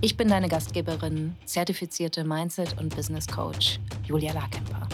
Ich 0.00 0.16
bin 0.16 0.28
deine 0.28 0.48
Gastgeberin, 0.48 1.36
zertifizierte 1.44 2.24
Mindset- 2.24 2.78
und 2.78 2.94
Business 2.94 3.26
Coach 3.26 3.80
Julia 4.06 4.32
Larkemper. 4.32 4.88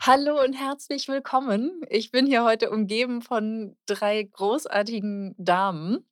Hallo 0.00 0.42
und 0.42 0.54
herzlich 0.54 1.08
willkommen. 1.08 1.82
Ich 1.90 2.10
bin 2.10 2.26
hier 2.26 2.44
heute 2.44 2.70
umgeben 2.70 3.20
von 3.20 3.76
drei 3.86 4.22
großartigen 4.22 5.34
Damen. 5.36 6.08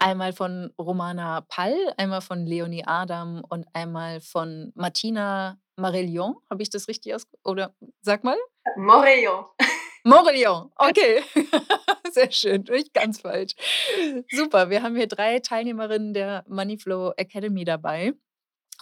Einmal 0.00 0.32
von 0.32 0.72
Romana 0.76 1.42
Pall, 1.42 1.76
einmal 1.96 2.20
von 2.20 2.44
Leonie 2.44 2.84
Adam 2.84 3.44
und 3.48 3.66
einmal 3.74 4.20
von 4.20 4.72
Martina 4.74 5.56
Marellion. 5.76 6.34
Habe 6.50 6.62
ich 6.62 6.70
das 6.70 6.88
richtig 6.88 7.14
aus? 7.14 7.28
Oder 7.44 7.74
sag 8.00 8.24
mal? 8.24 8.36
Morillon. 8.76 9.44
Morillon, 10.08 10.70
okay. 10.76 11.22
Sehr 12.10 12.32
schön, 12.32 12.62
nicht 12.62 12.94
ganz 12.94 13.20
falsch. 13.20 13.52
Super, 14.30 14.70
wir 14.70 14.82
haben 14.82 14.96
hier 14.96 15.06
drei 15.06 15.38
Teilnehmerinnen 15.40 16.14
der 16.14 16.44
Moneyflow 16.48 17.12
Academy 17.18 17.64
dabei 17.66 18.14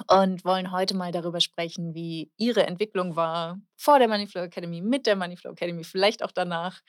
und 0.08 0.44
wollen 0.44 0.70
heute 0.70 0.94
mal 0.94 1.10
darüber 1.10 1.40
sprechen, 1.40 1.94
wie 1.94 2.30
ihre 2.36 2.64
Entwicklung 2.66 3.16
war 3.16 3.58
vor 3.76 3.98
der 3.98 4.06
Moneyflow 4.06 4.42
Academy, 4.42 4.80
mit 4.82 5.06
der 5.06 5.16
Moneyflow 5.16 5.50
Academy, 5.50 5.82
vielleicht 5.82 6.22
auch 6.22 6.30
danach. 6.30 6.80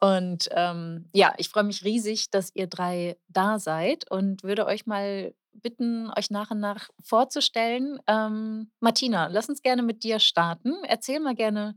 Und 0.00 0.48
ähm, 0.50 1.08
ja, 1.12 1.34
ich 1.36 1.48
freue 1.48 1.64
mich 1.64 1.84
riesig, 1.84 2.30
dass 2.30 2.50
ihr 2.54 2.66
drei 2.66 3.16
da 3.28 3.60
seid 3.60 4.10
und 4.10 4.42
würde 4.42 4.66
euch 4.66 4.86
mal 4.86 5.32
bitten, 5.52 6.10
euch 6.16 6.30
nach 6.30 6.50
und 6.50 6.58
nach 6.58 6.88
vorzustellen. 7.04 8.00
Ähm, 8.08 8.72
Martina, 8.80 9.28
lass 9.28 9.48
uns 9.48 9.62
gerne 9.62 9.82
mit 9.82 10.02
dir 10.02 10.18
starten. 10.18 10.74
Erzähl 10.88 11.20
mal 11.20 11.36
gerne, 11.36 11.76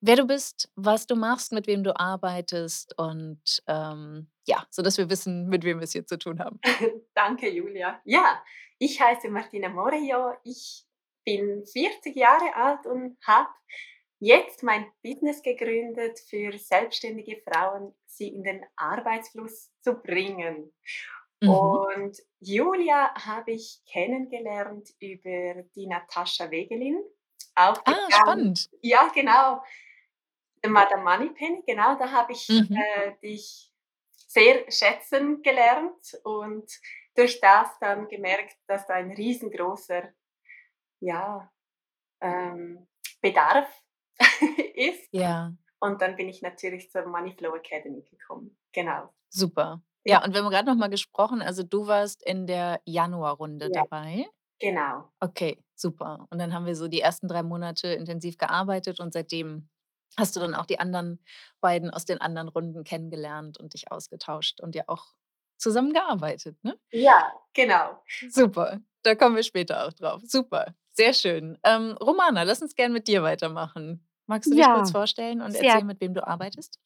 wer 0.00 0.16
du 0.16 0.26
bist, 0.26 0.70
was 0.76 1.06
du 1.06 1.16
machst, 1.16 1.52
mit 1.52 1.66
wem 1.66 1.82
du 1.82 1.98
arbeitest 1.98 2.96
und 2.98 3.40
ähm, 3.66 4.30
ja, 4.46 4.66
sodass 4.70 4.98
wir 4.98 5.10
wissen, 5.10 5.48
mit 5.48 5.64
wem 5.64 5.78
wir 5.78 5.84
es 5.84 5.92
hier 5.92 6.06
zu 6.06 6.18
tun 6.18 6.38
haben. 6.40 6.60
Danke, 7.14 7.48
Julia. 7.50 8.00
Ja, 8.04 8.42
ich 8.78 9.00
heiße 9.00 9.28
Martina 9.28 9.68
Morillo. 9.68 10.34
Ich 10.44 10.84
bin 11.24 11.64
40 11.66 12.16
Jahre 12.16 12.54
alt 12.54 12.86
und 12.86 13.18
habe 13.26 13.48
jetzt 14.20 14.62
mein 14.62 14.86
Business 15.02 15.42
gegründet 15.42 16.18
für 16.28 16.56
selbstständige 16.56 17.40
Frauen, 17.42 17.94
sie 18.06 18.28
in 18.28 18.42
den 18.42 18.64
Arbeitsfluss 18.76 19.70
zu 19.82 19.94
bringen. 19.94 20.72
Mhm. 21.40 21.48
Und 21.48 22.18
Julia 22.40 23.14
habe 23.14 23.52
ich 23.52 23.80
kennengelernt 23.90 24.88
über 25.00 25.62
die 25.74 25.86
Natascha 25.86 26.50
Wegelin. 26.50 27.00
Ah, 27.54 27.70
Aufgegangen. 27.70 28.10
spannend. 28.10 28.70
Ja, 28.82 29.08
genau. 29.14 29.62
Madame 30.66 31.02
Moneypenny, 31.04 31.62
genau, 31.66 31.96
da 31.98 32.10
habe 32.12 32.32
ich 32.32 32.48
Mhm. 32.48 32.76
äh, 32.76 33.12
dich 33.22 33.72
sehr 34.26 34.70
schätzen 34.70 35.42
gelernt 35.42 36.18
und 36.24 36.70
durch 37.16 37.40
das 37.40 37.68
dann 37.80 38.08
gemerkt, 38.08 38.56
dass 38.66 38.86
da 38.86 38.94
ein 38.94 39.10
riesengroßer 39.12 40.12
ja, 41.00 41.50
ähm, 42.20 42.88
Bedarf 43.22 43.68
ist. 44.74 45.10
Ja, 45.12 45.52
Und 45.80 46.02
dann 46.02 46.16
bin 46.16 46.28
ich 46.28 46.42
natürlich 46.42 46.90
zur 46.90 47.06
Moneyflow 47.06 47.54
Academy 47.56 48.02
gekommen. 48.02 48.58
Genau. 48.72 49.12
super. 49.30 49.82
Ja. 50.04 50.20
Ja, 50.20 50.24
und 50.24 50.32
wir 50.34 50.42
haben 50.42 50.50
gerade 50.50 50.66
noch 50.68 50.76
mal 50.76 50.88
gesprochen, 50.88 51.42
also 51.42 51.62
du 51.62 51.86
warst 51.86 52.22
in 52.24 52.46
der 52.46 52.80
Januarrunde 52.86 53.70
Ja. 53.72 53.82
dabei. 53.82 54.26
Genau. 54.60 55.12
Okay, 55.20 55.58
super. 55.74 56.26
Und 56.30 56.38
dann 56.38 56.52
haben 56.54 56.66
wir 56.66 56.76
so 56.76 56.88
die 56.88 57.00
ersten 57.00 57.28
drei 57.28 57.42
Monate 57.42 57.88
intensiv 57.88 58.38
gearbeitet 58.38 59.00
und 59.00 59.12
seitdem 59.12 59.68
hast 60.16 60.36
du 60.36 60.40
dann 60.40 60.54
auch 60.54 60.66
die 60.66 60.80
anderen 60.80 61.22
beiden 61.60 61.90
aus 61.90 62.04
den 62.04 62.20
anderen 62.20 62.48
Runden 62.48 62.84
kennengelernt 62.84 63.58
und 63.58 63.74
dich 63.74 63.90
ausgetauscht 63.92 64.60
und 64.60 64.74
ja 64.74 64.84
auch 64.86 65.06
zusammen 65.58 65.92
gearbeitet, 65.92 66.56
ne? 66.62 66.78
Ja, 66.92 67.32
genau. 67.54 68.02
Super, 68.28 68.80
da 69.02 69.14
kommen 69.14 69.36
wir 69.36 69.42
später 69.42 69.86
auch 69.86 69.92
drauf. 69.92 70.22
Super, 70.24 70.74
sehr 70.92 71.12
schön. 71.14 71.58
Ähm, 71.64 71.92
Romana, 72.00 72.42
lass 72.42 72.62
uns 72.62 72.74
gern 72.74 72.92
mit 72.92 73.08
dir 73.08 73.22
weitermachen. 73.22 74.06
Magst 74.26 74.50
du 74.50 74.54
dich 74.54 74.70
kurz 74.70 74.90
Ja, 74.90 74.90
vorstellen 74.90 75.40
und 75.40 75.54
erzählen, 75.54 75.86
mit 75.86 76.00
wem 76.00 76.14
du 76.14 76.26
arbeitest? 76.26 76.78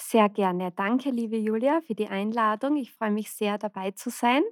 Sehr 0.00 0.28
gerne. 0.28 0.72
Danke, 0.72 1.10
liebe 1.10 1.36
Julia, 1.36 1.80
für 1.82 1.94
die 1.94 2.08
Einladung. 2.08 2.76
Ich 2.76 2.92
freue 2.92 3.10
mich 3.10 3.32
sehr, 3.32 3.58
dabei 3.58 3.90
zu 3.90 4.10
sein. 4.10 4.42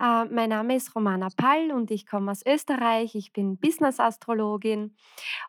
Äh, 0.00 0.24
mein 0.26 0.50
Name 0.50 0.76
ist 0.76 0.94
Romana 0.96 1.28
Pall 1.36 1.70
und 1.72 1.90
ich 1.90 2.06
komme 2.06 2.30
aus 2.32 2.42
Österreich. 2.46 3.14
Ich 3.14 3.32
bin 3.32 3.58
Business-Astrologin 3.58 4.96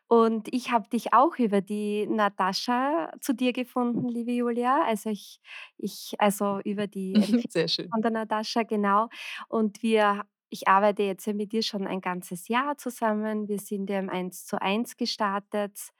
und 0.08 0.48
ich 0.52 0.70
habe 0.70 0.88
dich 0.88 1.12
auch 1.12 1.38
über 1.38 1.60
die 1.60 2.06
Natascha 2.06 3.12
zu 3.20 3.34
dir 3.34 3.52
gefunden, 3.52 4.08
liebe 4.08 4.32
Julia. 4.32 4.84
Also 4.84 5.10
ich, 5.10 5.40
ich 5.78 6.14
also 6.18 6.60
über 6.64 6.86
die 6.86 7.14
Empfehlung 7.14 7.90
von 7.92 8.02
der 8.02 8.10
Natascha, 8.12 8.62
genau. 8.62 9.08
Und 9.48 9.82
wir, 9.82 10.24
ich 10.50 10.68
arbeite 10.68 11.02
jetzt 11.02 11.26
ja 11.26 11.32
mit 11.34 11.52
dir 11.52 11.62
schon 11.62 11.86
ein 11.86 12.00
ganzes 12.00 12.48
Jahr 12.48 12.76
zusammen. 12.78 13.48
Wir 13.48 13.58
sind 13.58 13.90
ja 13.90 13.98
im 13.98 14.08
1 14.10 14.46
zu 14.46 14.60
1 14.62 14.96
gestartet 14.96 15.90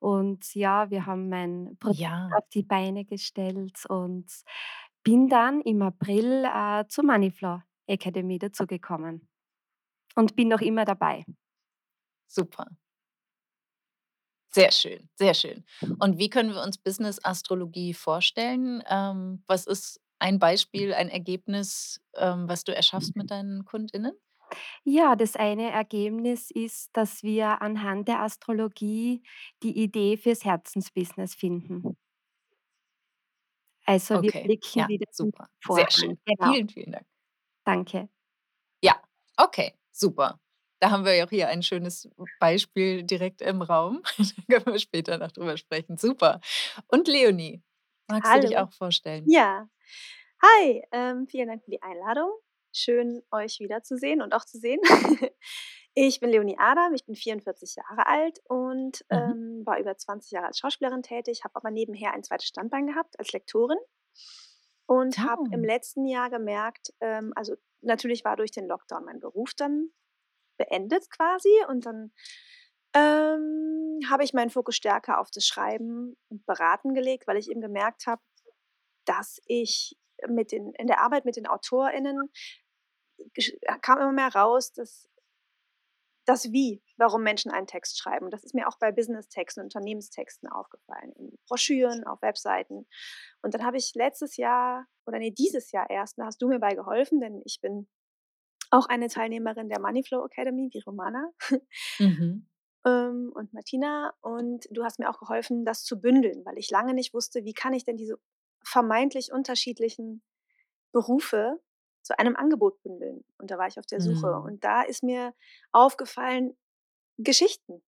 und 0.00 0.54
ja, 0.54 0.90
wir 0.90 1.06
haben 1.06 1.28
mein 1.28 1.76
Produkt 1.80 1.98
Ja, 1.98 2.36
auf 2.38 2.48
die 2.54 2.62
Beine 2.62 3.04
gestellt 3.04 3.84
und 3.88 4.26
bin 5.04 5.28
dann 5.28 5.60
im 5.62 5.82
April 5.82 6.44
äh, 6.46 6.86
zur 6.88 7.04
Moneyflow 7.04 7.60
Academy 7.86 8.38
dazugekommen 8.38 9.28
und 10.16 10.36
bin 10.36 10.48
noch 10.48 10.60
immer 10.62 10.84
dabei. 10.84 11.24
super. 12.28 12.66
Sehr 14.52 14.70
schön, 14.70 15.08
sehr 15.16 15.34
schön. 15.34 15.64
Und 15.98 16.18
wie 16.18 16.30
können 16.30 16.50
wir 16.54 16.62
uns 16.62 16.78
Business-Astrologie 16.78 17.92
vorstellen? 17.92 18.82
Ähm, 18.88 19.42
was 19.48 19.66
ist 19.66 20.00
ein 20.24 20.38
Beispiel, 20.38 20.94
ein 20.94 21.08
Ergebnis, 21.10 22.00
ähm, 22.16 22.48
was 22.48 22.64
du 22.64 22.74
erschaffst 22.74 23.14
mit 23.16 23.30
deinen 23.30 23.64
KundInnen? 23.66 24.14
Ja, 24.84 25.16
das 25.16 25.36
eine 25.36 25.70
Ergebnis 25.70 26.50
ist, 26.50 26.90
dass 26.96 27.22
wir 27.22 27.62
anhand 27.62 28.08
der 28.08 28.20
Astrologie 28.20 29.22
die 29.62 29.76
Idee 29.82 30.16
fürs 30.16 30.44
Herzensbusiness 30.44 31.34
finden. 31.34 31.96
Also 33.86 34.20
wir 34.20 34.32
Okay, 34.32 34.42
blicken 34.42 34.72
ja, 34.74 34.88
wieder 34.88 35.06
super. 35.12 35.48
Sehr 35.68 35.90
Voran. 35.90 35.90
schön. 35.90 36.18
Genau, 36.26 36.54
Vielen, 36.54 36.68
vielen 36.68 36.92
Dank. 36.92 37.06
danke. 37.64 38.08
Ja, 38.82 39.00
okay, 39.36 39.74
super. 39.92 40.40
Da 40.80 40.90
haben 40.90 41.04
wir 41.04 41.14
ja 41.14 41.24
auch 41.26 41.30
hier 41.30 41.48
ein 41.48 41.62
schönes 41.62 42.08
Beispiel 42.38 43.02
direkt 43.04 43.40
im 43.42 43.62
Raum. 43.62 44.02
Da 44.48 44.60
können 44.60 44.74
wir 44.76 44.78
später 44.80 45.18
noch 45.18 45.32
drüber 45.32 45.56
sprechen. 45.56 45.96
Super. 45.96 46.40
Und 46.88 47.08
Leonie, 47.08 47.62
magst 48.08 48.34
du 48.34 48.40
dich 48.40 48.56
Hallo. 48.56 48.64
auch 48.64 48.72
vorstellen? 48.72 49.24
Ja. 49.26 49.68
Hi, 50.42 50.82
ähm, 50.92 51.26
vielen 51.28 51.48
Dank 51.48 51.64
für 51.64 51.70
die 51.70 51.82
Einladung. 51.82 52.30
Schön, 52.72 53.22
euch 53.30 53.60
wiederzusehen 53.60 54.20
und 54.22 54.34
auch 54.34 54.44
zu 54.44 54.58
sehen. 54.58 54.80
Ich 55.96 56.18
bin 56.18 56.30
Leonie 56.30 56.56
Adam, 56.58 56.92
ich 56.94 57.06
bin 57.06 57.14
44 57.14 57.76
Jahre 57.76 58.06
alt 58.08 58.40
und 58.48 59.04
Mhm. 59.10 59.38
ähm, 59.60 59.62
war 59.64 59.78
über 59.78 59.96
20 59.96 60.32
Jahre 60.32 60.48
als 60.48 60.58
Schauspielerin 60.58 61.02
tätig, 61.04 61.44
habe 61.44 61.54
aber 61.54 61.70
nebenher 61.70 62.12
ein 62.12 62.24
zweites 62.24 62.48
Standbein 62.48 62.88
gehabt 62.88 63.16
als 63.20 63.32
Lektorin 63.32 63.78
und 64.86 65.18
habe 65.22 65.42
im 65.52 65.62
Oh, 65.62 65.64
letzten 65.64 66.04
Jahr 66.06 66.30
gemerkt, 66.30 66.92
ähm, 67.00 67.32
also 67.36 67.54
natürlich 67.80 68.24
war 68.24 68.36
durch 68.36 68.50
den 68.50 68.66
Lockdown 68.66 69.04
mein 69.04 69.20
Beruf 69.20 69.54
dann 69.54 69.90
beendet 70.56 71.08
quasi 71.10 71.52
und 71.68 71.86
dann 71.86 72.12
ähm, 72.94 74.00
habe 74.08 74.24
ich 74.24 74.32
meinen 74.32 74.50
Fokus 74.50 74.76
stärker 74.76 75.20
auf 75.20 75.30
das 75.30 75.46
Schreiben 75.46 76.16
und 76.28 76.46
Beraten 76.46 76.94
gelegt, 76.94 77.26
weil 77.26 77.36
ich 77.36 77.50
eben 77.50 77.60
gemerkt 77.60 78.06
habe, 78.06 78.22
dass 79.04 79.40
ich 79.46 79.96
mit 80.28 80.52
den 80.52 80.72
in 80.74 80.86
der 80.86 81.00
Arbeit 81.00 81.24
mit 81.24 81.36
den 81.36 81.46
AutorInnen 81.46 82.30
gesch 83.34 83.52
kam 83.82 83.98
immer 83.98 84.12
mehr 84.12 84.34
raus, 84.34 84.72
dass 84.72 85.08
das 86.26 86.52
Wie, 86.52 86.82
warum 86.96 87.22
Menschen 87.22 87.50
einen 87.50 87.66
Text 87.66 87.98
schreiben. 87.98 88.30
Das 88.30 88.44
ist 88.44 88.54
mir 88.54 88.66
auch 88.66 88.78
bei 88.78 88.92
Business-Texten, 88.92 89.60
Unternehmenstexten 89.60 90.48
aufgefallen, 90.48 91.12
in 91.18 91.38
Broschüren, 91.46 92.04
auf 92.04 92.22
Webseiten. 92.22 92.86
Und 93.42 93.54
dann 93.54 93.64
habe 93.64 93.76
ich 93.76 93.92
letztes 93.94 94.38
Jahr 94.38 94.86
oder 95.06 95.18
nee, 95.18 95.32
dieses 95.32 95.70
Jahr 95.72 95.90
erst, 95.90 96.18
da 96.18 96.24
hast 96.24 96.40
du 96.40 96.48
mir 96.48 96.60
bei 96.60 96.74
geholfen, 96.74 97.20
denn 97.20 97.42
ich 97.44 97.60
bin 97.60 97.88
auch 98.70 98.86
eine 98.86 99.08
Teilnehmerin 99.08 99.68
der 99.68 99.80
Moneyflow 99.80 100.24
Academy, 100.24 100.70
wie 100.72 100.80
Romana 100.80 101.30
mhm. 101.98 102.48
Ähm, 102.86 103.32
und 103.34 103.52
Martina. 103.52 104.14
Und 104.20 104.66
du 104.70 104.84
hast 104.84 104.98
mir 104.98 105.10
auch 105.10 105.18
geholfen, 105.18 105.64
das 105.64 105.84
zu 105.84 106.00
bündeln, 106.00 106.44
weil 106.44 106.58
ich 106.58 106.70
lange 106.70 106.94
nicht 106.94 107.14
wusste, 107.14 107.44
wie 107.44 107.54
kann 107.54 107.72
ich 107.72 107.84
denn 107.84 107.96
diese 107.96 108.18
vermeintlich 108.64 109.32
unterschiedlichen 109.32 110.22
Berufe 110.92 111.60
zu 112.02 112.18
einem 112.18 112.36
Angebot 112.36 112.82
bündeln. 112.82 113.24
Und 113.38 113.50
da 113.50 113.58
war 113.58 113.66
ich 113.68 113.78
auf 113.78 113.86
der 113.86 114.00
Suche. 114.00 114.28
Mhm. 114.38 114.44
Und 114.44 114.64
da 114.64 114.82
ist 114.82 115.02
mir 115.02 115.34
aufgefallen, 115.72 116.56
Geschichten. 117.18 117.82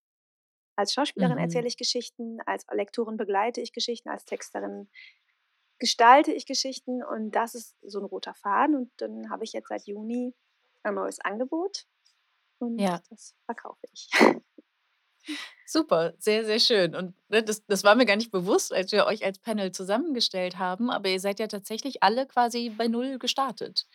Als 0.76 0.93
Schauspielerin 0.94 1.38
erzähle 1.38 1.62
Mhm. 1.64 1.69
ich 1.69 1.76
Geschichten, 1.78 2.38
als 2.46 2.66
Lektorin 2.72 3.16
begleite 3.16 3.60
ich 3.62 3.72
Geschichten, 3.72 4.10
als 4.10 4.25
Texterin 4.26 4.90
gestalte 5.78 6.32
ich 6.32 6.46
Geschichten 6.46 7.04
und 7.04 7.32
das 7.32 7.54
ist 7.54 7.76
so 7.82 7.98
ein 8.00 8.06
roter 8.06 8.34
Faden. 8.34 8.76
Und 8.76 8.93
dann 8.98 9.31
habe 9.31 9.44
ich 9.44 9.52
jetzt 9.52 9.69
seit 9.69 9.87
Juni 9.87 10.34
ein 10.84 10.94
neues 10.94 11.20
Angebot 11.20 11.87
und 12.60 12.78
Ja. 12.81 13.00
das 13.10 13.34
verkaufe 13.46 13.87
ich. 13.93 14.10
Super, 15.69 16.14
sehr, 16.19 16.44
sehr 16.44 16.61
schön. 16.61 16.94
Und, 16.94 17.14
ne, 17.28 17.43
das 17.43 17.67
das 17.67 17.82
war 17.82 17.96
mir 17.96 18.06
gar 18.06 18.14
nicht 18.14 18.31
bewusst, 18.31 18.73
als 18.73 18.93
wir 18.93 19.05
euch 19.06 19.25
als 19.25 19.40
Panel 19.40 19.73
zusammengestellt 19.73 20.58
haben, 20.58 20.90
aber 20.90 21.08
ihr 21.08 21.19
seid 21.19 21.40
ja 21.40 21.49
tatsächlich 21.49 22.05
alle 22.05 22.25
quasi 22.26 22.70
bei 22.70 22.87
null 22.87 23.19
gestartet, 23.19 23.87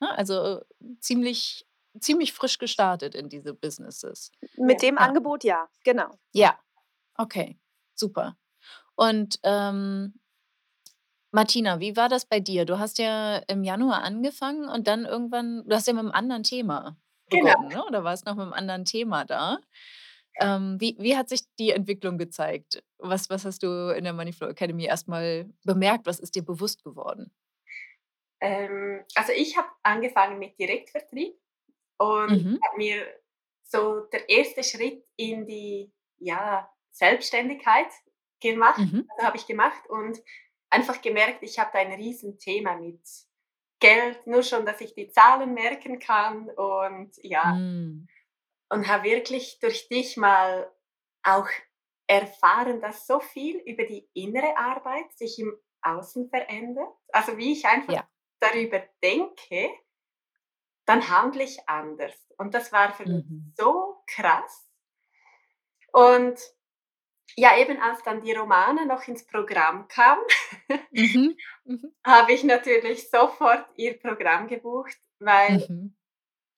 ne? 0.00 0.10
Also, 0.18 0.62
ziemlich 1.00 1.66
ziemlich 2.00 2.32
frisch 2.34 2.58
gestartet 2.58 3.14
in 3.14 3.28
diese 3.30 3.54
Businesses. 3.54 4.32
Mit 4.56 4.82
dem 4.82 4.98
Ja. 4.98 5.06
Angebot 5.06 5.44
ja, 5.44 5.68
genau. 5.84 6.18
Ja, 6.36 6.58
okay, 7.18 7.58
super. 7.94 8.36
Und, 8.96 9.40
ähm 9.44 10.14
Martina, 11.34 11.80
wie 11.80 11.96
war 11.96 12.08
das 12.08 12.26
bei 12.26 12.38
dir? 12.38 12.64
Du 12.64 12.78
hast 12.78 12.96
ja 12.98 13.38
im 13.48 13.64
Januar 13.64 14.04
angefangen 14.04 14.68
und 14.68 14.86
dann 14.86 15.04
irgendwann 15.04 15.64
du 15.66 15.74
hast 15.74 15.88
ja 15.88 15.92
mit 15.92 16.04
'nem 16.04 16.12
anderen 16.12 16.44
Thema 16.44 16.96
Genau. 17.30 17.54
begonnen, 17.56 17.72
ne, 17.72 17.84
oder 17.84 18.04
warst 18.04 18.24
noch 18.24 18.36
mit 18.36 18.44
'nem 18.44 18.52
anderen 18.52 18.84
Thema 18.84 19.24
da. 19.24 19.58
Ähm, 20.40 20.80
wie 20.80 20.96
wie 20.98 21.16
hat 21.16 21.28
sich 21.28 21.42
die 21.58 21.70
Entwicklung 21.70 22.18
gezeigt? 22.18 22.82
Was 22.98 23.30
was 23.30 23.44
hast 23.44 23.62
du 23.62 23.90
in 23.96 24.04
der 24.04 24.12
Moneyflow 24.12 24.48
Academy 24.48 24.84
erst 24.86 25.06
mal 25.08 25.48
bemerkt? 25.64 26.06
Was 26.06 26.18
ist 26.20 26.34
dir 26.34 26.44
bewusst 26.44 26.82
geworden? 26.82 27.30
Ähm, 28.40 29.04
also 29.14 29.32
ich 29.32 29.56
habe 29.56 29.68
angefangen 29.82 30.38
mit 30.38 30.58
Direktvertrieb 30.58 31.34
und 31.98 32.30
Mhm. 32.30 32.64
habe 32.66 32.76
mir 32.78 33.06
so 33.64 34.00
der 34.12 34.28
erste 34.28 34.64
Schritt 34.64 35.04
in 35.16 35.46
die, 35.46 35.92
ja, 36.18 36.70
Selbstständigkeit 36.92 37.88
gemacht 38.40 38.86
Mhm. 38.86 39.10
also 39.16 39.26
habe 39.26 39.36
ich 39.38 39.46
gemacht 39.46 39.88
und 39.90 40.20
einfach 40.70 41.02
gemerkt, 41.02 41.42
ich 41.42 41.58
habe 41.58 41.70
da 41.72 41.80
ein 41.80 41.92
Riesenthema 41.92 42.76
mit 42.76 43.00
Geld, 43.80 44.26
nur 44.26 44.42
schon, 44.44 44.66
dass 44.66 44.80
ich 44.80 44.94
die 44.94 45.08
Zahlen 45.10 45.54
merken 45.54 45.98
kann 46.00 46.50
und 46.50 47.12
ja. 47.22 47.44
Hm. 47.44 48.06
Und 48.70 48.88
habe 48.88 49.04
wirklich 49.04 49.58
durch 49.60 49.88
dich 49.88 50.16
mal 50.16 50.70
auch 51.22 51.48
erfahren, 52.06 52.80
dass 52.80 53.06
so 53.06 53.20
viel 53.20 53.56
über 53.58 53.84
die 53.84 54.08
innere 54.14 54.56
Arbeit 54.56 55.12
sich 55.16 55.38
im 55.38 55.56
Außen 55.82 56.28
verändert. 56.30 56.88
Also 57.12 57.36
wie 57.36 57.52
ich 57.52 57.66
einfach 57.66 57.92
Ja. 57.92 58.08
darüber 58.40 58.82
denke, 59.02 59.70
dann 60.86 61.08
handle 61.08 61.42
ich 61.44 61.66
anders. 61.68 62.14
Und 62.36 62.54
das 62.54 62.72
war 62.72 62.92
für 62.92 63.04
mich 63.06 63.24
Mhm. 63.30 63.52
so 63.56 64.02
krass. 64.06 64.66
Und 65.94 66.40
ja, 67.36 67.56
eben 67.58 67.80
als 67.80 68.02
dann 68.04 68.20
die 68.22 68.32
Romana 68.32 68.84
noch 68.84 69.06
ins 69.08 69.26
Programm 69.26 69.88
kam, 69.88 70.18
Mhm. 70.92 71.36
Mhm. 71.64 71.94
habe 72.06 72.32
ich 72.32 72.44
natürlich 72.44 73.10
sofort 73.10 73.66
ihr 73.76 73.98
Programm 73.98 74.48
gebucht, 74.48 74.96
weil 75.20 75.66
Mhm. 75.68 75.96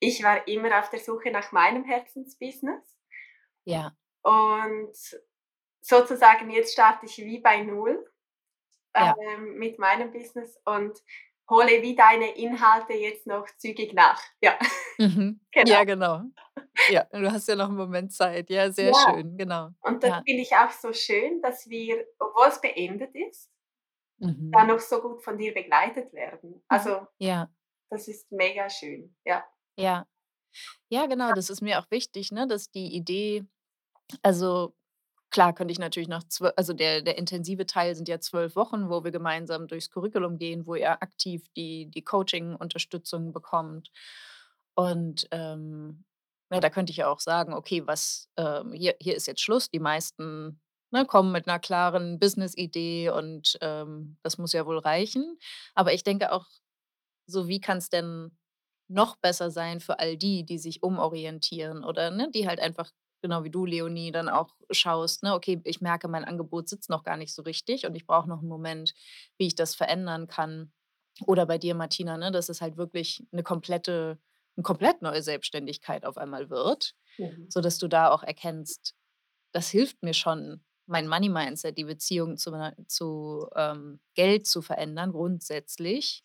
Ich 0.01 0.23
war 0.23 0.47
immer 0.49 0.79
auf 0.81 0.91
der 0.91 1.01
Suche 1.01 1.31
nach 1.31 1.53
meinem 1.53 1.85
Herzensbusiness. 1.85 2.83
Ja. 3.67 3.97
Und 4.25 4.95
sozusagen 5.83 6.51
jetzt 6.51 6.73
starte 6.75 7.07
ich 7.07 7.19
wie 7.19 7.41
bei 7.41 7.63
null, 7.63 8.11
Ja. 8.97 9.17
ähm, 9.35 9.55
mit 9.59 9.79
meinem 9.79 10.13
Business 10.13 10.61
und 10.67 10.99
hole 11.51 11.83
wie 11.83 11.97
deine 11.97 12.37
Inhalte 12.37 12.95
jetzt 12.95 13.27
noch 13.27 13.47
zügig 13.59 13.95
nach. 13.95 14.23
Ja. 14.43 14.59
Mhm. 14.99 15.41
Genau. 15.53 15.81
Ja, 15.81 15.85
genau. 15.85 16.23
Ja, 16.87 17.05
du 17.13 17.31
hast 17.33 17.49
ja 17.49 17.57
noch 17.57 17.69
'n 17.71 17.77
Moment 17.77 18.13
Zeit. 18.13 18.51
Ja, 18.51 18.71
sehr 18.73 18.93
Ja. 18.93 18.95
schön, 18.95 19.37
genau. 19.39 19.71
Und 19.83 20.03
das 20.05 20.13
Ja. 20.13 20.25
finde 20.27 20.43
ich 20.43 20.55
auch 20.57 20.71
so 20.73 20.93
schön, 20.93 21.43
dass 21.43 21.69
wir, 21.71 22.07
obwohl's 22.19 22.61
beendet 22.61 23.15
ist, 23.15 23.51
da 24.53 24.65
Mhm. 24.65 24.67
noch 24.67 24.81
so 24.81 25.01
gut 25.03 25.23
von 25.25 25.39
dir 25.39 25.55
begleitet 25.55 26.13
werden. 26.13 26.63
Also, 26.69 27.07
Ja. 27.21 27.49
das 27.91 28.09
ist 28.09 28.33
mega 28.33 28.71
schön, 28.71 29.17
ja. 29.25 29.45
Ja. 29.79 30.07
Ja, 30.91 31.07
genau, 31.07 31.33
das 31.35 31.51
ist 31.51 31.63
mir 31.63 31.81
auch 31.81 31.91
wichtig, 31.91 32.33
ne, 32.33 32.47
dass 32.49 32.71
die 32.71 32.95
Idee 32.95 33.47
also 34.23 34.75
klar 35.31 35.55
könnte 35.55 35.73
ich 35.73 35.79
natürlich 35.81 36.09
nach 36.09 36.25
zwö 36.29 36.51
also 36.57 36.73
der 36.75 37.03
der 37.03 37.19
intensive 37.19 37.67
Teil 37.67 37.95
sind 37.97 38.09
ja 38.09 38.21
12 38.21 38.57
Wochen, 38.57 38.91
wo 38.91 39.05
wir 39.05 39.13
gemeinsam 39.13 39.69
durchs 39.69 39.91
Curriculum 39.91 40.39
gehen, 40.39 40.67
wo 40.67 40.75
ihr 40.77 40.91
aktiv 41.03 41.45
die 41.57 41.87
die 41.91 42.03
Coaching-Unterstützung 42.05 43.33
bekommt. 43.33 43.91
Und, 44.77 45.29
ähm, 45.33 46.05
ja, 46.53 46.61
da 46.61 46.71
könnte 46.71 46.91
ich 46.93 46.99
ja 46.99 47.09
auch 47.11 47.21
sagen: 47.21 47.55
„Okay, 47.55 47.83
was 47.87 48.29
ähm, 48.39 48.73
hier 48.75 48.97
hier 49.01 49.17
ist 49.17 49.27
jetzt 49.29 49.43
Schluss.“ 49.43 49.71
Die 49.71 49.81
meisten, 49.81 50.61
ne, 50.93 51.07
kommen 51.07 51.33
mit 51.33 51.47
'ner 51.49 51.59
klaren 51.61 52.19
Businessidee 52.21 53.11
und, 53.11 53.59
ähm, 53.63 54.19
das 54.25 54.39
muss 54.39 54.53
ja 54.55 54.67
wohl 54.67 54.79
reichen. 54.81 55.39
Aber 55.75 55.95
ich 55.95 56.05
denke 56.05 56.33
auch 56.33 56.47
so, 57.29 57.49
wie 57.49 57.61
kann's 57.61 57.91
denn 57.91 58.37
noch 58.89 59.17
besser 59.17 59.51
sein 59.51 59.81
für 59.81 59.99
all 60.01 60.17
die, 60.17 60.45
die 60.47 60.59
sich 60.59 60.83
umorientieren 60.83 61.85
oder, 61.85 62.11
ne, 62.11 62.31
die 62.33 62.49
halt 62.49 62.61
einfach 62.61 62.93
genau 63.23 63.45
wie 63.45 63.51
du, 63.51 63.65
Leonie, 63.67 64.13
dann 64.13 64.29
auch 64.29 64.55
schaust, 64.71 65.23
ne: 65.25 65.35
„Okay, 65.35 65.61
ich 65.65 65.81
merke, 65.81 66.09
mein 66.09 66.25
Angebot 66.25 66.69
sitzt 66.69 66.91
noch 66.91 67.05
gar 67.05 67.17
nicht 67.17 67.35
so 67.35 67.43
richtig 67.43 67.87
und 67.87 67.95
ich 67.97 68.07
brauche 68.07 68.29
noch 68.29 68.43
'n 68.43 68.49
Moment, 68.49 68.95
wie 69.39 69.47
ich 69.49 69.55
das 69.57 69.75
verändern 69.75 70.27
kann.“ 70.29 70.73
Oder 71.27 71.47
bei 71.47 71.59
dir, 71.59 71.75
Martina, 71.75 72.17
ne, 72.19 72.31
dass 72.33 72.49
es 72.51 72.61
halt 72.63 72.77
wirklich 72.77 73.27
'ne 73.33 73.43
komplette 73.43 74.19
'ne 74.57 74.63
komplett 74.65 75.03
neue 75.03 75.23
Selbstständigkeit 75.23 76.05
auf 76.07 76.19
einmal 76.19 76.51
wird, 76.51 76.95
Mhm. 77.19 77.49
sodass 77.49 77.79
du 77.79 77.89
da 77.89 78.11
auch 78.13 78.23
erkennst: 78.25 78.95
„Das 79.53 79.71
hilft 79.71 80.03
mir 80.05 80.15
schon, 80.15 80.65
mein 80.87 81.09
Money-Mindset, 81.09 81.79
die 81.79 81.85
Beziehung 81.87 82.37
zu 82.39 82.53
zu, 82.89 83.49
ähm, 83.57 84.01
Geld 84.15 84.47
zu 84.49 84.63
verändern 84.63 85.13
grundsätzlich, 85.13 86.23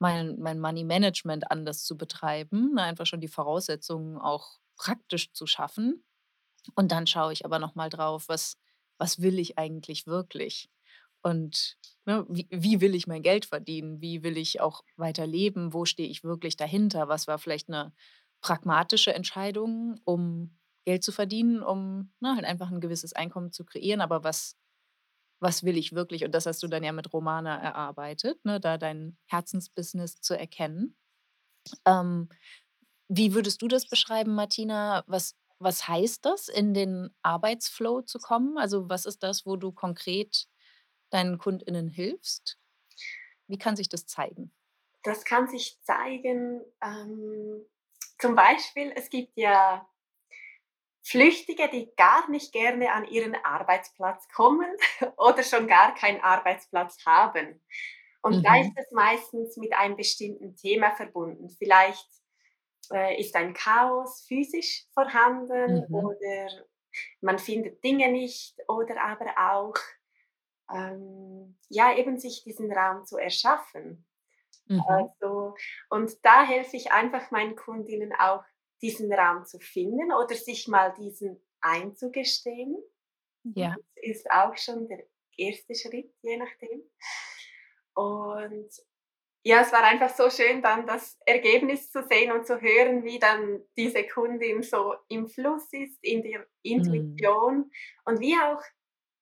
mein 0.00 0.38
mein 0.40 0.60
Money-Management 0.60 1.50
anders 1.50 1.84
zu 1.84 1.96
betreiben“, 1.98 2.78
einfach 2.78 3.06
schon 3.06 3.20
die 3.20 3.28
Voraussetzungen 3.28 4.18
auch 4.18 4.58
praktisch 4.76 5.32
zu 5.32 5.46
schaffen. 5.46 6.04
Und 6.76 6.92
dann 6.92 7.06
schaue 7.08 7.32
ich 7.34 7.44
aber 7.46 7.58
noch 7.60 7.74
mal 7.76 7.90
drauf, 7.90 8.28
was 8.28 8.56
was 8.98 9.20
will 9.22 9.38
ich 9.40 9.58
eigentlich 9.58 10.06
wirklich? 10.08 10.70
Und, 11.22 11.78
ne, 12.06 12.26
wie 12.30 12.48
wie 12.52 12.80
will 12.82 12.94
ich 12.96 13.06
mein 13.08 13.22
Geld 13.24 13.46
verdienen? 13.46 14.00
Wie 14.02 14.22
will 14.24 14.38
ich 14.38 14.60
auch 14.62 14.82
weiter 14.96 15.26
leben? 15.26 15.72
Wo 15.74 15.84
stehe 15.86 16.08
ich 16.10 16.24
wirklich 16.24 16.56
dahinter? 16.58 17.08
Was 17.08 17.26
war 17.28 17.38
vielleicht 17.40 17.68
'ne 17.70 17.92
pragmatische 18.42 19.14
Entscheidung, 19.14 20.00
um 20.04 20.58
Geld 20.86 21.04
zu 21.04 21.12
verdienen, 21.12 21.62
um, 21.62 22.12
ne, 22.20 22.34
halt 22.36 22.44
einfach 22.46 22.70
'n 22.72 22.80
gewisses 22.80 23.12
Einkommen 23.14 23.52
zu 23.52 23.64
kreieren, 23.66 24.00
aber 24.02 24.24
was 24.24 24.54
was 25.40 25.64
will 25.64 25.76
ich 25.76 25.92
wirklich? 25.92 26.24
Und 26.24 26.32
das 26.32 26.46
hast 26.46 26.62
du 26.62 26.68
dann 26.68 26.82
ja 26.84 26.92
mit 26.92 27.12
Romana 27.12 27.60
erarbeitet, 27.60 28.44
ne, 28.44 28.60
da 28.60 28.78
dein 28.78 29.16
Herzensbusiness 29.26 30.20
zu 30.20 30.38
erkennen. 30.38 30.96
Ähm, 31.86 32.28
wie 33.08 33.34
würdest 33.34 33.62
du 33.62 33.68
das 33.68 33.88
beschreiben, 33.88 34.34
Martina? 34.34 35.04
Was 35.06 35.36
was 35.60 35.88
heißt 35.88 36.24
das, 36.24 36.48
in 36.48 36.72
den 36.72 37.10
Arbeitsflow 37.22 38.02
zu 38.02 38.18
kommen? 38.18 38.58
Also, 38.58 38.88
was 38.88 39.06
ist 39.06 39.22
das, 39.24 39.44
wo 39.44 39.56
du 39.56 39.72
konkret 39.72 40.46
deinen 41.10 41.38
KundInnen 41.38 41.88
hilfst? 41.88 42.58
Wie 43.48 43.58
kann 43.58 43.76
sich 43.76 43.88
das 43.88 44.06
zeigen? 44.06 44.52
Das 45.02 45.24
kann 45.24 45.48
sich 45.48 45.80
zeigen, 45.82 46.60
ähm, 46.82 47.64
zum 48.18 48.34
Beispiel, 48.34 48.92
es 48.94 49.10
gibt 49.10 49.36
ja 49.36 49.88
Flüchtige, 51.10 51.68
die 51.70 51.92
gar 51.96 52.28
nicht 52.30 52.52
gerne 52.52 52.92
an 52.92 53.06
ihren 53.06 53.34
Arbeitsplatz 53.44 54.28
kommen 54.28 54.70
oder 55.16 55.42
schon 55.42 55.66
gar 55.68 55.94
keinen 55.94 56.20
Arbeitsplatz 56.22 56.98
haben. 57.06 57.62
Und 58.22 58.44
da 58.44 58.60
ist 58.60 58.70
Mhm. 58.70 58.74
es 58.76 58.90
meistens 58.92 59.56
mit 59.56 59.74
einem 59.74 59.96
bestimmten 59.96 60.56
Thema 60.56 60.90
verbunden. 60.92 61.50
Vielleicht, 61.50 62.08
äh, 62.92 63.20
ist 63.20 63.36
ein 63.36 63.54
Chaos 63.54 64.24
physisch 64.28 64.86
vorhanden 64.94 65.86
Mhm. 65.88 65.94
oder 65.94 66.48
man 67.20 67.38
findet 67.38 67.82
Dinge 67.84 68.10
nicht 68.12 68.56
oder 68.68 69.00
aber 69.02 69.26
auch, 69.54 69.74
ähm, 70.72 71.58
ja, 71.68 71.96
eben 71.96 72.18
sich 72.18 72.44
diesen 72.44 72.72
Raum 72.72 73.04
zu 73.04 73.16
erschaffen. 73.18 74.06
Mhm. 74.68 74.82
Also 74.86 75.54
und 75.90 76.12
da 76.24 76.44
helfe 76.46 76.76
ich 76.76 76.92
einfach 76.92 77.30
meinen 77.30 77.56
Kundinnen 77.56 78.12
auch, 78.14 78.44
diesen 78.82 79.12
Raum 79.12 79.44
zu 79.44 79.58
finden 79.60 80.12
oder 80.12 80.34
sich 80.34 80.68
mal 80.68 80.94
diesen 80.94 81.40
einzugestehen. 81.60 82.76
Ja. 83.54 83.80
Das 83.96 84.04
ist 84.04 84.30
auch 84.30 84.56
schon 84.56 84.88
der 84.88 85.04
erste 85.36 85.74
Schritt, 85.74 86.12
je 86.22 86.36
nachdem. 86.36 86.82
Und 87.94 88.70
ja, 89.44 89.60
es 89.62 89.72
war 89.72 89.84
einfach 89.84 90.10
so 90.10 90.30
schön, 90.30 90.62
dann 90.62 90.86
das 90.86 91.18
Ergebnis 91.26 91.90
zu 91.90 92.02
sehen 92.04 92.32
und 92.32 92.46
zu 92.46 92.60
hören, 92.60 93.04
wie 93.04 93.18
dann 93.18 93.64
diese 93.76 94.06
Kundin 94.06 94.62
so 94.62 94.94
im 95.08 95.28
Fluss 95.28 95.72
ist, 95.72 95.98
in 96.02 96.22
der 96.22 96.46
Mhm. 96.76 97.26
Intuition 97.26 97.70
und 98.04 98.20
wie 98.20 98.36
auch 98.36 98.62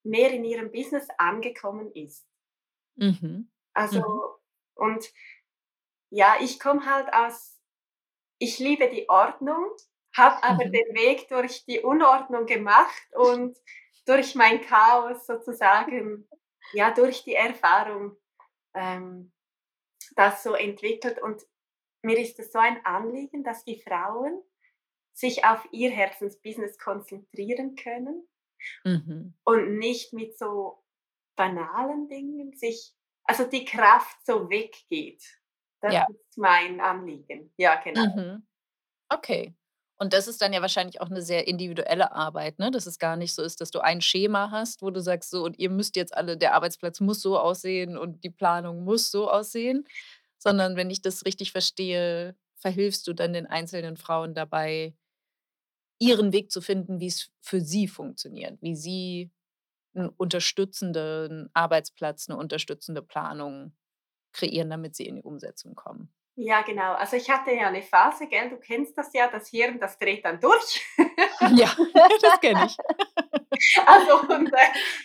mehr 0.05 0.33
in 0.33 0.45
ihrem 0.45 0.73
Business 0.73 1.09
angekommen 1.19 1.93
ist. 1.95 2.27
Mhm. 2.97 3.49
Also 3.75 4.01
Mhm. 4.01 4.11
und 4.75 5.13
ja, 6.11 6.37
ich 6.41 6.59
komme 6.61 6.85
halt 6.87 7.13
aus 7.13 7.56
ich 8.39 8.59
liebe 8.59 8.89
die 8.89 9.09
Ordnung, 9.09 9.71
habe 10.17 10.43
aber 10.45 10.67
Mhm. 10.67 10.73
den 10.73 10.95
Weg 10.95 11.29
durch 11.29 11.65
die 11.67 11.81
Unordnung 11.81 12.47
gemacht 12.47 13.03
und 13.15 13.57
durch 14.07 14.35
mein 14.35 14.61
Chaos 14.63 15.27
sozusagen, 15.27 16.29
ja, 16.73 16.93
durch 16.93 17.25
die 17.25 17.35
Erfahrung, 17.35 18.17
ähm, 18.75 19.33
das 20.17 20.43
so 20.43 20.55
entwickelt. 20.55 21.21
Und 21.23 21.43
mir 22.03 22.19
ist 22.19 22.39
es 22.39 22.53
so 22.53 22.59
ein 22.59 22.85
Anliegen, 22.85 23.45
dass 23.45 23.65
die 23.65 23.81
Frauen 23.81 24.43
sich 25.13 25.45
auf 25.45 25.67
ihr 25.73 25.91
Herzensbusiness 25.91 26.79
konzentrieren 26.79 27.75
können 27.77 28.29
Mhm. 28.85 29.35
und 29.45 29.79
nicht 29.79 30.13
mit 30.13 30.37
so 30.39 30.83
banalen 31.37 32.09
Dingen 32.09 32.53
sich 32.57 32.95
also 33.25 33.45
die 33.45 33.65
Kraft 33.65 34.25
so 34.27 34.49
weggeht. 34.51 35.23
Das 35.83 35.95
Ja. 35.95 36.09
ist 36.09 36.39
mein 36.39 36.81
Anliegen. 36.81 37.53
Ja, 37.57 37.77
genau. 37.83 38.03
Mhm. 38.15 38.47
Okay. 39.11 39.55
Und 39.99 40.13
das 40.15 40.29
ist 40.29 40.43
dann 40.43 40.53
ja 40.53 40.63
wahrscheinlich 40.63 41.01
auch 41.01 41.09
'ne 41.11 41.23
sehr 41.23 41.49
individuelle 41.49 42.13
Arbeit, 42.13 42.59
ne? 42.59 42.71
Dass 42.73 42.87
es 42.87 42.99
gar 42.99 43.17
nicht 43.17 43.35
so 43.35 43.43
ist, 43.43 43.61
dass 43.61 43.71
du 43.71 43.81
ein 43.81 44.01
Schema 44.03 44.51
hast, 44.51 44.83
wo 44.83 44.91
du 44.91 45.01
sagst: 45.03 45.31
„So 45.31 45.45
und 45.45 45.59
ihr 45.59 45.71
müsst 45.71 45.97
jetzt 45.97 46.17
alle 46.17 46.37
der 46.39 46.55
Arbeitsplatz 46.55 47.01
muss 47.01 47.23
so 47.23 47.39
aussehen 47.39 47.99
und 47.99 48.25
die 48.25 48.31
Planung 48.31 48.85
muss 48.85 49.11
so 49.11 49.31
aussehen.“ 49.31 49.85
Sondern 50.39 50.77
wenn 50.77 50.91
ich 50.91 51.03
das 51.03 51.25
richtig 51.27 51.53
verstehe, 51.53 52.37
verhilfst 52.57 53.07
du 53.09 53.15
dann 53.15 53.33
den 53.35 53.47
einzelnen 53.47 53.97
Frauen 53.99 54.35
dabei 54.35 54.95
ihren 56.01 56.33
Weg 56.33 56.51
zu 56.53 56.61
finden, 56.61 57.01
wie's 57.01 57.31
für 57.41 57.61
sie 57.63 57.89
funktioniert, 57.89 58.61
wie 58.61 58.77
sie 58.77 59.31
'n 59.95 60.09
unterstützenden 60.11 61.51
Arbeitsplatz, 61.55 62.29
'ne 62.29 62.37
unterstützende 62.37 63.03
Planung 63.03 63.75
kreieren, 64.37 64.71
damit 64.71 64.97
sie 64.97 65.07
in 65.07 65.17
die 65.17 65.23
Umsetzung 65.23 65.75
kommen. 65.75 66.11
Ja, 66.39 66.61
genau. 66.63 66.93
Also, 66.93 67.17
ich 67.17 67.31
hatte 67.31 67.51
ja 67.53 67.71
'ne 67.71 67.83
Phase, 67.83 68.27
gell, 68.29 68.51
du 68.51 68.59
kennst 68.59 68.97
das 68.99 69.11
ja, 69.15 69.27
das 69.29 69.49
Hirn, 69.49 69.81
das 69.81 69.99
dreht 69.99 70.23
dann 70.25 70.39
durch. 70.39 70.85
Ja, 71.41 71.71
das 72.23 72.41
kenne 72.41 72.65
ich. 72.65 72.81
Also, 73.87 74.21
und, 74.35 74.53
äh, 74.53 74.59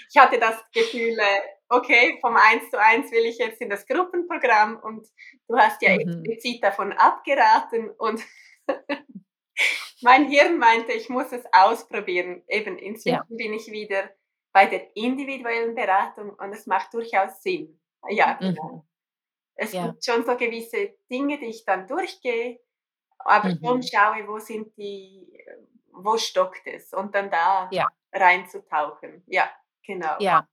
ich 0.10 0.18
hatte 0.22 0.40
das 0.40 0.56
Gefühl, 0.74 1.18
äh, 1.20 1.42
okay, 1.70 2.18
vom 2.22 2.36
Eins-zu-eins 2.36 3.12
will 3.12 3.26
ich 3.26 3.38
jetzt 3.38 3.62
in 3.62 3.70
das 3.70 3.86
Gruppenprogramm 3.88 4.78
und 4.84 5.08
du 5.48 5.58
hast 5.58 5.82
ja 5.82 5.90
Mhm. 5.90 6.32
explizit 6.32 6.64
davon 6.64 6.92
abgeraten 6.94 7.90
und 7.92 8.22
mein 10.02 10.28
Hirn 10.30 10.58
meinte, 10.60 10.94
ich 10.94 11.10
muss 11.10 11.32
es 11.32 11.46
ausprobieren. 11.54 12.44
Eben, 12.48 12.78
Ja. 13.06 13.26
inzwischen 13.26 13.38
bin 13.38 13.54
ich 13.54 13.72
wieder 13.72 14.12
bei 14.54 14.66
der 14.68 14.96
individuellen 14.98 15.76
Beratung 15.76 16.32
und 16.32 16.54
es 16.54 16.68
macht 16.68 16.94
durchaus 16.94 17.42
Sinn. 17.44 17.80
Ja, 18.10 18.42
Mhm. 18.42 18.82
Es 19.64 19.74
Ja. 19.74 19.78
gibt 19.80 20.04
schon 20.04 20.26
so 20.26 20.36
gewisse 20.38 20.96
Dinge, 21.12 21.38
die 21.38 21.46
ich 21.46 21.66
dann 21.66 21.86
durchgehe, 21.88 22.60
aber 23.20 23.50
schon 23.64 23.82
Mhm. 23.82 23.92
schaue, 23.94 24.28
wo 24.28 24.40
sind 24.40 24.78
die 24.78 25.34
äh, 25.48 25.58
wo 25.94 26.18
stockt 26.18 26.68
es 26.68 26.94
und 26.94 27.16
dann 27.16 27.32
da 27.32 27.72
Ja. 27.72 27.92
reinzutauchen. 28.14 29.24
Ja, 29.28 29.52
genau. 29.86 30.20
Ja. 30.20 30.48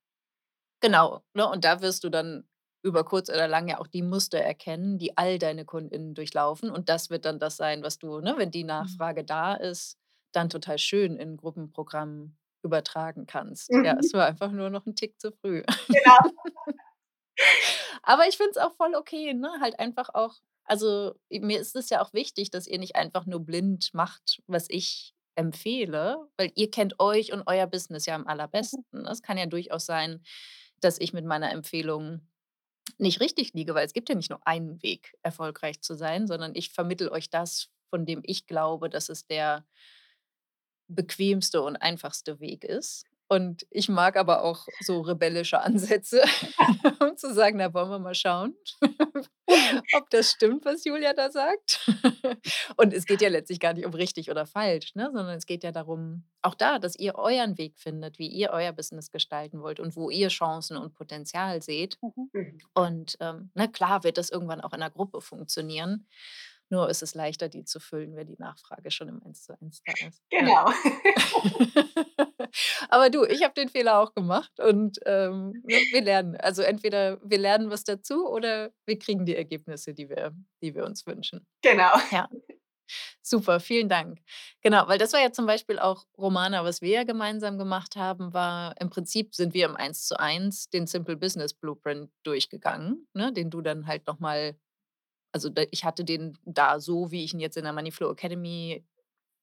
Genau, 0.81 1.25
ne? 1.35 1.49
Und 1.49 1.65
da 1.65 1.81
wirst 1.83 2.05
du 2.05 2.11
dann 2.11 2.49
über 2.83 3.05
kurz 3.05 3.31
oder 3.31 3.49
lang 3.49 3.69
ja 3.69 3.79
auch 3.81 3.89
die 3.89 4.03
Muster 4.03 4.39
erkennen, 4.41 4.99
die 4.99 5.17
all 5.19 5.39
deine 5.39 5.65
KundInnen 5.65 6.15
durchlaufen. 6.15 6.71
Und 6.71 6.89
das 6.89 7.11
wird 7.11 7.25
dann 7.27 7.39
das 7.41 7.57
sein, 7.57 7.83
was 7.83 7.99
du, 7.99 8.21
ne, 8.21 8.35
wenn 8.39 8.51
die 8.53 8.65
Mhm. 8.81 8.99
Nachfrage 9.05 9.25
da 9.25 9.55
ist, 9.55 9.99
dann 10.33 10.51
total 10.51 10.79
schön 10.79 11.17
in 11.17 11.37
Gruppenprogramm 11.37 12.37
übertragen 12.65 13.27
kannst. 13.27 13.79
Ja, 13.83 13.97
Mhm. 13.97 13.99
es 14.01 14.13
war 14.15 14.27
einfach 14.27 14.53
nur 14.53 14.71
noch 14.71 14.87
'n 14.87 14.95
Tick 14.97 15.21
zu 15.21 15.33
früh. 15.33 15.63
Genau. 15.93 16.19
Aber 18.03 18.27
ich 18.29 18.37
finde 18.37 18.53
es 18.53 18.57
auch 18.59 18.75
voll 18.77 18.95
okay, 18.95 19.35
ne? 19.35 19.51
Halt 19.61 19.79
einfach 19.79 20.11
auch 20.15 20.37
also, 20.65 21.15
mir 21.31 21.59
ist 21.61 21.75
es 21.77 21.89
ja 21.89 22.03
auch 22.03 22.13
wichtig, 22.13 22.51
dass 22.51 22.67
ihr 22.67 22.79
nicht 22.79 22.95
einfach 22.95 23.25
nur 23.25 23.41
blind 23.41 23.89
macht, 23.95 24.43
was 24.47 24.67
ich 24.69 25.15
empfehle, 25.35 26.29
weil 26.37 26.53
ihr 26.57 26.71
kennt 26.71 27.01
euch 27.01 27.33
und 27.33 27.43
euer 27.47 27.67
Business 27.67 28.05
ja 28.05 28.15
am 28.15 28.23
Mhm. 28.23 28.29
allerbesten. 28.29 29.07
Es 29.07 29.23
kann 29.23 29.39
ja 29.39 29.47
durchaus 29.47 29.87
sein, 29.87 30.23
dass 30.81 30.99
ich 31.01 31.15
mit 31.15 31.25
meiner 31.25 31.51
Empfehlung 31.53 32.29
nicht 32.99 33.21
richtig 33.21 33.55
liege, 33.55 33.75
weil 33.75 33.87
es 33.87 33.95
gibt 33.95 34.09
ja 34.09 34.15
nicht 34.15 34.31
nur 34.31 34.47
einen 34.47 34.83
Weg, 34.83 35.15
erfolgreich 35.23 35.81
zu 35.83 35.95
sein, 35.95 36.27
sondern 36.27 36.55
ich 36.55 36.71
vermittle 36.73 37.13
euch 37.13 37.31
das, 37.31 37.69
von 37.91 38.07
dem 38.07 38.23
ich 38.25 38.47
glaube, 38.47 38.91
dass 38.91 39.09
es 39.09 39.27
der 39.27 39.67
bequemste 40.89 41.63
und 41.63 41.77
einfachste 41.77 42.41
Weg 42.41 42.65
ist. 42.65 43.05
Und 43.29 43.67
ich 43.71 43.89
mag 43.91 44.17
aber 44.17 44.43
auch 44.43 44.69
so 44.81 45.03
rebellische 45.03 45.61
Ansätze, 45.61 46.23
um 47.01 47.17
zu 47.17 47.33
sagen: 47.35 47.59
„Na, 47.59 47.75
wollen 47.75 47.91
wir 47.91 47.99
mal 47.99 48.15
schauen, 48.15 48.55
ob 49.95 50.11
das 50.11 50.31
stimmt, 50.33 50.65
was 50.65 50.85
Julia 50.85 51.13
da 51.15 51.31
sagt?“ 51.31 51.81
Und 52.77 52.95
es 52.95 53.07
geht 53.07 53.21
ja 53.23 53.29
letztlich 53.29 53.61
gar 53.61 53.75
nicht 53.75 53.87
um 53.87 53.95
richtig 53.95 54.31
oder 54.31 54.47
falsch, 54.47 54.95
ne, 54.95 55.11
sondern 55.13 55.37
es 55.37 55.47
geht 55.47 55.65
ja 55.65 55.73
darum 55.73 56.25
auch 56.43 56.55
da, 56.55 56.79
dass 56.79 56.97
ihr 56.99 57.17
euren 57.17 57.59
Weg 57.59 57.79
findet, 57.79 58.19
wie 58.19 58.29
ihr 58.29 58.51
euer 58.51 58.73
Business 58.73 59.11
gestalten 59.11 59.61
wollt 59.63 59.81
und 59.81 59.97
wo 59.97 60.11
ihr 60.11 60.29
Chancen 60.29 60.77
und 60.77 60.95
Potenzial 60.95 61.63
seht. 61.63 61.99
Mhm. 62.03 62.31
Und, 62.75 63.17
ähm, 63.21 63.51
ne, 63.55 63.71
klar 63.71 64.05
wird 64.05 64.19
das 64.19 64.31
irgendwann 64.31 64.61
auch 64.61 64.73
in 64.73 64.81
'ner 64.81 64.91
Gruppe 64.91 65.21
funktionieren, 65.21 66.07
nur 66.71 66.89
ist 66.89 67.03
es 67.03 67.15
leichter, 67.15 67.49
die 67.49 67.65
zu 67.65 67.81
füllen, 67.81 68.17
wenn 68.17 68.27
die 68.27 68.39
Nachfrage 68.39 68.91
schon 68.91 69.09
im 69.09 69.23
Eins-zu-eins 69.23 69.83
da 69.85 70.07
ist. 70.07 70.23
Genau. 70.31 70.67
Aber 72.89 73.11
du, 73.11 73.25
ich 73.25 73.43
habe 73.43 73.55
den 73.55 73.69
Fehler 73.69 74.01
auch 74.01 74.15
gemacht 74.15 74.53
und, 74.61 74.99
ähm, 75.07 75.55
wir 75.65 76.03
lernen. 76.03 76.37
Also, 76.37 76.63
entweder 76.63 77.19
wir 77.23 77.39
lernen 77.39 77.71
was 77.71 77.85
dazu 77.85 78.29
oder 78.29 78.71
wir 78.87 78.99
kriegen 78.99 79.25
die 79.25 79.37
Ergebnisse, 79.37 79.95
die 79.95 80.09
wir 80.09 80.33
die 80.63 80.75
wir 80.75 80.85
uns 80.85 81.07
wünschen. 81.07 81.47
Genau. 81.63 81.93
Ja. 82.11 82.29
Super, 83.23 83.61
vielen 83.61 83.89
Dank. 83.89 84.21
Genau, 84.63 84.89
weil 84.89 84.99
das 84.99 85.13
war 85.13 85.21
ja 85.21 85.31
zum 85.31 85.47
Beispiel 85.47 85.79
auch 85.79 86.07
Romana, 86.17 86.65
was 86.65 86.81
wir 86.81 86.91
ja 86.91 87.05
gemeinsam 87.05 87.59
gemacht 87.59 87.97
haben, 87.97 88.33
war 88.33 88.75
im 88.81 88.89
Prinzip 88.89 89.35
sind 89.35 89.53
wir 89.53 89.67
im 89.67 89.77
Eins-zu-eins 89.77 90.71
den 90.71 90.87
Simple 90.87 91.17
Business 91.17 91.53
Blueprint 91.53 92.11
durchgegangen, 92.23 93.07
ne, 93.13 93.33
den 93.33 93.51
du 93.51 93.61
dann 93.61 93.87
halt 93.87 94.07
noch 94.07 94.21
mal 94.21 94.57
also, 95.33 95.51
ich 95.71 95.85
hatte 95.85 96.05
den 96.05 96.39
da 96.45 96.81
so, 96.81 97.11
wie 97.11 97.25
ich 97.25 97.35
ihn 97.35 97.41
jetzt 97.41 97.57
in 97.57 97.65
der 97.65 97.73
Money 97.73 97.91
Flow 97.93 98.11
Academy 98.13 98.85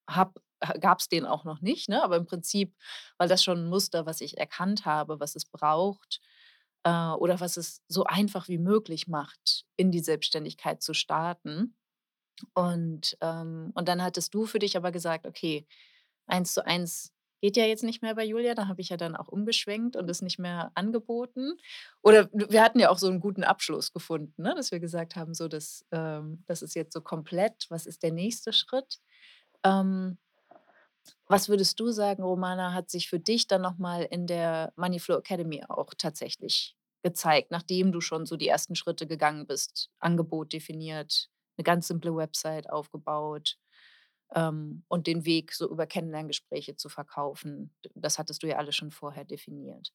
habe, 0.10 0.42
ha 0.64 0.74
gab's 0.80 1.10
den 1.10 1.26
auch 1.26 1.44
noch 1.46 1.62
nicht, 1.62 1.90
ne? 1.90 2.04
Aber 2.04 2.18
im 2.18 2.26
Prinzip 2.26 2.76
war 3.18 3.28
das 3.28 3.44
schon 3.44 3.60
'n 3.60 3.70
Muster, 3.70 4.06
was 4.06 4.22
ich 4.22 4.38
erkannt 4.40 4.86
habe, 4.86 5.20
was 5.20 5.36
es 5.36 5.46
braucht, 5.46 6.22
äh, 6.84 6.90
oder 7.12 7.40
was 7.42 7.58
es 7.58 7.82
so 7.90 8.06
einfach 8.06 8.48
wie 8.50 8.58
möglich 8.60 9.08
macht, 9.08 9.66
in 9.78 9.92
die 9.92 10.00
Selbstständigkeit 10.02 10.82
zu 10.84 10.94
starten. 10.94 11.76
Und, 12.54 13.18
ähm 13.22 13.72
und 13.76 13.88
dann 13.90 14.04
hattest 14.04 14.34
du 14.34 14.46
für 14.46 14.60
dich 14.60 14.78
aber 14.78 14.92
gesagt: 14.92 15.26
„Okay, 15.28 15.68
Eins-zu-eins 16.28 17.14
geht 17.46 17.58
ja 17.58 17.66
jetzt 17.66 17.84
nicht 17.84 18.02
mehr 18.02 18.16
bei 18.16 18.26
Julia.“ 18.26 18.56
Da 18.56 18.68
habe 18.68 18.82
ich 18.82 18.90
ja 18.90 18.98
dann 18.98 19.16
auch 19.16 19.28
umgeschwenkt 19.30 19.96
und 19.96 20.10
es 20.10 20.22
nicht 20.24 20.40
mehr 20.40 20.72
angeboten. 20.76 21.54
Oder 22.04 22.30
wir 22.34 22.64
hatten 22.64 22.80
ja 22.80 22.90
auch 22.90 22.98
so 23.00 23.08
'n 23.10 23.20
guten 23.22 23.44
Abschluss 23.44 23.94
gefunden, 23.94 24.42
ne, 24.44 24.54
dass 24.56 24.72
wir 24.72 24.80
gesagt 24.80 25.16
haben, 25.16 25.34
so, 25.36 25.48
das, 25.48 25.86
ähm 25.92 26.44
das 26.48 26.62
ist 26.64 26.76
jetzt 26.76 26.94
so 26.94 27.02
komplett. 27.02 27.68
Was 27.70 27.86
ist 27.86 28.04
der 28.04 28.12
nächste 28.14 28.54
Schritt? 28.54 29.00
Ähm 29.66 30.18
was 31.30 31.50
würdest 31.50 31.80
du 31.80 31.90
sagen, 31.92 32.22
Romana, 32.24 32.74
hat 32.74 32.90
sich 32.92 33.10
für 33.10 33.20
dich 33.20 33.48
dann 33.48 33.62
noch 33.64 33.78
mal 33.80 34.04
in 34.04 34.28
der 34.28 34.72
Money 34.76 35.00
Flow 35.00 35.18
Academy 35.18 35.64
auch 35.68 35.94
tatsächlich 35.98 36.76
gezeigt, 37.04 37.50
nachdem 37.52 37.92
du 37.92 38.00
schon 38.02 38.26
so 38.28 38.38
die 38.38 38.48
ersten 38.48 38.76
Schritte 38.76 39.08
gegangen 39.08 39.48
bist, 39.48 39.90
Angebot 40.00 40.54
definiert, 40.54 41.30
'ne 41.58 41.64
ganz 41.64 41.88
simple 41.88 42.16
Website 42.16 42.70
aufgebaut, 42.70 43.58
ähm, 44.34 44.84
und 44.88 45.08
den 45.08 45.26
Weg 45.26 45.54
so 45.54 45.70
über 45.70 45.88
Kennenlerngespräche 45.88 46.76
zu 46.76 46.90
verkaufen? 46.90 47.76
Das 47.96 48.20
hattest 48.20 48.44
du 48.44 48.48
ja 48.48 48.58
alles 48.58 48.76
schon 48.76 48.92
vorher 48.92 49.26
definiert. 49.26 49.92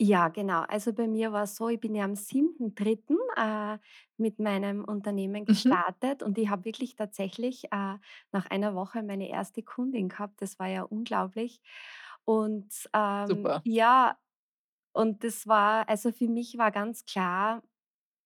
Ja, 0.00 0.28
genau. 0.28 0.62
Also, 0.62 0.92
bei 0.92 1.06
mir 1.06 1.32
war's 1.32 1.54
so, 1.56 1.68
ich 1.68 1.78
bin 1.78 1.94
ja 1.94 2.04
am 2.04 2.16
7.3., 2.16 3.18
äh, 3.36 3.78
mit 4.16 4.38
meinem 4.40 4.84
Unternehmen 4.84 5.44
Mhm. 5.48 5.82
gestartet 5.84 6.22
und 6.22 6.38
ich 6.38 6.48
habe 6.48 6.64
wirklich 6.64 6.96
tatsächlich, 6.96 7.64
äh, 7.66 7.98
nach 8.32 8.46
einer 8.50 8.74
Woche 8.74 9.02
meine 9.02 9.28
erste 9.28 9.62
Kundin 9.62 10.08
gehabt. 10.08 10.42
Das 10.42 10.58
war 10.58 10.66
ja 10.68 10.82
unglaublich. 10.82 11.60
Und, 12.24 12.88
ähm, 12.94 13.50
Super. 13.50 13.62
ja 13.62 14.18
und 14.94 15.24
das 15.24 15.46
war 15.48 15.88
also, 15.88 16.12
für 16.12 16.28
mich 16.28 16.58
war 16.58 16.70
ganz 16.72 17.04
klar 17.06 17.62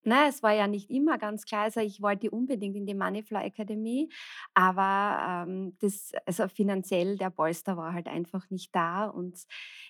ne, 0.03 0.27
es 0.29 0.43
war 0.43 0.53
ja 0.53 0.67
nicht 0.67 0.89
immer 0.89 1.17
ganz 1.17 1.45
klar. 1.45 1.63
Also, 1.63 1.79
ich 1.81 2.01
wollte 2.01 2.31
unbedingt 2.31 2.75
in 2.75 2.85
die 2.85 2.93
Money 2.95 3.23
Flow 3.23 3.39
Academy, 3.41 4.09
aber, 4.53 5.45
ähm, 5.47 5.75
das 5.79 6.11
also, 6.25 6.47
finanziell 6.47 7.17
der 7.17 7.29
Polster 7.29 7.77
war 7.77 7.93
halt 7.93 8.07
einfach 8.07 8.49
nicht 8.49 8.73
da. 8.75 9.05
Und 9.07 9.45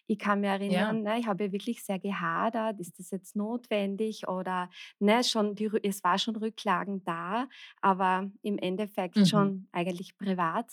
ich 0.08 0.20
kann 0.20 0.42
mich 0.42 0.50
Ja. 0.68 0.98
erinnern, 0.98 1.02
ne, 1.04 1.20
ich 1.20 1.28
habe 1.28 1.46
ja 1.46 1.52
wirklich 1.52 1.84
sehr 1.84 2.00
gehadert: 2.00 2.80
„Ist 2.80 3.00
das 3.00 3.12
jetzt 3.12 3.36
notwendig?“ 3.36 4.28
Oder, 4.28 4.70
ne, 5.00 5.24
schon 5.24 5.56
die 5.56 5.70
es 5.84 6.04
war 6.04 6.18
schon 6.20 6.36
Rücklagen 6.36 7.04
da, 7.04 7.48
aber 7.82 8.30
im 8.42 8.58
Endeffekt 8.58 9.16
Mhm. 9.16 9.28
schon 9.28 9.68
eigentlich 9.72 10.18
privat. 10.18 10.72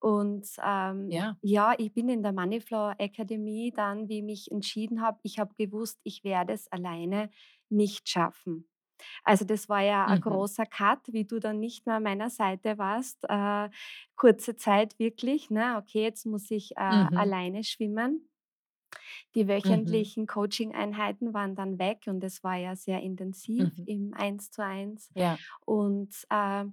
Und, 0.00 0.48
ähm, 0.64 1.16
Ja. 1.16 1.36
ja, 1.42 1.74
ich 1.78 1.92
bin 1.94 2.08
in 2.08 2.22
der 2.22 2.32
Money 2.32 2.60
Flow 2.60 2.92
Academy 2.98 3.72
dann, 3.74 4.08
wie 4.08 4.18
ich 4.18 4.24
mich 4.24 4.50
entschieden 4.52 5.00
habe 5.02 5.18
ich 5.22 5.38
habe 5.38 5.54
gewusst, 5.56 6.00
ich 6.04 6.22
werde 6.24 6.52
es 6.52 6.70
alleine 6.70 7.30
nicht 7.70 8.08
schaffen. 8.08 8.68
Also, 9.24 9.44
das 9.44 9.68
war 9.68 9.82
ja 9.82 10.10
ein 10.10 10.20
Mhm. 10.20 10.20
großer 10.20 10.66
Cut, 10.66 11.00
wie 11.12 11.24
du 11.26 11.40
dann 11.40 11.60
nicht 11.60 11.86
mehr 11.86 11.96
an 11.96 12.04
meiner 12.04 12.30
Seite 12.30 12.78
warst. 12.78 13.24
Äh, 13.28 13.70
kurze 14.16 14.56
Zeit 14.56 14.98
wirklich, 14.98 15.50
ne? 15.50 15.78
Okay, 15.78 16.02
jetzt 16.02 16.26
muss 16.26 16.50
ich, 16.50 16.72
äh, 16.76 16.80
Mhm. 16.88 17.14
alleine 17.14 17.64
schwimmen. 17.64 18.28
Die 19.34 19.48
Mhm. 19.64 20.06
wöchentlichen 20.06 20.26
Coaching-Einheiten 20.26 21.34
waren 21.34 21.54
dann 21.54 21.78
weg 21.78 22.04
und 22.06 22.22
es 22.24 22.42
war 22.44 22.56
ja 22.56 22.74
sehr 22.76 23.00
intensiv 23.02 23.70
Mhm. 23.76 23.86
im 23.86 24.14
Eins-zu-eins. 24.14 25.10
Ja. 25.14 25.38
Und, 25.64 26.26
äh, 26.30 26.64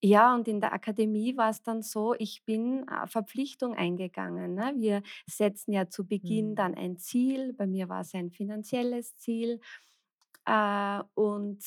ja, 0.00 0.32
und 0.34 0.46
in 0.46 0.60
der 0.60 0.72
Akademie 0.72 1.36
war 1.36 1.50
es 1.50 1.62
dann 1.64 1.82
so, 1.82 2.14
ich 2.14 2.44
bin, 2.44 2.86
äh, 2.88 3.06
Verpflichtung 3.08 3.74
eingegangen, 3.74 4.54
ne? 4.54 4.74
Wir 4.76 5.02
setzen 5.26 5.72
ja 5.72 5.88
zu 5.88 6.06
Beginn 6.06 6.54
Mhm. 6.54 6.56
dann 6.56 6.74
ein 6.76 6.98
Ziel. 6.98 7.52
Bei 7.52 7.66
mir 7.66 7.88
war 7.88 8.02
es 8.02 8.14
ein 8.14 8.30
finanzielles 8.30 9.16
Ziel. 9.16 9.60
Äh, 10.48 11.04
und 11.14 11.64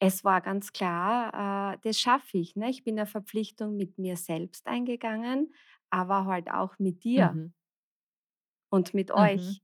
es 0.00 0.24
war 0.24 0.42
ganz 0.42 0.72
klar, 0.74 1.74
äh, 1.74 1.78
das 1.82 2.00
schaffe 2.00 2.38
ich, 2.38 2.56
ne? 2.56 2.70
Ich 2.70 2.84
bin 2.84 2.98
eine 2.98 3.06
Verpflichtung 3.08 3.76
mit 3.76 3.98
mir 3.98 4.16
selbst 4.18 4.66
eingegangen, 4.68 5.54
aber 5.90 6.26
halt 6.26 6.50
auch 6.52 6.78
mit 6.80 7.04
dir 7.04 7.38
Mhm. 7.38 7.52
und 8.70 8.94
mit 8.94 9.10
Mhm. 9.16 9.56
euch. 9.56 9.62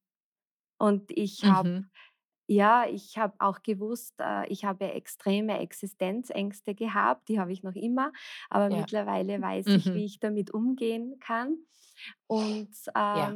Und 0.79 1.11
ich 1.13 1.47
habe 1.47 1.71
Mhm. 1.71 1.91
ja, 2.49 2.87
ich 2.89 3.19
habe 3.19 3.35
auch 3.41 3.63
gewusst, 3.63 4.17
äh, 4.21 4.47
ich 4.49 4.65
habe 4.67 4.93
extreme 4.93 5.59
Existenzängste 5.61 6.75
gehabt, 6.75 7.29
die 7.29 7.41
habe 7.41 7.53
ich 7.53 7.63
noch 7.63 7.75
immer, 7.77 8.13
aber 8.51 8.71
Ja. 8.71 8.87
mittlerweile 8.89 9.41
weiß 9.43 9.75
ich, 9.75 9.93
Mhm. 9.93 9.95
wie 9.95 10.05
ich 10.07 10.21
damit 10.21 10.53
umgehen 10.53 11.19
kann. 11.21 11.59
Und, 12.29 12.77
Ja. 13.13 13.35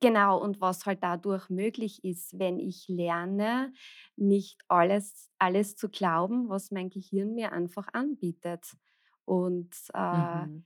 Genau, 0.00 0.38
und 0.42 0.60
was 0.60 0.86
halt 0.86 1.02
dadurch 1.02 1.48
möglich 1.50 2.04
ist, 2.04 2.38
wenn 2.38 2.58
ich 2.58 2.86
lerne, 2.88 3.72
nicht 4.16 4.58
alles 4.68 5.30
alles 5.38 5.76
zu 5.76 5.88
glauben, 5.88 6.48
was 6.48 6.70
mein 6.70 6.90
Gehirn 6.90 7.34
mir 7.34 7.52
einfach 7.52 7.88
anbietet. 7.92 8.76
Und, 9.24 9.74
äh 9.94 10.00
Mhm. 10.12 10.64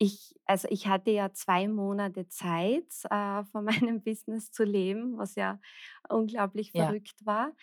Ich 0.00 0.34
also, 0.44 0.68
ich 0.70 0.86
hatte 0.88 1.10
ja 1.10 1.32
2 1.32 1.68
Monate 1.68 2.28
Zeit, 2.28 2.84
äh, 3.10 3.44
von 3.44 3.64
meinem 3.92 4.02
Business 4.02 4.50
zu 4.50 4.64
leben, 4.64 5.16
was 5.18 5.34
ja 5.36 5.58
unglaublich 6.08 6.72
Ja. 6.74 6.96
verrückt 6.96 7.24
war. 7.24 7.54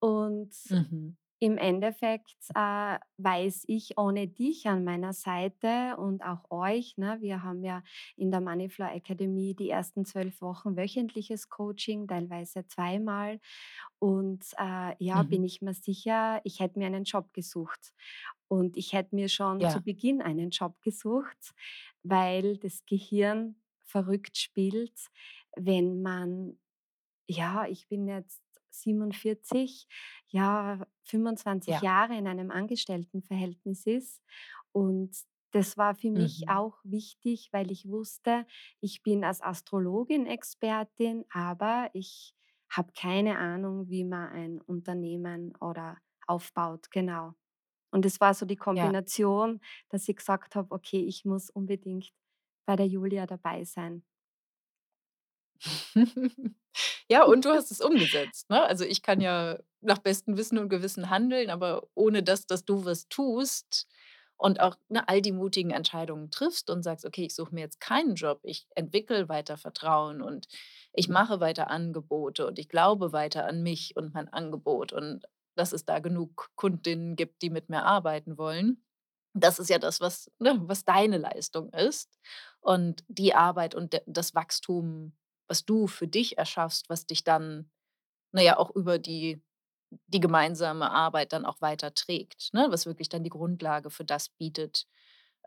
Und 0.00 0.54
Mhm. 0.70 1.16
Im 1.40 1.56
Endeffekt, 1.58 2.36
äh, 2.54 2.98
weiß 3.18 3.64
ich 3.68 3.96
ohne 3.98 4.28
dich 4.28 4.66
an 4.68 4.84
meiner 4.84 5.12
Seite 5.12 5.96
und 5.96 6.22
auch 6.24 6.50
euch, 6.50 6.96
ne, 6.98 7.18
wir 7.20 7.42
haben 7.42 7.62
ja 7.64 7.82
in 8.16 8.30
der 8.30 8.40
Moneyflow 8.40 8.86
Academy 8.86 9.54
die 9.54 9.70
ersten 9.70 10.04
12 10.04 10.40
Wochen 10.42 10.76
wöchentliches 10.76 11.48
Coaching, 11.48 12.08
teilweise 12.08 12.66
zweimal. 12.66 13.40
Und, 13.98 14.44
äh, 14.58 14.94
ja, 15.04 15.22
bin 15.24 15.42
Mhm. 15.42 15.44
ich 15.44 15.60
mir 15.62 15.74
sicher, 15.74 16.40
ich 16.44 16.60
hätte 16.60 16.78
mir 16.78 16.86
einen 16.86 17.04
Job 17.04 17.32
gesucht. 17.32 17.92
Und 18.48 18.76
ich 18.76 18.92
hätte 18.92 19.14
mir 19.14 19.28
schon 19.28 19.68
zu 19.68 19.80
Ja. 19.80 19.82
Beginn 19.82 20.22
einen 20.22 20.50
Job 20.50 20.80
gesucht, 20.82 21.54
weil 22.02 22.56
das 22.58 22.84
Gehirn 22.86 23.56
verrückt 23.84 24.36
spielt, 24.38 25.08
wenn 25.56 26.02
man 26.02 26.58
ja, 27.28 27.66
ich 27.66 27.88
bin 27.88 28.08
jetzt 28.08 28.42
47, 28.82 29.88
ja, 30.28 30.86
25 31.04 31.66
Ja. 31.66 31.82
Jahre 31.82 32.16
in 32.16 32.26
einem 32.28 32.50
Angestelltenverhältnis 32.50 33.86
ist. 33.86 34.22
Und 34.72 35.16
das 35.52 35.76
war 35.76 35.94
für 35.94 36.10
mich 36.10 36.48
Mhm. 36.48 36.48
auch 36.48 36.78
wichtig, 36.84 37.48
weil 37.52 37.70
ich 37.70 37.88
wusste, 37.88 38.46
ich 38.80 39.02
bin 39.02 39.24
als 39.24 39.40
Astrologin 39.42 40.26
Expertin, 40.26 41.24
aber 41.32 41.90
ich 41.94 42.34
habe 42.70 42.92
keine 42.98 43.38
Ahnung, 43.38 43.88
wie 43.88 44.04
man 44.04 44.28
ein 44.30 44.60
Unternehmen 44.60 45.56
oder 45.60 45.98
aufbaut, 46.26 46.90
genau. 46.90 47.32
Und 47.90 48.06
es 48.06 48.20
war 48.20 48.34
so 48.34 48.46
die 48.46 48.56
Ja. 48.74 48.92
Kombination, 48.96 49.60
dass 49.90 50.08
ich 50.08 50.16
gesagt 50.16 50.56
habe: 50.56 50.74
„Okay, 50.74 51.00
ich 51.04 51.24
muss 51.24 51.50
unbedingt 51.50 52.12
bei 52.66 52.76
der 52.76 52.86
Julia 52.88 53.26
dabei 53.26 53.64
sein.“ 53.64 54.04
Ja, 57.10 57.24
und 57.24 57.44
du 57.44 57.50
hast 57.50 57.70
es 57.72 57.80
umgesetzt, 57.80 58.48
ne? 58.50 58.62
Also, 58.64 58.84
ich 58.84 59.02
kann 59.02 59.20
ja 59.20 59.58
nach 59.80 59.98
bestem 59.98 60.36
Wissen 60.36 60.58
und 60.58 60.68
Gewissen 60.68 61.10
handeln, 61.10 61.50
aber 61.50 61.88
ohne 61.94 62.22
das, 62.22 62.46
dass 62.46 62.64
du 62.64 62.84
was 62.84 63.08
tust 63.08 63.86
und 64.36 64.60
auch, 64.60 64.76
ne, 64.88 65.08
all 65.08 65.20
die 65.22 65.32
mutigen 65.32 65.70
Entscheidungen 65.72 66.30
triffst 66.30 66.70
und 66.70 66.82
sagst: 66.84 67.04
„Okay, 67.06 67.26
ich 67.26 67.34
suche 67.34 67.54
mir 67.54 67.62
jetzt 67.62 67.80
keinen 67.80 68.14
Job. 68.14 68.40
Ich 68.44 68.66
entwickle 68.76 69.28
weiter 69.28 69.56
Vertrauen 69.56 70.22
und 70.22 70.46
ich 70.92 71.08
mache 71.08 71.40
weiter 71.40 71.70
Angebote 71.70 72.46
und 72.46 72.58
ich 72.58 72.68
glaube 72.68 73.12
weiter 73.12 73.46
an 73.46 73.62
mich 73.62 73.96
und 73.96 74.14
mein 74.14 74.28
Angebot 74.32 74.92
und 74.92 75.24
dass 75.56 75.72
es 75.72 75.84
da 75.84 75.98
genug 76.00 76.50
Kundinnen 76.56 77.16
gibt, 77.16 77.42
die 77.42 77.50
mit 77.50 77.68
mir 77.70 77.84
arbeiten 77.84 78.38
wollen.“ 78.38 78.82
Das 79.34 79.58
ist 79.58 79.70
ja 79.70 79.78
das, 79.78 80.00
was 80.00 80.30
ne, 80.38 80.58
was 80.62 80.84
deine 80.84 81.18
Leistung 81.18 81.70
ist. 81.72 82.18
Und 82.60 83.04
die 83.08 83.34
Arbeit 83.34 83.74
und 83.74 84.00
das 84.06 84.34
Wachstum, 84.34 85.12
was 85.48 85.64
du 85.66 85.86
für 85.88 86.08
dich 86.08 86.38
erschaffst, 86.38 86.88
was 86.90 87.06
dich 87.06 87.24
dann, 87.24 87.70
na 88.32 88.42
ja, 88.42 88.58
auch 88.58 88.70
über 88.76 88.98
die 89.00 89.42
die 90.08 90.20
gemeinsame 90.20 90.90
Arbeit 90.92 91.32
dann 91.34 91.46
auch 91.46 91.60
weiterträgt, 91.62 92.50
ne? 92.54 92.68
Was 92.70 92.86
wirklich 92.86 93.08
dann 93.10 93.24
die 93.24 93.30
Grundlage 93.30 93.90
für 93.90 94.04
das 94.06 94.28
bietet, 94.30 94.86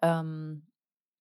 ähm, 0.03 0.67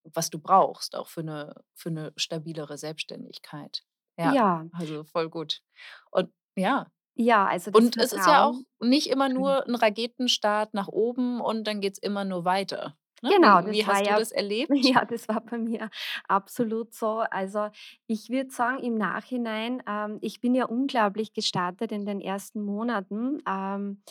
was 0.05 0.31
du 0.31 0.38
brauchst, 0.40 0.97
auch 0.97 1.09
für 1.09 1.23
'ne 1.25 1.55
für 1.75 1.90
'ne 1.93 2.12
stabilere 2.16 2.79
Selbstständigkeit. 2.79 3.85
Ja, 4.19 4.35
Ja, 4.35 4.69
also 4.73 5.05
voll 5.05 5.29
gut. 5.31 5.62
Und 6.11 6.33
ja. 6.57 6.87
ja, 7.14 7.47
also 7.47 7.71
das 7.71 7.87
Und 7.87 7.99
es 7.99 8.12
ist 8.12 8.27
ja 8.27 8.43
auch 8.45 8.59
nicht 8.81 9.09
immer 9.09 9.29
nur 9.29 9.66
'n 9.69 9.75
Raketenstart 9.77 10.75
nach 10.75 10.88
oben 10.88 11.40
und 11.40 11.64
dann 11.66 11.81
geht's 11.81 11.99
immer 11.99 12.25
nur 12.25 12.45
weiter, 12.45 12.97
ne? 13.22 13.33
Genau, 13.33 13.64
Wie 13.66 13.85
wie 13.87 13.87
hast 13.87 14.06
du 14.09 14.12
ja 14.12 14.14
das 14.14 14.33
erlebt? 14.33 14.92
ja, 15.00 15.04
das 15.04 15.28
war 15.28 15.40
bei 15.40 15.56
mir 15.59 15.88
absolut 16.28 16.94
so. 16.94 17.18
Also, 17.30 17.68
ich 18.09 18.28
würde 18.30 18.50
sagen, 18.50 18.78
im 18.83 18.94
Nachhinein, 18.96 19.83
ähm, 19.87 20.18
ich 20.20 20.40
bin 20.40 20.54
ja 20.54 20.64
unglaublich 20.66 21.33
gestartet 21.33 21.92
in 21.92 22.06
den 22.06 22.20
ersten 22.20 22.62
Monaten. 22.62 23.38
Ähm, 23.48 24.02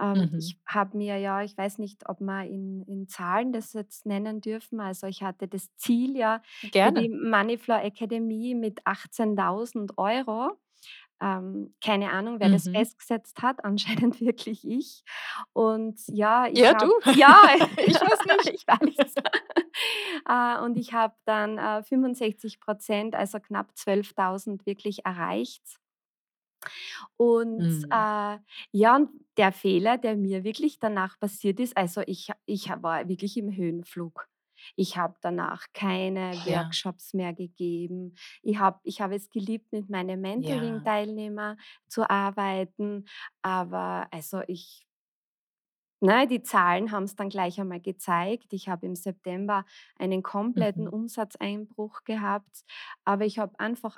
ähm, 0.00 0.24
Mhm. 0.24 0.38
ich 0.38 0.58
habe 0.66 0.96
mir 0.96 1.18
ja 1.18 1.42
ich 1.42 1.56
weiß 1.56 1.78
nicht, 1.78 2.08
ob 2.08 2.20
wir 2.20 2.44
in 2.46 2.82
in 2.86 3.08
Zahlen 3.08 3.52
das 3.52 3.72
jetzt 3.74 4.06
nennen 4.06 4.40
dürfen. 4.40 4.80
Also, 4.80 5.06
ich 5.06 5.22
hatte 5.22 5.48
das 5.48 5.74
Ziel 5.76 6.16
ja 6.16 6.42
für 6.76 6.92
die 6.92 7.08
Gerne. 7.10 7.10
Moneyflow 7.10 7.76
Academy 7.76 8.54
mit 8.54 8.86
18.000 8.86 9.92
€. 9.98 10.58
Ähm, 11.22 11.74
keine 11.84 12.10
Ahnung, 12.12 12.40
wer 12.40 12.50
das 12.50 12.68
Mhm. 12.68 12.74
festgesetzt 12.74 13.42
hat, 13.42 13.64
anscheinend 13.64 14.20
wirklich 14.22 14.66
ich. 14.68 15.04
Und 15.54 16.00
ja, 16.08 16.48
ich 16.48 16.60
Ja, 16.60 16.74
du? 16.74 16.86
habe 16.86 16.92
ja, 17.10 17.36
Ich 17.86 18.00
weiß 18.02 18.24
nicht. 18.26 18.54
ich 18.54 18.66
weiß. 18.66 19.14
Äh, 20.28 20.58
und 20.62 20.76
ich 20.76 20.92
habe 20.92 21.14
dann, 21.24 21.58
äh, 21.58 21.82
65% 21.82 23.14
also 23.14 23.40
knapp 23.40 23.76
12.000 23.76 24.66
wirklich 24.66 25.04
erreicht. 25.04 25.78
Und, 27.16 27.68
Mhm. 27.68 27.86
äh, 27.90 28.38
ja, 28.72 28.96
und 28.96 29.10
der 29.36 29.52
Fehler, 29.52 29.98
der 29.98 30.16
mir 30.16 30.44
wirklich 30.44 30.78
danach 30.78 31.18
passiert 31.20 31.60
ist 31.60 31.76
also 31.76 32.02
ich 32.06 32.30
ich 32.46 32.68
war 32.82 33.08
wirklich 33.08 33.36
im 33.36 33.54
Höhenflug. 33.54 34.28
Ich 34.76 34.96
habe 34.96 35.16
danach 35.20 35.66
keine 35.74 36.42
Ja, 36.44 36.76
Workshops 36.84 37.14
mehr 37.14 37.32
gegeben. 37.34 38.14
Ich 38.42 38.58
habe 38.58 38.80
ich 38.84 39.00
habe 39.00 39.14
es 39.16 39.30
geliebt, 39.30 39.72
mit 39.72 39.88
meinen 39.90 40.20
ja. 40.36 40.92
Mentoring-Teilnehmer 41.00 41.56
zu 41.88 42.08
arbeiten, 42.08 43.06
aber 43.42 44.08
also 44.12 44.42
ich 44.46 44.86
Ne, 46.04 46.26
die 46.26 46.42
Zahlen 46.42 46.90
haben 46.90 47.04
es 47.04 47.14
dann 47.14 47.28
gleich 47.28 47.60
einmal 47.60 47.80
gezeigt. 47.80 48.52
Ich 48.52 48.68
habe 48.68 48.86
im 48.86 48.96
September 48.96 49.64
einen 49.96 50.24
kompletten 50.24 50.88
Mhm. 50.88 50.88
Umsatzeinbruch 50.88 52.02
gehabt, 52.02 52.64
aber 53.04 53.24
ich 53.24 53.38
habe 53.38 53.58
einfach 53.60 53.96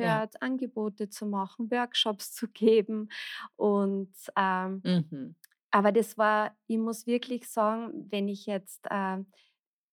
Ja. 0.00 0.20
aufgehört, 0.28 0.40
Angebote 0.42 1.08
zu 1.08 1.26
machen, 1.26 1.68
Workshops 1.72 2.32
zu 2.34 2.46
geben 2.48 3.08
und, 3.56 4.12
ähm 4.36 4.84
Mhm. 4.84 5.34
aber 5.72 5.92
das 5.92 6.18
war 6.18 6.56
ich 6.68 6.78
muss 6.78 7.06
wirklich 7.06 7.48
sagen, 7.48 8.06
wenn 8.10 8.28
ich 8.28 8.46
jetzt, 8.46 8.86
äh, 8.90 9.18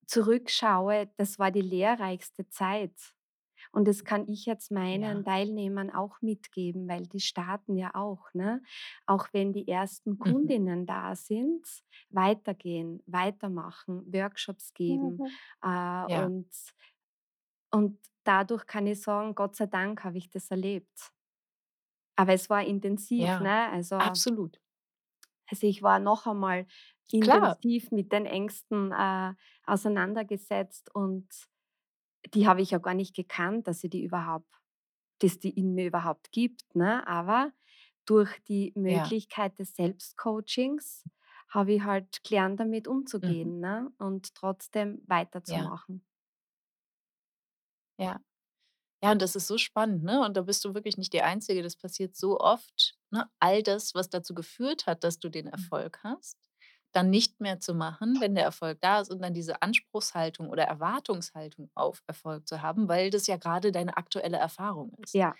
zurückschaue, 0.08 1.12
das 1.17 1.39
war 1.39 1.52
die 1.52 1.62
lehrreichste 1.62 2.50
Zeit. 2.50 2.93
Und 3.72 3.88
das 3.88 4.06
kann 4.06 4.28
ich 4.28 4.46
jetzt 4.46 4.72
meinen 4.72 5.24
Ja. 5.24 5.26
Teilnehmern 5.26 5.91
auch 5.91 6.22
mitgeben, 6.22 6.88
weil 6.88 7.04
die 7.08 7.20
starten 7.20 7.78
ja 7.78 7.96
auch, 7.96 8.34
ne? 8.34 8.62
Auch 9.06 9.28
wenn 9.34 9.54
die 9.54 9.67
ersten 9.67 10.20
Mhm. 10.26 10.52
Kundinnen 10.52 10.86
da 10.86 11.15
sind, 11.15 11.67
weitergehen, 12.10 13.04
weitermachen, 13.08 14.12
Workshops 14.13 14.74
geben. 14.74 15.22
Mhm. 15.22 15.38
Äh, 15.63 16.06
Ja. 16.06 16.28
und, 16.28 16.50
und 17.72 18.00
dadurch 18.24 18.65
kann 18.67 18.88
ich 18.88 19.02
sagen, 19.02 19.34
Gott 19.36 19.56
sei 19.56 19.67
Dank 19.67 20.04
habe 20.04 20.17
ich 20.17 20.30
das 20.30 20.52
erlebt. 20.52 21.12
Aber 22.15 22.34
es 22.34 22.50
war 22.50 22.63
intensiv, 22.63 23.39
Ja. 23.39 23.39
ne? 23.39 23.70
Also, 23.72 23.96
Absolut. 24.00 24.60
also 25.50 25.67
ich 25.67 25.82
war 25.82 26.00
noch 26.00 26.28
einmal 26.28 26.65
Klar. 27.20 27.58
intensiv 27.62 27.91
mit 27.91 28.12
den 28.12 28.26
Ängsten 28.26 28.91
äh, 28.91 29.34
auseinandergesetzt 29.65 30.93
und 30.93 31.28
die 32.34 32.48
habe 32.48 32.62
ich 32.62 32.72
ja 32.72 32.78
gar 32.80 32.93
nicht 32.93 33.15
gekannt, 33.15 33.67
dass 33.67 33.80
sie 33.82 33.89
die 33.89 34.04
überhaupt 34.04 34.48
dass 35.20 35.39
die 35.39 35.52
in 35.52 35.74
mir 35.76 35.88
überhaupt 35.88 36.32
gibt, 36.32 36.76
ne? 36.76 37.08
Aber 37.08 37.52
durch 38.06 38.39
die 38.48 38.74
Ja. 38.88 39.17
Möglichkeit 39.17 39.60
des 39.60 39.76
Selbstcoachings 39.76 41.06
habe 41.50 41.74
ich 41.74 41.84
halt 41.84 42.24
gelernt, 42.24 42.60
damit 42.60 42.88
Mhm. 43.22 43.52
umzugehen, 43.52 43.60
ne? 43.62 43.91
Und 44.00 44.36
trotzdem 44.36 45.02
Ja. 45.48 45.72
weiterzumachen. 45.88 46.06
Ja. 48.00 48.20
Ja, 49.04 49.12
und 49.13 49.22
das 49.22 49.36
ist 49.36 49.48
so 49.48 49.58
spannend, 49.60 50.04
ne? 50.04 50.22
Und 50.26 50.38
da 50.38 50.43
bist 50.43 50.65
du 50.65 50.74
wirklich 50.76 50.98
nicht 50.98 51.13
die 51.13 51.22
Einzige. 51.24 51.63
Das 51.63 51.76
passiert 51.78 52.15
so 52.17 52.39
oft, 52.39 52.98
ne? 53.12 53.30
All 53.39 53.63
das, 53.63 53.96
was 53.96 54.10
dazu 54.10 54.34
geführt 54.36 54.88
hat, 54.88 55.04
dass 55.04 55.20
du 55.20 55.30
den 55.30 55.48
Mhm. 55.54 55.72
Erfolg 55.72 56.00
hast, 56.04 56.38
dann 56.97 57.12
nicht 57.12 57.41
mehr 57.41 57.60
zu 57.62 57.75
machen, 57.75 58.19
wenn 58.21 58.36
der 58.36 58.45
Erfolg 58.45 58.79
da 58.81 59.01
ist 59.01 59.12
und 59.12 59.21
dann 59.23 59.33
diese 59.36 59.62
Anspruchshaltung 59.63 60.49
oder 60.49 60.65
Erwartungshaltung 60.65 61.71
auf 61.75 62.03
Erfolg 62.07 62.47
zu 62.47 62.62
haben, 62.63 62.89
weil 62.89 63.12
das 63.12 63.27
ja 63.27 63.38
grade 63.38 63.71
deine 63.71 63.97
aktuelle 63.97 64.38
Erfahrung 64.38 64.93
ist. 65.03 65.13
Ja. 65.13 65.38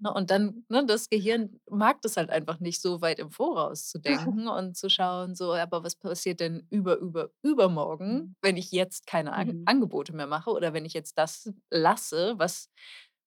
Ne, 0.00 0.12
und 0.14 0.30
dann 0.30 0.64
ne, 0.68 0.86
das 0.86 1.08
Gehirn 1.10 1.60
mag 1.68 2.00
das 2.02 2.16
halt 2.16 2.30
einfach 2.30 2.60
nicht 2.60 2.80
so 2.80 3.00
weit 3.00 3.18
im 3.18 3.32
Voraus 3.32 3.88
zu 3.88 3.98
denken 4.38 4.46
und 4.48 4.76
zu 4.76 4.88
schauen, 4.90 5.34
so: 5.34 5.52
„Aber 5.54 5.82
was 5.84 5.96
passiert 5.96 6.38
denn 6.40 6.66
über, 6.70 6.98
über, 6.98 7.30
übermorgen, 7.42 8.22
Mhm. 8.22 8.34
wenn 8.42 8.56
ich 8.56 8.70
jetzt 8.72 9.06
keine 9.08 9.32
Mhm. 9.36 9.66
Angebote 9.66 10.12
mehr 10.14 10.28
mache 10.28 10.50
oder 10.50 10.72
wenn 10.72 10.84
ich 10.84 10.94
jetzt 10.94 11.18
das 11.18 11.52
lasse, 11.70 12.34
was 12.38 12.70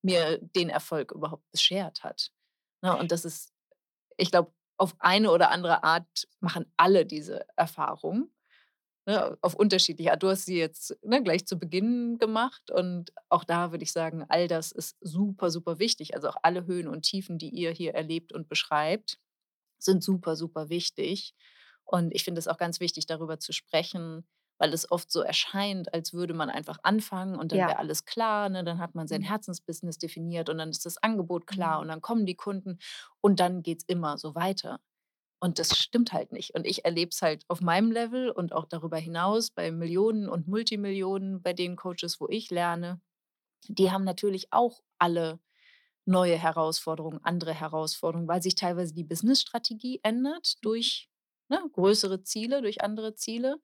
mir 0.03 0.39
den 0.41 0.69
Erfolg 0.69 1.11
überhaupt 1.11 1.49
beschert 1.51 2.03
hat?“ 2.03 2.31
Ne, 2.83 2.97
und 2.97 3.11
das 3.11 3.25
ist 3.25 3.51
ich 4.17 4.31
glaube, 4.31 4.53
auf 4.81 4.95
eine 4.99 5.31
oder 5.31 5.51
andere 5.51 5.83
Art 5.83 6.27
machen 6.39 6.65
alle 6.77 7.05
diese 7.05 7.45
Erfahrung, 7.55 8.31
ne, 9.07 9.37
auf 9.41 9.55
unterschiedliche 9.55 10.11
Art. 10.11 10.23
Du 10.23 10.29
hast 10.29 10.45
sie 10.45 10.57
jetzt, 10.57 10.97
ne, 11.03 11.23
gleich 11.23 11.45
zu 11.47 11.59
Beginn 11.59 12.17
gemacht 12.19 12.71
und 12.71 13.13
auch 13.29 13.43
da 13.43 13.71
würde 13.71 13.83
ich 13.83 13.91
sagen, 13.93 14.25
all 14.29 14.47
das 14.47 14.71
ist 14.71 14.97
super, 15.01 15.51
super 15.51 15.79
wichtig. 15.79 16.15
Also, 16.15 16.29
auch 16.29 16.37
alle 16.43 16.65
Höhen 16.67 16.87
und 16.87 17.03
Tiefen, 17.03 17.37
die 17.37 17.49
ihr 17.49 17.71
hier 17.71 17.93
erlebt 17.95 18.33
und 18.33 18.49
beschreibt, 18.49 19.19
sind 19.79 20.03
super, 20.03 20.35
super 20.35 20.69
wichtig. 20.69 21.35
Und 21.85 22.13
ich 22.15 22.23
finde 22.23 22.39
es 22.39 22.47
auch 22.47 22.57
ganz 22.57 22.79
wichtig, 22.79 23.05
darüber 23.07 23.39
zu 23.39 23.53
sprechen, 23.53 24.25
weil 24.61 24.73
es 24.73 24.91
oft 24.91 25.11
so 25.11 25.21
erscheint, 25.21 25.93
als 25.93 26.13
würde 26.13 26.35
man 26.35 26.49
einfach 26.51 26.79
anfangen 26.83 27.35
und 27.37 27.51
dann 27.53 27.65
Ja. 27.65 27.67
wäre 27.67 27.79
alles 27.79 28.05
klar, 28.05 28.49
ne? 28.49 28.63
Dann 28.63 28.79
hat 28.79 28.95
man 28.95 29.07
sein 29.09 29.21
Mhm. 29.21 29.23
Herzensbusiness 29.23 29.97
definiert 29.99 30.49
und 30.49 30.59
dann 30.59 30.69
ist 30.69 30.85
das 30.85 30.99
Angebot 30.99 31.47
klar 31.47 31.79
Mhm. 31.79 31.81
und 31.81 31.89
dann 31.89 32.01
kommen 32.01 32.25
die 32.27 32.35
Kunden 32.35 32.79
und 33.21 33.39
dann 33.41 33.63
geht's 33.63 33.85
immer 33.87 34.17
so 34.19 34.35
weiter. 34.35 34.79
Und 35.39 35.59
das 35.59 35.77
stimmt 35.77 36.13
halt 36.13 36.31
nicht. 36.31 36.53
Und 36.55 36.67
ich 36.67 36.85
erlebe 36.85 37.09
es 37.11 37.21
halt 37.23 37.45
auf 37.47 37.61
meinem 37.61 37.91
Level 37.91 38.29
und 38.31 38.53
auch 38.53 38.65
darüber 38.65 38.97
hinaus 38.97 39.49
bei 39.51 39.71
Millionen 39.71 40.29
und 40.29 40.47
Multimillionen 40.47 41.41
bei 41.41 41.53
den 41.53 41.75
Coaches, 41.75 42.19
wo 42.21 42.27
ich 42.29 42.51
lerne. 42.51 43.01
Die 43.67 43.91
haben 43.91 44.03
natürlich 44.03 44.53
auch 44.53 44.81
alle 44.99 45.39
neue 46.05 46.37
Herausforderungen, 46.37 47.19
andere 47.23 47.53
Herausforderungen, 47.53 48.27
weil 48.27 48.41
sich 48.43 48.55
teilweise 48.55 48.93
die 48.93 49.03
Businessstrategie 49.03 50.01
ändert 50.03 50.63
Mhm. 50.63 50.65
durch, 50.65 51.09
ne, 51.49 51.61
größere 51.73 52.23
Ziele, 52.23 52.61
durch 52.61 52.81
andere 52.83 53.15
Ziele. 53.15 53.57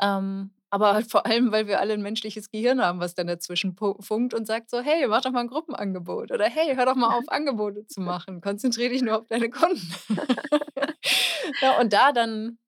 Ähm, 0.00 0.50
aber 0.70 0.94
halt 0.94 1.10
vor 1.10 1.26
allem, 1.26 1.50
weil 1.52 1.66
wir 1.66 1.80
alle 1.80 1.94
'n 1.94 2.02
menschliches 2.02 2.50
Gehirn 2.50 2.80
haben, 2.80 3.00
was 3.00 3.14
dann 3.14 3.26
dazwischen 3.26 3.76
funkt 3.76 4.34
und 4.34 4.46
sagt 4.46 4.70
so: 4.70 4.80
„Hey, 4.80 5.06
mach 5.08 5.22
doch 5.22 5.32
mal 5.32 5.40
'n 5.42 5.48
Gruppenangebot“ 5.48 6.30
oder: 6.32 6.46
„Hey, 6.48 6.74
hör 6.76 6.86
doch 6.86 6.94
mal 6.96 7.10
auf, 7.16 7.28
Angebote 7.28 7.86
zu 7.86 8.00
machen. 8.02 8.40
Konzentriere 8.40 8.90
dich 8.90 9.02
nur 9.02 9.18
auf 9.20 9.26
deine 9.28 9.50
Kunden.“ 9.50 9.94
Ja, 11.62 11.72
und 11.80 11.92
da 11.92 12.12
dann 12.12 12.58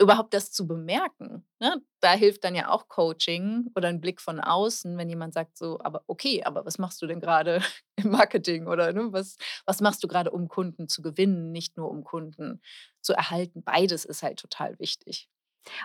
überhaupt 0.00 0.34
das 0.34 0.52
zu 0.52 0.66
bemerken, 0.68 1.46
ne? 1.60 1.82
Da 2.00 2.12
hilft 2.14 2.44
dann 2.44 2.54
ja 2.56 2.70
auch 2.70 2.88
Coaching 2.88 3.70
oder 3.76 3.88
'n 3.90 4.00
Blick 4.02 4.20
von 4.22 4.40
außen, 4.40 4.98
wenn 4.98 5.08
jemand 5.10 5.34
sagt 5.34 5.58
so: 5.58 5.78
„Aber 5.82 6.02
okay, 6.08 6.44
aber 6.44 6.66
was 6.66 6.78
machst 6.78 7.02
du 7.02 7.06
denn 7.08 7.20
grade 7.20 7.62
im 7.96 8.10
Marketing?“ 8.12 8.68
Oder, 8.68 8.92
ne, 8.94 9.12
was 9.12 9.36
was 9.66 9.80
machst 9.82 10.04
du 10.04 10.08
grade, 10.08 10.30
um 10.32 10.48
Kunden 10.48 10.88
zu 10.88 11.02
gewinnen, 11.02 11.52
nicht 11.52 11.76
nur 11.78 11.90
um 11.90 12.04
Kunden 12.04 12.62
zu 13.02 13.14
erhalten? 13.14 13.62
Beides 13.64 14.04
ist 14.06 14.22
halt 14.24 14.38
total 14.40 14.78
wichtig. 14.80 15.26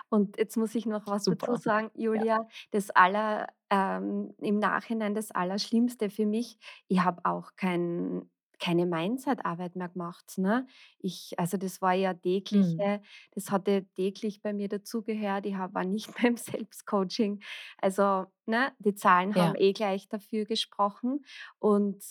Und 0.10 0.38
jetzt 0.38 0.58
muss 0.58 0.76
ich 0.76 0.86
noch 0.86 1.08
was 1.08 1.28
dazu 1.28 1.56
Super. 1.56 1.58
sagen, 1.58 1.92
Ja. 2.14 2.24
Julia. 2.24 2.48
Das 2.72 2.90
aller 2.92 3.48
ähm, 3.70 4.34
im 4.40 4.60
Nachhinein 4.60 5.14
das 5.16 5.32
Allerschlimmste 5.32 6.10
für 6.10 6.26
mich, 6.26 6.58
ich 6.88 7.02
habe 7.02 7.22
auch 7.26 7.52
kein 7.56 8.30
keine 8.62 8.86
Mindset-Arbeit 8.86 9.78
mehr 9.78 9.88
gemacht, 9.88 10.38
ne? 10.38 10.68
Ich 10.98 11.32
also, 11.40 11.56
das 11.58 11.82
war 11.82 11.94
ja 11.94 12.14
Mhm. 12.52 12.82
tägliche 12.84 13.02
das 13.32 13.52
hatte 13.52 13.86
täglich 13.96 14.42
bei 14.42 14.52
mir 14.54 14.68
dazugehört. 14.68 15.46
Ich 15.46 15.56
war 15.58 15.86
nicht 15.86 16.08
mehr 16.22 16.32
im 16.32 16.38
Selbstcoaching. 16.38 17.42
Also, 17.78 18.26
ne, 18.46 18.74
die 18.80 18.96
Zahlen 18.96 19.38
haben 19.38 19.56
Ja. 19.56 19.56
eh 19.56 19.72
gleich 19.74 20.10
dafür 20.10 20.46
gesprochen. 20.46 21.24
Und 21.60 22.04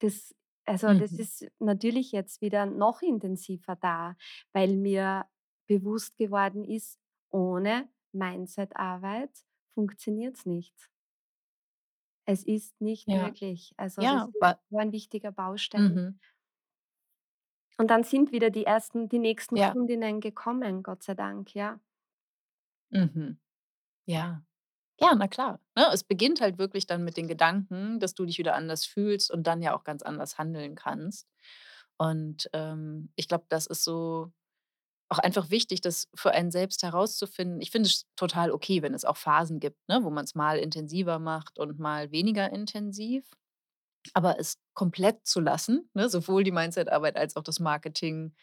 das 0.00 0.34
also, 0.68 0.94
das 0.94 1.12
Mhm. 1.12 1.18
ist 1.18 1.46
natürlich 1.60 2.10
jetzt 2.12 2.40
wieder 2.40 2.66
noch 2.66 3.00
intensiver 3.02 3.76
da, 3.76 4.16
weil 4.52 4.76
mir 4.76 5.26
bewusst 5.68 6.16
geworden 6.16 6.64
ist, 6.64 6.98
ohne 7.30 7.88
Mindset-Arbeit 8.12 9.30
funktioniert's 9.74 10.46
nicht. 10.46 10.88
Es 12.28 12.42
ist 12.44 12.80
nicht 12.80 13.08
Ja. 13.08 13.12
möglich. 13.12 13.72
Also, 13.76 14.04
das 14.06 14.20
Ja, 14.20 14.26
ist 14.26 14.34
wa 14.40 14.60
so 14.68 14.78
ein 14.78 14.90
wichtiger 14.92 15.30
Baustein. 15.30 15.96
Mhm. 15.96 16.18
Und 17.78 17.90
dann 17.90 18.04
sind 18.04 18.32
wieder 18.32 18.48
die 18.50 18.64
ersten 18.64 19.08
die 19.08 19.18
nächsten 19.18 19.58
Ja. 19.58 19.72
Kundinnen 19.72 20.20
gekommen, 20.20 20.82
Gott 20.82 21.02
sei 21.02 21.14
Dank, 21.14 21.54
ja. 21.54 21.78
Mhm. 22.92 23.38
Ja. 24.06 24.42
Ja, 25.00 25.14
na 25.16 25.28
klar, 25.28 25.60
ne? 25.76 25.88
Es 25.92 26.04
beginnt 26.04 26.40
halt 26.40 26.58
wirklich 26.58 26.86
dann 26.86 27.04
mit 27.04 27.16
den 27.18 27.28
Gedanken, 27.28 28.00
dass 28.00 28.14
du 28.14 28.26
dich 28.26 28.38
wieder 28.38 28.54
anders 28.56 28.86
fühlst 28.86 29.30
und 29.30 29.46
dann 29.46 29.62
ja 29.62 29.76
auch 29.76 29.84
ganz 29.84 30.02
anders 30.02 30.38
handeln 30.38 30.76
kannst. 30.76 31.28
Und, 31.98 32.50
ähm, 32.54 33.12
ich 33.16 33.28
glaube, 33.28 33.46
das 33.50 33.66
ist 33.66 33.84
so 33.84 34.32
auch 35.08 35.18
einfach 35.18 35.50
wichtig, 35.50 35.80
das 35.80 36.08
für 36.14 36.32
einen 36.32 36.50
selbst 36.50 36.82
herauszufinden. 36.82 37.60
Ich 37.60 37.70
finde 37.70 37.88
es 37.88 38.06
total 38.16 38.50
okay, 38.50 38.82
wenn 38.82 38.94
es 38.94 39.04
auch 39.04 39.16
Phasen 39.16 39.60
gibt, 39.60 39.78
ne, 39.88 40.00
wo 40.02 40.10
man's 40.10 40.34
mal 40.34 40.58
intensiver 40.58 41.18
macht 41.18 41.58
und 41.58 41.78
mal 41.78 42.10
weniger 42.12 42.52
intensiv. 42.52 43.24
Aber 44.14 44.38
es 44.40 44.58
komplett 44.74 45.26
zu 45.26 45.40
lassen, 45.40 45.90
ne, 45.94 46.08
sowohl 46.08 46.44
die 46.44 46.52
Mindset-Arbeit 46.52 47.16
als 47.16 47.36
auch 47.36 47.42
das 47.44 47.60
Marketing 47.60 48.34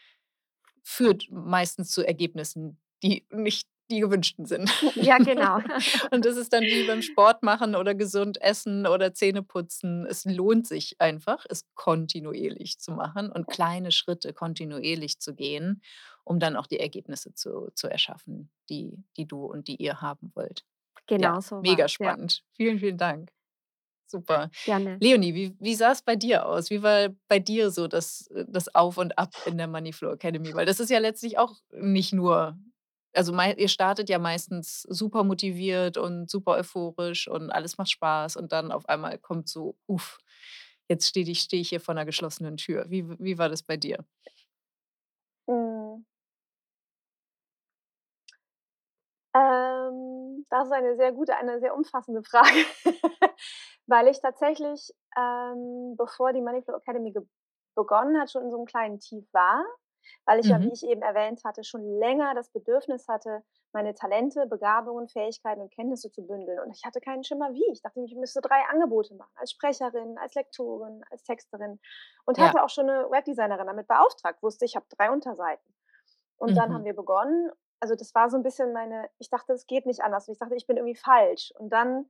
führt 0.83 1.27
meistens 1.31 1.91
zu 1.91 2.03
Ergebnissen, 2.05 2.79
die 3.03 3.25
nicht 3.31 3.67
die 3.93 3.99
gewünschten 4.01 4.45
sind. 4.45 4.69
Ja, 4.95 5.17
genau. 5.17 5.57
Und 6.11 6.25
das 6.25 6.37
ist 6.37 6.53
dann 6.53 6.63
wie 6.63 6.87
beim 6.87 7.01
Sport 7.01 7.43
machen 7.43 7.75
oder 7.75 7.95
gesund 7.95 8.41
essen 8.41 8.87
oder 8.87 9.13
Zähneputzen. 9.13 10.05
Es 10.05 10.25
lohnt 10.25 10.67
sich 10.67 10.95
einfach, 10.99 11.45
es 11.49 11.65
kontinuierlich 11.75 12.79
zu 12.79 12.91
machen 12.91 13.31
und 13.31 13.47
kleine 13.47 13.91
Schritte 13.91 14.33
kontinuierlich 14.33 15.19
zu 15.19 15.33
gehen, 15.35 15.81
um 16.23 16.39
dann 16.39 16.55
auch 16.55 16.67
die 16.67 16.79
Ergebnisse 16.79 17.33
zu 17.33 17.69
zu 17.75 17.87
erschaffen, 17.87 18.49
die 18.69 19.03
die 19.17 19.27
du 19.27 19.45
und 19.45 19.67
die 19.67 19.75
ihr 19.77 20.01
haben 20.01 20.31
wollt. 20.35 20.63
Ja, 21.17 21.17
Genau 21.17 21.39
so 21.41 21.61
mega 21.61 21.83
war's, 21.83 21.97
ja. 21.99 22.11
spannend. 22.11 22.43
Vielen, 22.53 22.79
vielen 22.79 22.97
Dank. 22.97 23.31
Super. 24.07 24.51
Gerne. 24.65 24.97
Leonie, 25.01 25.33
wie 25.33 25.55
wie 25.59 25.75
sah's 25.75 26.03
bei 26.03 26.15
dir 26.15 26.45
aus? 26.45 26.69
Wie 26.69 26.83
war 26.83 27.09
bei 27.27 27.39
dir 27.39 27.71
so 27.71 27.87
das 27.87 28.29
das 28.47 28.73
Auf 28.75 28.97
und 28.97 29.17
Ab 29.17 29.31
in 29.45 29.57
der 29.57 29.67
Moneyflow 29.67 30.11
Academy? 30.11 30.53
Weil 30.53 30.65
das 30.67 30.79
ist 30.79 30.89
ja 30.89 30.99
letztlich 30.99 31.37
auch 31.39 31.55
nicht 31.71 32.13
nur 32.13 32.57
also, 33.15 33.33
ihr 33.57 33.67
startet 33.69 34.09
ja 34.09 34.19
meistens 34.19 34.83
super 34.83 35.23
motiviert 35.23 35.97
und 35.97 36.29
super 36.29 36.53
euphorisch 36.57 37.27
und 37.27 37.51
alles 37.51 37.77
macht 37.77 37.91
Spaß 37.91 38.37
und 38.37 38.51
dann 38.51 38.71
auf 38.71 38.87
einmal 38.89 39.17
kommt 39.19 39.49
so: 39.49 39.75
„Uff, 39.87 40.19
jetzt 40.89 41.07
steht 41.09 41.27
ich 41.29 41.39
stehe 41.41 41.61
ich 41.61 41.69
hier 41.69 41.81
vor 41.81 41.93
'ner 41.95 42.05
geschlossenen 42.05 42.57
Tür.“ 42.57 42.85
Wie 42.89 43.05
wie 43.19 43.37
war 43.37 43.49
das 43.49 43.63
bei 43.63 43.77
dir? 43.77 44.05
Mhm. 45.47 46.03
Ähm, 49.35 50.45
das 50.49 50.67
ist 50.67 50.71
eine 50.73 50.95
sehr 50.95 51.11
gute 51.11 51.35
eine 51.35 51.59
sehr 51.59 51.75
umfassende 51.75 52.23
Frage, 52.23 52.49
weil 53.87 54.07
ich 54.07 54.21
tatsächlich, 54.21 54.93
ähm, 55.17 55.95
bevor 55.97 56.33
die 56.33 56.41
Moneyflow 56.41 56.75
Academy 56.77 57.13
begonnen 57.75 58.19
hat, 58.21 58.31
schon 58.31 58.43
in 58.43 58.51
so 58.51 58.57
'nem 58.57 58.65
kleinen 58.67 58.99
Tief 58.99 59.25
war, 59.33 59.63
weil 60.25 60.39
ich 60.39 60.49
ja, 60.49 60.61
wie 60.63 60.71
Mhm. 60.71 60.73
ich 60.73 60.83
eben 60.83 61.01
erwähnt 61.01 61.43
hatte, 61.45 61.63
schon 61.63 61.83
länger 61.99 62.33
das 62.35 62.49
Bedürfnis 62.49 63.07
hatte, 63.07 63.43
meine 63.73 63.93
Talente, 63.95 64.47
Begabungen, 64.47 65.07
Fähigkeiten 65.09 65.61
und 65.61 65.73
Kenntnisse 65.73 66.11
zu 66.11 66.25
bündeln. 66.27 66.59
Und 66.59 66.71
ich 66.71 66.83
hatte 66.85 67.01
keinen 67.01 67.23
Schimmer 67.23 67.53
wie. 67.53 67.65
Ich 67.71 67.81
dachte, 67.81 68.01
ich 68.01 68.15
müsste 68.15 68.41
3 68.41 68.61
Angebote 68.71 69.15
machen, 69.15 69.31
als 69.35 69.51
Sprecherin, 69.51 70.17
als 70.17 70.35
Lektorin, 70.35 71.03
als 71.11 71.23
Texterin 71.23 71.79
und 72.25 72.37
Ja. 72.37 72.53
hatte 72.53 72.63
auch 72.63 72.69
schon 72.69 72.85
'ne 72.87 73.07
Webdesignerin 73.09 73.67
damit 73.67 73.87
beauftragt, 73.87 74.43
wusste, 74.43 74.65
ich 74.65 74.75
habe 74.75 74.85
3 74.89 75.11
Unterseiten. 75.11 75.73
Und 76.37 76.57
dann 76.57 76.73
haben 76.73 76.83
Mhm. 76.83 76.85
wir 76.85 76.95
begonnen. 76.95 77.51
Also, 77.81 77.95
das 77.95 78.15
war 78.15 78.29
so 78.29 78.37
'n 78.37 78.43
bisschen 78.43 78.73
meine 78.73 79.09
ich 79.19 79.29
dachte, 79.29 79.53
es 79.53 79.67
geht 79.67 79.85
nicht 79.87 80.01
anders. 80.03 80.27
Und 80.27 80.33
ich 80.33 80.39
dachte, 80.39 80.55
ich 80.55 80.67
bin 80.67 80.77
irgendwie 80.77 80.95
falsch. 80.97 81.53
Und 81.59 81.71
dann 81.73 82.09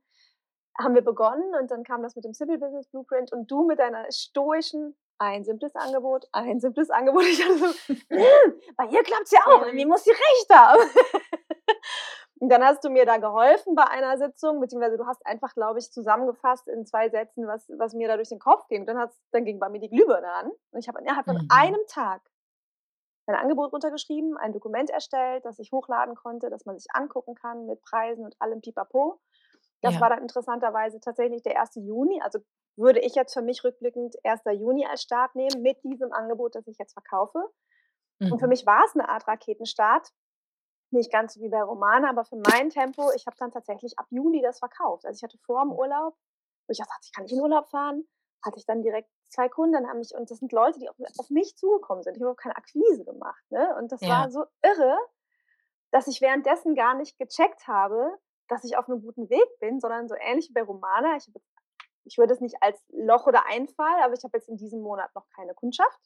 haben 0.78 0.94
wir 0.96 1.02
begonnen 1.04 1.54
und 1.60 1.70
dann 1.72 1.84
kam 1.84 2.02
das 2.02 2.16
mit 2.16 2.24
dem 2.26 2.34
Simple 2.34 2.58
Business 2.58 2.88
Blueprint 2.88 3.32
und 3.32 3.50
du 3.50 3.64
mit 3.66 3.78
deiner 3.80 4.06
stoischen: 4.12 4.96
„Ein 5.18 5.44
simples 5.44 5.74
Angebot, 5.76 6.26
ein 6.32 6.60
simples 6.60 6.90
Angebot.“ 6.90 7.22
Ich 7.28 7.38
dachte 7.38 7.58
so: 7.58 7.66
„Hm, 8.10 8.60
bei 8.76 8.86
ihr 8.86 9.02
klappt's 9.02 9.30
ja 9.30 9.40
auch. 9.46 9.62
Irgendwie 9.66 9.86
muss 9.86 10.04
sie 10.04 10.10
recht 10.10 10.50
haben.“ 10.52 10.80
Und 12.40 12.48
dann 12.50 12.64
hast 12.64 12.84
du 12.84 12.90
mir 12.90 13.06
da 13.06 13.16
geholfen 13.16 13.74
bei 13.74 13.84
einer 13.84 14.18
Sitzung, 14.18 14.60
beziehungsweise 14.60 14.96
du 14.98 15.06
hast 15.06 15.24
einfach, 15.24 15.54
glaube 15.54 15.78
ich, 15.78 15.90
zusammengefasst 15.92 16.68
in 16.68 16.84
zwei 16.84 17.08
Sätzen, 17.08 17.46
was, 17.46 17.66
was 17.78 17.94
mir 17.94 18.08
da 18.08 18.16
durch 18.16 18.28
den 18.28 18.40
Kopf 18.40 18.66
ging. 18.68 18.86
Dann, 18.86 18.98
hat's, 18.98 19.18
dann 19.30 19.44
ging 19.44 19.58
bei 19.58 19.68
mir 19.68 19.80
die 19.80 19.88
Glühbirne 19.88 20.30
an. 20.32 20.50
Und 20.72 20.80
ich 20.80 20.88
habe 20.88 21.00
innerhalb 21.00 21.24
von 21.26 21.36
Mhm. 21.36 21.48
einem 21.50 21.80
Tag 21.86 22.22
mein 23.26 23.36
Angebot 23.36 23.72
runtergeschrieben, 23.72 24.36
ein 24.36 24.52
Dokument 24.52 24.90
erstellt, 24.90 25.44
das 25.46 25.58
ich 25.58 25.72
hochladen 25.72 26.14
konnte, 26.14 26.50
das 26.50 26.66
man 26.66 26.76
sich 26.76 26.86
angucken 26.92 27.34
kann 27.34 27.64
mit 27.66 27.80
Preisen 27.82 28.24
und 28.24 28.34
allem 28.40 28.60
Pipapo. 28.60 29.18
Das 29.84 30.00
Ja. 30.00 30.00
war 30.00 30.10
dann 30.10 30.20
interessanterweise 30.22 31.00
tatsächlich 31.00 31.42
der 31.44 31.54
1. 31.54 31.80
Juni. 31.82 32.20
Also 32.22 32.40
würde 32.76 33.00
ich 33.00 33.14
jetzt 33.16 33.34
für 33.34 33.42
mich 33.42 33.64
rückblickend 33.64 34.16
1. 34.24 34.52
Juni 34.52 34.86
als 34.86 35.02
Start 35.02 35.36
nehmen 35.36 35.62
mit 35.62 35.84
diesem 35.84 36.12
Angebot, 36.12 36.56
das 36.56 36.66
ich 36.68 36.78
jetzt 36.78 36.94
verkaufe. 36.94 37.40
Und 38.28 38.40
für 38.40 38.46
Mhm. 38.46 38.48
mich 38.48 38.66
war 38.66 38.84
es 38.86 38.94
eine 38.94 39.08
Art 39.08 39.28
Raketenstart. 39.28 40.10
Nicht 40.90 41.12
ganz 41.12 41.34
so 41.34 41.40
wie 41.42 41.48
bei 41.50 41.62
Romana, 41.62 42.10
aber 42.10 42.24
für 42.24 42.36
mein 42.36 42.70
Tempo, 42.70 43.10
ich 43.12 43.26
habe 43.26 43.36
dann 43.38 43.50
tatsächlich 43.52 43.98
ab 43.98 44.06
Juli 44.10 44.42
das 44.42 44.60
verkauft. 44.60 45.04
Also 45.06 45.18
ich 45.18 45.24
hatte 45.24 45.38
vor 45.44 45.62
dem 45.62 45.72
Urlaub, 45.72 46.14
wo 46.68 46.72
ich 46.72 46.78
dachte, 46.78 46.92
ich 47.04 47.12
kann 47.12 47.24
nicht 47.24 47.34
in 47.34 47.40
Urlaub 47.40 47.68
fahren, 47.68 48.06
hatte 48.44 48.58
ich 48.58 48.66
dann 48.66 48.82
direkt 48.82 49.10
zwei 49.28 49.48
Kunden, 49.48 49.88
haben 49.88 49.98
mich, 49.98 50.14
und 50.14 50.30
das 50.30 50.38
sind 50.38 50.52
Leute, 50.52 50.78
die 50.80 50.88
auf, 50.88 50.96
auf 51.18 51.30
mich 51.30 51.56
zugekommen 51.56 52.04
sind. 52.04 52.16
Ich 52.16 52.22
habe 52.22 52.36
keine 52.36 52.56
Akquise 52.56 53.04
gemacht. 53.04 53.44
Ne? 53.50 53.74
Und 53.78 53.92
das 53.92 54.06
Ja. 54.06 54.08
war 54.08 54.30
so 54.30 54.44
irre, 54.62 54.96
dass 55.92 56.06
ich 56.08 56.20
währenddessen 56.20 56.74
gar 56.74 56.94
nicht 56.94 57.18
gecheckt 57.18 57.66
habe, 57.68 58.18
dass 58.48 58.64
ich 58.64 58.76
auf 58.76 58.88
einem 58.88 59.02
guten 59.02 59.30
Weg 59.30 59.58
bin, 59.60 59.80
sondern 59.80 60.08
so 60.08 60.14
ähnlich 60.16 60.48
wie 60.50 60.54
bei 60.54 60.62
Romana. 60.62 61.16
Ich, 61.16 61.30
ich 62.04 62.18
würde 62.18 62.34
es 62.34 62.40
nicht 62.40 62.56
als 62.62 62.82
Loch 62.90 63.26
oder 63.26 63.46
Einfall, 63.46 64.02
aber 64.02 64.14
ich 64.14 64.24
habe 64.24 64.36
jetzt 64.36 64.48
in 64.48 64.56
diesem 64.56 64.82
Monat 64.82 65.14
noch 65.14 65.26
keine 65.36 65.54
Kundschaft. 65.54 66.00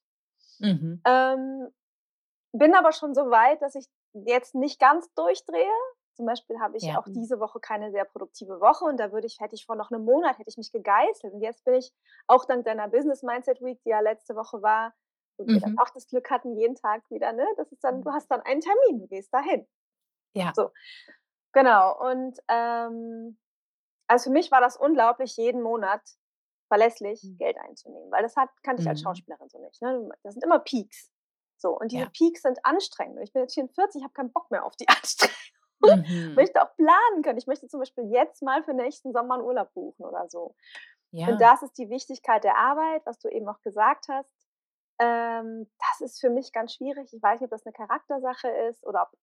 Mhm. 0.60 1.02
Ähm, 1.06 1.68
bin 2.52 2.74
aber 2.74 2.92
schon 2.92 3.14
so 3.14 3.30
weit, 3.30 3.62
dass 3.62 3.74
ich 3.74 3.86
jetzt 4.14 4.54
nicht 4.54 4.80
ganz 4.80 5.12
durchdrehe. 5.14 5.70
Zum 6.14 6.26
Beispiel 6.26 6.60
habe 6.60 6.76
ich 6.76 6.84
Ja. 6.84 6.98
auch 6.98 7.08
diese 7.14 7.40
Woche 7.40 7.60
keine 7.60 7.92
sehr 7.92 8.04
produktive 8.04 8.60
Woche 8.60 8.84
und 8.86 8.98
da 8.98 9.12
würde 9.12 9.26
ich, 9.28 9.38
hätte 9.40 9.54
ich 9.54 9.66
vor 9.66 9.76
noch 9.76 9.90
einem 9.90 10.04
Monat, 10.04 10.38
hätte 10.38 10.50
ich 10.50 10.56
mich 10.58 10.72
gegeißelt. 10.72 11.32
Und 11.34 11.42
jetzt 11.42 11.64
bin 11.64 11.74
ich 11.74 11.92
auch 12.26 12.44
dank 12.44 12.64
deiner 12.64 12.88
Business 12.88 13.22
Mindset 13.22 13.60
Week, 13.62 13.80
die 13.84 13.90
ja 13.90 14.00
letzte 14.00 14.34
Woche 14.36 14.62
war, 14.62 14.94
wo 15.38 15.46
wir 15.46 15.60
dann 15.60 15.70
Mhm. 15.70 15.78
auch 15.78 15.90
das 15.90 16.08
Glück 16.08 16.30
hatten, 16.30 16.56
jeden 16.58 16.74
Tag 16.76 17.02
wieder, 17.10 17.32
ne? 17.32 17.46
Das 17.56 17.70
ist 17.72 17.84
dann, 17.84 18.02
du 18.02 18.10
hast 18.12 18.28
dann 18.30 18.40
einen 18.42 18.60
Termin, 18.60 19.00
du 19.00 19.06
gehst 19.08 19.32
dahin. 19.32 19.66
Ja. 20.34 20.52
So. 20.56 20.70
Genau. 21.58 22.10
Und 22.10 22.38
ähm, 22.48 23.38
also 24.06 24.24
für 24.24 24.30
mich 24.32 24.50
war 24.50 24.60
das 24.60 24.76
unglaublich, 24.76 25.36
jeden 25.36 25.62
Monat 25.62 26.02
verlässlich 26.68 27.22
Mhm. 27.24 27.38
Geld 27.38 27.58
einzunehmen, 27.58 28.10
weil 28.10 28.22
das 28.22 28.36
hat, 28.36 28.50
kannte 28.62 28.82
ich 28.82 28.88
als 28.88 29.00
Mhm. 29.00 29.04
Schauspielerin 29.04 29.48
so 29.48 29.58
nicht. 29.58 29.80
Ne? 29.82 30.08
Das 30.22 30.34
sind 30.34 30.44
immer 30.44 30.58
Peaks. 30.60 31.10
So, 31.56 31.76
und 31.76 31.90
diese 31.90 32.04
Ja. 32.04 32.10
Peaks 32.16 32.42
sind 32.42 32.58
anstrengend. 32.64 33.16
Und 33.16 33.22
ich 33.24 33.32
bin 33.32 33.42
jetzt 33.42 33.54
44, 33.54 34.00
ich 34.00 34.04
habe 34.04 34.12
keinen 34.14 34.32
Bock 34.32 34.50
mehr 34.50 34.64
auf 34.64 34.76
die 34.76 34.86
Anstrengung. 35.02 35.34
Mhm. 35.80 36.04
Ich 36.30 36.36
möchte 36.36 36.62
auch 36.62 36.74
planen 36.76 37.22
können. 37.22 37.38
Ich 37.38 37.46
möchte 37.46 37.66
zum 37.68 37.80
Beispiel 37.80 38.04
jetzt 38.12 38.42
mal 38.42 38.62
für 38.62 38.74
nächsten 38.74 39.12
Sommer 39.12 39.34
einen 39.34 39.44
Urlaub 39.44 39.72
buchen 39.74 40.04
oder 40.04 40.28
so. 40.28 40.54
Ja. 41.10 41.28
Und 41.28 41.40
das 41.40 41.62
ist 41.62 41.76
die 41.78 41.88
Wichtigkeit 41.90 42.44
der 42.44 42.56
Arbeit, 42.56 43.02
was 43.06 43.18
du 43.18 43.28
eben 43.28 43.48
auch 43.48 43.60
gesagt 43.62 44.06
hast. 44.08 44.30
Ähm, 45.00 45.70
das 45.78 46.00
ist 46.02 46.20
für 46.20 46.30
mich 46.30 46.52
ganz 46.52 46.74
schwierig. 46.74 47.12
Ich 47.12 47.22
weiß 47.22 47.40
nicht, 47.40 47.46
ob 47.46 47.50
das 47.50 47.64
eine 47.64 47.72
Charaktersache 47.72 48.48
ist 48.68 48.84
oder 48.86 49.02
ob 49.02 49.18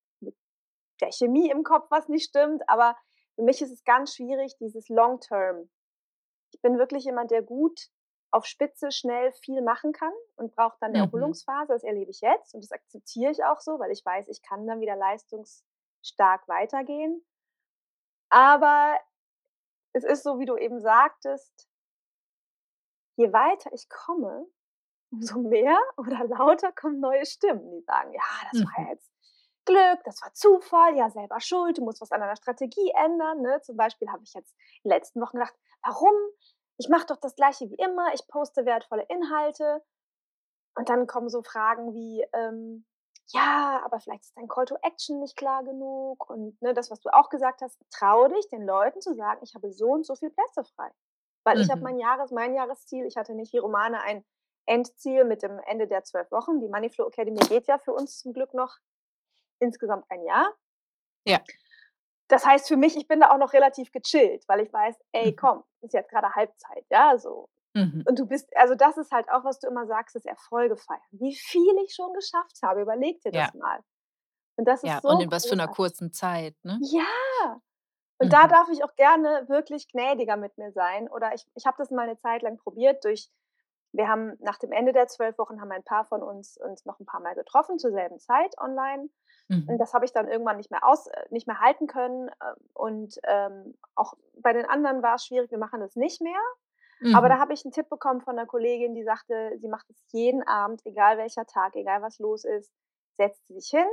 der 1.02 1.12
Chemie 1.12 1.50
im 1.50 1.64
Kopf 1.64 1.88
was 1.90 2.08
nicht 2.10 2.30
stimmt, 2.30 2.68
aber 2.70 2.98
für 3.36 3.44
mich 3.44 3.62
ist 3.62 3.72
es 3.72 3.84
ganz 3.84 4.16
schwierig, 4.16 4.56
dieses 4.60 4.88
Long-Term. 4.90 5.70
Ich 6.54 6.62
bin 6.62 6.78
wirklich 6.78 7.06
jemand, 7.06 7.32
der 7.32 7.42
gut 7.44 7.90
auf 8.32 8.46
Spitze 8.46 8.92
schnell 8.92 9.32
viel 9.34 9.62
machen 9.62 9.94
kann 9.94 10.14
und 10.36 10.56
braucht 10.56 10.82
dann 10.82 10.90
eine 10.92 10.98
Mhm. 10.98 11.00
Erholungsphase. 11.00 11.74
Das 11.74 11.84
erlebe 11.84 12.12
ich 12.12 12.22
jetzt 12.22 12.54
und 12.54 12.64
das 12.64 12.72
akzeptiere 12.72 13.32
ich 13.32 13.44
auch 13.44 13.60
so, 13.60 13.80
weil 13.80 13.92
ich 13.92 14.06
weiß, 14.06 14.28
ich 14.30 14.42
kann 14.42 14.68
dann 14.68 14.82
wieder 14.82 14.96
leistungsstark 14.96 16.48
weitergehen. 16.48 17.26
Aber 18.30 19.00
es 19.94 20.04
ist 20.04 20.24
so, 20.24 20.40
wie 20.40 20.46
du 20.46 20.58
eben 20.58 20.82
sagtest, 20.82 21.68
je 23.18 23.32
weiter 23.34 23.72
ich 23.74 23.88
komme, 23.90 24.48
umso 25.12 25.40
mehr 25.40 25.80
oder 25.98 26.26
lauter 26.26 26.72
kommen 26.74 27.00
neue 27.00 27.26
Stimmen, 27.26 27.72
die 27.72 27.82
sagen, 27.82 28.14
ja, 28.14 28.24
das 28.50 28.64
war 28.64 28.74
Mhm. 28.80 28.90
jetzt 28.92 29.12
Glück, 29.66 30.04
das 30.04 30.22
war 30.22 30.34
Zufall, 30.34 30.96
ja, 30.98 31.10
selber 31.10 31.40
schuld, 31.40 31.78
du 31.78 31.84
musst 31.84 32.02
was 32.02 32.12
an 32.12 32.22
deiner 32.22 32.36
Strategie 32.36 32.92
ändern. 32.96 33.42
Ne? 33.42 33.62
Zum 33.62 33.78
Beispiel 33.78 34.10
habe 34.12 34.24
ich 34.24 34.34
jetzt 34.34 34.54
in 34.84 34.90
den 34.90 34.98
letzten 34.98 35.22
Wochen 35.22 35.38
gedacht, 35.38 35.56
warum? 35.84 36.14
Ich 36.78 36.90
mache 36.90 37.06
doch 37.08 37.18
das 37.18 37.36
gleiche 37.36 37.70
wie 37.70 37.76
immer, 37.76 38.14
ich 38.14 38.28
poste 38.28 38.66
wertvolle 38.66 39.04
Inhalte. 39.10 39.84
Und 40.76 40.90
dann 40.90 41.08
kommen 41.08 41.30
so 41.30 41.42
Fragen 41.42 41.94
wie, 41.94 42.26
ähm, 42.34 42.86
ja, 43.30 43.82
aber 43.86 44.00
vielleicht 44.00 44.24
ist 44.26 44.38
dein 44.38 44.48
Call 44.48 44.66
to 44.66 44.76
Action 44.84 45.20
nicht 45.20 45.38
klar 45.38 45.64
genug. 45.64 46.30
Und 46.30 46.62
ne, 46.62 46.74
das, 46.74 46.92
was 46.92 47.00
du 47.00 47.10
auch 47.14 47.30
gesagt 47.30 47.62
hast, 47.62 47.80
trau 47.92 48.28
dich, 48.28 48.48
den 48.50 48.66
Leuten 48.66 49.02
zu 49.02 49.14
sagen, 49.16 49.40
ich 49.44 49.56
habe 49.56 49.72
so 49.72 49.88
und 49.88 50.06
so 50.06 50.16
viele 50.16 50.32
Plätze 50.32 50.64
frei. 50.76 50.92
Weil 51.46 51.60
ich 51.62 51.70
habe 51.70 51.80
Mhm. 51.80 51.84
mein, 51.84 52.00
Jahres-, 52.00 52.32
mein 52.32 52.54
Jahresziel, 52.56 53.06
ich 53.06 53.16
hatte 53.18 53.34
nicht 53.36 53.54
wie 53.54 53.60
Romane 53.60 54.02
ein 54.02 54.26
Endziel 54.68 55.24
mit 55.26 55.44
dem 55.44 55.60
Ende 55.60 55.88
der 55.88 56.04
zwölf 56.04 56.30
Wochen. 56.32 56.60
Die 56.60 56.68
Moneyflow 56.68 57.08
Academy 57.08 57.40
geht 57.40 57.68
ja 57.68 57.78
für 57.78 57.94
uns 57.94 58.20
zum 58.20 58.34
Glück 58.34 58.54
noch 58.54 58.78
insgesamt 59.60 60.06
ein 60.10 60.24
Jahr. 60.24 60.54
Ja. 61.26 61.46
Das 62.28 62.46
heißt 62.46 62.68
für 62.68 62.78
mich, 62.78 62.96
ich 62.98 63.08
bin 63.08 63.20
da 63.20 63.30
auch 63.32 63.38
noch 63.38 63.54
relativ 63.54 63.92
gechillt, 63.92 64.44
weil 64.48 64.62
ich 64.62 64.74
weiß, 64.74 64.96
ey, 65.12 65.34
Mhm. 65.34 65.36
komm, 65.36 65.64
ist 65.82 65.94
jetzt 65.94 66.10
gerade 66.10 66.34
Halbzeit, 66.34 66.86
ja, 66.90 67.18
so. 67.18 67.50
Mhm. 67.76 68.06
Und 68.06 68.20
du 68.20 68.28
bist, 68.28 68.50
also 68.58 68.76
das 68.76 68.98
ist 68.98 69.12
halt 69.12 69.30
auch, 69.32 69.44
was 69.46 69.60
du 69.60 69.68
immer 69.68 69.88
sagst, 69.88 70.16
ist 70.16 70.26
Erfolge 70.28 70.78
feiern. 70.78 71.02
Wie 71.12 71.36
viel 71.36 71.76
ich 71.86 71.94
schon 71.96 72.14
geschafft 72.14 72.60
habe, 72.64 72.82
überleg 72.82 73.22
dir 73.22 73.32
das 73.34 73.48
Ja. 73.48 73.54
mal. 73.54 73.82
Und 74.58 74.68
das 74.68 74.84
ist 74.84 74.94
Ja, 74.94 75.02
so 75.02 75.10
und 75.10 75.20
in 75.20 75.32
was 75.32 75.46
für 75.48 75.54
einer 75.56 75.68
kurzen 75.68 76.12
Zeit, 76.14 76.56
ne? 76.64 76.82
Ja. 76.82 77.62
Und 78.20 78.34
da 78.34 78.48
Mhm. 78.48 78.50
darf 78.50 78.70
ich 78.70 78.84
auch 78.84 78.96
gerne 78.96 79.48
wirklich 79.50 79.88
gnädiger 79.90 80.38
mit 80.38 80.58
mir 80.58 80.72
sein. 80.72 81.10
Oder 81.10 81.34
ich, 81.34 81.46
ich 81.56 81.66
habe 81.66 81.78
das 81.78 81.92
mal 81.92 82.04
eine 82.04 82.18
Zeit 82.20 82.42
lang 82.44 82.58
probiert 82.58 83.04
durch, 83.06 83.30
wir 83.94 84.08
haben 84.10 84.36
nach 84.40 84.58
dem 84.60 84.72
Ende 84.74 84.94
der 84.94 85.08
zwölf 85.08 85.38
Wochen 85.38 85.62
haben 85.62 85.72
ein 85.72 85.84
paar 85.84 86.06
von 86.06 86.24
uns 86.24 86.58
uns 86.58 86.86
noch 86.86 87.00
ein 87.00 87.06
paar 87.06 87.22
Mal 87.22 87.36
getroffen 87.36 87.80
zur 87.80 87.92
selben 87.92 88.20
Zeit 88.20 88.58
online. 88.60 89.10
Und 89.68 89.78
Mhm. 89.78 89.80
das 89.80 89.94
habe 89.94 90.06
ich 90.06 90.14
dann 90.14 90.28
irgendwann 90.28 90.58
nicht 90.58 90.72
mehr 90.72 90.86
aus, 90.88 91.08
äh, 91.08 91.26
nicht 91.32 91.48
mehr 91.48 91.60
halten 91.60 91.88
können. 91.88 92.30
ähm, 92.44 92.56
Und 92.74 93.20
ähm, 93.24 93.78
auch 93.96 94.14
bei 94.36 94.54
den 94.54 94.66
anderen 94.66 95.02
war 95.04 95.16
es 95.16 95.26
schwierig, 95.26 95.52
wir 95.52 95.58
machen 95.58 95.80
das 95.82 95.96
nicht 95.96 96.22
mehr. 96.22 96.40
Aber 97.12 97.30
da 97.30 97.40
Mhm. 97.40 97.40
habe 97.40 97.54
ich 97.54 97.66
einen 97.66 97.72
Tipp 97.74 97.90
bekommen 97.90 98.22
von 98.22 98.38
einer 98.38 98.48
Kollegin, 98.48 98.96
die 98.96 99.04
sagte, 99.04 99.58
sie 99.60 99.70
macht 99.70 99.90
es 99.90 100.04
jeden 100.12 100.44
Abend, 100.48 100.82
egal 100.86 101.18
welcher 101.18 101.46
Tag, 101.46 101.76
egal 101.76 102.02
was 102.02 102.20
los 102.20 102.46
ist, 102.46 102.72
setzt 103.18 103.48
sie 103.48 103.56
sich 103.56 103.70
hin 103.70 103.88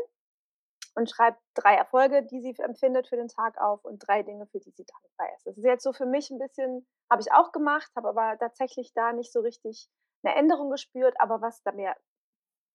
und 0.94 1.10
schreibt 1.10 1.40
drei 1.54 1.74
Erfolge, 1.74 2.22
die 2.22 2.40
sie 2.40 2.54
empfindet 2.58 3.08
für 3.08 3.16
den 3.16 3.28
Tag 3.28 3.58
auf 3.60 3.84
und 3.84 3.98
drei 4.06 4.22
Dinge, 4.22 4.46
für 4.46 4.60
die 4.60 4.70
sie 4.70 4.84
dankbar 4.84 5.34
ist. 5.36 5.46
Das 5.46 5.56
ist 5.56 5.64
jetzt 5.64 5.84
so 5.84 5.92
für 5.92 6.06
mich 6.06 6.30
ein 6.30 6.38
bisschen, 6.38 6.86
habe 7.10 7.22
ich 7.22 7.32
auch 7.32 7.52
gemacht, 7.52 7.90
habe 7.96 8.08
aber 8.08 8.38
tatsächlich 8.38 8.92
da 8.92 9.12
nicht 9.12 9.32
so 9.32 9.40
richtig 9.40 9.88
eine 10.22 10.34
Änderung 10.34 10.70
gespürt. 10.70 11.14
Aber 11.18 11.40
was 11.40 11.62
da 11.62 11.72
mir 11.72 11.94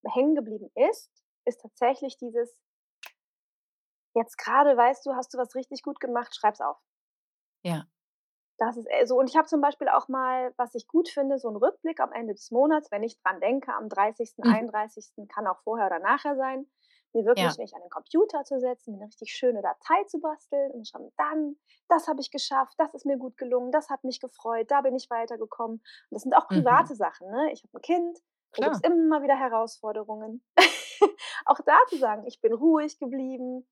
hängen 0.06 0.36
geblieben 0.36 0.72
ist, 0.76 1.12
ist 1.46 1.62
tatsächlich 1.62 2.18
dieses, 2.18 2.56
jetzt 4.18 4.38
gerade 4.38 4.78
weißt 4.78 5.06
du, 5.06 5.14
hast 5.16 5.34
du 5.34 5.38
was 5.40 5.56
richtig 5.56 5.84
gut 5.84 6.00
gemacht, 6.02 6.36
schreib's 6.36 6.62
auf. 6.62 6.78
Ja. 7.66 7.88
Das 8.60 8.76
ist 8.76 8.88
äh, 8.90 9.06
so. 9.06 9.18
Und 9.20 9.30
ich 9.30 9.38
habe 9.38 9.48
zum 9.48 9.62
Beispiel 9.62 9.88
auch 9.88 10.08
mal, 10.08 10.54
was 10.58 10.74
ich 10.74 10.88
gut 10.88 11.10
finde, 11.10 11.38
so 11.38 11.48
'n 11.50 11.56
Rückblick 11.56 12.00
am 12.00 12.12
Ende 12.12 12.34
des 12.34 12.50
Monats, 12.52 12.92
wenn 12.92 13.04
ich 13.04 13.18
dran 13.22 13.40
denke, 13.40 13.74
am 13.74 13.88
30., 13.88 14.44
Mhm. 14.44 14.68
31., 14.68 15.28
kann 15.28 15.46
auch 15.48 15.60
vorher 15.64 15.86
oder 15.88 16.00
nachher 16.00 16.36
sein, 16.36 16.68
mir 17.14 17.24
Ja. 17.36 17.58
wirklich 17.58 17.58
mich 17.60 17.74
an 17.76 17.82
den 17.82 17.90
Computer 17.92 18.44
zu 18.46 18.60
setzen, 18.60 18.94
mir 18.94 19.00
'ne 19.00 19.06
richtig 19.06 19.32
schöne 19.32 19.62
Datei 19.62 20.04
zu 20.06 20.20
basteln 20.20 20.72
und 20.72 20.88
schreiben: 20.88 21.12
„Dann, 21.18 21.58
das 21.88 22.08
habe 22.08 22.20
ich 22.20 22.32
geschafft, 22.32 22.74
das 22.80 22.94
ist 22.96 23.06
mir 23.06 23.18
gut 23.18 23.38
gelungen, 23.38 23.72
das 23.72 23.90
hat 23.92 24.04
mich 24.04 24.20
gefreut, 24.20 24.72
da 24.72 24.82
bin 24.82 24.96
ich 24.96 25.10
weitergekommen.“ 25.12 25.78
Und 25.78 25.84
das 26.10 26.24
sind 26.24 26.34
auch 26.36 26.50
Mhm. 26.50 26.88
private 26.88 26.96
Sachen, 26.96 27.30
ne? 27.30 27.52
Ich 27.52 27.64
habe 27.64 27.78
'n 27.78 27.82
Kind, 27.82 28.18
da 28.60 28.66
Klar. 28.66 28.82
immer 28.82 29.22
wieder 29.22 29.36
Herausforderungen. 29.38 30.44
Auch 31.46 31.60
da 31.66 31.78
zu 31.90 31.98
sagen: 31.98 32.26
„Ich 32.28 32.42
bin 32.42 32.54
ruhig 32.54 33.00
geblieben, 33.00 33.68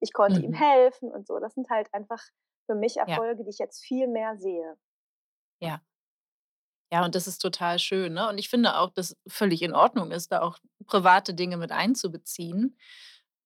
ich 0.00 0.12
konnte 0.12 0.42
ihm 0.42 0.52
Mhm. 0.52 0.64
helfen“ 0.64 1.10
und 1.12 1.26
so. 1.26 1.38
Das 1.40 1.54
sind 1.54 1.70
halt 1.70 1.92
einfach 1.94 2.22
für 2.66 2.74
mich 2.76 2.96
Ja. 3.06 3.20
Erfolge, 3.20 3.44
die 3.44 3.50
ich 3.50 3.58
jetzt 3.58 3.82
viel 3.84 4.08
mehr 4.08 4.36
sehe. 4.38 4.78
Ja. 5.62 5.82
Ja, 6.92 7.04
und 7.04 7.14
das 7.14 7.26
ist 7.26 7.38
total 7.42 7.78
schön, 7.78 8.14
ne? 8.14 8.28
Und 8.28 8.38
ich 8.38 8.48
finde 8.48 8.76
auch, 8.78 8.90
dass 8.90 9.16
völlig 9.26 9.60
in 9.62 9.74
Ordnung 9.74 10.10
ist, 10.10 10.32
da 10.32 10.40
auch 10.40 10.58
private 10.86 11.34
Dinge 11.34 11.58
mit 11.58 11.70
einzubeziehen 11.70 12.78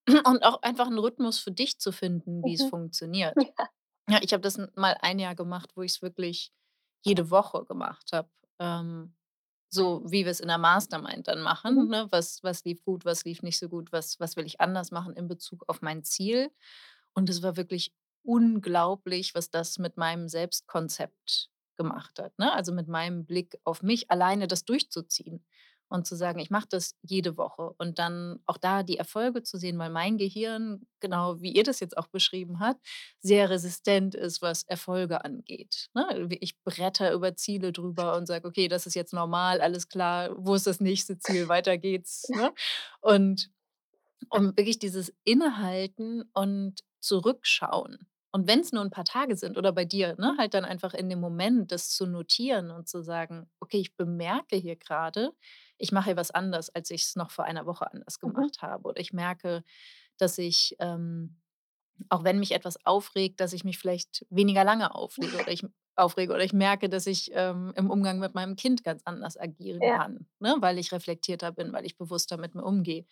und 0.27 0.45
auch 0.45 0.62
einfach 0.62 0.88
'n 0.88 0.99
Rhythmus 0.99 1.38
für 1.41 1.53
dich 1.53 1.79
zu 1.81 1.93
finden, 1.93 2.45
wie 2.45 2.55
es 2.55 2.65
Mhm. 2.65 2.65
funktioniert. 2.65 3.37
Ja. 3.59 3.69
Ja, 4.11 4.21
ich 4.23 4.33
habe 4.35 4.43
das 4.43 4.59
mal 4.77 4.97
ein 5.01 5.19
Jahr 5.21 5.35
gemacht, 5.37 5.73
wo 5.77 5.83
ich's 5.83 6.03
wirklich 6.03 6.53
jede 7.05 7.31
Woche 7.31 7.65
gemacht 7.67 8.11
habe, 8.12 8.31
ähm, 8.61 9.15
so 9.73 10.03
wie 10.07 10.27
wir's 10.27 10.41
in 10.41 10.49
der 10.49 10.59
Mastermind 10.59 11.29
dann 11.29 11.41
machen, 11.43 11.77
Mhm. 11.77 11.89
ne? 11.89 12.07
Was 12.11 12.43
was 12.45 12.65
lief 12.65 12.85
gut, 12.85 13.05
was 13.05 13.25
lief 13.25 13.43
nicht 13.43 13.59
so 13.59 13.69
gut, 13.69 13.93
was 13.93 14.21
was 14.21 14.37
will 14.37 14.47
ich 14.47 14.61
anders 14.61 14.91
machen 14.93 15.15
in 15.17 15.29
Bezug 15.29 15.65
auf 15.69 15.83
mein 15.83 16.05
Ziel? 16.05 16.51
Und 17.15 17.31
es 17.31 17.43
war 17.43 17.57
wirklich 17.57 17.95
unglaublich, 18.25 19.35
was 19.35 19.51
das 19.51 19.79
mit 19.79 19.97
meinem 19.97 20.29
Selbstkonzept 20.29 21.51
gemacht 21.77 22.19
hat, 22.21 22.39
ne? 22.39 22.53
Also, 22.53 22.73
mit 22.73 22.89
meinem 22.89 23.27
Blick 23.27 23.59
auf 23.65 23.83
mich, 23.83 24.11
alleine 24.11 24.47
das 24.49 24.65
durchzuziehen. 24.65 25.45
Und 25.92 26.07
zu 26.07 26.16
sagen, 26.16 26.38
ich 26.40 26.50
mache 26.50 26.66
das 26.70 26.96
jede 27.02 27.37
Woche 27.37 27.72
und 27.78 27.98
dann 27.98 28.40
auch 28.46 28.57
da 28.59 28.83
die 28.83 28.98
Erfolge 28.98 29.42
zu 29.42 29.59
sehen, 29.59 29.78
weil 29.78 29.90
mein 29.90 30.18
Gehirn, 30.18 30.87
genau 31.00 31.40
wie 31.40 31.52
ihr 31.52 31.64
das 31.64 31.81
jetzt 31.81 31.96
auch 31.98 32.09
beschrieben 32.09 32.61
habt, 32.61 32.81
sehr 33.20 33.50
resistent 33.50 34.14
ist, 34.14 34.42
was 34.42 34.64
Erfolge 34.64 35.24
angeht. 35.24 35.88
Ne? 35.94 36.28
Ich 36.40 36.59
bretter 36.64 37.12
über 37.12 37.37
Ziele 37.37 37.72
drüber 37.72 38.16
und 38.16 38.26
sage, 38.26 38.48
okay, 38.48 38.68
das 38.68 38.87
ist 38.87 38.94
jetzt 38.94 39.12
normal, 39.12 39.61
alles 39.61 39.88
klar, 39.88 40.31
wo 40.37 40.55
ist 40.55 40.66
das 40.66 40.81
nächste 40.81 41.18
Ziel, 41.18 41.48
weiter 41.48 41.78
geht's. 41.78 42.33
Ne? 42.35 42.52
Und 43.00 43.50
um 44.31 44.57
wirklich 44.57 44.78
dieses 44.78 45.12
Innehalten 45.24 46.24
und 46.33 46.81
Zurückschauen. 47.00 47.98
Und 48.35 48.48
wenn 48.48 48.61
es 48.61 48.72
nur 48.72 48.83
ein 48.83 48.90
paar 48.90 49.05
Tage 49.05 49.37
sind 49.37 49.59
oder 49.59 49.72
bei 49.72 49.85
dir, 49.85 50.14
ne, 50.18 50.35
halt 50.38 50.55
dann 50.55 50.64
einfach 50.64 50.94
in 50.94 51.11
dem 51.11 51.20
Moment 51.20 51.70
das 51.70 51.90
zu 51.90 52.07
notieren 52.07 52.70
und 52.70 52.88
zu 52.88 53.02
sagen: 53.02 53.50
„Okay, 53.61 53.78
ich 53.78 53.94
bemerke 53.96 54.57
hier 54.57 54.76
gerade, 54.76 55.33
ich 55.83 55.92
mache 55.92 56.07
hier 56.07 56.16
was 56.16 56.31
anders, 56.33 56.71
als 56.71 56.90
ich 56.90 57.05
es 57.05 57.16
noch 57.16 57.31
vor 57.33 57.45
einer 57.47 57.66
Woche 57.66 57.90
anders 57.92 58.21
Mhm. 58.25 58.49
gemacht 58.49 58.62
habe.“ 58.62 58.88
Oder 58.88 59.01
ich 59.01 59.12
merke, 59.12 59.64
dass 60.18 60.38
ich, 60.38 60.77
ähm, 60.81 61.40
auch 62.11 62.25
wenn 62.25 62.38
mich 62.40 62.53
etwas 62.53 62.85
aufregt, 62.87 63.40
dass 63.40 63.53
ich 63.53 63.64
mich 63.64 63.79
vielleicht 63.79 64.27
weniger 64.31 64.64
lange 64.64 64.95
auflege 64.95 65.38
oder 65.38 65.51
ich 65.53 65.64
aufrege 65.97 66.33
oder 66.35 66.45
ich 66.45 66.53
merke, 66.55 66.88
dass 66.88 67.07
ich, 67.07 67.31
ähm, 67.35 67.73
im 67.77 67.90
Umgang 67.90 68.18
mit 68.18 68.35
meinem 68.35 68.57
Kind 68.57 68.85
ganz 68.85 69.03
anders 69.05 69.38
agieren 69.38 69.88
Ja, 69.88 69.99
kann, 69.99 70.29
ne, 70.40 70.57
weil 70.61 70.79
ich 70.79 70.92
reflektierter 70.92 71.53
bin, 71.53 71.73
weil 71.73 71.87
ich 71.87 71.97
bewusster 71.99 72.38
mit 72.38 72.55
mir 72.55 72.64
umgehe. 72.64 73.07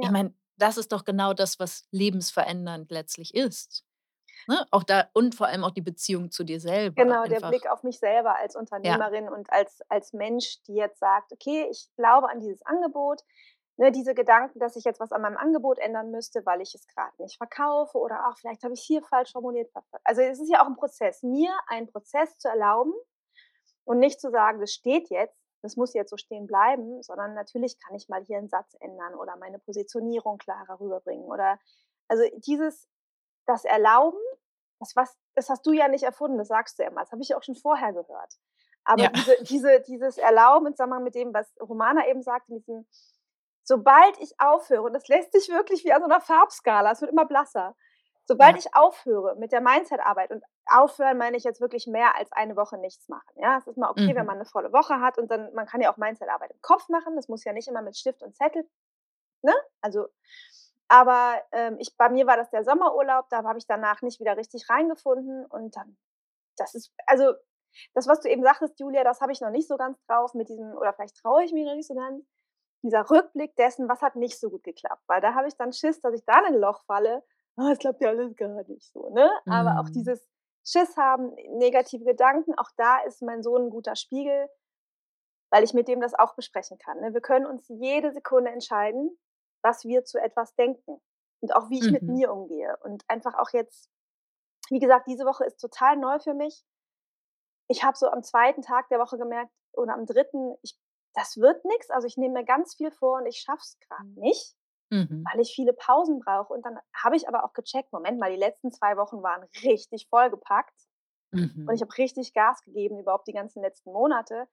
Ich 0.00 0.08
ja. 0.08 0.10
meine, 0.10 0.34
das 0.56 0.76
ist 0.78 0.92
doch 0.92 1.04
genau 1.04 1.34
das, 1.34 1.58
was 1.58 1.86
lebensverändernd 1.92 2.90
letztlich 2.90 3.34
ist, 3.34 3.84
ne? 4.46 4.66
Auch 4.70 4.82
da 4.84 5.08
und 5.14 5.34
vor 5.34 5.46
allem 5.48 5.64
auch 5.64 5.70
die 5.72 5.82
Beziehung 5.82 6.30
zu 6.30 6.44
dir 6.44 6.60
selber 6.60 6.96
Genau, 6.96 7.26
der 7.28 7.40
einfach. 7.40 7.40
Blick 7.40 7.68
auf 7.70 7.82
mich 7.82 7.98
selber 7.98 8.36
als 8.36 8.56
Ja. 8.82 8.96
Unternehmerin 8.96 9.28
und 9.28 9.52
als 9.52 9.82
als 9.88 10.12
Mensch, 10.12 10.62
die 10.64 10.74
jetzt 10.74 10.98
sagt: 10.98 11.32
„Okay, 11.32 11.68
ich 11.70 11.88
glaube 11.96 12.28
an 12.28 12.40
dieses 12.40 12.62
Angebot.“ 12.66 13.22
Ne, 13.76 13.92
diese 13.92 14.14
Gedanken, 14.14 14.58
dass 14.58 14.74
ich 14.74 14.82
jetzt 14.84 14.98
was 14.98 15.12
an 15.12 15.22
meinem 15.22 15.36
Angebot 15.36 15.78
ändern 15.78 16.10
müsste, 16.10 16.44
weil 16.44 16.60
ich 16.60 16.74
es 16.74 16.88
grad 16.88 17.16
nicht 17.20 17.36
verkaufe 17.36 17.98
oder: 17.98 18.18
„Ach, 18.24 18.36
vielleicht 18.38 18.64
habe 18.64 18.74
ich's 18.74 18.82
hier 18.84 19.02
falsch 19.02 19.30
formuliert.“ 19.32 19.70
Also, 20.02 20.22
es 20.22 20.40
ist 20.40 20.50
ja 20.50 20.60
auch 20.62 20.66
'n 20.66 20.74
Prozess, 20.76 21.22
mir 21.22 21.52
einen 21.68 21.86
Prozess 21.86 22.36
zu 22.38 22.48
erlauben 22.48 22.92
und 23.84 23.98
nicht 24.00 24.20
zu 24.20 24.30
sagen: 24.30 24.60
„Das 24.60 24.72
steht 24.72 25.10
jetzt, 25.10 25.36
das 25.62 25.76
muss 25.76 25.94
jetzt 25.94 26.10
so 26.10 26.16
stehen 26.18 26.46
bleiben“, 26.46 27.02
sondern 27.02 27.34
natürlich 27.34 27.78
kann 27.80 27.96
ich 27.96 28.08
mal 28.08 28.24
hier 28.24 28.38
'n 28.38 28.48
Satz 28.50 28.76
ändern 28.80 29.14
oder 29.16 29.36
meine 29.36 29.58
Positionierung 29.60 30.38
klarer 30.38 30.80
rüberbringen 30.80 31.26
oder 31.26 31.58
also, 32.08 32.24
dieses 32.38 32.88
das 33.48 33.64
Erlauben, 33.66 34.18
das 34.80 34.96
was 34.96 35.16
das 35.36 35.50
hast 35.50 35.66
du 35.66 35.72
ja 35.74 35.88
nicht 35.88 36.04
erfunden, 36.04 36.38
das 36.38 36.48
sagst 36.48 36.78
du 36.80 36.84
ja 36.84 36.90
immer. 36.90 37.02
Das 37.02 37.12
habe 37.12 37.22
ich 37.22 37.34
auch 37.36 37.42
schon 37.44 37.56
vorher 37.56 37.92
gehört. 37.94 38.34
Aber 38.84 39.08
Ja. 39.08 39.10
diese 39.10 39.36
diese 39.44 39.80
dieses 39.82 40.18
Erlauben 40.18 40.68
im 40.68 40.74
Zusammenhang 40.76 41.04
mit 41.04 41.16
dem, 41.16 41.34
was 41.34 41.52
Romana 41.60 42.08
eben 42.08 42.22
sagte, 42.22 42.52
mit 42.54 42.66
diesem 42.68 42.86
sobald 43.64 44.18
ich 44.20 44.34
aufhöre 44.40 44.82
und 44.84 44.94
das 44.94 45.08
lässt 45.08 45.32
sich 45.34 45.48
wirklich 45.50 45.84
wie 45.84 45.92
an 45.94 46.02
so 46.02 46.08
'ner 46.08 46.20
Farbskala, 46.22 46.92
es 46.92 47.00
wird 47.02 47.12
immer 47.12 47.26
blasser. 47.26 47.76
Sobald 48.26 48.56
Ja. 48.56 48.58
ich 48.58 48.74
aufhöre 48.76 49.36
mit 49.36 49.52
der 49.52 49.60
Mindset-Arbeit 49.62 50.30
und 50.32 50.44
aufhören 50.66 51.18
meine 51.18 51.36
ich 51.38 51.44
jetzt 51.44 51.60
wirklich 51.62 51.86
mehr 51.88 52.16
als 52.16 52.32
eine 52.32 52.56
Woche 52.56 52.78
nichts 52.78 53.08
machen, 53.10 53.32
ja? 53.36 53.58
Es 53.58 53.66
ist 53.68 53.78
mal 53.78 53.90
okay, 53.90 54.14
wenn 54.16 54.26
Mhm. 54.26 54.28
man 54.28 54.38
'ne 54.38 54.46
volle 54.46 54.72
Woche 54.74 55.00
hat 55.02 55.18
und 55.18 55.30
dann 55.32 55.52
man 55.54 55.66
kann 55.66 55.80
ja 55.82 55.92
auch 55.92 55.98
Mindset-Arbeit 55.98 56.52
im 56.52 56.60
Kopf 56.62 56.88
machen. 56.90 57.16
Das 57.16 57.28
muss 57.28 57.44
ja 57.44 57.52
nicht 57.54 57.68
immer 57.68 57.82
mit 57.82 57.96
Stift 57.98 58.22
und 58.24 58.36
Zettel, 58.36 58.68
ne? 59.42 59.54
Also 59.82 60.08
aber, 60.88 61.42
ähm, 61.52 61.76
ich 61.80 61.96
bei 61.96 62.08
mir 62.10 62.26
war 62.26 62.36
das 62.36 62.50
der 62.50 62.64
Sommerurlaub, 62.64 63.28
da 63.30 63.44
habe 63.44 63.58
ich 63.58 63.66
danach 63.66 64.02
nicht 64.02 64.20
wieder 64.20 64.36
richtig 64.36 64.68
reingefunden 64.70 65.46
und 65.46 65.76
dann 65.76 65.96
das 66.58 66.74
ist 66.74 66.92
also, 67.06 67.34
das, 67.94 68.08
was 68.08 68.20
du 68.22 68.28
eben 68.30 68.42
sagtest, 68.44 68.80
Julia, 68.80 69.04
das 69.04 69.20
habe 69.22 69.32
ich 69.32 69.40
noch 69.42 69.50
nicht 69.50 69.68
so 69.68 69.76
ganz 69.78 69.98
drauf 70.06 70.34
mit 70.34 70.48
diesem 70.50 70.72
oder 70.76 70.92
vielleicht 70.94 71.16
traue 71.18 71.44
ich 71.44 71.52
mich 71.54 71.66
noch 71.66 71.74
nicht 71.76 71.88
so 71.88 71.94
ganz, 71.96 72.24
dieser 72.84 73.10
Rückblick 73.10 73.56
dessen, 73.56 73.88
was 73.88 74.02
hat 74.02 74.16
nicht 74.16 74.38
so 74.40 74.50
gut 74.50 74.64
geklappt, 74.64 75.02
weil 75.08 75.20
da 75.22 75.34
habe 75.34 75.48
ich 75.48 75.56
dann 75.56 75.72
Schiss, 75.74 76.00
dass 76.02 76.14
ich 76.14 76.24
da 76.26 76.40
in 76.48 76.54
'n 76.56 76.60
Loch 76.60 76.84
falle: 76.86 77.24
„Ah, 77.56 77.70
es 77.72 77.78
klappt 77.80 78.02
ja 78.02 78.10
alles 78.10 78.36
gar 78.36 78.48
nicht 78.48 78.92
so“, 78.92 79.10
ne? 79.10 79.30
Aber 79.48 79.78
auch 79.80 79.88
Mhm. 79.88 79.90
dieses 79.90 80.26
Schiss 80.66 80.96
haben, 80.98 81.34
negative 81.58 82.04
Gedanken, 82.06 82.54
auch 82.58 82.70
da 82.78 82.98
ist 83.02 83.22
mein 83.22 83.42
Sohn 83.44 83.64
'n 83.66 83.70
guter 83.70 83.96
Spiegel, 83.96 84.48
weil 85.52 85.64
ich 85.64 85.74
mit 85.74 85.88
dem 85.88 86.00
das 86.00 86.14
auch 86.14 86.34
besprechen 86.36 86.78
kann, 86.78 87.00
ne? 87.00 87.14
Wir 87.14 87.20
können 87.22 87.46
uns 87.46 87.66
jede 87.68 88.12
Sekunde 88.12 88.50
entscheiden, 88.50 89.18
was 89.62 89.84
wir 89.84 90.04
zu 90.04 90.18
etwas 90.20 90.54
denken 90.56 91.00
und 91.40 91.54
auch 91.56 91.70
wie 91.70 91.80
ich 91.80 91.90
mit 91.90 92.06
Mhm. 92.06 92.08
mir 92.08 92.32
umgehe 92.32 92.76
und 92.84 93.04
einfach 93.08 93.34
auch 93.38 93.50
jetzt 93.52 93.88
wie 94.70 94.80
gesagt, 94.80 95.08
diese 95.08 95.26
Woche 95.26 95.44
ist 95.46 95.60
total 95.60 95.96
neu 95.96 96.18
für 96.20 96.34
mich. 96.34 96.62
Ich 97.70 97.84
habe 97.84 97.96
so 97.98 98.08
am 98.08 98.22
2. 98.22 98.62
Tag 98.62 98.88
der 98.88 98.98
Woche 98.98 99.18
gemerkt 99.18 99.52
oder 99.72 99.92
am 99.94 100.06
3., 100.06 100.58
ich 100.62 100.78
das 101.14 101.36
wird 101.38 101.64
nix. 101.64 101.90
Also, 101.90 102.06
ich 102.06 102.16
nehme 102.16 102.34
mir 102.34 102.44
ganz 102.44 102.74
viel 102.76 102.90
vor 102.90 103.18
und 103.18 103.26
ich 103.26 103.38
schaffe 103.40 103.60
es 103.62 103.78
grad 103.80 104.06
nicht, 104.14 104.54
Mhm. 104.90 105.30
weil 105.32 105.40
ich 105.40 105.54
viele 105.54 105.72
Pausen 105.74 106.20
brauche. 106.20 106.52
Und 106.54 106.64
dann 106.66 106.78
habe 106.94 107.16
ich 107.16 107.28
aber 107.28 107.44
auch 107.44 107.52
gecheckt: 107.54 107.92
„Moment 107.92 108.20
mal, 108.20 108.30
die 108.32 108.38
letzten 108.38 108.72
2 108.72 108.96
Wochen 108.98 109.22
waren 109.22 109.44
richtig 109.64 110.08
vollgepackt 110.10 110.74
und 111.66 111.74
ich 111.76 111.80
Mhm. 111.80 111.82
habe 111.82 111.96
richtig 111.98 112.34
Gas 112.34 112.62
gegeben, 112.62 112.98
überhaupt 113.00 113.28
die 113.28 113.32
ganzen 113.34 113.62
letzten 113.62 113.92
Monate.“ 113.92 114.48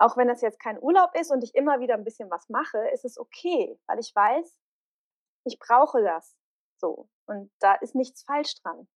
Auch 0.00 0.16
wenn 0.16 0.28
das 0.28 0.40
jetzt 0.42 0.60
kein 0.60 0.80
Urlaub 0.82 1.14
ist 1.14 1.30
und 1.30 1.44
ich 1.44 1.54
immer 1.54 1.80
wieder 1.80 1.94
'n 1.94 2.04
bisschen 2.04 2.30
was 2.30 2.48
mache, 2.48 2.78
ist 2.92 3.04
es 3.04 3.18
okay, 3.18 3.78
weil 3.86 3.98
ich 4.00 4.14
weiß, 4.14 4.58
ich 5.44 5.58
brauche 5.60 6.02
das 6.02 6.36
so 6.78 7.08
und 7.26 7.52
da 7.60 7.74
ist 7.76 7.94
nichts 7.96 8.22
falsch 8.24 8.56
dran. 8.62 8.88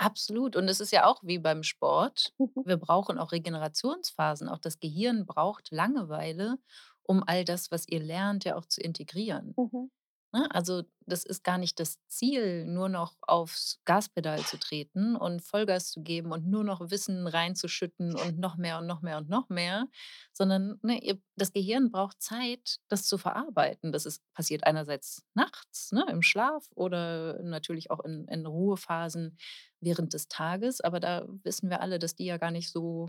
Absolut. 0.00 0.54
Und 0.56 0.68
es 0.68 0.80
ist 0.80 0.92
ja 0.92 1.06
auch 1.06 1.22
wie 1.24 1.38
beim 1.38 1.62
Sport. 1.64 2.32
Mhm. 2.40 2.64
Wir 2.64 2.76
brauchen 2.76 3.18
auch 3.18 3.32
Regenerationsphasen. 3.32 4.48
Auch 4.48 4.58
das 4.58 4.78
Gehirn 4.78 5.26
braucht 5.26 5.70
Langeweile, 5.72 6.58
um 7.02 7.24
all 7.26 7.44
das, 7.44 7.70
was 7.72 7.86
ihr 7.88 8.00
lernt, 8.00 8.44
ja 8.44 8.54
auch 8.56 8.66
zu 8.66 8.80
integrieren. 8.80 9.56
Mhm. 9.56 9.88
Ne? 10.34 10.46
Also, 10.54 10.82
das 11.06 11.24
ist 11.24 11.42
gar 11.42 11.56
nicht 11.56 11.80
das 11.80 11.98
Ziel, 12.08 12.66
nur 12.66 12.90
noch 12.90 13.16
aufs 13.22 13.80
Gaspedal 13.86 14.40
zu 14.44 14.58
treten 14.58 15.16
und 15.16 15.40
Vollgas 15.42 15.90
zu 15.90 16.02
geben 16.02 16.32
und 16.32 16.46
nur 16.46 16.64
noch 16.64 16.90
Wissen 16.90 17.26
reinzuschütten 17.26 18.14
und 18.14 18.38
noch 18.38 18.56
mehr 18.58 18.78
und 18.78 18.86
noch 18.86 19.00
mehr 19.00 19.16
und 19.18 19.30
noch 19.30 19.48
mehr, 19.48 19.86
sondern, 20.34 20.78
ne, 20.82 20.98
ihr 21.02 21.18
das 21.36 21.52
Gehirn 21.52 21.90
braucht 21.90 22.20
Zeit, 22.20 22.76
das 22.88 23.06
zu 23.06 23.16
verarbeiten. 23.16 23.90
Das 23.90 24.04
ist 24.04 24.22
passiert 24.34 24.64
einerseits 24.64 25.22
nachts, 25.34 25.92
ne, 25.92 26.04
im 26.10 26.20
Schlaf 26.22 26.66
oder 26.74 27.42
natürlich 27.42 27.90
auch 27.90 28.00
in 28.04 28.26
in 28.28 28.44
Ruhephasen 28.44 29.38
während 29.80 30.12
des 30.12 30.28
Tages, 30.28 30.80
aber 30.82 31.00
da 31.00 31.26
wissen 31.44 31.70
wir 31.70 31.80
alle, 31.80 31.98
dass 31.98 32.14
die 32.16 32.26
ja 32.26 32.36
gar 32.36 32.50
nicht 32.50 32.70
so 32.70 33.08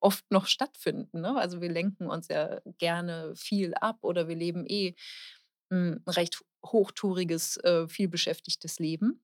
oft 0.00 0.24
noch 0.30 0.46
stattfinden, 0.46 1.20
ne? 1.22 1.36
Also, 1.38 1.60
wir 1.62 1.70
lenken 1.70 2.08
uns 2.08 2.28
ja 2.28 2.60
gerne 2.78 3.34
viel 3.36 3.74
ab 3.74 3.98
oder 4.02 4.28
wir 4.28 4.36
leben 4.36 4.66
eh 4.66 4.94
'n 5.74 6.02
recht 6.08 6.44
hochtouriges, 6.66 7.58
äh, 7.58 7.88
vielbeschäftigtes 7.88 8.78
Leben. 8.80 9.22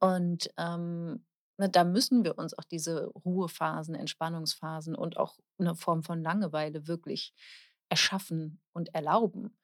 Und, 0.00 0.50
ähm, 0.58 1.24
ne, 1.58 1.68
da 1.70 1.84
müssen 1.84 2.24
wir 2.24 2.38
uns 2.38 2.58
auch 2.58 2.64
diese 2.64 3.06
Ruhephasen, 3.26 3.94
Entspannungsphasen 3.96 4.94
und 4.96 5.16
auch 5.18 5.38
'ne 5.58 5.74
Form 5.76 6.02
von 6.04 6.22
Langeweile 6.22 6.88
wirklich 6.88 7.34
erschaffen 7.90 8.60
und 8.74 8.94
erlauben. 8.94 9.58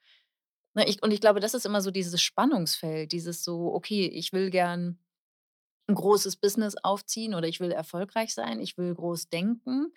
Ne, 0.77 0.89
ich 0.89 1.03
und 1.03 1.13
ich 1.13 1.21
glaube, 1.23 1.41
das 1.41 1.55
ist 1.55 1.67
immer 1.67 1.83
so 1.83 1.91
dieses 1.93 2.21
Spannungsfeld, 2.23 3.13
dieses 3.13 3.45
so: 3.45 3.75
„Okay, 3.75 4.07
ich 4.09 4.33
will 4.33 4.51
gern 4.51 4.99
'n 5.89 5.95
großes 5.97 6.37
Business 6.39 6.77
aufziehen 6.83 7.35
oder 7.35 7.49
ich 7.49 7.61
will 7.61 7.73
erfolgreich 7.73 8.35
sein, 8.35 8.61
ich 8.61 8.79
will 8.79 8.95
groß 8.95 9.29
denken. 9.31 9.93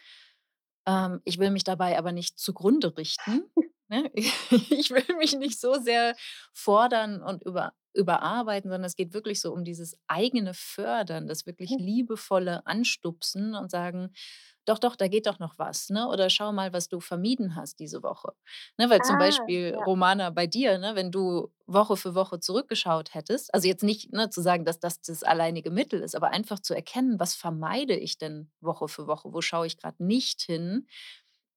Ähm, 0.88 1.22
ich 1.26 1.40
will 1.40 1.52
mich 1.52 1.64
dabei 1.66 1.98
aber 2.00 2.12
nicht 2.14 2.40
zugrunde 2.40 2.98
richten, 2.98 3.46
ne? 3.92 4.12
Ich 4.72 4.92
will 4.92 5.06
mich 5.18 5.34
nicht 5.38 5.60
so 5.62 5.76
sehr 5.76 6.16
fordern 6.54 7.22
und 7.24 7.44
über 7.44 7.74
überarbeiten, 7.94 8.72
sondern 8.72 8.86
es 8.88 8.96
geht 8.96 9.14
wirklich 9.14 9.42
so 9.42 9.54
um 9.54 9.66
dieses 9.66 9.98
eigene 10.08 10.54
Fördern, 10.54 11.28
das 11.28 11.46
wirklich 11.46 11.78
liebevolle 11.78 12.66
Anstupsen 12.66 13.54
und 13.56 13.70
sagen: 13.72 14.14
„Doch, 14.66 14.80
doch, 14.80 14.96
da 14.96 15.08
geht 15.08 15.28
doch 15.28 15.40
noch 15.40 15.58
was, 15.60 15.90
ne? 15.90 16.08
Oder 16.08 16.30
schau 16.30 16.52
mal, 16.54 16.72
was 16.74 16.88
du 16.90 17.00
vermieden 17.00 17.56
hast 17.56 17.80
diese 17.80 18.04
Woche.“ 18.04 18.34
Ne, 18.78 18.90
weil 18.90 19.02
zum 19.04 19.18
Ah, 19.18 19.18
Beispiel, 19.18 19.76
ja. 19.78 19.86
Romana, 19.86 20.30
bei 20.30 20.48
dir, 20.48 20.78
ne, 20.78 20.96
wenn 20.96 21.12
du 21.12 21.52
Woche 21.66 21.98
für 21.98 22.16
Woche 22.16 22.40
zurückgeschaut 22.40 23.14
hättest 23.16 23.54
also, 23.54 23.68
jetzt 23.68 23.84
nicht, 23.84 24.14
ne, 24.14 24.30
zu 24.30 24.42
sagen, 24.42 24.66
dass 24.66 24.80
das 24.80 25.02
das 25.02 25.24
alleinige 25.24 25.72
Mittel 25.72 26.02
ist, 26.02 26.16
aber 26.16 26.30
einfach 26.30 26.60
zu 26.60 26.74
erkennen: 26.76 27.20
„Was 27.20 27.36
vermeide 27.36 27.96
ich 27.96 28.18
denn 28.18 28.52
Woche 28.62 28.88
für 28.88 29.08
Woche? 29.08 29.34
Wo 29.34 29.42
schaue 29.42 29.68
ich 29.68 29.78
grad 29.78 30.00
nicht 30.00 30.42
hin?“ 30.44 30.88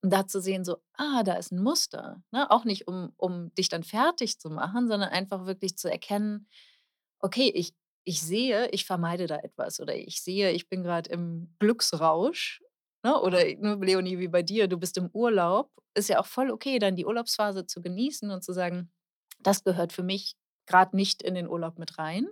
Und 0.05 0.11
da 0.13 0.27
zu 0.27 0.39
sehen 0.43 0.65
so: 0.67 0.77
„Ah, 0.93 1.23
da 1.23 1.33
ist 1.35 1.51
'n 1.51 1.63
Muster“, 1.63 2.23
ne? 2.31 2.51
Auch 2.51 2.67
nicht, 2.67 2.87
um 2.89 3.15
um 3.17 3.55
dich 3.55 3.71
dann 3.71 3.83
fertig 3.83 4.39
zu 4.39 4.51
machen, 4.51 4.87
sondern 4.87 5.09
einfach 5.09 5.47
wirklich 5.47 5.79
zu 5.79 5.91
erkennen: 5.91 6.47
„Okay, 7.21 7.51
ich 7.55 7.75
ich 8.05 8.23
sehe, 8.23 8.69
ich 8.71 8.85
vermeide 8.87 9.27
da 9.29 9.37
etwas“ 9.39 9.81
oder 9.81 9.97
„Ich 9.97 10.23
sehe, 10.23 10.53
ich 10.53 10.69
bin 10.69 10.83
grad 10.85 11.09
im 11.09 11.55
Glücksrausch“, 11.61 12.63
ne? 13.05 13.19
Oder, 13.21 13.45
Leonie, 13.47 14.19
wie 14.19 14.29
bei 14.29 14.43
dir, 14.43 14.69
du 14.69 14.79
bist 14.79 14.99
im 14.99 15.11
Urlaub. 15.13 15.71
Ist 15.95 16.11
ja 16.11 16.21
auch 16.21 16.27
voll 16.27 16.51
okay, 16.51 16.79
dann 16.81 16.97
die 16.97 17.07
Urlaubsphase 17.07 17.67
zu 17.67 17.83
genießen 17.83 18.31
und 18.31 18.45
zu 18.45 18.53
sagen: 18.53 18.93
„Das 19.41 19.65
gehört 19.65 19.93
für 19.95 20.03
mich 20.05 20.35
grad 20.67 20.95
nicht 20.95 21.23
in 21.23 21.35
den 21.35 21.49
Urlaub 21.49 21.79
mit 21.79 21.99
rein.“ 21.99 22.29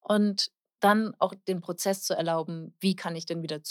Und 0.00 0.50
dann 0.80 1.14
auch 1.20 1.34
den 1.48 1.60
Prozess 1.62 2.04
zu 2.04 2.14
erlauben: 2.16 2.76
„Wie 2.80 2.96
kann 2.96 3.16
ich 3.16 3.26
denn 3.26 3.42
wieder 3.42 3.62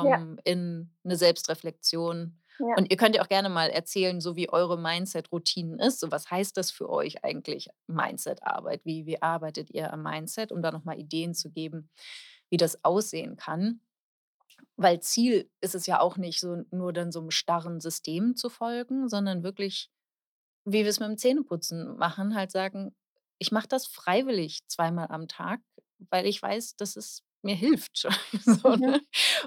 Ja. 0.00 0.24
zurückkommen 0.24 0.38
in 0.44 0.92
'ne 1.04 1.16
Selbstreflexion?“ 1.18 2.38
Ja. 2.58 2.74
Und 2.76 2.90
ihr 2.90 2.96
könnt 2.96 3.16
ja 3.16 3.22
auch 3.22 3.28
gerne 3.28 3.48
mal 3.48 3.68
erzählen, 3.68 4.20
so 4.20 4.36
wie 4.36 4.48
eure 4.48 4.78
Mindset-Routinen 4.78 5.78
ist. 5.78 6.00
So, 6.00 6.10
was 6.10 6.30
heißt 6.30 6.56
das 6.56 6.70
für 6.70 6.88
euch 6.88 7.24
eigentlich, 7.24 7.68
Mindset-Arbeit? 7.88 8.84
Wie, 8.84 9.06
wie 9.06 9.20
arbeitet 9.20 9.70
ihr 9.70 9.92
am 9.92 10.02
Mindset, 10.02 10.52
um 10.52 10.62
da 10.62 10.70
nochmal 10.70 10.98
Ideen 10.98 11.34
zu 11.34 11.50
geben, 11.50 11.90
wie 12.50 12.56
das 12.56 12.84
aussehen 12.84 13.36
kann? 13.36 13.80
Weil 14.76 15.00
Ziel 15.00 15.50
ist 15.60 15.74
es 15.74 15.86
ja 15.86 16.00
auch 16.00 16.16
nicht 16.16 16.40
so 16.40 16.64
nur 16.70 16.92
dann 16.92 17.12
so 17.12 17.20
einem 17.20 17.30
starren 17.30 17.80
System 17.80 18.36
zu 18.36 18.48
folgen, 18.48 19.08
sondern 19.08 19.42
wirklich, 19.42 19.90
wie 20.64 20.84
wir 20.84 20.88
es 20.88 21.00
mit 21.00 21.08
dem 21.08 21.18
Zähneputzen 21.18 21.96
machen, 21.96 22.34
halt 22.34 22.52
sagen, 22.52 22.94
ich 23.38 23.52
mache 23.52 23.68
das 23.68 23.86
freiwillig 23.86 24.66
zweimal 24.68 25.08
am 25.10 25.26
Tag, 25.28 25.60
weil 26.10 26.26
ich 26.26 26.40
weiß, 26.40 26.76
dass 26.76 26.96
es 26.96 27.22
mir 27.44 27.54
hilft. 27.54 28.06
So, 28.40 28.76
Mhm. 28.76 28.76
ne? 28.76 29.00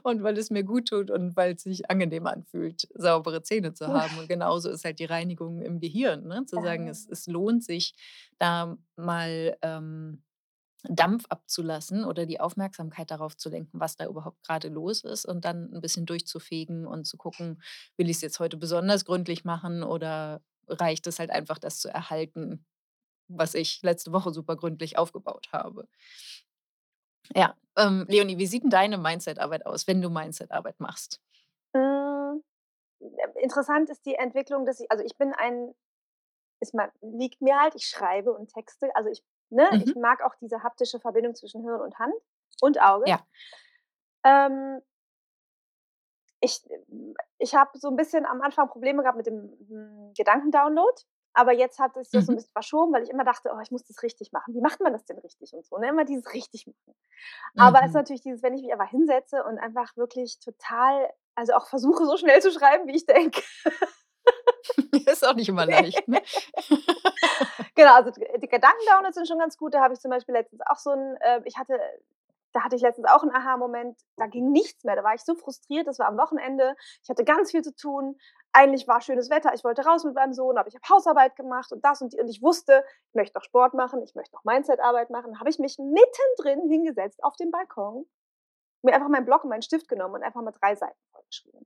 Und 0.04 0.24
weil 0.24 0.38
es 0.38 0.50
mir 0.52 0.64
gut 0.64 0.90
tut 0.90 1.12
und 1.12 1.36
weil 1.36 1.56
es 1.56 1.64
sich 1.64 1.90
angenehm 1.90 2.28
anfühlt, 2.28 2.88
saubere 2.96 3.44
Zähne 3.44 3.74
zu 3.74 3.92
haben. 3.92 4.18
Und 4.18 4.28
genauso 4.28 4.70
ist 4.70 4.86
halt 4.86 5.00
die 5.00 5.06
Reinigung 5.06 5.62
im 5.62 5.80
Gehirn, 5.80 6.28
ne? 6.28 6.46
Zu 6.46 6.60
sagen, 6.60 6.88
es, 6.88 7.08
es 7.08 7.28
lohnt 7.28 7.64
sich, 7.64 7.94
da 8.40 8.78
mal 8.96 9.58
ähm, 9.62 10.24
Dampf 10.90 11.26
abzulassen 11.30 12.06
oder 12.06 12.26
die 12.26 12.40
Aufmerksamkeit 12.40 13.12
darauf 13.12 13.36
zu 13.36 13.50
lenken, 13.50 13.80
was 13.80 13.96
da 13.98 14.06
überhaupt 14.08 14.44
gerade 14.44 14.70
los 14.70 15.04
ist 15.04 15.26
und 15.26 15.44
dann 15.44 15.74
ein 15.74 15.82
bisschen 15.82 16.06
durchzufegen 16.06 16.86
und 16.86 17.06
zu 17.06 17.18
gucken, 17.18 17.62
will 17.98 18.10
ich 18.10 18.18
es 18.18 18.22
jetzt 18.22 18.40
heute 18.40 18.58
besonders 18.58 19.04
gründlich 19.06 19.44
machen 19.44 19.84
oder 19.84 20.42
reicht 20.68 21.08
es 21.08 21.20
halt 21.20 21.32
einfach, 21.32 21.58
das 21.60 21.80
zu 21.80 21.90
erhalten, 21.90 22.66
was 23.30 23.56
ich 23.56 23.82
letzte 23.84 24.12
Woche 24.14 24.34
super 24.34 24.56
gründlich 24.58 24.98
aufgebaut 24.98 25.50
habe. 25.54 25.88
Ja, 27.36 27.56
ähm, 27.78 28.06
Leonie, 28.08 28.38
wie 28.38 28.48
sieht 28.48 28.64
denn 28.64 28.70
deine 28.70 28.98
Mindset-Arbeit 28.98 29.66
aus, 29.66 29.88
wenn 29.88 30.02
du 30.02 30.10
Mindset-Arbeit 30.10 30.80
machst? 30.80 31.22
hm, 31.76 32.44
äh, 33.02 33.42
interessant 33.44 33.90
ist 33.90 34.06
die 34.06 34.16
Entwicklung, 34.16 34.66
dass 34.66 34.80
ich 34.80 34.92
also, 34.92 35.04
ich 35.06 35.18
bin 35.18 35.34
ein 35.34 35.76
es 36.62 36.74
ma 36.74 36.90
liegt 37.02 37.42
mir 37.42 37.60
halt, 37.60 37.76
ich 37.76 37.88
schreibe 37.88 38.34
und 38.34 38.54
texte. 38.54 38.90
Also, 38.96 39.10
ich 39.12 39.24
ne, 39.52 39.68
ich 39.82 39.90
Mhm. 39.90 39.98
mag 39.98 40.24
auch 40.24 40.36
diese 40.42 40.64
haptische 40.64 41.00
Verbindung 41.00 41.36
zwischen 41.36 41.62
Hirn 41.64 41.82
und 41.82 42.00
Hand 42.00 42.14
und 42.62 42.82
Auge. 42.82 43.06
Ja. 43.06 43.26
Ähm, 44.24 44.82
ich 46.40 46.62
ich 47.40 47.56
habe 47.56 47.78
so 47.78 47.88
'n 47.90 47.96
bisschen 47.96 48.26
am 48.26 48.42
Anfang 48.42 48.68
Probleme 48.70 49.02
gehabt 49.04 49.18
mit 49.18 49.28
dem, 49.28 49.50
hm, 49.70 50.14
Gedankendownload, 50.16 51.02
aber 51.38 51.54
jetzt 51.54 51.80
hat 51.80 51.96
sich 51.96 52.12
das 52.12 52.26
so 52.28 52.34
'n 52.34 52.36
Mhm. 52.36 52.38
bisschen 52.38 52.52
verschoben, 52.54 52.94
weil 52.94 53.04
ich 53.04 53.10
immer 53.12 53.24
dachte: 53.26 53.52
„Oh, 53.56 53.60
ich 53.62 53.72
muss 53.72 53.86
das 53.86 54.04
richtig 54.04 54.32
machen. 54.34 54.54
Wie 54.56 54.62
macht 54.62 54.82
man 54.82 54.94
das 54.94 55.06
denn 55.06 55.20
richtig?“ 55.20 55.54
und 55.54 55.66
so, 55.66 55.78
ne? 55.80 55.90
Immer 55.90 56.06
dieses 56.06 56.34
richtig 56.34 56.68
machen. 56.68 56.96
Aber 57.58 57.80
es 57.82 57.88
ist 57.88 57.94
Mhm. 57.94 57.96
natürlich 57.96 58.22
dieses, 58.24 58.44
wenn 58.44 58.54
ich 58.56 58.64
mich 58.64 58.74
einfach 58.74 58.90
hinsetze 58.92 59.44
und 59.46 59.60
einfach 59.60 59.96
wirklich 59.98 60.40
total 60.40 61.12
also, 61.36 61.54
auch 61.54 61.68
versuche, 61.68 62.06
so 62.06 62.18
schnell 62.18 62.42
zu 62.42 62.52
schreiben, 62.52 62.88
wie 62.88 62.96
ich 62.98 63.06
denke. 63.08 63.42
Ist 65.08 65.26
auch 65.28 65.36
nicht 65.36 65.50
immer 65.50 65.66
leicht, 65.68 66.08
ne? 66.08 66.22
Genau, 67.76 67.94
also, 67.96 68.12
die 68.12 68.48
Gedankendownloads 68.48 69.16
sind 69.16 69.28
schon 69.28 69.40
ganz 69.40 69.58
gut. 69.58 69.74
Da 69.76 69.82
habe 69.82 69.94
ich 69.94 70.00
zum 70.00 70.12
Beispiel 70.12 70.34
letztens 70.36 70.62
auch 70.68 70.78
so 70.78 70.92
'n 70.92 71.16
äh, 71.22 71.42
ich 71.46 71.58
hatte 71.58 71.80
da 72.58 72.64
hatte 72.64 72.76
ich 72.76 72.82
letztens 72.82 73.08
auch 73.10 73.24
'n 73.24 73.32
Aha-Moment, 73.32 74.00
da 74.18 74.28
ging 74.28 74.52
nichts 74.52 74.84
mehr. 74.84 74.96
Da 74.96 75.04
war 75.04 75.14
ich 75.16 75.22
so 75.24 75.36
frustriert, 75.36 75.88
das 75.88 76.00
war 76.00 76.08
am 76.08 76.18
Wochenende. 76.18 76.76
Ich 77.04 77.10
hatte 77.10 77.24
ganz 77.26 77.52
viel 77.52 77.62
zu 77.64 77.76
tun. 77.76 78.18
Eigentlich 78.54 78.88
war 78.88 79.02
schönes 79.02 79.30
Wetter, 79.30 79.54
ich 79.54 79.64
wollte 79.64 79.84
raus 79.86 80.04
mit 80.06 80.16
meinem 80.16 80.34
Sohn, 80.34 80.58
aber 80.58 80.68
ich 80.70 80.76
habe 80.76 80.90
Hausarbeit 80.90 81.36
gemacht 81.36 81.72
und 81.72 81.86
das 81.86 82.02
und 82.02 82.14
die 82.14 82.20
und 82.20 82.30
ich 82.30 82.42
wusste, 82.42 82.84
ich 83.10 83.16
möchte 83.16 83.38
noch 83.38 83.44
Sport 83.44 83.74
machen, 83.76 84.02
ich 84.04 84.16
möchte 84.16 84.36
noch 84.36 84.44
Mindset-Arbeit 84.46 85.10
machen. 85.12 85.40
Habe 85.40 85.50
ich 85.50 85.60
mich 85.60 85.78
mittendrin 85.80 86.70
hingesetzt 86.70 87.24
auf 87.24 87.36
den 87.38 87.52
Balkon, 87.52 88.08
mir 88.84 88.94
einfach 88.96 89.10
meinen 89.10 89.26
Block 89.26 89.44
und 89.46 89.52
meinen 89.52 89.64
Stift 89.64 89.88
genommen 89.90 90.16
und 90.16 90.24
einfach 90.24 90.42
mal 90.44 90.52
3 90.54 90.76
Seiten 90.76 91.00
vollgeschrieben. 91.14 91.66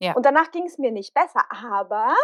Ja. 0.00 0.16
Und 0.16 0.26
danach 0.26 0.50
ging's 0.52 0.78
mir 0.78 0.92
nicht 0.92 1.14
besser, 1.14 1.44
aber 1.50 2.14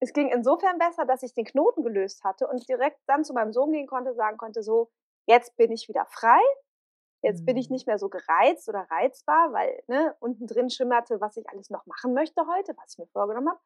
es 0.00 0.12
ging 0.12 0.28
insofern 0.28 0.78
besser, 0.78 1.04
dass 1.06 1.22
ich 1.22 1.34
den 1.34 1.44
Knoten 1.46 1.82
gelöst 1.82 2.24
hatte 2.24 2.46
und 2.48 2.68
direkt 2.68 3.00
dann 3.06 3.24
zu 3.24 3.32
meinem 3.34 3.52
Sohn 3.52 3.72
gehen 3.72 3.86
konnte, 3.86 4.14
sagen 4.14 4.36
konnte: 4.38 4.62
„So, 4.62 4.90
jetzt 5.26 5.56
bin 5.56 5.72
ich 5.72 5.88
wieder 5.88 6.06
frei. 6.06 6.40
Jetzt 7.24 7.44
bin 7.44 7.56
ich 7.56 7.68
Mhm. 7.68 7.70
nicht 7.70 7.86
mehr 7.86 7.98
so 7.98 8.08
gereizt 8.08 8.68
oder 8.68 8.86
reizbar“, 8.90 9.52
weil, 9.52 9.82
ne, 9.88 10.16
unten 10.20 10.46
drin 10.46 10.70
schimmerte, 10.70 11.20
was 11.20 11.36
ich 11.36 11.48
alles 11.50 11.70
noch 11.70 11.86
machen 11.86 12.14
möchte 12.14 12.46
heute, 12.46 12.74
was 12.78 12.92
ich 12.94 12.98
mir 12.98 13.06
vorgenommen 13.08 13.48
habe. 13.50 13.60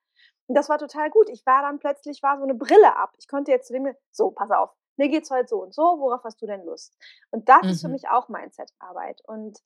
Und 0.48 0.56
das 0.56 0.68
war 0.68 0.78
total 0.78 1.10
gut. 1.10 1.28
Ich 1.30 1.46
war 1.46 1.62
dann 1.62 1.78
plötzlich 1.78 2.22
war 2.22 2.38
so 2.38 2.44
'ne 2.46 2.54
Brille 2.54 2.96
ab. 2.96 3.12
Ich 3.18 3.28
konnte 3.28 3.52
jetzt 3.52 3.68
zu 3.68 3.72
dem 3.74 3.94
„So, 4.12 4.30
pass 4.32 4.50
auf, 4.50 4.70
mir 4.96 5.08
geht's 5.08 5.30
heute 5.30 5.48
so 5.48 5.62
und 5.62 5.74
so, 5.74 5.82
worauf 6.00 6.24
hast 6.24 6.42
du 6.42 6.46
denn 6.46 6.64
Lust?“ 6.64 6.96
Und 7.30 7.48
das 7.48 7.70
ist 7.70 7.80
für 7.82 7.88
Mhm. 7.88 7.90
mich 7.90 8.08
auch 8.08 8.28
Mindset-Arbeit. 8.28 9.22
Und 9.26 9.60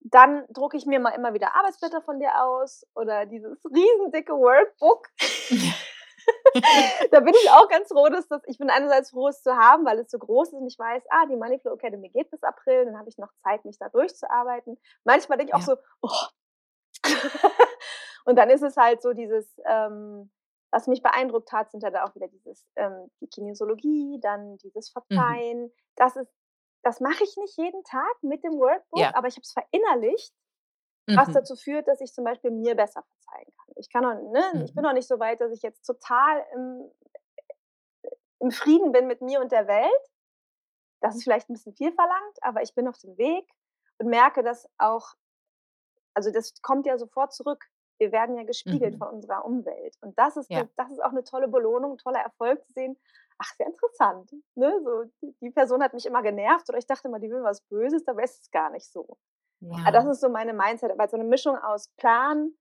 dann 0.00 0.46
drucke 0.50 0.76
ich 0.78 0.86
mir 0.86 1.00
mal 1.00 1.10
immer 1.10 1.34
wieder 1.34 1.56
Arbeitsblätter 1.56 2.02
von 2.02 2.20
dir 2.20 2.42
aus 2.44 2.86
oder 2.94 3.26
dieses 3.26 3.64
riesendicke 3.66 4.32
Workbook. 4.34 5.08
Da 7.12 7.20
bin 7.20 7.34
ich 7.42 7.50
auch 7.50 7.68
ganz 7.68 7.88
froh, 7.88 8.08
dass 8.08 8.28
das 8.28 8.42
ich 8.46 8.58
bin 8.58 8.70
einerseits 8.70 9.10
froh, 9.10 9.28
es 9.28 9.42
zu 9.42 9.56
haben, 9.56 9.84
weil 9.86 9.98
es 10.00 10.10
so 10.10 10.18
groß 10.18 10.48
ist 10.48 10.54
und 10.54 10.66
ich 10.66 10.78
weiß, 10.78 11.02
ah, 11.10 11.26
die 11.26 11.36
Moneyflow 11.36 11.74
Academy 11.74 12.08
geht 12.10 12.30
bis 12.30 12.42
April, 12.42 12.84
dann 12.86 12.98
habe 12.98 13.08
ich 13.08 13.18
noch 13.18 13.32
Zeit, 13.44 13.64
mich 13.64 13.78
da 13.78 13.88
durchzuarbeiten. 13.88 14.78
Manchmal 15.04 15.38
denke 15.38 15.50
ich 15.52 15.54
auch 15.56 15.60
Ja. 15.60 15.66
so: 15.66 15.76
„Oh.“ 16.02 16.10
Und 18.24 18.36
dann 18.36 18.50
ist 18.50 18.62
es 18.62 18.76
halt 18.76 19.02
so 19.02 19.12
dieses, 19.12 19.60
ähm 19.66 20.30
was 20.70 20.86
mich 20.86 21.02
beeindruckt 21.02 21.52
hat, 21.52 21.70
sind 21.70 21.82
ja 21.82 21.90
da 21.90 22.04
auch 22.04 22.14
wieder 22.14 22.28
dieses, 22.28 22.66
ähm 22.76 23.10
die 23.20 23.28
Kinesiologie, 23.28 24.18
dann 24.22 24.58
dieses 24.58 24.90
Mhm. 25.10 25.40
Verzeihen. 25.40 25.72
Das 25.96 26.16
ist 26.16 26.30
das 26.84 27.00
mache 27.00 27.24
ich 27.24 27.36
nicht 27.38 27.56
jeden 27.58 27.84
Tag 27.84 28.14
mit 28.22 28.44
dem 28.44 28.54
Workbook, 28.58 29.00
Ja. 29.00 29.14
aber 29.14 29.28
ich 29.28 29.34
habe 29.36 29.42
es 29.44 29.52
verinnerlicht, 29.52 30.32
was 31.14 31.30
Mhm. 31.30 31.32
dazu 31.32 31.56
führt, 31.56 31.88
dass 31.88 32.00
ich 32.00 32.12
zum 32.12 32.24
Beispiel 32.24 32.50
mir 32.50 32.74
besser 32.76 33.02
verzeihen 33.04 33.46
kann. 33.56 33.74
Ich 33.76 33.90
kann 33.90 34.02
noch 34.04 34.14
ne, 34.32 34.62
ich 34.64 34.74
bin 34.74 34.82
Mhm. 34.82 34.84
noch 34.84 34.92
nicht 34.94 35.08
so 35.08 35.18
weit, 35.20 35.40
dass 35.40 35.52
ich 35.52 35.62
jetzt 35.62 35.82
total 35.84 36.44
im 36.54 36.90
im 38.40 38.50
Frieden 38.52 38.92
bin 38.92 39.06
mit 39.08 39.22
mir 39.22 39.40
und 39.40 39.52
der 39.52 39.68
Welt. 39.68 39.90
Das 41.02 41.16
ist 41.16 41.24
vielleicht 41.24 41.50
'n 41.50 41.54
bisschen 41.54 41.74
viel 41.74 41.92
verlangt, 41.92 42.38
aber 42.42 42.62
ich 42.62 42.74
bin 42.74 42.88
auf 42.88 42.98
dem 42.98 43.18
Weg 43.18 43.48
und 43.98 44.08
merke, 44.08 44.42
dass 44.44 44.68
auch 44.78 45.14
also, 46.16 46.30
das 46.30 46.52
kommt 46.62 46.86
ja 46.86 46.98
sofort 46.98 47.32
zurück. 47.32 47.64
Wir 47.98 48.12
werden 48.12 48.36
ja 48.36 48.44
gespiegelt 48.44 48.94
Mhm. 48.94 48.98
von 48.98 49.08
unserer 49.08 49.44
Umwelt. 49.44 49.96
Und 50.02 50.18
das 50.18 50.36
ist 50.36 50.50
Ja. 50.50 50.68
das 50.76 50.90
ist 50.92 51.02
auch 51.02 51.12
'ne 51.12 51.24
tolle 51.24 51.48
Belohnung, 51.48 51.98
toller 51.98 52.20
Erfolg 52.20 52.64
zu 52.64 52.72
sehen. 52.72 52.98
Ach, 53.38 53.52
sehr 53.56 53.66
interessant, 53.66 54.32
ne? 54.56 54.80
So, 54.84 55.04
die 55.40 55.50
Person 55.50 55.82
hat 55.82 55.94
mich 55.94 56.06
immer 56.06 56.22
genervt 56.22 56.68
oder 56.68 56.78
ich 56.78 56.86
dachte 56.86 57.08
immer, 57.08 57.20
die 57.20 57.30
will 57.30 57.42
was 57.42 57.60
Böses, 57.62 58.04
dabei 58.04 58.24
ist 58.24 58.42
es 58.42 58.50
gar 58.50 58.70
nicht 58.70 58.90
so. 58.90 59.16
Ah, 59.84 59.90
das 59.92 60.06
ist 60.06 60.20
so 60.20 60.28
meine 60.28 60.52
Mindset-Arbeit, 60.52 61.10
so 61.10 61.16
'ne 61.16 61.24
Mischung 61.24 61.56
aus 61.56 61.88
Plan 61.96 62.52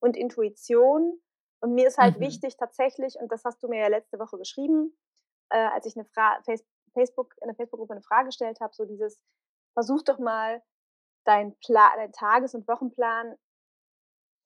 und 0.00 0.16
Intuition. 0.16 1.20
Und 1.60 1.74
mir 1.74 1.86
ist 1.88 1.98
halt 1.98 2.18
Mhm. 2.18 2.20
wichtig 2.20 2.56
tatsächlich, 2.56 3.16
und 3.20 3.30
das 3.32 3.44
hast 3.44 3.62
du 3.62 3.68
mir 3.68 3.80
ja 3.80 3.88
letzte 3.88 4.18
Woche 4.18 4.38
geschrieben, 4.38 4.96
äh, 5.50 5.58
als 5.58 5.86
ich 5.86 5.96
'ne 5.96 6.04
Fra 6.06 6.40
Face 6.44 6.64
Facebook 6.94 7.34
in 7.42 7.48
der 7.48 7.56
Facebook-Gruppe 7.56 7.94
'ne 7.94 8.02
Frage 8.02 8.26
gestellt 8.26 8.60
habe, 8.60 8.74
so 8.74 8.84
dieses: 8.84 9.22
„Versuch 9.74 10.02
doch 10.02 10.18
mal, 10.18 10.62
deinen 11.26 11.56
deinen 11.68 12.12
Tages 12.12 12.54
und 12.54 12.68
Wochenplan 12.68 13.36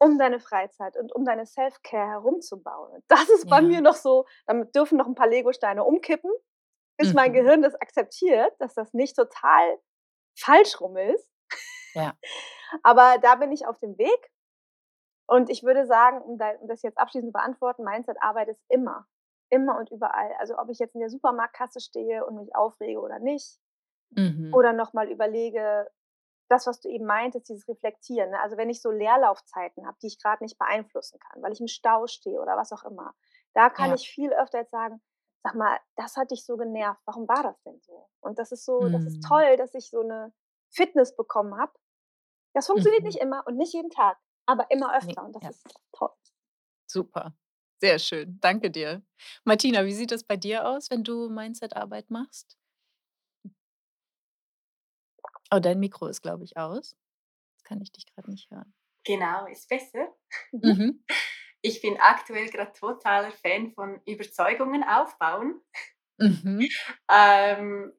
um 0.01 0.19
deine 0.19 0.41
Freizeit 0.41 0.97
und 0.97 1.15
um 1.15 1.25
deine 1.25 1.47
Self-Care 1.47 2.09
herum 2.09 2.41
zu 2.41 2.61
bauen.“ 2.63 2.91
Und 2.93 3.05
das 3.09 3.29
ist 3.31 3.49
bei 3.49 3.63
mir 3.63 3.81
Ja. 3.81 3.81
noch 3.81 3.95
so 3.95 4.27
damit 4.47 4.75
dürfen 4.75 4.99
noch 4.99 5.07
'n 5.07 5.15
paar 5.15 5.29
Legosteine 5.29 5.85
umkippen, 5.85 6.31
bis 6.99 7.13
mein 7.15 7.33
Mhm. 7.33 7.35
Gehirn 7.35 7.63
das 7.63 7.75
akzeptiert, 7.77 8.53
dass 8.61 8.75
das 8.75 8.95
nicht 8.95 9.17
total 9.17 9.79
falsch 10.39 10.81
rum 10.81 10.97
ist. 10.99 11.27
Ja. 11.95 12.17
Aber 12.85 13.17
da 13.21 13.35
bin 13.37 13.51
ich 13.51 13.67
auf 13.67 13.79
dem 13.79 13.97
Weg. 13.99 14.31
Und 15.29 15.49
ich 15.51 15.63
würde 15.63 15.87
sagen, 15.87 16.21
um 16.23 16.39
das 16.39 16.83
jetzt 16.83 16.99
abschließend 16.99 17.31
zu 17.31 17.33
beantworten, 17.33 17.83
Mindset-Arbeit 17.85 18.49
ist 18.49 18.63
immer, 18.69 19.07
immer 19.49 19.79
und 19.79 19.91
überall. 19.91 20.33
Also, 20.39 20.59
ob 20.59 20.69
ich 20.71 20.79
jetzt 20.79 20.95
in 20.95 21.01
der 21.01 21.09
Supermarktkasse 21.11 21.81
stehe 21.81 22.27
und 22.27 22.37
mich 22.37 22.55
aufrege 22.55 23.01
oder 23.01 23.19
nicht 23.19 23.57
Mhm. 24.17 24.55
oder 24.55 24.73
noch 24.73 24.93
mal 24.95 25.11
überlege 25.11 25.91
das, 26.51 26.67
was 26.67 26.81
du 26.81 26.89
eben 26.91 27.07
meintest, 27.07 27.49
dieses 27.49 27.69
Reflektieren, 27.69 28.31
ne? 28.31 28.41
Also, 28.41 28.57
wenn 28.59 28.71
ich 28.71 28.83
so 28.83 28.91
Leerlaufzeiten 28.91 29.87
habe, 29.87 29.97
die 30.03 30.09
ich 30.09 30.21
grad 30.23 30.41
nicht 30.43 30.59
beeinflussen 30.59 31.19
kann, 31.21 31.43
weil 31.43 31.53
ich 31.53 31.61
im 31.61 31.69
Stau 31.69 32.07
stehe 32.09 32.41
oder 32.41 32.57
was 32.57 32.73
auch 32.73 32.85
immer, 32.85 33.15
da 33.55 33.71
kann 33.71 33.93
Ja. 33.93 33.95
ich 33.95 34.09
viel 34.11 34.33
öfter 34.35 34.61
jetzt 34.61 34.73
sagen: 34.73 35.03
„Sag 35.45 35.55
mal, 35.57 35.79
das 35.97 36.17
hat 36.17 36.31
dich 36.33 36.45
so 36.47 36.57
genervt. 36.57 37.01
Warum 37.07 37.29
war 37.29 37.43
das 37.45 37.63
denn 37.65 37.81
so?“ 37.83 38.09
Und 38.21 38.39
das 38.39 38.53
ist 38.53 38.65
so 38.67 38.89
das 38.91 39.07
ist 39.07 39.23
Mhm. 39.23 39.27
toll, 39.27 39.57
dass 39.59 39.75
ich 39.75 39.91
so 39.91 40.03
'ne 40.03 40.33
Fitness 40.71 41.17
bekommen 41.17 41.59
habe. 41.59 41.73
Das 42.55 42.67
funktioniert 42.69 43.03
Mhm. 43.03 43.07
nicht 43.07 43.19
immer 43.21 43.47
und 43.47 43.57
nicht 43.59 43.75
jeden 43.75 43.91
Tag, 43.91 44.19
aber 44.47 44.71
immer 44.71 44.97
Ne, 45.03 45.15
öfter 45.15 45.25
und 45.25 45.35
das 45.37 45.43
ja. 45.43 45.51
ist 45.51 45.67
toll. 45.93 46.11
Super. 46.87 47.35
Sehr 47.81 47.99
schön. 47.99 48.39
Danke 48.41 48.71
dir. 48.71 49.03
Martina, 49.45 49.85
wie 49.85 49.93
sieht 49.93 50.11
das 50.13 50.25
bei 50.25 50.37
dir 50.37 50.67
aus, 50.69 50.91
wenn 50.91 51.05
du 51.05 51.29
Mindset-Arbeit 51.29 52.11
machst? 52.11 52.57
Oh, 55.51 55.59
dein 55.59 55.81
Mikro 55.81 56.07
ist, 56.09 56.21
glaube 56.23 56.45
ich, 56.45 56.57
aus. 56.59 56.97
Jetzt 57.57 57.65
kann 57.65 57.81
ich 57.83 57.93
dich 57.93 58.07
grad 58.07 58.29
nicht 58.29 58.51
hören. 58.51 58.75
Genau, 59.05 59.47
ist 59.47 59.69
besser? 59.69 60.15
Mhm. 60.63 61.05
Ich 61.63 61.81
bin 61.83 61.99
aktuell 61.99 62.49
grad 62.51 62.77
totaler 62.77 63.33
Fan 63.33 63.73
von 63.73 64.01
Überzeugungen 64.07 64.85
aufbauen. 64.85 65.61
Mhm. 66.19 66.75
Ähm, 67.11 67.93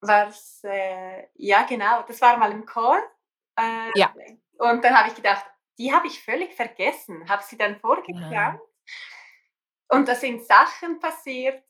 was, 0.00 0.62
äh 0.64 1.28
ja 1.34 1.64
genau, 1.64 2.02
das 2.04 2.20
war 2.22 2.38
mal 2.38 2.52
im 2.52 2.66
Call. 2.66 3.02
Äh, 3.56 3.90
Ja. 3.96 4.14
und 4.58 4.82
dann 4.84 4.96
habe 4.98 5.08
ich 5.08 5.14
gedacht: 5.14 5.44
die 5.78 5.92
habe 5.92 6.06
ich 6.06 6.22
völlig 6.24 6.54
vergessen, 6.54 7.28
habe 7.28 7.42
sie 7.42 7.56
dann 7.58 7.74
Ja. 7.74 7.78
vorgekramt 7.80 8.60
und 9.88 10.08
da 10.08 10.14
sind 10.14 10.44
Sachen 10.46 10.98
passiert, 11.00 11.62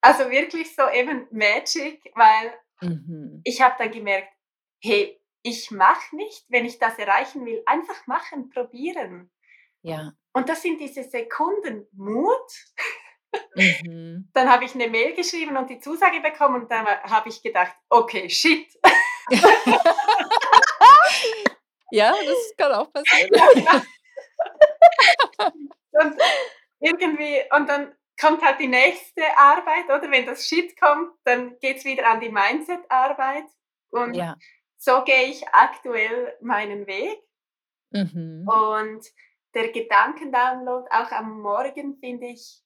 also 0.00 0.30
wirklich 0.30 0.74
so 0.74 0.88
eben 0.88 1.26
Magic, 1.30 2.10
weil 2.14 2.54
Mhm. 2.80 3.40
ich 3.44 3.62
habe 3.62 3.76
dann 3.78 3.90
gemerkt, 3.92 4.32
hey, 4.82 5.20
ich 5.42 5.70
mache 5.70 6.16
nicht, 6.16 6.44
wenn 6.48 6.64
ich 6.64 6.78
das 6.78 6.98
erreichen 6.98 7.44
will, 7.46 7.62
einfach 7.66 8.06
machen, 8.06 8.50
probieren. 8.50 9.30
Ja. 9.82 10.12
Und 10.32 10.48
das 10.48 10.62
sind 10.62 10.80
diese 10.80 11.04
Sekunden 11.04 11.86
Mut. 11.92 12.50
Mhm. 13.54 14.30
Dann 14.32 14.50
habe 14.50 14.64
ich 14.64 14.74
eine 14.74 14.88
Mail 14.88 15.14
geschrieben 15.14 15.56
und 15.56 15.68
die 15.70 15.78
Zusage 15.80 16.20
bekommen 16.20 16.62
und 16.62 16.70
dann 16.70 16.86
habe 16.86 17.28
ich 17.28 17.42
gedacht, 17.42 17.74
okay, 17.88 18.28
shit. 18.28 18.66
Ja, 21.90 22.12
das 22.12 22.54
kann 22.56 22.72
auch 22.72 22.92
passieren. 22.92 23.30
Und 25.92 26.18
irgendwie, 26.80 27.42
und 27.56 27.68
dann 27.68 27.94
kommt 28.20 28.42
halt 28.42 28.60
die 28.60 28.68
nächste 28.68 29.22
Arbeit, 29.36 29.84
oder? 29.86 30.10
Wenn 30.10 30.26
das 30.26 30.46
Shit 30.46 30.78
kommt, 30.80 31.12
dann 31.24 31.58
geht 31.58 31.78
es 31.78 31.84
wieder 31.84 32.08
an 32.08 32.20
die 32.20 32.30
Mindset-Arbeit. 32.30 33.46
Und 33.90 34.14
Ja. 34.14 34.36
so 34.76 35.02
gehe 35.04 35.24
ich 35.24 35.46
aktuell 35.48 36.36
meinen 36.40 36.86
Weg. 36.86 37.20
Mhm. 37.90 38.48
Und 38.48 39.06
der 39.54 39.70
Gedankendownload 39.70 40.88
auch 40.90 41.12
am 41.12 41.40
Morgen 41.40 41.96
finde 41.98 42.26
ich 42.26 42.60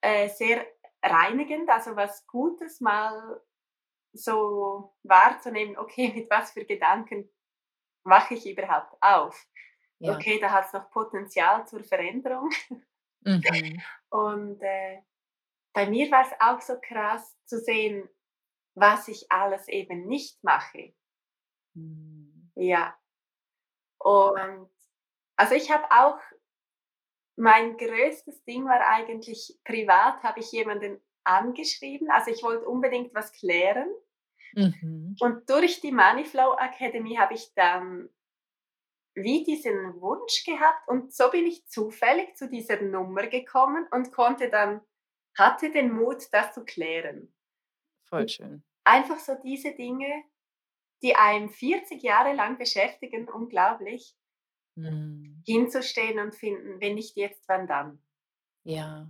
äh, 0.00 0.28
sehr 0.28 0.66
reinigend, 1.02 1.68
also 1.68 1.96
was 1.96 2.26
Gutes 2.26 2.80
mal 2.80 3.42
so 4.14 4.94
wahrzunehmen, 5.02 5.76
okay, 5.76 6.12
mit 6.14 6.30
was 6.30 6.52
für 6.52 6.64
Gedanken 6.64 7.28
wache 8.04 8.34
ich 8.34 8.46
überhaupt 8.46 8.96
auf? 9.00 9.46
Ja. 9.98 10.14
Okay, 10.14 10.38
da 10.38 10.50
hat 10.50 10.66
es 10.66 10.72
noch 10.72 10.90
Potenzial 10.90 11.66
zur 11.66 11.82
Veränderung. 11.84 12.50
Mhm. 13.26 13.82
Und 14.10 14.60
äh, 14.62 15.00
bei 15.72 15.88
mir 15.88 16.10
war 16.10 16.26
es 16.26 16.32
auch 16.40 16.60
so 16.60 16.78
krass 16.80 17.36
zu 17.46 17.58
sehen, 17.58 18.08
was 18.74 19.08
ich 19.08 19.30
alles 19.30 19.66
eben 19.68 20.06
nicht 20.06 20.42
mache. 20.44 20.94
Mhm. 21.74 22.50
Ja. 22.54 22.96
Und 23.98 24.68
also 25.36 25.54
ich 25.54 25.70
habe 25.70 25.84
auch, 25.90 26.18
mein 27.36 27.76
größtes 27.76 28.44
Ding 28.44 28.66
war 28.66 28.86
eigentlich, 28.86 29.58
privat 29.64 30.22
habe 30.22 30.40
ich 30.40 30.52
jemanden 30.52 31.00
angeschrieben. 31.24 32.10
Also 32.10 32.30
ich 32.30 32.42
wollte 32.42 32.66
unbedingt 32.68 33.14
was 33.14 33.32
klären. 33.32 33.88
Mhm. 34.56 35.16
Und 35.20 35.48
durch 35.50 35.80
die 35.80 35.92
Moneyflow 35.92 36.56
Academy 36.58 37.16
habe 37.16 37.34
ich 37.34 37.52
dann 37.54 38.08
wie 39.16 39.44
diesen 39.44 40.00
Wunsch 40.00 40.44
gehabt 40.44 40.88
und 40.88 41.12
so 41.14 41.30
bin 41.30 41.46
ich 41.46 41.66
zufällig 41.68 42.36
zu 42.36 42.48
dieser 42.48 42.80
Nummer 42.82 43.26
gekommen 43.28 43.86
und 43.92 44.12
konnte 44.12 44.50
dann, 44.50 44.80
hatte 45.38 45.70
den 45.70 45.92
Mut, 45.92 46.24
das 46.32 46.52
zu 46.52 46.64
klären. 46.64 47.32
Voll 48.04 48.28
schön. 48.28 48.62
Einfach 48.84 49.18
so 49.18 49.34
diese 49.42 49.72
Dinge, 49.74 50.24
die 51.02 51.16
einem 51.16 51.48
40 51.50 52.02
Jahre 52.02 52.34
lang 52.34 52.58
beschäftigen, 52.58 53.28
unglaublich, 53.28 54.16
Mhm. 54.76 55.42
hinzustehen 55.46 56.18
und 56.18 56.34
finden, 56.34 56.80
wenn 56.80 56.96
nicht 56.96 57.16
jetzt, 57.16 57.48
wann 57.48 57.66
dann. 57.68 58.02
Ja. 58.64 59.08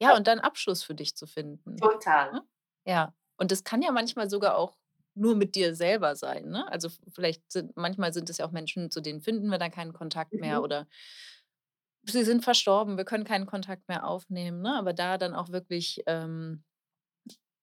Ja, 0.00 0.16
und 0.16 0.26
dann 0.26 0.40
Abschluss 0.40 0.82
für 0.82 0.94
dich 0.94 1.14
zu 1.16 1.26
finden. 1.26 1.76
Total. 1.76 2.32
Ne? 2.32 2.48
Ja. 2.86 3.14
Und 3.40 3.52
das 3.52 3.64
kann 3.64 3.82
ja 3.82 3.92
manchmal 3.92 4.30
sogar 4.30 4.56
auch 4.58 4.78
nur 5.16 5.36
mit 5.36 5.56
dir 5.56 5.74
selber 5.76 6.16
sein. 6.16 6.50
Ne? 6.50 6.70
Also 6.72 6.90
vielleicht 7.14 7.50
sind, 7.52 7.76
manchmal 7.76 8.14
sind 8.14 8.30
es 8.30 8.38
ja 8.38 8.46
auch 8.46 8.52
Menschen, 8.52 8.90
zu 8.92 9.02
denen 9.02 9.22
finden 9.22 9.48
wir 9.50 9.58
dann 9.58 9.72
keinen 9.72 9.94
Kontakt 9.94 10.40
mehr 10.40 10.62
Mhm. 10.62 10.64
oder 10.64 10.88
sie 12.04 12.24
sind 12.24 12.44
verstorben, 12.44 12.96
wir 12.98 13.04
können 13.06 13.24
keinen 13.24 13.46
Kontakt 13.46 13.88
mehr 13.88 14.06
aufnehmen. 14.06 14.60
Ne? 14.62 14.76
Aber 14.76 14.92
da 14.92 15.16
dann 15.18 15.34
auch 15.34 15.50
wirklich 15.50 16.02
ähm, 16.06 16.64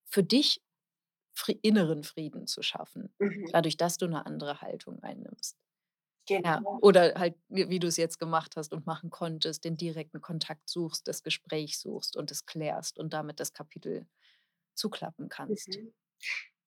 für 0.05 0.23
dich 0.23 0.61
inneren 1.61 2.03
Frieden 2.03 2.47
zu 2.47 2.61
schaffen, 2.63 3.13
Mhm. 3.19 3.51
dadurch, 3.51 3.77
dass 3.77 3.97
du 3.97 4.05
eine 4.05 4.25
andere 4.25 4.61
Haltung 4.61 5.01
einnimmst. 5.03 5.57
Ja, 6.45 6.63
Genau. 6.65 6.81
oder 6.81 7.15
halt, 7.15 7.35
wie 7.49 7.79
du 7.79 7.87
es 7.87 7.97
jetzt 7.97 8.19
gemacht 8.19 8.55
hast 8.57 8.73
und 8.73 8.85
machen 8.87 9.09
konntest, 9.11 9.65
den 9.65 9.77
direkten 9.77 10.21
Kontakt 10.21 10.69
suchst, 10.69 11.07
das 11.07 11.23
Gespräch 11.23 11.79
suchst 11.79 12.17
und 12.17 12.31
es 12.31 12.45
klärst 12.45 12.99
und 12.99 13.13
damit 13.13 13.39
das 13.39 13.53
Kapitel 13.53 14.07
zuklappen 14.77 15.29
kannst. 15.29 15.69
Mhm. 15.69 15.93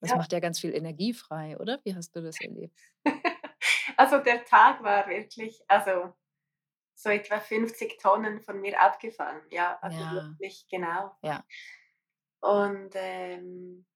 Das 0.00 0.11
Ja. 0.11 0.16
macht 0.16 0.32
ja 0.32 0.40
ganz 0.40 0.61
viel 0.61 0.74
Energie 0.74 1.12
frei, 1.14 1.58
oder? 1.58 1.80
Wie 1.84 1.94
hast 1.94 2.14
du 2.16 2.22
das 2.22 2.40
erlebt? 2.40 2.78
Also 3.96 4.18
der 4.18 4.44
Tag 4.46 4.82
war 4.82 5.08
wirklich, 5.08 5.62
also 5.68 6.14
so 6.94 7.11
etwa 7.11 7.38
50 7.40 7.98
Tonnen 8.00 8.40
von 8.40 8.61
mir 8.61 8.80
abgefallen. 8.80 9.42
Ja, 9.50 9.78
also 9.82 9.98
Ja. 9.98 10.12
wirklich, 10.14 10.66
genau. 10.70 11.14
Ja. 11.22 11.44
Und 12.40 12.90
ähm, 12.94 13.86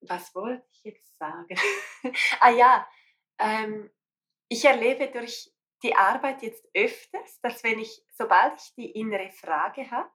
was 0.00 0.34
wollte 0.34 0.66
ich 0.72 0.84
jetzt 0.84 1.16
sagen? 1.18 1.54
ah 2.40 2.50
ja, 2.50 2.88
ähm, 3.38 3.90
ich 4.48 4.64
erlebe 4.64 5.08
durch 5.10 5.52
die 5.82 5.94
Arbeit 5.94 6.42
jetzt 6.42 6.66
öfters, 6.74 7.40
dass 7.40 7.62
wenn 7.64 7.78
ich, 7.78 8.04
sobald 8.12 8.60
ich 8.60 8.74
die 8.74 8.90
innere 8.92 9.30
Frage 9.30 9.90
habe, 9.90 10.10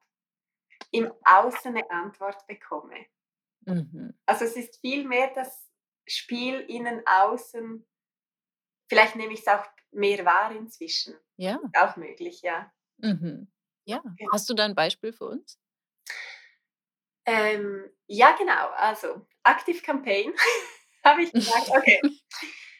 im 0.92 1.12
Außen 1.26 1.76
eine 1.76 1.90
Antwort 1.90 2.46
bekomme. 2.48 3.06
Mhm. 3.66 4.14
Also 4.26 4.46
es 4.46 4.56
ist 4.56 4.80
viel 4.82 5.06
mehr 5.08 5.32
das 5.34 5.70
Spiel 6.08 6.60
innen-außen. 6.62 7.86
Vielleicht 8.88 9.16
nehme 9.16 9.34
ich 9.34 9.40
es 9.42 9.48
auch 9.48 9.66
mehr 9.92 10.24
wahr 10.26 10.52
inzwischen. 10.52 11.16
Ja. 11.38 11.60
Auch 11.78 11.96
möglich, 11.96 12.42
ja. 12.42 12.72
Mhm. 12.98 13.52
Ja. 13.86 14.02
Ja. 14.20 14.28
Hast 14.32 14.50
du 14.50 14.54
da 14.54 14.66
ein 14.66 14.76
Beispiel 14.76 15.14
für 15.14 15.26
uns? 15.26 15.60
Ähm, 17.26 17.90
ja, 18.08 18.36
genau. 18.38 18.70
Also 18.76 19.26
Active 19.44 19.82
Campaign 19.82 20.34
habe 21.04 21.24
ich 21.24 21.32
gesagt, 21.32 21.70
okay. 21.70 22.00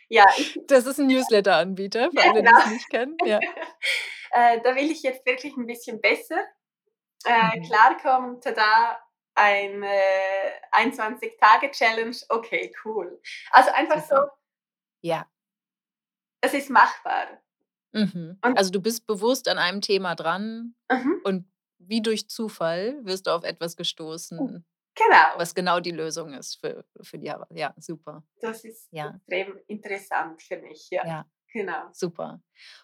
Ja, 0.08 0.26
ich, 0.38 0.60
Das 0.68 0.86
ist 0.86 1.00
ein 1.00 1.08
Newsletter-Anbieter, 1.08 2.12
für 2.12 2.18
Ja, 2.18 2.32
alle, 2.32 2.42
die 2.44 2.48
genau. 2.48 2.60
es 2.60 2.68
nicht 2.72 2.90
kennen. 2.90 3.18
Ja. 3.26 3.40
äh, 4.32 4.62
da 4.62 4.76
will 4.76 4.92
ich 4.92 5.02
jetzt 5.04 5.26
wirklich 5.26 5.56
ein 5.58 5.66
bisschen 5.66 6.00
besser 6.02 6.44
äh, 7.26 7.60
Mhm. 7.60 7.64
klarkommen. 7.64 8.42
Tada, 8.42 9.00
ein 9.36 9.84
äh, 9.84 10.52
21-Tage-Challenge. 10.72 12.16
Okay, 12.30 12.74
cool. 12.86 13.22
Also 13.52 13.72
einfach 13.74 14.04
so. 14.04 14.16
Ja. 15.02 15.28
es 16.42 16.54
ist 16.54 16.70
machbar. 16.70 17.28
Mhm. 17.94 18.38
Also 18.42 18.72
du 18.72 18.82
bist 18.82 19.08
bewusst 19.08 19.48
an 19.48 19.58
einem 19.58 19.82
Thema 19.82 20.16
dran 20.16 20.76
Mhm, 20.92 21.22
und 21.24 21.52
wie 21.80 22.02
durch 22.02 22.30
Zufall 22.30 23.00
wirst 23.06 23.28
du 23.28 23.32
auf 23.32 23.44
etwas 23.44 23.76
gestoßen, 23.78 24.66
genau. 24.96 25.18
was 25.38 25.56
genau 25.56 25.80
die 25.80 25.92
Lösung 25.92 26.34
ist 26.34 26.56
für, 26.60 26.86
für 27.02 27.18
die 27.18 27.30
Arbeit. 27.30 27.50
Ja, 27.52 27.74
super. 27.78 28.24
Das 28.42 28.64
ist 28.66 28.88
Ja. 28.92 29.16
extrem 29.28 29.60
interessant 29.68 30.42
für 30.42 30.58
mich. 30.58 30.90
Ja, 30.90 31.06
Ja, 31.06 31.26
genau. 31.52 31.90
super. 31.94 32.42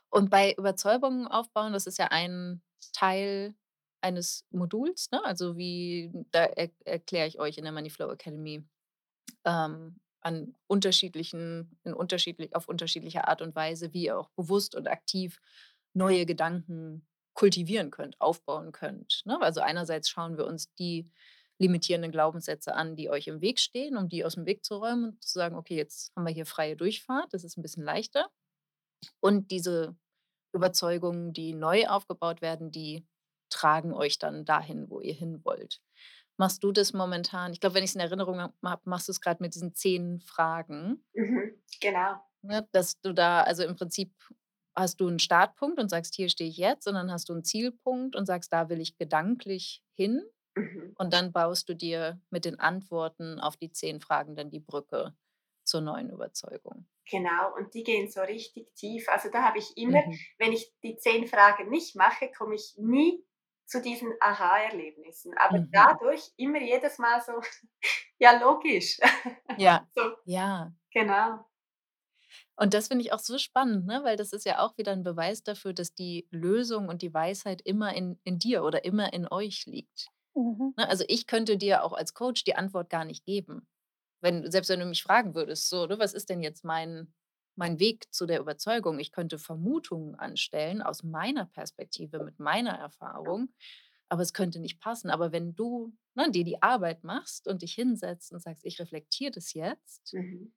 Und 0.10 0.30
bei 0.30 0.54
Überzeugungen 0.54 1.28
aufbauen, 1.28 1.74
das 1.74 1.88
ist 1.88 1.98
ja 1.98 2.08
ein 2.08 2.62
Teil 2.94 3.54
eines 4.02 4.46
Moduls, 4.52 5.10
ne? 5.12 5.24
Also 5.24 5.58
wie, 5.58 6.12
da 6.32 6.46
er, 6.46 6.70
erkläre 6.86 7.28
ich 7.28 7.40
euch 7.40 7.58
in 7.58 7.64
der 7.64 7.74
Moneyflow 7.74 8.12
Academy 8.12 8.64
ähm, 9.46 10.00
an 10.22 10.56
unterschiedlichen, 10.68 11.80
in 11.84 11.94
unterschiedlich, 11.94 12.56
auf 12.56 12.68
unterschiedliche 12.68 13.28
Art 13.28 13.42
und 13.42 13.56
Weise, 13.56 13.94
wie 13.94 14.06
ihr 14.06 14.20
auch 14.20 14.30
bewusst 14.32 14.76
und 14.76 14.88
aktiv 14.88 15.40
neue 15.94 16.26
Gedanken 16.26 17.08
kultivieren 17.34 17.92
könnt, 17.92 18.20
aufbauen 18.22 18.72
könnt. 18.72 19.22
Ne? 19.26 19.40
Also 19.42 19.62
einerseits 19.62 20.10
schauen 20.10 20.38
wir 20.38 20.46
uns 20.46 20.74
die 20.76 21.10
limitierenden 21.60 22.12
Glaubenssätze 22.12 22.74
an, 22.76 22.96
die 22.96 23.10
euch 23.10 23.28
im 23.28 23.42
Weg 23.42 23.60
stehen, 23.60 23.98
um 23.98 24.10
die 24.10 24.26
aus 24.26 24.36
dem 24.36 24.46
Weg 24.46 24.66
zu 24.66 24.78
räumen 24.78 25.06
und 25.06 25.24
zu 25.24 25.34
sagen, 25.34 25.56
okay, 25.56 25.76
jetzt 25.76 26.12
haben 26.16 26.26
wir 26.26 26.34
hier 26.34 26.46
freie 26.46 26.76
Durchfahrt, 26.76 27.34
das 27.34 27.44
ist 27.44 27.58
ein 27.58 27.62
bisschen 27.62 27.84
leichter. 27.84 28.30
Und 29.20 29.52
diese 29.52 29.96
Überzeugungen, 30.54 31.34
die 31.34 31.54
neu 31.54 31.88
aufgebaut 31.88 32.42
werden, 32.42 32.72
die 32.72 33.06
tragen 33.52 33.94
euch 33.94 34.20
dann 34.20 34.46
dahin, 34.46 34.90
wo 34.90 35.02
ihr 35.02 35.14
hin 35.16 35.42
wollt. 35.46 35.82
Machst 36.38 36.64
du 36.64 36.72
das 36.72 36.94
momentan? 36.94 37.54
Ich 37.54 37.60
glaube, 37.62 37.76
wenn 37.76 37.84
ich 37.84 37.92
es 37.92 37.96
in 37.96 38.02
Erinnerung 38.02 38.40
habe, 38.42 38.82
machst 38.86 39.08
du 39.10 39.12
es 39.14 39.22
gerade 39.22 39.44
mit 39.44 39.56
diesen 39.56 39.76
zehn 39.76 40.22
Fragen, 40.22 41.04
Mhm, 41.14 41.64
genau. 41.80 42.22
ne? 42.42 42.68
dass 42.72 43.00
du 43.02 43.14
da, 43.14 43.42
also 43.44 43.64
im 43.64 43.76
Prinzip 43.76 44.14
hast 44.76 45.00
du 45.02 45.08
einen 45.08 45.20
Startpunkt 45.20 45.80
und 45.80 45.90
sagst, 45.90 46.16
hier 46.16 46.30
stehe 46.30 46.50
ich 46.50 46.58
jetzt, 46.58 46.88
und 46.88 46.94
dann 46.96 47.12
hast 47.12 47.30
du 47.30 47.34
einen 47.34 47.44
Zielpunkt 47.44 48.16
und 48.16 48.26
sagst, 48.26 48.54
da 48.54 48.70
will 48.70 48.80
ich 48.82 48.98
gedanklich 48.98 49.84
hin. 49.94 50.24
Mhm. 50.56 50.96
Und 50.98 51.14
dann 51.14 51.34
baust 51.34 51.70
du 51.70 51.76
dir 51.76 52.22
mit 52.32 52.46
den 52.46 52.60
Antworten 52.60 53.40
auf 53.40 53.58
die 53.58 53.72
zehn 53.72 54.02
Fragen 54.02 54.36
dann 54.36 54.52
die 54.52 54.60
Brücke 54.62 55.16
zur 55.66 55.82
neuen 55.82 56.10
Überzeugung. 56.10 56.88
Genau, 57.10 57.54
und 57.56 57.74
die 57.74 57.84
gehen 57.84 58.10
so 58.10 58.22
richtig 58.22 58.74
tief. 58.76 59.10
Also 59.10 59.30
da 59.30 59.44
habe 59.44 59.58
ich 59.58 59.76
immer, 59.76 60.00
Mhm. 60.00 60.26
wenn 60.38 60.54
ich 60.54 60.72
die 60.84 60.98
zehn 60.98 61.28
Fragen 61.28 61.70
nicht 61.70 61.96
mache, 61.96 62.32
komme 62.38 62.56
ich 62.56 62.76
nie 62.78 63.24
zu 63.72 63.82
diesen 63.82 64.14
Aha-Erlebnissen. 64.22 65.34
Aber 65.38 65.60
Mhm. 65.60 65.70
dadurch 65.72 66.32
immer 66.38 66.60
jedes 66.62 66.98
Mal 67.00 67.22
so, 67.22 67.34
ja, 68.20 68.40
logisch. 68.40 69.00
Ja, 69.56 69.88
so, 69.96 70.02
ja. 70.26 70.74
genau. 70.94 71.46
Und 72.56 72.74
das 72.74 72.88
finde 72.88 73.04
ich 73.04 73.14
auch 73.14 73.20
so 73.20 73.38
spannend, 73.38 73.86
ne? 73.86 74.02
weil 74.04 74.18
das 74.18 74.34
ist 74.34 74.46
ja 74.46 74.60
auch 74.60 74.78
wieder 74.78 74.92
ein 74.92 75.04
Beweis 75.04 75.44
dafür, 75.44 75.74
dass 75.74 75.94
die 75.94 76.28
Lösung 76.32 76.88
und 76.90 77.02
die 77.02 77.14
Weisheit 77.14 77.62
immer 77.62 77.94
in, 77.96 78.20
in 78.24 78.40
dir 78.40 78.64
oder 78.64 78.86
immer 78.86 79.14
in 79.14 79.28
euch 79.28 79.66
liegt. 79.66 80.08
Mhm. 80.36 80.76
Ne? 80.78 80.88
Also 80.90 81.06
ich 81.08 81.28
könnte 81.28 81.58
dir 81.58 81.84
auch 81.84 81.94
als 81.94 82.14
Coach 82.14 82.44
die 82.44 82.56
Antwort 82.56 82.90
gar 82.90 83.06
nicht 83.06 83.26
geben. 83.26 83.68
Wenn, 84.22 84.52
selbst 84.52 84.70
wenn 84.70 84.80
du 84.82 84.86
mich 84.86 85.04
fragen 85.04 85.36
würdest, 85.36 85.70
so, 85.70 85.88
ne, 85.88 86.00
was 86.00 86.14
ist 86.14 86.30
denn 86.30 86.42
jetzt 86.44 86.64
mein, 86.66 87.14
mein 87.62 87.80
Weg 87.80 88.14
zu 88.14 88.26
der 88.26 88.42
Überzeugung? 88.42 89.00
Ich 89.00 89.14
könnte 89.14 89.40
Vermutungen 89.40 90.16
anstellen 90.16 90.82
aus 90.82 91.04
meiner 91.04 91.46
Perspektive, 91.46 92.20
mit 92.20 92.40
meiner 92.40 92.74
Erfahrung, 92.74 93.54
aber 94.10 94.24
es 94.24 94.34
könnte 94.34 94.60
nicht 94.60 94.80
passen. 94.82 95.10
Aber 95.12 95.32
wenn 95.32 95.56
du 95.56 95.94
ne, 96.16 96.32
dir 96.32 96.44
die 96.44 96.62
Arbeit 96.62 97.04
machst 97.06 97.48
und 97.48 97.62
dich 97.62 97.74
hinsetzt 97.76 98.34
und 98.34 98.42
sagst, 98.42 98.66
ich 98.66 98.80
reflektiere 98.80 99.32
das 99.32 99.54
jetzt, 99.54 100.14
Mhm. 100.14 100.52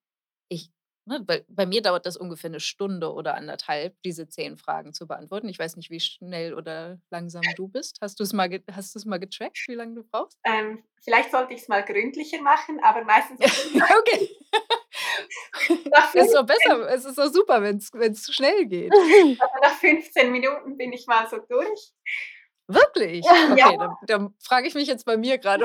ich, 0.48 0.70
ne, 1.07 1.20
bei, 1.20 1.44
bei 1.48 1.66
mir 1.66 1.82
dauert 1.82 2.07
das 2.07 2.16
ungefähr 2.16 2.50
eine 2.50 2.61
Stunde 2.61 3.12
oder 3.12 3.34
anderthalb, 3.34 4.00
diese 4.02 4.28
zehn 4.28 4.57
Fragen 4.57 4.92
zu 4.94 5.07
beantworten. 5.07 5.48
Ich 5.48 5.59
weiß 5.59 5.76
nicht, 5.76 5.90
wie 5.90 6.00
schnell 6.00 6.55
oder 6.55 7.00
langsam 7.11 7.55
du 7.55 7.68
bist. 7.68 7.98
Hast 8.00 8.20
du 8.20 8.24
es 8.24 8.32
mal, 8.32 8.50
hast 8.70 9.07
mal 9.07 9.18
getrackt, 9.18 9.59
wie 9.68 9.74
lange 9.74 9.94
du 9.96 10.05
brauchst? 10.05 10.38
Ähm, 10.44 10.82
vielleicht 11.02 11.30
sollte 11.30 11.55
ich 11.55 11.62
es 11.62 11.68
mal 11.68 11.82
gründlicher 11.84 12.40
machen, 12.42 12.80
aber 12.82 13.05
meistens 13.05 13.40
okay. 13.98 14.28
Es 15.68 16.14
ist 16.14 16.34
doch 16.34 16.46
besser, 16.46 16.88
es 16.90 17.04
ist 17.04 17.18
doch 17.18 17.28
super, 17.32 17.62
wenn 17.62 17.76
es 17.78 18.34
schnell 18.34 18.66
geht. 18.66 18.92
also 19.40 19.54
nach 19.62 19.74
15 19.78 20.30
Minuten 20.32 20.76
bin 20.76 20.92
ich 20.92 21.06
mal 21.06 21.28
so 21.28 21.38
durch. 21.38 21.92
Wirklich? 22.66 23.24
Ja. 23.56 23.66
Okay, 23.68 23.76
dann, 23.78 23.96
dann 24.06 24.34
frage 24.42 24.66
ich 24.66 24.74
mich 24.74 24.88
jetzt 24.88 25.04
bei 25.04 25.16
mir 25.16 25.38
gerade. 25.38 25.64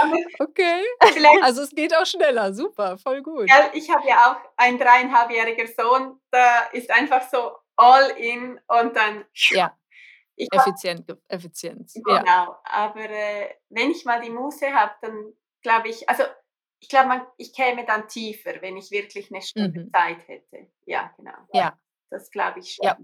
Aber 0.00 0.16
Okay. 0.40 0.82
vielleicht, 1.12 1.42
Also 1.42 1.62
es 1.62 1.70
geht 1.70 1.94
auch 1.96 2.04
schneller, 2.06 2.52
super, 2.52 2.98
voll 2.98 3.22
gut. 3.22 3.46
gell, 3.48 3.70
ich 3.74 3.88
habe 3.90 4.06
ja 4.08 4.32
auch 4.32 4.50
einen 4.56 4.78
dreieinhalbjähriger 4.78 5.66
Sohn, 5.68 6.20
da 6.30 6.62
ist 6.72 6.90
einfach 6.90 7.28
so 7.30 7.52
all 7.76 8.10
in 8.18 8.60
und 8.66 8.96
dann 8.96 9.24
Ja, 9.50 9.76
ich 10.36 10.48
hab, 10.52 10.66
effizient, 10.66 11.06
ge- 11.06 11.16
Effizienz. 11.28 11.94
Ja. 12.06 12.18
genau. 12.18 12.56
Aber 12.64 13.00
äh, 13.08 13.54
wenn 13.70 13.90
ich 13.90 14.04
mal 14.04 14.20
die 14.20 14.30
Muße 14.30 14.72
habe, 14.74 14.92
dann 15.00 15.32
glaube 15.62 15.88
ich, 15.88 16.08
also 16.08 16.24
ich 16.80 16.88
glaube, 16.88 17.26
ich 17.38 17.54
käme 17.54 17.84
dann 17.86 18.08
tiefer, 18.08 18.60
wenn 18.60 18.76
ich 18.76 18.90
wirklich 18.90 19.30
eine 19.32 19.40
Stunde 19.42 19.82
Mhm. 19.82 19.92
Zeit 19.92 20.26
hätte. 20.28 20.66
Ja, 20.86 21.12
genau. 21.16 21.36
Ja. 21.52 21.78
Das 22.10 22.30
glaube 22.30 22.60
ich 22.60 22.74
schon. 22.74 22.84
Ja. 22.84 22.98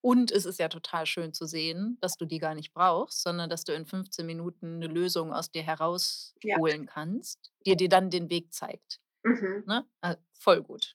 Und 0.00 0.30
es 0.30 0.44
ist 0.44 0.58
ja 0.58 0.68
total 0.68 1.06
schön 1.06 1.32
zu 1.32 1.46
sehen, 1.46 1.96
dass 2.00 2.16
du 2.16 2.26
die 2.26 2.38
gar 2.38 2.54
nicht 2.54 2.72
brauchst, 2.74 3.22
sondern 3.22 3.48
dass 3.48 3.64
du 3.64 3.72
in 3.72 3.86
15 3.86 4.26
Minuten 4.26 4.76
eine 4.76 4.86
Lösung 4.86 5.32
aus 5.32 5.50
dir 5.50 5.62
herausholen 5.62 6.86
kannst, 6.86 7.52
die 7.66 7.74
dir 7.74 7.88
dann 7.88 8.10
den 8.10 8.28
Weg 8.30 8.52
zeigt. 8.52 9.00
Mhm. 9.22 9.64
Ne? 9.66 9.86
Ah, 10.02 10.16
voll 10.38 10.62
gut. 10.62 10.94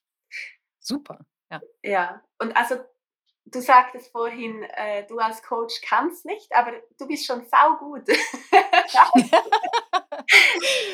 Super. 0.80 1.26
Ja. 1.52 1.62
Ja, 1.84 2.24
und 2.38 2.56
also 2.56 2.76
du 3.46 3.60
sagtest 3.62 4.12
vorhin, 4.12 4.62
äh, 4.62 5.08
du 5.08 5.18
als 5.18 5.42
Coach 5.42 5.82
kannst 5.82 6.26
nicht, 6.26 6.54
aber 6.54 6.74
du 7.00 7.08
bist 7.08 7.26
schon 7.26 7.44
saugut. 7.46 8.08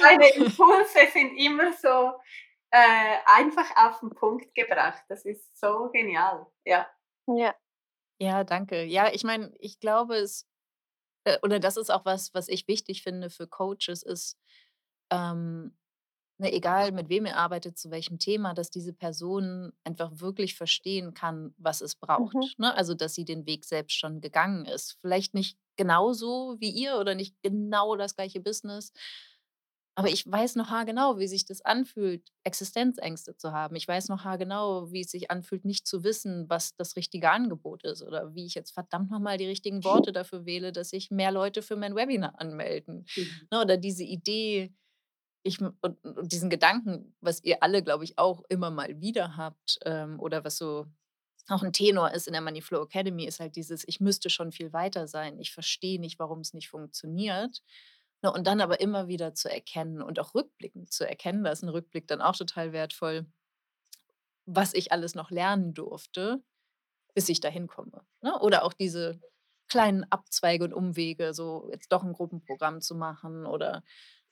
Deine 0.01 0.29
Impulse 0.35 0.99
sind 1.11 1.37
immer 1.37 1.73
so 1.73 2.13
äh, 2.71 3.17
einfach 3.25 3.69
auf 3.75 3.99
den 3.99 4.09
Punkt 4.11 4.53
gebracht. 4.55 5.03
Das 5.09 5.25
ist 5.25 5.57
so 5.57 5.89
genial. 5.91 6.45
Ja. 6.65 6.87
Ja. 7.27 7.55
Ja, 8.19 8.43
danke. 8.43 8.83
Ja, 8.83 9.11
ich 9.13 9.23
meine, 9.23 9.53
ich 9.59 9.79
glaube, 9.79 10.15
es, 10.15 10.47
äh, 11.25 11.37
oder 11.43 11.59
das 11.59 11.77
ist 11.77 11.89
auch 11.89 12.05
was, 12.05 12.33
was 12.33 12.47
ich 12.47 12.67
wichtig 12.67 13.03
finde 13.03 13.29
für 13.29 13.47
Coaches, 13.47 14.03
ist, 14.03 14.37
ähm, 15.11 15.77
ne, 16.37 16.51
egal 16.53 16.91
mit 16.91 17.09
wem 17.09 17.25
ihr 17.25 17.37
arbeitet, 17.37 17.77
zu 17.77 17.91
welchem 17.91 18.19
Thema, 18.19 18.53
dass 18.53 18.69
diese 18.69 18.93
Person 18.93 19.71
einfach 19.83 20.11
wirklich 20.19 20.55
verstehen 20.55 21.13
kann, 21.13 21.53
was 21.57 21.81
es 21.81 21.95
braucht. 21.95 22.35
Mhm. 22.35 22.49
Ne? 22.57 22.75
Also, 22.75 22.93
dass 22.93 23.15
sie 23.15 23.25
den 23.25 23.45
Weg 23.45 23.65
selbst 23.65 23.97
schon 23.97 24.21
gegangen 24.21 24.65
ist. 24.65 24.97
Vielleicht 25.01 25.33
nicht 25.33 25.57
genauso 25.77 26.55
wie 26.59 26.71
ihr 26.71 26.97
oder 26.97 27.15
nicht 27.15 27.35
genau 27.41 27.95
das 27.95 28.15
gleiche 28.15 28.39
Business. 28.39 28.91
Aber 29.97 30.09
ich 30.09 30.29
weiß 30.29 30.57
noch 30.57 30.71
haargenau, 30.71 31.19
wie 31.19 31.27
sich 31.27 31.45
das 31.45 31.61
anfühlt, 31.61 32.29
Existenzängste 32.43 33.37
zu 33.37 33.53
haben. 33.53 33.77
Ich 33.77 33.87
weiß 33.87 34.09
noch 34.09 34.25
haargenau, 34.25 34.91
wie 34.91 34.99
es 35.01 35.11
sich 35.11 35.31
anfühlt, 35.31 35.63
nicht 35.63 35.87
zu 35.87 36.03
wissen, 36.03 36.49
was 36.49 36.75
das 36.75 36.97
richtige 36.97 37.29
Angebot 37.29 37.83
ist 37.85 38.03
oder 38.03 38.35
wie 38.35 38.45
ich 38.45 38.55
jetzt 38.55 38.71
verdammt 38.71 39.09
nochmal 39.09 39.37
die 39.37 39.45
richtigen 39.45 39.85
Worte 39.85 40.11
dafür 40.11 40.45
wähle, 40.45 40.73
dass 40.73 40.89
sich 40.89 41.11
mehr 41.11 41.31
Leute 41.31 41.61
für 41.61 41.77
mein 41.77 41.95
Webinar 41.95 42.33
anmelden. 42.41 43.05
Mhm. 43.15 43.47
Ne, 43.51 43.61
oder 43.61 43.77
diese 43.77 44.03
Idee, 44.03 44.73
ich, 45.45 45.61
und, 45.61 45.75
und 45.81 46.31
diesen 46.31 46.49
Gedanken, 46.49 47.15
was 47.21 47.43
ihr 47.43 47.61
alle, 47.61 47.83
glaube 47.83 48.03
ich, 48.03 48.17
auch 48.17 48.43
immer 48.49 48.71
mal 48.71 48.99
wieder 48.99 49.37
habt 49.37 49.79
ähm, 49.85 50.19
oder 50.19 50.43
was 50.43 50.57
so 50.57 50.87
auch 51.47 51.61
ein 51.61 51.73
Tenor 51.73 52.11
ist 52.11 52.25
in 52.25 52.33
der 52.33 52.41
Moneyflow 52.41 52.83
Academy, 52.83 53.25
ist 53.25 53.39
halt 53.39 53.55
dieses, 53.55 53.87
ich 53.87 53.99
müsste 53.99 54.31
schon 54.31 54.51
viel 54.51 54.73
weiter 54.73 55.07
sein. 55.07 55.39
Ich 55.39 55.53
verstehe 55.53 55.99
nicht, 55.99 56.17
warum 56.17 56.39
es 56.39 56.55
nicht 56.55 56.69
funktioniert. 56.69 57.61
Ne, 58.23 58.33
und 58.33 58.47
dann 58.47 58.59
aber 58.59 58.79
immer 58.79 59.07
wieder 59.07 59.35
zu 59.35 59.51
erkennen 59.51 60.01
und 60.01 60.19
auch 60.19 60.33
rückblickend 60.33 60.91
zu 60.91 61.07
erkennen, 61.07 61.43
da 61.43 61.51
ist 61.51 61.61
ein 61.61 61.69
Rückblick 61.69 62.07
dann 62.07 62.21
auch 62.21 62.35
total 62.35 62.73
wertvoll, 62.73 63.27
was 64.45 64.73
ich 64.73 64.91
alles 64.91 65.13
noch 65.13 65.29
lernen 65.29 65.75
durfte, 65.75 66.41
bis 67.13 67.29
ich 67.29 67.39
dahin 67.39 67.67
komme. 67.67 68.03
Ne? 68.21 68.39
Oder 68.39 68.63
auch 68.63 68.73
diese 68.73 69.19
kleinen 69.67 70.05
Abzweige 70.11 70.63
und 70.63 70.73
Umwege, 70.73 71.35
so 71.35 71.69
jetzt 71.71 71.91
doch 71.91 72.03
ein 72.03 72.13
Gruppenprogramm 72.13 72.81
zu 72.81 72.95
machen 72.95 73.45
oder 73.45 73.83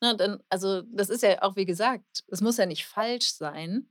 ne, 0.04 0.16
dann, 0.18 0.44
also 0.50 0.84
das 0.84 1.10
ist 1.10 1.24
ja 1.24 1.42
auch 1.42 1.56
wie 1.56 1.66
gesagt, 1.66 2.24
es 2.28 2.42
muss 2.42 2.58
ja 2.58 2.66
nicht 2.66 2.86
falsch 2.86 3.34
sein. 3.34 3.90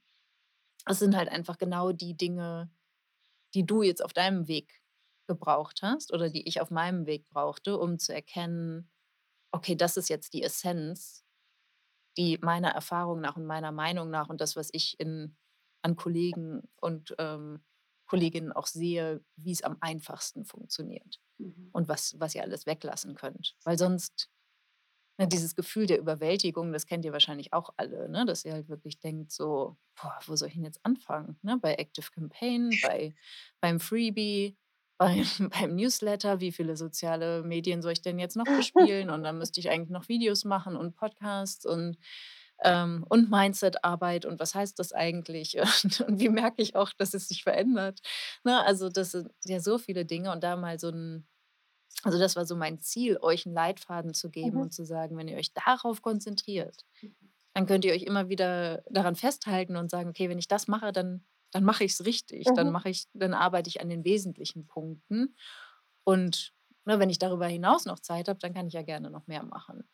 Es 0.87 0.99
sind 1.01 1.17
halt 1.17 1.29
einfach 1.31 1.59
genau 1.59 1.93
die 1.93 2.17
Dinge, 2.17 2.71
die 3.55 3.67
du 3.67 3.83
jetzt 3.83 4.05
auf 4.05 4.13
deinem 4.13 4.49
Weg 4.49 4.83
gebraucht 5.29 5.83
hast 5.83 6.13
oder 6.13 6.31
die 6.31 6.47
ich 6.49 6.61
auf 6.61 6.71
meinem 6.71 7.07
Weg 7.07 7.29
brauchte, 7.31 7.79
um 7.79 7.99
zu 7.99 8.15
erkennen, 8.15 8.91
okay, 9.53 9.77
das 9.77 9.97
ist 9.97 10.09
jetzt 10.11 10.35
die 10.35 10.43
Essenz, 10.43 11.25
die 12.17 12.39
meiner 12.43 12.71
Erfahrung 12.71 13.21
nach 13.21 13.37
und 13.37 13.47
meiner 13.47 13.73
Meinung 13.73 14.11
nach 14.11 14.29
und 14.29 14.41
das, 14.41 14.57
was 14.57 14.69
ich 14.73 14.99
in, 15.01 15.37
an 15.83 15.97
Kollegen 15.97 16.63
und 16.81 17.15
ähm, 17.19 17.65
Kolleginnen 18.07 18.53
auch 18.53 18.67
sehe, 18.67 19.25
wie 19.37 19.53
es 19.53 19.63
am 19.63 19.79
einfachsten 19.81 20.45
funktioniert 20.45 21.21
Mhm. 21.39 21.71
und 21.73 21.89
was, 21.89 22.19
was 22.21 22.35
ihr 22.35 22.43
alles 22.43 22.67
weglassen 22.67 23.15
könnt. 23.15 23.57
Weil 23.65 23.79
sonst, 23.79 24.31
dieses 25.19 25.55
Gefühl 25.55 25.87
der 25.87 25.99
Überwältigung, 25.99 26.73
das 26.73 26.87
kennt 26.87 27.05
ihr 27.05 27.13
wahrscheinlich 27.13 27.53
auch 27.53 27.71
alle, 27.77 28.09
ne? 28.09 28.25
dass 28.27 28.45
ihr 28.45 28.53
halt 28.53 28.69
wirklich 28.69 28.99
denkt, 28.99 29.31
so, 29.31 29.77
boah, 30.01 30.19
wo 30.27 30.37
soll 30.37 30.49
ich 30.49 30.55
denn 30.55 30.65
jetzt 30.65 30.85
anfangen? 30.85 31.39
Ne? 31.43 31.59
Bei 31.61 31.75
Active 31.75 32.11
Campaign, 32.13 32.71
bei, 32.83 33.15
beim 33.61 33.79
Freebie, 33.79 34.57
beim, 34.99 35.27
beim 35.51 35.75
Newsletter, 35.77 36.41
wie 36.41 36.53
viele 36.53 36.77
soziale 36.77 37.43
Medien 37.43 37.83
soll 37.83 37.93
ich 37.93 38.03
denn 38.03 38.19
jetzt 38.19 38.37
noch 38.37 38.45
bespielen? 38.45 39.11
Und 39.11 39.25
dann 39.25 39.39
müsste 39.39 39.61
ich 39.61 39.71
eigentlich 39.71 39.91
noch 39.91 40.09
Videos 40.09 40.45
machen 40.45 40.77
und 40.77 40.95
Podcasts 40.97 41.67
und 41.67 41.99
ähm, 42.65 43.05
und 43.09 43.31
Mindset-Arbeit 43.31 44.25
und 44.25 44.41
was 44.41 44.55
heißt 44.55 44.79
das 44.79 44.93
eigentlich? 44.93 45.57
Und, 45.85 46.01
und 46.03 46.21
wie 46.21 46.29
merke 46.29 46.63
ich 46.63 46.77
auch, 46.77 46.93
dass 46.97 47.15
es 47.15 47.29
sich 47.29 47.43
verändert? 47.43 48.01
Ne? 48.45 48.63
Also 48.65 48.89
das 48.89 49.13
sind 49.13 49.31
ja 49.45 49.61
so 49.61 49.79
viele 49.79 50.05
Dinge 50.05 50.31
und 50.33 50.45
da 50.45 50.57
mal 50.57 50.79
so 50.79 50.91
ein, 50.91 51.27
also 52.03 52.19
das 52.19 52.37
war 52.37 52.47
so 52.47 52.57
mein 52.57 52.81
Ziel, 52.81 53.19
euch 53.21 53.47
einen 53.47 53.55
Leitfaden 53.55 54.15
zu 54.15 54.31
geben 54.31 54.61
Mhm. 54.61 54.63
und 54.63 54.73
zu 54.73 54.85
sagen, 54.85 55.17
wenn 55.17 55.29
ihr 55.29 55.37
euch 55.39 55.53
darauf 55.53 56.03
konzentriert, 56.03 56.85
dann 57.55 57.67
könnt 57.67 57.85
ihr 57.85 57.93
euch 57.93 58.03
immer 58.05 58.29
wieder 58.29 58.83
daran 58.91 59.17
festhalten 59.17 59.77
und 59.77 59.91
sagen, 59.91 60.11
okay, 60.11 60.29
wenn 60.29 60.39
ich 60.39 60.49
das 60.49 60.69
mache, 60.69 60.93
dann, 60.93 61.25
dann 61.53 61.65
mache 61.65 61.85
ich 61.85 61.93
es 61.93 62.05
richtig, 62.07 62.55
dann 62.55 62.71
Mhm. 62.71 62.73
mache 62.73 62.89
ich, 62.91 63.07
dann 63.15 63.35
arbeite 63.35 63.69
ich 63.69 63.81
an 63.81 63.89
den 63.91 64.05
wesentlichen 64.05 64.67
Punkten. 64.67 65.37
Und 66.05 66.53
ne, 66.87 66.99
wenn 66.99 67.11
ich 67.11 67.19
darüber 67.19 67.47
hinaus 67.47 67.85
noch 67.87 68.01
Zeit 68.01 68.29
habe, 68.29 68.39
dann 68.41 68.55
kann 68.55 68.69
ich 68.69 68.75
ja 68.75 68.83
gerne 68.83 69.11
noch 69.11 69.27
mehr 69.27 69.43
machen. 69.45 69.85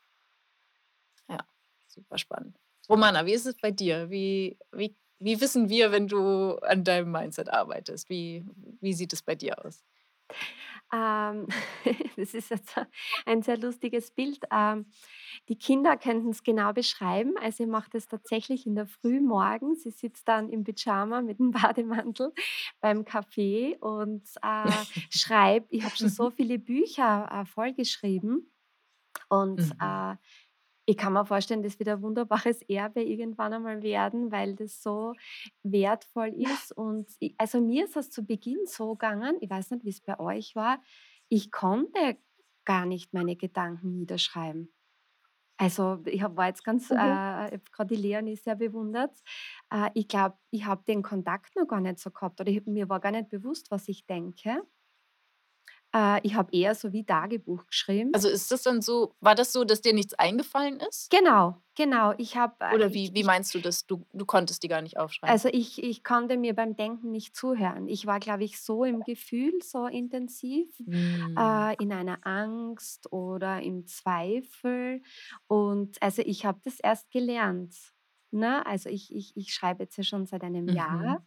Ja, 1.28 1.46
super 1.86 2.18
spannend. 2.18 2.59
Romana, 2.88 3.26
wie 3.26 3.32
ist 3.34 3.46
es 3.46 3.57
bei 3.57 3.70
dir? 3.70 4.11
Wie, 4.11 4.59
wie, 4.72 4.96
wie 5.18 5.40
wissen 5.40 5.68
wir, 5.68 5.92
wenn 5.92 6.09
du 6.09 6.57
an 6.59 6.84
deinem 6.84 7.11
Mindset 7.12 7.49
arbeitest? 7.51 8.09
Wie, 8.09 8.44
wie 8.80 8.92
sieht 8.94 9.12
es 9.12 9.22
bei 9.22 9.34
dir 9.34 9.64
aus? 9.64 9.84
Ähm, 10.93 11.49
das 12.16 12.34
ist 12.34 12.51
jetzt 12.51 12.74
ein 13.26 13.43
sehr 13.43 13.59
lustiges 13.59 14.11
Bild. 14.11 14.41
Ähm, 14.53 14.86
die 15.49 15.57
Kinder 15.59 15.97
könnten 15.97 16.30
es 16.30 16.43
genau 16.43 16.72
beschreiben. 16.72 17.34
Also 17.41 17.64
ihr 17.64 17.68
macht 17.68 17.95
es 17.95 18.09
tatsächlich 18.09 18.66
in 18.66 18.74
der 18.74 18.86
Früh 18.86 19.20
morgen. 19.20 19.74
Sie 19.76 19.91
sitzt 19.91 20.28
dann 20.28 20.51
im 20.51 20.64
Pyjama 20.64 21.22
mit 21.22 21.39
dem 21.39 21.51
Bademantel 21.53 22.32
beim 22.80 23.05
Kaffee 23.05 23.76
und 23.80 24.28
äh, 24.43 24.84
schreibt. 25.11 25.72
Ich 25.72 25.84
habe 25.84 25.97
schon 25.97 26.09
so 26.11 26.30
viele 26.30 26.59
Bücher 26.59 27.28
äh, 27.32 27.45
vollgeschrieben 27.47 28.51
und 29.28 29.62
Mhm. 29.62 29.74
äh, 29.80 30.16
ich 30.89 30.97
kann 30.97 31.12
mir 31.12 31.26
vorstellen, 31.26 31.62
das 31.62 31.78
wird 31.78 31.89
ein 31.91 32.03
wunderbares 32.03 32.62
Erbe 32.62 33.03
irgendwann 33.03 33.53
einmal 33.53 33.82
werden, 33.82 34.32
weil 34.32 34.55
das 34.57 34.82
so 34.82 35.16
wertvoll 35.62 36.28
ist. 36.36 36.72
Und 36.76 37.11
ich, 37.20 37.34
also 37.39 37.61
mir 37.61 37.84
ist 37.84 37.97
das 37.97 38.11
zu 38.11 38.24
Beginn 38.24 38.61
so 38.66 38.93
gegangen, 38.95 39.36
ich 39.41 39.51
weiß 39.51 39.70
nicht, 39.72 39.84
wie 39.84 39.91
es 39.91 40.01
bei 40.01 40.18
euch 40.18 40.57
war, 40.57 40.80
ich 41.28 41.51
konnte 41.51 42.18
gar 42.64 42.86
nicht 42.86 43.12
meine 43.14 43.36
Gedanken 43.36 43.93
niederschreiben. 43.93 44.72
Also, 45.61 46.01
ich 46.07 46.22
habe 46.22 46.36
war 46.36 46.47
jetzt 46.49 46.64
ganz 46.64 46.91
äh, 46.91 46.95
Mhm. 46.95 47.20
habe 47.49 47.61
grad 47.72 47.91
die 47.91 47.97
Leonie 47.97 48.36
sehr 48.36 48.55
bewundert. 48.57 49.18
Äh, 49.72 49.91
ich 49.95 50.07
glaube, 50.09 50.39
ich 50.51 50.66
habe 50.66 50.84
den 50.86 51.03
Kontakt 51.03 51.57
noch 51.57 51.66
gar 51.66 51.80
nicht 51.80 51.99
so 51.99 52.11
gehabt 52.11 52.41
oder 52.41 52.51
ich 52.51 52.64
mir 52.66 52.89
war 52.89 53.01
gar 53.01 53.11
nicht 53.12 53.28
bewusst, 53.30 53.70
was 53.70 53.89
ich 53.89 54.07
denke. 54.07 54.62
Äh, 55.95 56.20
ich 56.26 56.34
habe 56.34 56.53
eher 56.53 56.74
so 56.74 56.93
wie 56.93 57.05
Tagebuch 57.05 57.66
geschrieben. 57.66 58.14
Also, 58.14 58.28
ist 58.28 58.51
das 58.51 58.62
dann 58.62 58.82
so 58.82 59.14
war 59.20 59.34
das 59.34 59.53
so, 59.53 59.64
dass 59.64 59.80
dir 59.82 59.93
nichts 59.95 60.14
eingefallen 60.14 60.80
ist? 60.80 61.11
Genau, 61.11 61.62
genau. 61.74 62.12
Ich 62.18 62.36
habe 62.36 62.57
äh, 62.64 62.74
Oder 62.74 62.95
wie 62.95 63.12
wie 63.14 63.24
meinst 63.24 63.55
du 63.55 63.59
das? 63.61 63.84
Du 63.86 64.07
du 64.14 64.24
konntest 64.24 64.62
die 64.62 64.68
gar 64.68 64.80
nicht 64.82 64.97
aufschreiben? 64.97 65.43
also, 65.43 65.49
ich 65.53 65.82
ich 65.82 66.05
konnte 66.05 66.36
mir 66.39 66.55
beim 66.55 66.74
Denken 66.76 67.11
nicht 67.11 67.36
zuhören. 67.36 67.86
Ich 67.89 68.07
war, 68.07 68.18
glaube 68.20 68.45
ich, 68.45 68.61
so 68.61 68.84
im 68.84 69.05
Gefühl, 69.05 69.53
so 69.62 69.86
intensiv, 69.86 70.68
Hm. 70.86 71.39
äh, 71.39 71.76
in 71.82 71.93
einer 71.93 72.26
Angst 72.26 73.12
oder 73.12 73.61
im 73.62 73.86
Zweifel. 73.86 75.03
Und 75.49 76.01
also, 76.03 76.22
ich 76.24 76.47
habe 76.47 76.61
das 76.64 76.80
erst 76.80 77.11
gelernt, 77.11 77.76
ne? 78.30 78.64
Also, 78.66 78.89
ich 78.89 79.14
ich 79.14 79.36
ich 79.36 79.53
schreibe 79.53 79.82
jetzt 79.84 79.97
ja 79.99 80.05
schon 80.05 80.24
seit 80.26 80.43
einem 80.45 80.66
Mhm. 80.66 80.68
Jahr 80.70 81.26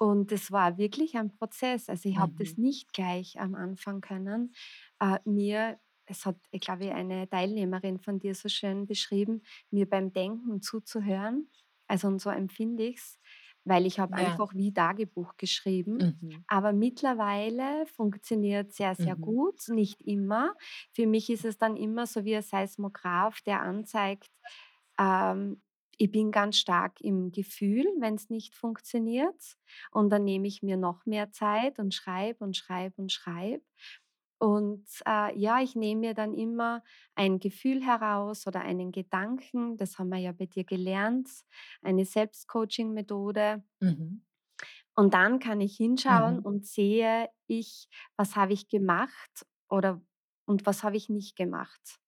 und 0.00 0.32
das 0.32 0.50
war 0.52 0.78
wirklich 0.78 1.16
ein 1.16 1.32
Prozess. 1.32 1.88
Also, 1.90 2.08
ich 2.08 2.18
habe 2.18 2.34
das 2.38 2.56
Mhm. 2.56 2.58
nicht 2.58 2.92
gleich 2.94 3.38
am 3.40 3.54
Anfang 3.54 4.00
können. 4.00 4.54
Äh, 5.00 5.18
mir 5.24 5.78
es 6.06 6.26
hat, 6.26 6.38
ich 6.50 6.60
glaube, 6.62 6.92
eine 6.94 7.28
Teilnehmerin 7.30 8.00
von 8.00 8.18
dir 8.18 8.34
so 8.34 8.48
schön 8.48 8.86
beschrieben, 8.86 9.42
mir 9.70 9.88
beim 9.88 10.12
Denken 10.12 10.60
zuzuhören. 10.62 11.50
Also, 11.88 12.08
und 12.08 12.20
so 12.20 12.30
empfinde 12.30 12.84
ich's, 12.88 13.20
weil 13.64 13.86
ich 13.86 14.00
habe 14.00 14.16
Ja. 14.16 14.16
einfach 14.16 14.54
wie 14.54 14.72
Tagebuch 14.74 15.36
geschrieben. 15.36 16.10
Mhm. 16.20 16.44
Aber 16.48 16.72
mittlerweile 16.72 17.86
funktioniert 17.86 18.72
sehr, 18.72 18.94
sehr 18.96 19.14
Mhm. 19.14 19.16
gut, 19.16 19.68
nicht 19.68 20.00
immer. 20.02 20.54
Für 20.92 21.06
mich 21.06 21.30
ist 21.30 21.44
es 21.44 21.58
dann 21.58 21.76
immer 21.76 22.06
so 22.06 22.24
wie 22.24 22.34
ein 22.36 22.42
Seismograph, 22.42 23.40
der 23.42 23.60
anzeigt, 23.62 24.30
ähm, 24.98 25.62
ich 26.00 26.10
bin 26.12 26.30
ganz 26.30 26.56
stark 26.58 27.00
im 27.02 27.30
Gefühl, 27.32 27.86
wenn 28.00 28.14
es 28.14 28.30
nicht 28.30 28.54
funktioniert. 28.54 29.56
Und 29.92 30.10
dann 30.10 30.24
nehme 30.24 30.48
ich 30.48 30.62
mir 30.62 30.76
noch 30.78 31.06
mehr 31.06 31.30
Zeit 31.32 31.78
und 31.78 31.94
schreibe 31.94 32.44
und 32.44 32.56
schreibe 32.56 33.02
und 33.02 33.12
schreibe. 33.12 33.62
Und, 34.38 34.86
äh, 35.06 35.38
ja, 35.38 35.60
ich 35.60 35.76
nehme 35.76 36.00
mir 36.00 36.14
dann 36.14 36.32
immer 36.34 36.82
ein 37.14 37.40
Gefühl 37.40 37.84
heraus 37.84 38.46
oder 38.46 38.62
einen 38.62 38.90
Gedanken, 38.92 39.76
das 39.76 39.98
haben 39.98 40.08
wir 40.08 40.18
ja 40.18 40.32
bei 40.32 40.46
dir 40.46 40.64
gelernt, 40.64 41.28
eine 41.82 42.06
Selbstcoaching-Methode. 42.06 43.62
Mhm. 43.80 44.22
Und 44.94 45.14
dann 45.14 45.38
kann 45.38 45.60
ich 45.60 45.76
hinschauen 45.76 46.38
Mhm. 46.38 46.44
und 46.44 46.66
sehe 46.66 47.28
ich, 47.46 47.88
was 48.16 48.36
habe 48.36 48.52
ich 48.52 48.68
gemacht 48.68 49.46
oder 49.68 50.02
und 50.46 50.66
was 50.66 50.82
habe 50.82 50.96
ich 50.96 51.08
nicht 51.08 51.36
gemacht. 51.36 51.99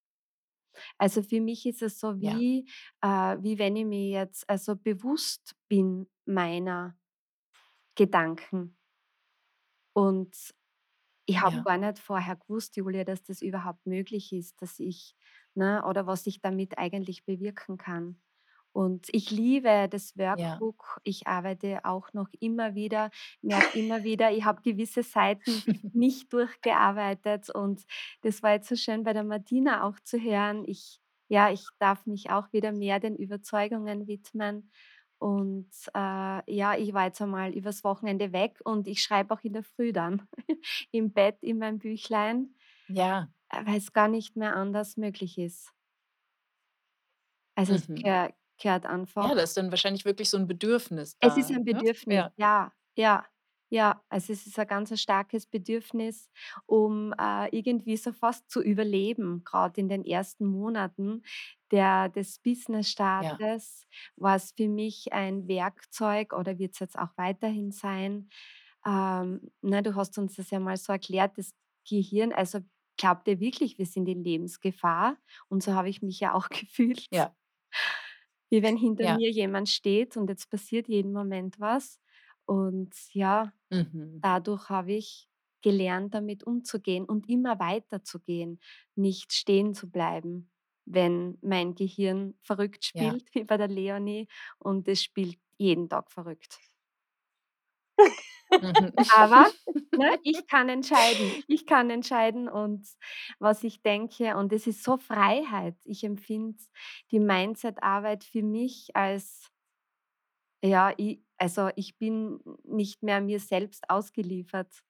Also, 0.98 1.22
für 1.22 1.40
mich 1.40 1.66
ist 1.66 1.82
es 1.82 1.98
so 2.00 2.20
Ja. 2.20 2.42
wie 2.42 2.68
äh, 3.02 3.08
wie 3.42 3.58
wenn 3.58 3.76
ich 3.76 3.86
mir 3.86 4.08
jetzt 4.10 4.48
also 4.50 4.76
bewusst 4.76 5.54
bin 5.68 6.08
meiner 6.26 6.96
Gedanken. 7.98 8.76
Und 9.96 10.54
ich 11.26 11.40
habe 11.40 11.56
Ja. 11.56 11.64
gar 11.64 11.78
nicht 11.78 11.98
vorher 12.00 12.36
gewusst, 12.36 12.76
Julia, 12.76 13.04
dass 13.04 13.22
das 13.24 13.42
überhaupt 13.42 13.86
möglich 13.86 14.32
ist, 14.32 14.62
dass 14.62 14.80
ich 14.80 15.16
ne, 15.54 15.84
oder 15.86 16.06
was 16.06 16.26
ich 16.26 16.40
damit 16.42 16.78
eigentlich 16.78 17.24
bewirken 17.26 17.78
kann. 17.78 18.20
Und 18.72 19.08
ich 19.12 19.30
liebe 19.30 19.88
das 19.90 20.16
Ja. 20.34 20.62
Workbook. 20.62 21.00
Ich 21.04 21.26
arbeite 21.26 21.84
auch 21.84 22.12
noch 22.14 22.28
immer 22.40 22.74
wieder 22.74 23.10
merke 23.42 23.78
immer 23.78 24.02
wieder, 24.04 24.30
ich 24.32 24.44
habe 24.44 24.62
gewisse 24.62 25.02
Seiten 25.02 25.64
nicht 25.92 26.32
durchgearbeitet 26.32 27.50
und 27.50 27.84
das 28.22 28.42
war 28.42 28.52
jetzt 28.52 28.68
so 28.68 28.76
schön 28.76 29.02
bei 29.04 29.12
der 29.12 29.24
Martina 29.24 29.84
auch 29.84 29.98
zu 30.00 30.18
hören. 30.20 30.64
Ich 30.66 30.98
ja, 31.28 31.50
ich 31.50 31.70
darf 31.78 32.04
mich 32.06 32.30
auch 32.30 32.52
wieder 32.52 32.72
mehr 32.72 33.00
den 33.00 33.16
Überzeugungen 33.16 34.06
widmen 34.06 34.70
und, 35.18 35.70
äh, 35.94 35.98
ja, 36.52 36.76
ich 36.76 36.92
war 36.94 37.06
jetzt 37.06 37.22
einmal 37.22 37.52
übers 37.54 37.84
Wochenende 37.84 38.32
weg 38.32 38.60
und 38.64 38.88
ich 38.88 39.02
schreibe 39.02 39.32
auch 39.34 39.40
in 39.42 39.52
der 39.54 39.62
Früh 39.62 39.92
dann 39.92 40.28
im 40.90 41.12
Bett 41.12 41.38
in 41.42 41.58
mein 41.58 41.78
Büchlein, 41.78 42.54
Ja. 42.88 43.32
äh, 43.50 43.64
weil's 43.66 43.92
gar 43.92 44.08
nicht 44.08 44.36
mehr 44.36 44.56
anders 44.56 44.96
möglich 44.96 45.38
ist. 45.38 45.72
Also, 47.56 47.74
es 47.74 47.88
Mhm. 47.88 48.12
Gehö 48.62 48.80
gehört 48.80 48.86
Ja, 49.20 49.34
einfach 49.34 49.34
da 49.34 49.42
ist 49.42 49.56
dann 49.56 49.70
wahrscheinlich 49.70 50.04
wirklich 50.04 50.28
so 50.30 50.36
'n 50.36 50.46
Bedürfnis 50.48 51.18
Es 51.24 51.36
ist 51.36 51.50
da, 51.50 51.54
ein 51.54 51.64
ne? 51.64 51.64
Bedürfnis, 51.64 52.18
Ja. 52.18 52.32
ja, 52.36 52.72
ja, 52.96 53.24
ja. 53.70 54.02
Also, 54.08 54.32
es 54.32 54.44
ist 54.46 54.58
ein 54.58 54.66
ganz 54.66 54.90
ein 54.90 54.96
starkes 54.96 55.46
Bedürfnis, 55.46 56.30
um, 56.66 57.12
äh, 57.18 57.48
irgendwie 57.56 57.96
so 57.96 58.12
fast 58.12 58.50
zu 58.50 58.60
überleben. 58.60 59.42
Grad 59.44 59.78
in 59.78 59.88
den 59.88 60.04
ersten 60.04 60.46
Monaten 60.46 61.22
der 61.70 62.08
des 62.10 62.38
Ja. 63.18 63.38
Business-Startes 63.38 63.86
war's 64.16 64.52
für 64.56 64.68
mich 64.68 65.12
ein 65.12 65.46
Werkzeug 65.48 66.32
oder 66.34 66.58
wird's 66.58 66.80
jetzt 66.80 66.98
auch 66.98 67.16
weiterhin 67.16 67.70
sein. 67.70 68.28
Ähm, 68.86 69.50
ne, 69.62 69.82
du 69.82 69.94
hast 69.96 70.18
uns 70.18 70.36
das 70.36 70.50
ja 70.50 70.60
mal 70.60 70.76
so 70.76 70.92
erklärt, 70.92 71.38
das 71.38 71.52
Gehirn 71.88 72.32
also, 72.32 72.60
glaubt 72.98 73.28
ihr 73.28 73.40
wirklich, 73.40 73.78
wir 73.78 73.86
sind 73.86 74.08
in 74.08 74.24
Lebensgefahr? 74.24 75.16
Und 75.48 75.62
so 75.62 75.74
habe 75.74 75.88
ich 75.90 76.02
mich 76.02 76.20
ja 76.20 76.34
auch 76.34 76.48
gefühlt. 76.50 77.08
Ja. 77.12 77.34
Wie 78.53 78.62
wenn 78.62 78.76
hinter 78.76 79.07
Ja. 79.07 79.18
mir 79.18 79.30
jemand 79.30 79.70
steht 79.70 80.14
und 80.18 80.28
jetzt 80.28 80.50
passiert 80.50 80.86
jeden 80.86 81.14
Moment 81.14 81.59
was. 81.59 81.98
Und 82.44 82.94
ja, 83.14 83.50
Mhm. 83.70 84.22
dadurch 84.22 84.68
habe 84.70 84.92
ich 84.92 85.28
gelernt, 85.62 86.14
damit 86.14 86.44
umzugehen 86.44 87.07
und 87.07 87.28
immer 87.30 87.61
weiterzugehen, 87.61 88.61
nicht 88.96 89.32
stehen 89.32 89.74
zu 89.74 89.90
bleiben, 89.90 90.50
wenn 90.86 91.38
mein 91.42 91.74
Gehirn 91.74 92.34
verrückt 92.42 92.84
Ja. 92.94 93.16
spielt, 93.16 93.28
wie 93.34 93.44
bei 93.44 93.57
der 93.57 93.68
Leonie, 93.68 94.28
und 94.59 94.88
es 94.88 95.03
spielt 95.03 95.38
jeden 95.59 95.88
Tag 95.88 96.11
verrückt. 96.12 96.59
Mhm. 98.61 98.92
Aber, 99.18 99.50
ne, 99.97 100.16
ich 100.22 100.47
kann 100.47 100.68
entscheiden. 100.68 101.43
Ich 101.49 101.66
kann 101.66 101.90
entscheiden 101.90 102.49
und 102.49 102.88
was 103.38 103.64
ich 103.64 103.82
denke 103.82 104.36
und 104.36 104.53
es 104.53 104.66
ist 104.66 104.84
so 104.84 104.97
Freiheit. 104.97 105.76
Ich 105.84 106.05
empfinde 106.05 106.59
die 107.11 107.20
Mindset-Arbeit 107.20 108.24
für 108.24 108.43
mich 108.43 108.90
als 108.97 109.49
ja, 110.64 110.93
i 110.99 111.20
also, 111.38 111.70
ich 111.74 111.99
bin 111.99 112.38
nicht 112.64 113.03
mehr 113.03 113.20
mir 113.20 113.40
selbst 113.40 113.90
ausgeliefert. 113.90 114.82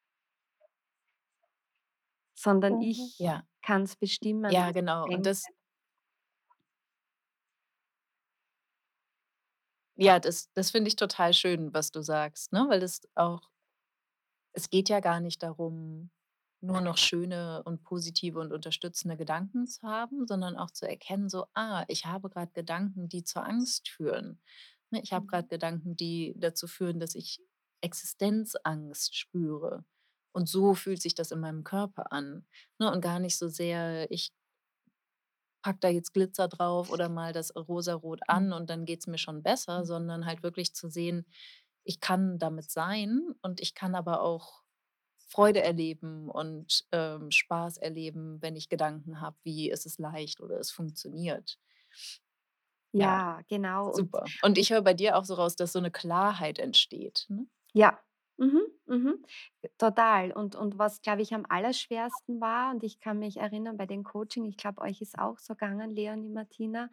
Sondern 2.39 2.77
Mhm. 2.77 2.81
ich 2.81 3.19
Ja. 3.19 3.47
kann's 3.63 3.97
bestimmen, 3.97 4.45
Ja, 4.49 4.71
ich 4.71 4.73
genau. 4.73 5.09
Und 5.09 5.27
das 5.27 5.53
Ja, 9.99 10.19
das 10.19 10.51
das 10.55 10.71
finde 10.71 10.89
ich 10.89 10.97
total 10.97 11.35
schön, 11.35 11.73
was 11.75 11.91
du 11.91 12.03
sagst, 12.03 12.53
ne, 12.53 12.65
weil 12.69 12.81
das 12.81 13.01
auch 13.15 13.43
es 14.53 14.71
geht 14.71 14.89
ja 14.89 15.01
gar 15.01 15.21
nicht 15.21 15.43
darum, 15.43 16.11
nur 16.61 16.81
noch 16.81 16.97
schöne 16.99 17.63
und 17.65 17.83
positive 17.83 18.39
und 18.41 18.53
unterstützende 18.53 19.17
Gedanken 19.17 19.67
zu 19.67 19.83
haben, 19.83 20.27
sondern 20.27 20.57
auch 20.57 20.71
zu 20.71 20.89
erkennen 20.89 21.29
so: 21.29 21.47
„Ah, 21.55 21.85
ich 21.89 22.07
habe 22.07 22.29
grad 22.31 22.55
Gedanken, 22.55 23.09
die 23.09 23.25
zur 23.25 23.45
Angst 23.47 23.89
führen.“ 23.89 24.41
Ne, 24.91 25.01
ich 25.03 25.13
habe 25.13 25.27
Mhm. 25.27 25.29
grad 25.29 25.49
Gedanken, 25.49 25.97
die 25.97 26.35
dazu 26.39 26.67
führen, 26.69 27.01
dass 27.01 27.15
ich 27.15 27.41
Existenzangst 27.83 29.17
spüre. 29.17 29.85
Und 30.33 30.49
so 30.49 30.75
fühlt 30.75 31.03
sich 31.03 31.15
das 31.15 31.31
in 31.33 31.41
meinem 31.41 31.65
Körper 31.65 32.13
an, 32.13 32.47
ne, 32.79 32.93
und 32.93 33.01
gar 33.03 33.19
nicht 33.21 33.37
so 33.39 33.49
sehr, 33.49 34.11
ich 34.11 34.33
packe 35.63 35.79
da 35.81 35.89
jetzt 35.89 36.13
Glitzer 36.13 36.49
drauf 36.49 36.91
oder 36.91 37.09
male 37.09 37.33
das 37.33 37.55
rosarot 37.57 38.21
an 38.29 38.53
Mhm. 38.53 38.53
und 38.53 38.69
dann 38.71 38.85
geht's 38.85 39.07
mir 39.07 39.19
schon 39.19 39.43
besser, 39.43 39.85
Mhm. 39.85 39.85
sondern 39.85 40.27
halt 40.27 40.43
wirklich 40.43 40.75
zu 40.75 40.89
sehen, 40.89 41.27
ich 41.85 42.01
kann 42.01 42.39
damit 42.39 42.71
sein 42.71 43.35
und 43.43 43.61
ich 43.61 43.75
kann 43.75 43.95
aber 43.95 44.23
auch 44.23 44.63
Freude 45.29 45.63
erleben 45.63 46.29
und, 46.31 46.85
ähm, 46.93 47.31
Spaß 47.31 47.79
erleben, 47.79 48.43
wenn 48.43 48.57
ich 48.57 48.69
Gedanken 48.69 49.21
habe 49.21 49.37
wie: 49.45 49.71
„Es 49.71 49.87
ist 49.87 49.99
leicht“ 50.01 50.41
oder 50.41 50.59
„Es 50.61 50.71
funktioniert.“ 50.73 51.59
Ja, 52.99 53.23
Ja, 53.23 53.41
genau 53.49 53.93
super. 53.93 54.33
Und 54.43 54.59
ich 54.59 54.71
höre 54.71 54.83
bei 54.83 54.95
dir 54.95 55.17
auch 55.17 55.25
so 55.25 55.35
raus, 55.35 55.57
dass 55.57 55.73
so 55.73 55.81
'ne 55.81 55.91
Klarheit 55.91 56.59
entsteht, 56.59 57.27
ne? 57.29 57.47
Ja, 57.75 58.03
mhm, 58.43 58.61
mhm, 58.87 59.25
total. 59.79 60.33
Und 60.33 60.57
und 60.57 60.79
was, 60.79 61.01
glaube 61.03 61.23
ich, 61.23 61.35
am 61.35 61.47
allerschwersten 61.49 62.41
war 62.41 62.73
und 62.73 62.83
ich 62.85 62.99
kann 63.01 63.19
mich 63.19 63.37
erinnern 63.39 63.77
bei 63.77 63.87
den 63.87 64.03
Coaching, 64.05 64.45
ich 64.47 64.57
glaube, 64.57 64.81
euch 64.83 65.01
ist 65.01 65.19
auch 65.19 65.39
so 65.39 65.55
gegangen, 65.55 65.91
Leonie, 65.95 66.29
Martina, 66.31 66.89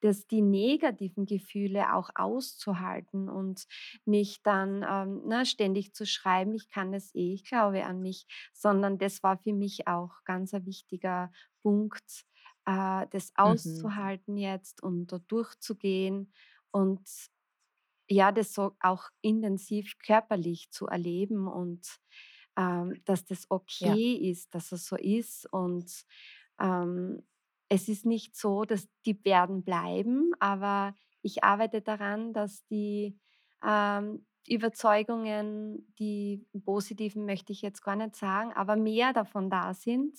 dass 0.00 0.26
die 0.26 0.42
negativen 0.42 1.26
Gefühle 1.26 1.94
auch 1.94 2.10
auszuhalten 2.14 3.28
und 3.28 3.66
nicht 4.04 4.46
dann, 4.46 4.84
ähm, 4.88 5.26
ne, 5.28 5.44
ständig 5.46 5.94
zu 5.94 6.06
schreiben: 6.06 6.54
„Ich 6.54 6.68
kann 6.70 6.92
das 6.92 7.14
eh, 7.14 7.34
ich 7.34 7.44
glaube 7.44 7.84
an 7.84 8.00
mich“, 8.02 8.26
sondern 8.54 8.98
das 8.98 9.22
war 9.22 9.38
für 9.38 9.52
mich 9.54 9.88
auch 9.88 10.24
ganz 10.24 10.54
ein 10.54 10.66
wichtiger 10.66 11.32
Punkt, 11.62 12.24
äh, 12.66 13.06
das 13.10 13.32
Mhm. 13.44 13.92
auszuhalten 13.92 14.36
jetzt 14.36 14.82
und 14.82 15.12
da 15.12 15.18
durchzugehen 15.18 16.32
und 16.70 17.08
ja, 18.12 18.32
das 18.32 18.54
so 18.54 18.76
auch 18.80 19.10
intensiv 19.22 19.98
körperlich 19.98 20.70
zu 20.70 20.86
erleben 20.88 21.48
und, 21.48 21.98
ähm, 22.56 23.00
dass 23.04 23.24
das 23.24 23.46
Ja. 23.80 23.96
okay 23.96 24.14
ist, 24.30 24.54
dass 24.54 24.72
es 24.72 24.86
so 24.86 24.96
ist 24.96 25.50
und, 25.52 26.04
ähm 26.60 27.22
es 27.68 27.88
ist 27.88 28.04
nicht 28.04 28.36
so, 28.36 28.64
dass 28.66 28.86
die 29.06 29.24
werden 29.24 29.64
bleiben, 29.64 30.32
aber 30.40 30.94
ich 31.22 31.42
arbeite 31.42 31.80
daran, 31.80 32.34
dass 32.34 32.66
die, 32.66 33.18
ähm, 33.66 34.26
Überzeugungen, 34.46 35.94
die 35.98 36.46
positiven 36.66 37.24
möchte 37.24 37.52
ich 37.52 37.62
jetzt 37.62 37.80
gar 37.82 37.96
nicht 37.96 38.14
sagen, 38.16 38.52
aber 38.52 38.76
mehr 38.76 39.14
davon 39.14 39.48
da 39.48 39.72
sind. 39.72 40.18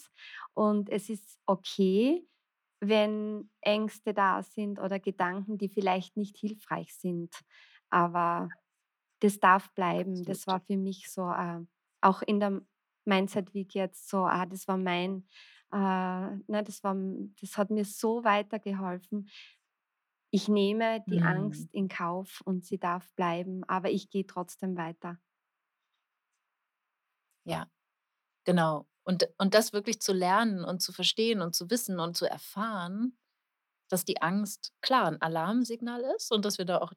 Und 0.55 0.89
es 0.89 1.09
ist 1.09 1.37
okay, 1.45 2.27
wenn 2.79 3.49
Ängste 3.61 4.13
da 4.13 4.41
sind 4.43 4.79
oder 4.79 4.99
Gedanken, 4.99 5.57
die 5.57 5.69
vielleicht 5.69 6.17
nicht 6.17 6.37
hilfreich 6.37 6.93
sind. 6.95 7.33
Aber 7.93 8.53
das 9.21 9.39
darf 9.39 9.73
bleiben. 9.73 10.25
Das 10.25 10.47
war 10.47 10.61
für 10.61 10.77
mich 10.77 11.11
so, 11.11 11.31
äh, 11.31 11.61
auch 12.01 12.21
in 12.23 12.39
der 12.39 12.61
Mindset 13.05 13.53
Week 13.53 13.75
jetzt 13.75 14.09
so, 14.09 14.19
ah, 14.25 14.45
das 14.45 14.67
war 14.67 14.77
mein, 14.77 15.27
äh, 15.73 15.77
ne, 15.77 16.63
das 16.65 16.83
war, 16.83 16.95
das 17.41 17.57
hat 17.57 17.69
mir 17.71 17.85
so 17.85 18.23
weitergeholfen. 18.23 19.29
Ich 20.31 20.49
nehme 20.49 21.05
die 21.09 21.21
Mhm. 21.21 21.23
Angst 21.23 21.73
in 21.73 21.87
Kauf 21.87 22.41
und 22.43 22.65
sie 22.65 22.77
darf 22.77 23.13
bleiben, 23.15 23.63
aber 23.69 23.89
ich 23.89 24.09
gehe 24.09 24.27
trotzdem 24.27 24.75
weiter. 24.75 25.17
Ja, 27.45 27.67
genau. 28.45 28.87
Und 29.03 29.27
und 29.39 29.53
das 29.55 29.73
wirklich 29.73 30.01
zu 30.01 30.13
lernen 30.13 30.65
und 30.65 30.81
zu 30.81 30.93
verstehen 30.93 31.41
und 31.41 31.55
zu 31.55 31.69
wissen 31.71 31.99
und 31.99 32.17
zu 32.17 32.25
erfahren, 32.27 33.17
dass 33.89 34.05
die 34.05 34.21
Angst 34.21 34.73
klar 34.81 35.07
'n 35.09 35.21
Alarmsignal 35.21 36.01
ist 36.17 36.31
und 36.31 36.45
dass 36.45 36.57
wir 36.59 36.65
da 36.65 36.79
auch 36.79 36.93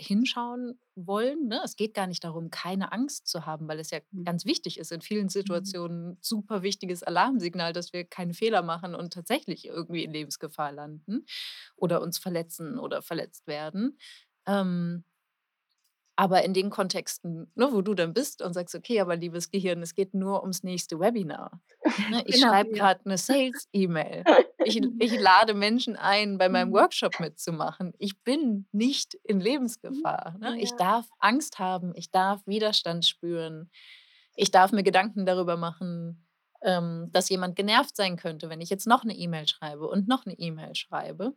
hinschauen 0.00 0.80
wollen, 0.96 1.48
ne? 1.48 1.60
Es 1.64 1.76
geht 1.76 1.94
gar 1.94 2.06
nicht 2.06 2.24
darum, 2.24 2.50
keine 2.50 2.92
Angst 2.92 3.28
zu 3.28 3.46
haben, 3.46 3.68
weil 3.68 3.78
es 3.80 3.90
ja 3.90 4.00
Mhm. 4.12 4.24
ganz 4.24 4.44
wichtig 4.44 4.78
ist 4.78 4.92
in 4.92 5.00
vielen 5.02 5.28
Mhm. 5.42 5.74
Situationen 5.74 6.18
super 6.20 6.62
wichtiges 6.62 7.02
Alarmsignal, 7.02 7.72
dass 7.72 7.92
wir 7.92 8.04
keine 8.04 8.34
Fehler 8.34 8.62
machen 8.62 8.94
und 8.94 9.12
tatsächlich 9.12 9.66
irgendwie 9.66 10.04
in 10.04 10.12
Lebensgefahr 10.12 10.72
landen 10.72 11.26
oder 11.76 12.02
uns 12.02 12.18
verletzen 12.18 12.78
oder 12.78 13.02
verletzt 13.02 13.46
werden. 13.46 13.98
Ähm 14.46 15.04
aber 16.16 16.42
in 16.44 16.52
den 16.54 16.70
Kontexten, 16.70 17.50
ne, 17.54 17.68
wo 17.72 17.82
du 17.82 17.94
dann 17.94 18.12
bist 18.12 18.42
und 18.42 18.52
sagst: 18.54 18.74
„Okay, 18.74 19.00
aber 19.00 19.16
liebes 19.16 19.50
Gehirn, 19.50 19.82
es 19.82 19.94
geht 19.94 20.14
nur 20.14 20.42
ums 20.42 20.62
nächste 20.62 20.98
Webinar. 21.00 21.60
Ne, 22.06 22.22
ich 22.26 22.38
Genau, 22.40 22.62
schreibe 22.62 22.70
ja. 22.70 22.76
grad 22.76 23.06
'ne 23.06 23.16
Sales-E-Mail. 23.18 24.26
Ich 24.64 24.80
ich 24.98 25.18
lade 25.18 25.54
Menschen 25.54 25.96
ein, 25.96 26.36
bei 26.36 26.48
meinem 26.50 26.70
Mhm. 26.70 26.74
Workshop 26.74 27.18
mitzumachen. 27.18 27.94
Ich 27.98 28.22
bin 28.22 28.66
nicht 28.72 29.14
in 29.24 29.40
Mhm. 29.88 30.10
Lebensgefahr, 30.20 30.36
ne? 30.38 30.56
Ich 30.60 30.76
darf 30.76 31.06
Angst 31.18 31.58
haben, 31.58 31.92
ich 31.96 32.10
darf 32.10 32.42
Widerstand 32.46 33.06
spüren. 33.06 33.70
Ich 34.36 34.50
darf 34.50 34.72
mir 34.72 34.82
Gedanken 34.82 35.24
darüber 35.26 35.56
machen, 35.56 36.26
ähm, 36.62 37.08
dass 37.12 37.30
jemand 37.30 37.56
genervt 37.56 37.96
sein 37.96 38.16
könnte, 38.16 38.50
wenn 38.50 38.60
ich 38.60 38.68
jetzt 38.70 38.86
noch 38.86 39.04
'ne 39.04 39.14
E-Mail 39.16 39.48
schreibe 39.48 39.88
und 39.88 40.08
noch 40.08 40.26
'ne 40.26 40.34
E-Mail 40.38 40.74
schreibe 40.74 41.34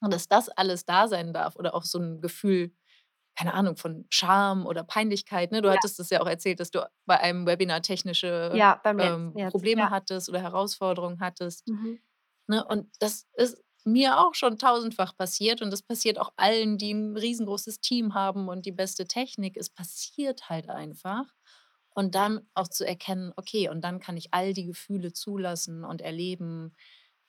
und 0.00 0.12
dass 0.14 0.28
das 0.28 0.48
alles 0.50 0.86
da 0.86 1.08
sein 1.08 1.32
darf 1.34 1.56
oder 1.56 1.74
auch 1.74 1.84
so 1.84 1.98
'n 2.00 2.20
Gefühl, 2.22 2.72
keine 3.36 3.54
Ahnung, 3.54 3.76
von 3.78 4.06
Scham 4.10 4.66
oder 4.66 4.84
Peinlichkeit, 4.84 5.52
ne? 5.52 5.62
Du 5.62 5.70
Ja. 5.70 5.72
hattest 5.72 5.98
das 6.00 6.10
ja 6.10 6.22
auch 6.22 6.28
erzählt, 6.28 6.60
dass 6.60 6.70
du 6.72 6.88
bei 7.06 7.20
einem 7.20 7.46
Webinar 7.46 7.82
technische, 7.82 8.52
Ja, 8.52 8.82
ähm, 8.98 9.40
Probleme 9.46 9.90
ja. 9.90 9.90
hattest 9.90 10.28
oder 10.30 10.40
Herausforderungen 10.42 11.20
hattest, 11.20 11.64
Mhm. 11.66 12.00
Ne? 12.50 12.64
Und 12.66 12.88
das 13.00 13.28
ist 13.34 13.58
mir 13.86 14.20
auch 14.20 14.34
schon 14.36 14.58
tausendfach 14.58 15.16
passiert 15.16 15.62
und 15.62 15.72
das 15.72 15.82
passiert 15.82 16.18
auch 16.20 16.32
allen, 16.36 16.78
die 16.78 16.92
'n 16.92 17.16
riesengroßes 17.18 17.80
Team 17.80 18.14
haben 18.14 18.48
und 18.50 18.66
die 18.66 18.72
beste 18.72 19.06
Technik. 19.08 19.56
Es 19.58 19.70
passiert 19.70 20.50
halt 20.50 20.70
einfach. 20.70 21.26
Und 21.94 22.14
dann 22.14 22.48
auch 22.54 22.68
zu 22.68 22.86
erkennen: 22.86 23.32
„Okay, 23.36 23.68
und 23.70 23.82
dann 23.82 24.00
kann 24.00 24.16
ich 24.18 24.32
all 24.34 24.52
die 24.54 24.66
Gefühle 24.66 25.12
zulassen 25.12 25.84
und 25.84 26.02
erleben, 26.02 26.74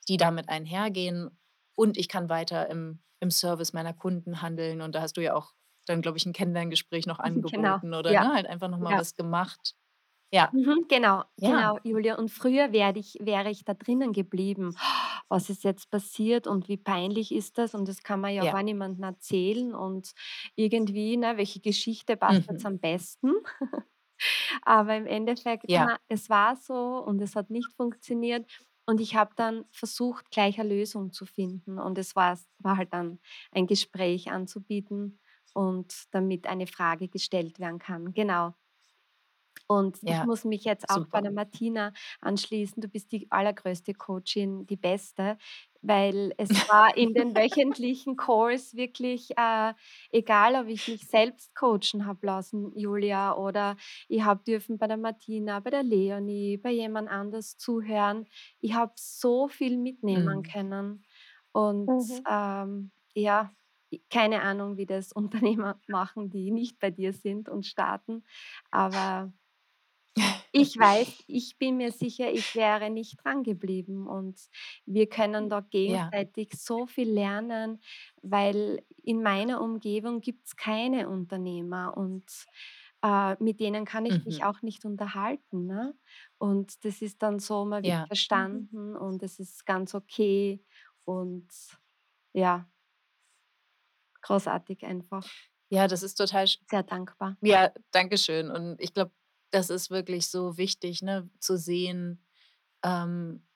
die 0.10 0.18
damit 0.18 0.50
einhergehen 0.50 1.40
und 1.76 1.98
ich 1.98 2.08
kann 2.10 2.30
weiter 2.30 2.70
im 2.70 3.02
im 3.22 3.32
Service 3.32 3.74
meiner 3.74 3.94
Kunden 3.94 4.42
handeln.“ 4.42 4.82
Und 4.82 4.96
da 4.96 5.02
hast 5.02 5.18
du 5.18 5.22
ja 5.24 5.36
auch 5.36 5.54
dann, 5.88 6.02
glaube 6.02 6.18
ich, 6.18 6.26
'n 6.26 6.34
Kennenlerngespräch 6.34 7.06
noch 7.08 7.20
Genau, 7.52 7.80
angeboten 7.80 7.94
oder, 7.96 8.16
ja, 8.16 8.22
ne, 8.22 8.34
halt 8.34 8.48
einfach 8.48 8.70
noch 8.70 8.80
mal 8.80 8.96
ja. 8.96 8.98
was 8.98 9.16
gemacht. 9.16 9.76
Ja. 10.34 10.54
Mhm, 10.54 10.86
genau, 10.90 11.24
Ja. 11.38 11.64
genau, 11.64 11.80
Julia. 11.84 12.18
Und 12.18 12.30
früher 12.30 12.74
werde 12.74 13.00
ich 13.00 13.18
wäre 13.22 13.50
ich 13.50 13.64
da 13.66 13.74
drinnen 13.74 14.14
geblieben. 14.14 14.76
Was 15.30 15.50
ist 15.50 15.64
jetzt 15.64 15.90
passiert 15.92 16.46
und 16.48 16.68
wie 16.68 16.78
peinlich 16.78 17.32
ist 17.34 17.58
das? 17.58 17.74
Und 17.76 17.88
das 17.88 18.04
kann 18.04 18.20
man 18.22 18.34
ja 18.34 18.44
Ja. 18.44 18.54
gar 18.54 18.64
niemandem 18.64 19.04
erzählen 19.04 19.74
und 19.76 20.12
irgendwie, 20.56 21.16
ne, 21.18 21.38
welche 21.38 21.62
Geschichte 21.62 22.18
passt 22.18 22.48
jetzt 22.50 22.66
Mhm. 22.66 22.68
am 22.68 22.80
besten? 22.80 23.32
Aber 24.64 24.96
im 24.96 25.06
Endeffekt, 25.08 25.68
Ja. 25.68 25.88
na, 25.88 25.98
es 26.08 26.30
war 26.30 26.56
so 26.56 27.04
und 27.06 27.22
es 27.22 27.36
hat 27.36 27.50
nicht 27.50 27.74
funktioniert 27.76 28.50
und 28.86 29.02
ich 29.02 29.16
habe 29.16 29.32
dann 29.36 29.66
versucht, 29.72 30.32
gleich 30.32 30.58
'ne 30.58 30.64
Lösung 30.66 31.12
zu 31.14 31.26
finden 31.26 31.80
und 31.80 31.98
es 31.98 32.16
war 32.16 32.38
halt 32.66 32.94
dann 32.94 33.20
ein 33.52 33.68
Gespräch 33.68 34.32
anzubieten 34.32 35.20
und 35.54 36.06
damit 36.12 36.48
eine 36.48 36.68
Frage 36.68 37.08
gestellt 37.10 37.60
werden 37.60 37.80
kann, 37.80 38.14
genau. 38.14 38.54
Und 39.68 40.00
ich 40.06 40.22
Ja, 40.22 40.26
muss 40.26 40.44
mich 40.46 40.64
jetzt 40.66 40.90
auch 40.90 41.08
bei 41.12 41.20
super. 41.20 41.22
der 41.22 41.32
Martina 41.32 41.94
anschließen. 42.22 42.82
Du 42.82 42.88
bist 42.88 43.12
die 43.12 43.28
allergrößte 43.32 43.94
Coachin, 43.94 44.66
die 44.68 44.78
Beste, 44.78 45.38
weil 45.82 46.34
es 46.38 46.62
war 46.68 46.96
in 46.96 47.16
den 47.16 47.36
wöchentlichen 47.36 48.16
Calls 48.16 48.76
wirklich, 48.76 49.32
äh, 49.38 49.74
egal, 50.12 50.56
ob 50.56 50.68
ich 50.68 50.88
mich 50.88 51.08
selbst 51.08 51.56
coachen 51.56 52.06
habe 52.06 52.26
lassen, 52.26 52.72
Julia, 52.78 53.36
oder 53.36 53.78
ich 54.08 54.22
habe 54.24 54.44
dürfen 54.44 54.78
bei 54.78 54.88
der 54.88 54.98
Martina, 54.98 55.60
bei 55.60 55.72
der 55.72 55.84
Leonie, 55.84 56.58
bei 56.58 56.72
jemand 56.72 57.10
anders 57.10 57.58
zuhören. 57.58 58.28
Ich 58.60 58.74
habe 58.74 58.94
so 58.98 59.48
viel 59.48 59.78
mitnehmen 59.78 60.44
Mhm. 60.44 60.44
können 60.44 61.04
und, 61.52 61.94
Mhm. 61.98 62.26
ähm, 62.30 62.92
ja, 63.16 63.52
keine 64.10 64.42
Ahnung, 64.42 64.78
wie 64.78 64.86
das 64.86 65.12
Unternehmer 65.56 65.80
machen, 65.88 66.30
die 66.30 66.52
nicht 66.52 66.80
bei 66.80 66.92
dir 66.92 67.14
sind 67.14 67.50
und 67.50 67.66
starten, 67.66 68.24
aber 68.72 69.34
ich 70.52 70.78
weiß 70.78 71.10
ich 71.28 71.58
bin 71.58 71.78
mir 71.78 71.92
sicher, 71.92 72.32
ich 72.32 72.56
wäre 72.56 72.90
nicht 72.90 73.24
drangeblieben 73.24 74.08
und 74.08 74.40
wir 74.86 75.08
können 75.10 75.50
da 75.50 75.62
Ja. 75.86 76.12
gegenseitig 76.12 76.54
so 76.56 76.86
viel 76.88 77.10
lernen, 77.12 77.82
weil 78.22 78.84
in 79.04 79.24
meiner 79.24 79.62
Umgebung 79.62 80.20
gibt's 80.22 80.56
keine 80.58 81.10
Unternehmer 81.10 81.96
und, 81.98 82.26
äh, 83.04 83.36
mit 83.44 83.60
denen 83.62 83.86
kann 83.86 84.06
ich 84.06 84.24
mich 84.26 84.44
Mhm. 84.44 84.46
auch 84.46 84.62
nicht 84.62 84.86
unterhalten, 84.86 85.66
ne? 85.68 85.96
Und 86.38 86.84
das 86.86 87.02
ist 87.02 87.22
dann 87.24 87.40
so, 87.40 87.66
man 87.66 87.86
wird 87.86 87.96
Ja. 87.96 88.08
Mhm. 88.34 88.68
verstanden 88.68 88.96
und 88.96 89.24
es 89.24 89.40
ist 89.40 89.66
ganz 89.66 89.96
okay 89.96 90.64
und 91.06 91.48
ja. 92.34 92.70
Großartig 94.22 94.84
einfach. 94.86 95.36
Ja, 95.70 95.88
das 95.88 96.04
ist 96.04 96.16
total 96.16 96.48
Sehr 96.70 96.82
dankbar. 96.84 97.38
ja, 97.42 97.72
danke 97.92 98.18
schön. 98.18 98.52
Und 98.52 98.80
ich 98.82 98.94
glaube, 98.94 99.12
das 99.52 99.70
ist 99.70 99.90
wirklich 99.92 100.28
so 100.30 100.58
wichtig, 100.58 101.02
ne, 101.02 101.30
zu 101.40 101.58
sehen, 101.58 102.26
ähm, 102.84 103.48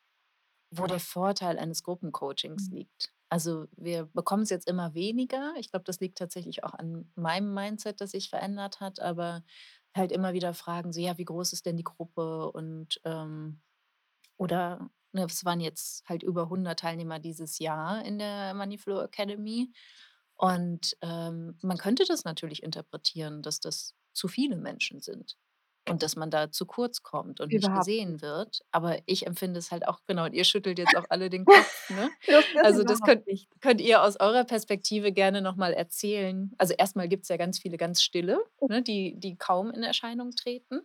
wo 0.71 0.87
der 0.87 0.99
Vorteil 0.99 1.59
eines 1.59 1.83
Gruppencoachings 1.83 2.69
Mhm. 2.69 2.71
liegt. 2.71 3.13
Also, 3.29 3.67
wir 3.75 4.05
bekommen's 4.05 4.49
jetzt 4.51 4.67
immer 4.69 4.93
weniger. 4.93 5.53
Ich 5.57 5.71
glaube, 5.71 5.85
das 5.85 5.99
liegt 5.99 6.17
tatsächlich 6.17 6.63
auch 6.63 6.73
an 6.73 7.11
meinem 7.15 7.53
Mindset, 7.53 8.01
das 8.01 8.11
sich 8.11 8.29
verändert 8.29 8.79
hat, 8.81 8.99
aber 8.99 9.43
halt 9.95 10.11
immer 10.11 10.33
wieder 10.33 10.53
fragen 10.53 10.93
so: 10.93 11.01
„Ja, 11.01 11.17
wie 11.17 11.25
groß 11.25 11.53
ist 11.53 11.65
denn 11.65 11.77
die 11.77 11.83
Gruppe?“ 11.83 12.51
Und, 12.51 13.01
ähm 13.05 13.61
oder, 14.37 14.89
ne, 15.13 15.23
es 15.25 15.45
waren 15.45 15.59
jetzt 15.61 16.07
halt 16.09 16.23
über 16.23 16.49
100 16.49 16.79
Teilnehmer 16.79 17.19
dieses 17.19 17.59
Jahr 17.59 18.03
in 18.05 18.19
der 18.19 18.53
Money-Flow 18.53 19.01
Academy. 19.01 19.71
Und, 20.35 20.97
ähm, 21.01 21.57
man 21.61 21.77
könnte 21.77 22.05
das 22.05 22.25
natürlich 22.25 22.63
interpretieren, 22.63 23.41
dass 23.41 23.59
das 23.61 23.95
zu 24.13 24.27
viele 24.27 24.57
Menschen 24.57 25.01
sind 25.01 25.37
und 25.87 26.03
dass 26.03 26.15
man 26.15 26.31
da 26.31 26.51
zu 26.51 26.65
kurz 26.65 27.03
kommt 27.03 27.39
und 27.41 27.53
nicht 27.53 27.71
Überhaupt 27.71 27.73
gesehen 27.73 28.21
nicht. 28.21 28.21
wird. 28.21 28.61
Aber 28.71 28.99
ich 29.05 29.27
empfinde 29.27 29.59
es 29.59 29.71
halt 29.71 29.87
auch 29.87 29.99
genau, 30.07 30.25
und 30.25 30.33
ihr 30.33 30.43
schüttelt 30.45 30.79
jetzt 30.79 30.95
auch 30.95 31.05
alle 31.09 31.29
den 31.29 31.45
Kopf, 31.45 31.83
ne? 31.89 32.11
Das 32.27 32.45
Also, 32.61 32.83
das 32.83 33.03
könnt 33.03 33.25
könnt 33.61 33.81
ihr 33.81 34.01
aus 34.03 34.19
eurer 34.19 34.43
Perspektive 34.45 35.11
gerne 35.11 35.41
noch 35.41 35.55
mal 35.55 35.73
erzählen. 35.73 36.51
Also, 36.57 36.73
erst 36.77 36.95
mal 36.95 37.07
gibt's 37.07 37.29
ja 37.29 37.37
ganz 37.37 37.59
viele 37.59 37.77
ganz 37.77 38.01
Stille, 38.01 38.39
ne, 38.67 38.81
die 38.83 39.15
die 39.19 39.37
kaum 39.37 39.71
in 39.71 39.83
Erscheinung 39.83 40.31
treten. 40.31 40.81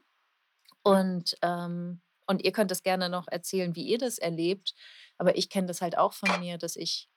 Und, 0.82 1.36
ähm 1.42 2.01
und 2.26 2.44
ihr 2.44 2.53
könnt 2.53 2.70
das 2.70 2.82
gerne 2.84 3.09
noch 3.09 3.26
erzählen, 3.28 3.74
wie 3.76 3.82
ihr 3.84 3.98
das 3.98 4.18
erlebt. 4.18 4.74
Aber 5.18 5.36
ich 5.36 5.51
kenne 5.51 5.66
das 5.66 5.82
halt 5.82 5.98
auch 5.98 6.12
von 6.12 6.40
mir, 6.40 6.59
dass 6.59 6.76
ich 6.76 7.09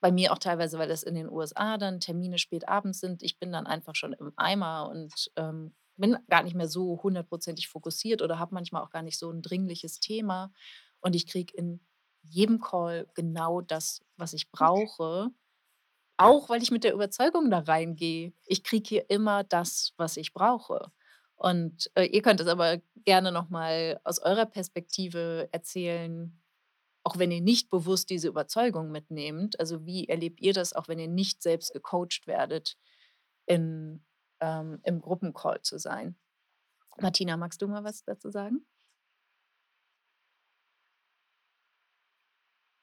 bei 0.00 0.12
mir 0.12 0.32
auch 0.32 0.38
teilweise, 0.38 0.78
weil 0.78 0.88
das 0.88 1.02
in 1.02 1.14
den 1.14 1.28
USA 1.30 1.76
dann 1.78 2.00
Termine 2.00 2.38
spät 2.38 2.68
abends 2.68 3.00
sind, 3.00 3.22
ich 3.22 3.38
bin 3.38 3.52
dann 3.52 3.66
einfach 3.66 3.94
schon 3.96 4.12
im 4.12 4.32
Eimer 4.36 4.88
und, 4.90 5.30
ähm, 5.36 5.74
bin 5.98 6.16
gar 6.30 6.42
nicht 6.44 6.56
mehr 6.56 6.68
so 6.68 7.02
hundertprozentig 7.02 7.68
fokussiert 7.68 8.22
oder 8.22 8.38
habe 8.40 8.54
manchmal 8.54 8.82
auch 8.84 8.90
gar 8.90 9.02
nicht 9.02 9.18
so 9.18 9.30
'n 9.30 9.42
dringliches 9.42 10.00
Thema. 10.00 10.52
Und 11.00 11.16
ich 11.16 11.26
kriege 11.28 11.54
in 11.56 11.80
jedem 12.22 12.60
Call 12.60 13.08
genau 13.14 13.60
das, 13.62 14.02
was 14.16 14.32
ich 14.34 14.50
brauche, 14.52 15.30
auch 16.16 16.48
weil 16.48 16.62
ich 16.62 16.70
mit 16.70 16.84
der 16.84 16.94
Überzeugung 16.94 17.50
da 17.50 17.60
reingehe, 17.60 18.32
ich 18.46 18.64
kriege 18.64 18.88
hier 18.88 19.10
immer 19.10 19.44
das, 19.44 19.92
was 19.96 20.16
ich 20.16 20.32
brauche. 20.34 20.90
Und, 21.36 21.90
äh, 21.96 22.04
ihr 22.06 22.22
könnt 22.22 22.40
es 22.40 22.48
aber 22.48 22.78
gerne 23.04 23.32
noch 23.32 23.50
mal 23.50 24.00
aus 24.04 24.18
eurer 24.20 24.46
Perspektive 24.46 25.48
erzählen, 25.52 26.40
auch 27.04 27.18
wenn 27.18 27.30
ihr 27.32 27.40
nicht 27.42 27.70
bewusst 27.70 28.10
diese 28.10 28.28
Überzeugung 28.28 28.90
mitnehmt, 28.92 29.60
also 29.60 29.86
wie 29.86 30.08
erlebt 30.08 30.40
ihr 30.42 30.52
das, 30.54 30.74
auch 30.74 30.88
wenn 30.88 30.98
ihr 31.00 31.08
nicht 31.08 31.42
selbst 31.42 31.72
gecoacht 31.74 32.26
werdet, 32.26 32.76
in, 33.46 34.04
ähm, 34.40 34.80
im 34.84 35.00
Gruppencall 35.00 35.60
zu 35.62 35.78
sein? 35.78 36.16
Martina, 37.00 37.36
magst 37.36 37.62
du 37.62 37.68
mal 37.68 37.84
was 37.84 38.02
dazu 38.04 38.30
sagen? 38.30 38.66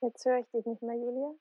Jetzt 0.02 0.26
höre 0.26 0.40
ich 0.40 0.50
dich 0.52 0.66
nicht 0.66 0.82
mehr, 0.82 0.96
Julia. 0.96 1.34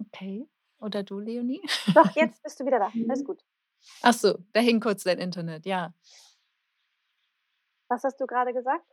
Okay. 0.00 0.48
Oder 0.78 1.02
du, 1.02 1.18
Leonie? 1.20 1.60
Doch, 1.94 2.10
jetzt 2.16 2.42
bist 2.42 2.58
du 2.60 2.66
wieder 2.66 2.78
da. 2.78 2.90
Alles 3.08 3.24
gut. 3.24 3.42
Ach 4.02 4.14
so, 4.14 4.38
da 4.52 4.60
hing 4.60 4.80
kurz 4.80 5.04
dein 5.04 5.18
Internet, 5.18 5.66
ja. 5.66 5.94
Was 7.88 8.02
hast 8.02 8.20
du 8.20 8.26
gerade 8.26 8.52
gesagt? 8.52 8.84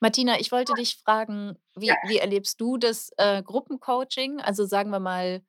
Martina, 0.00 0.38
ich 0.38 0.52
wollte 0.52 0.74
dich 0.74 0.96
fragen, 0.96 1.58
wie, 1.74 1.90
wie 2.06 2.18
erlebst 2.18 2.60
du 2.60 2.76
das 2.76 3.10
äh, 3.16 3.42
Gruppencoaching? 3.42 4.40
Also 4.40 4.66
sagen 4.66 4.90
wir 4.90 5.00
mal, 5.00 5.42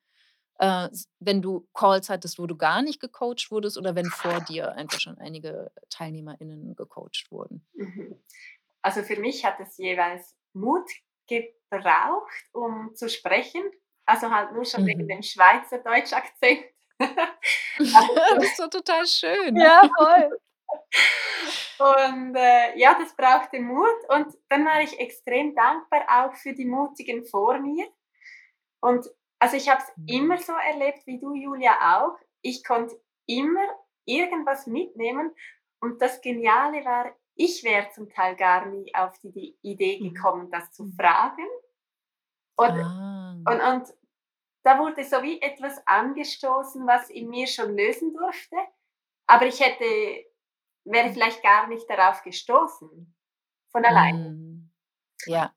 äh, 0.60 0.89
wenn 1.20 1.41
du 1.41 1.68
Calls 1.74 2.10
hattest, 2.10 2.39
wo 2.39 2.47
du 2.47 2.56
gar 2.58 2.82
nicht 2.82 2.99
gecoacht 2.99 3.51
wurdest 3.51 3.78
oder 3.78 3.95
wenn 3.95 4.06
vor 4.06 4.39
dir 4.41 4.74
einfach 4.74 4.99
schon 4.99 5.18
einige 5.18 5.72
TeilnehmerInnen 5.89 6.76
gecoacht 6.76 7.28
wurden. 7.30 7.68
Mhm. 7.74 8.22
Also 8.82 9.03
für 9.03 9.20
mich 9.20 9.43
hat 9.45 9.60
es 9.60 9.78
jeweils 9.78 10.36
Mut 10.53 10.89
gebraucht, 11.28 12.45
um 12.53 12.93
zu 12.95 13.10
sprechen. 13.10 13.64
Also 14.06 14.30
halt 14.30 14.51
nur 14.53 14.66
schon 14.66 14.86
wegen 14.86 15.03
Mhm. 15.03 15.08
dem 15.08 15.24
Schweizer 15.24 15.80
Deutschakzent. 15.80 16.64
das 17.80 18.43
ist 18.43 18.60
doch 18.60 18.70
total 18.70 19.06
schön. 19.08 19.56
Ja, 19.58 19.82
voll. 19.97 20.39
Und 21.80 22.36
äh, 22.36 22.78
ja, 22.78 22.95
das 22.99 23.16
brauchte 23.16 23.60
Mut. 23.60 23.89
Und 24.10 24.34
dann 24.49 24.66
war 24.66 24.82
ich 24.82 24.97
extrem 24.99 25.56
dankbar 25.56 26.06
auch 26.08 26.36
für 26.36 26.53
die 26.53 26.66
Mutigen 26.66 27.26
vor 27.26 27.60
mir. 27.60 27.88
Und 28.82 29.08
also 29.39 29.57
ich 29.57 29.69
habe 29.69 29.81
es 29.81 29.91
Mhm. 29.97 30.07
immer 30.07 30.38
so 30.38 30.53
erlebt 30.53 31.05
wie 31.07 31.19
du, 31.19 31.33
Julia, 31.33 31.99
auch. 31.99 32.17
Ich 32.41 32.63
konnte 32.63 32.99
immer 33.27 33.61
irgendwas 34.05 34.67
mitnehmen. 34.67 35.33
Und 35.79 36.01
das 36.01 36.21
Geniale 36.21 36.83
war, 36.86 37.15
ich 37.36 37.63
wäre 37.63 37.89
zum 37.91 38.09
Teil 38.09 38.36
gar 38.36 38.65
nie 38.67 38.93
auf 38.95 39.17
die, 39.23 39.57
Idee 39.61 39.99
Mhm. 40.01 40.13
gekommen, 40.13 40.51
das 40.51 40.71
zu 40.71 40.86
Mhm. 40.86 40.93
fragen. 40.93 41.47
Und, 42.57 42.71
Ah. 42.71 43.33
und, 43.49 43.61
und 43.61 43.93
da 44.63 44.79
wurde 44.79 45.03
so 45.03 45.21
wie 45.23 45.41
etwas 45.41 45.86
angestoßen, 45.88 46.88
was 46.88 47.09
in 47.09 47.29
mir 47.29 47.47
schon 47.47 47.75
lösen 47.77 48.13
durfte. 48.13 48.55
Aber 49.27 49.45
ich 49.45 49.59
hätte, 49.59 49.86
wäre 50.86 51.11
vielleicht 51.11 51.43
gar 51.43 51.67
nicht 51.67 51.89
darauf 51.89 52.23
gestoßen. 52.23 53.15
Von 53.71 53.86
alleine. 53.86 54.29
Mm. 54.29 54.71
Ja, 55.27 55.53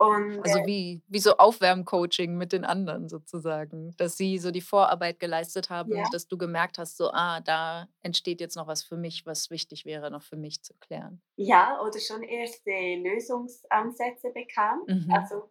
Und 0.00 0.40
also 0.42 0.60
äh, 0.60 0.66
wie, 0.66 1.02
wie 1.08 1.18
so 1.18 1.36
Aufwärmcoaching 1.36 2.34
mit 2.38 2.52
den 2.52 2.64
anderen 2.64 3.10
sozusagen, 3.10 3.94
dass 3.98 4.16
sie 4.16 4.38
so 4.38 4.50
die 4.50 4.62
Vorarbeit 4.62 5.20
geleistet 5.20 5.68
haben, 5.68 5.94
ja, 5.94 6.08
dass 6.10 6.26
du 6.26 6.38
gemerkt 6.38 6.78
hast, 6.78 6.96
so, 6.96 7.10
ah, 7.12 7.40
da 7.40 7.86
entsteht 8.00 8.40
jetzt 8.40 8.56
noch 8.56 8.66
was 8.66 8.82
für 8.82 8.96
mich, 8.96 9.26
was 9.26 9.50
wichtig 9.50 9.84
wäre, 9.84 10.10
noch 10.10 10.22
für 10.22 10.36
mich 10.36 10.62
zu 10.62 10.72
klären. 10.80 11.20
ja, 11.36 11.78
oder 11.82 12.00
schon 12.00 12.22
erste 12.22 12.70
Lösungsansätze 12.70 14.30
bekam. 14.32 14.84
Mhm. 14.86 15.12
Also, 15.12 15.50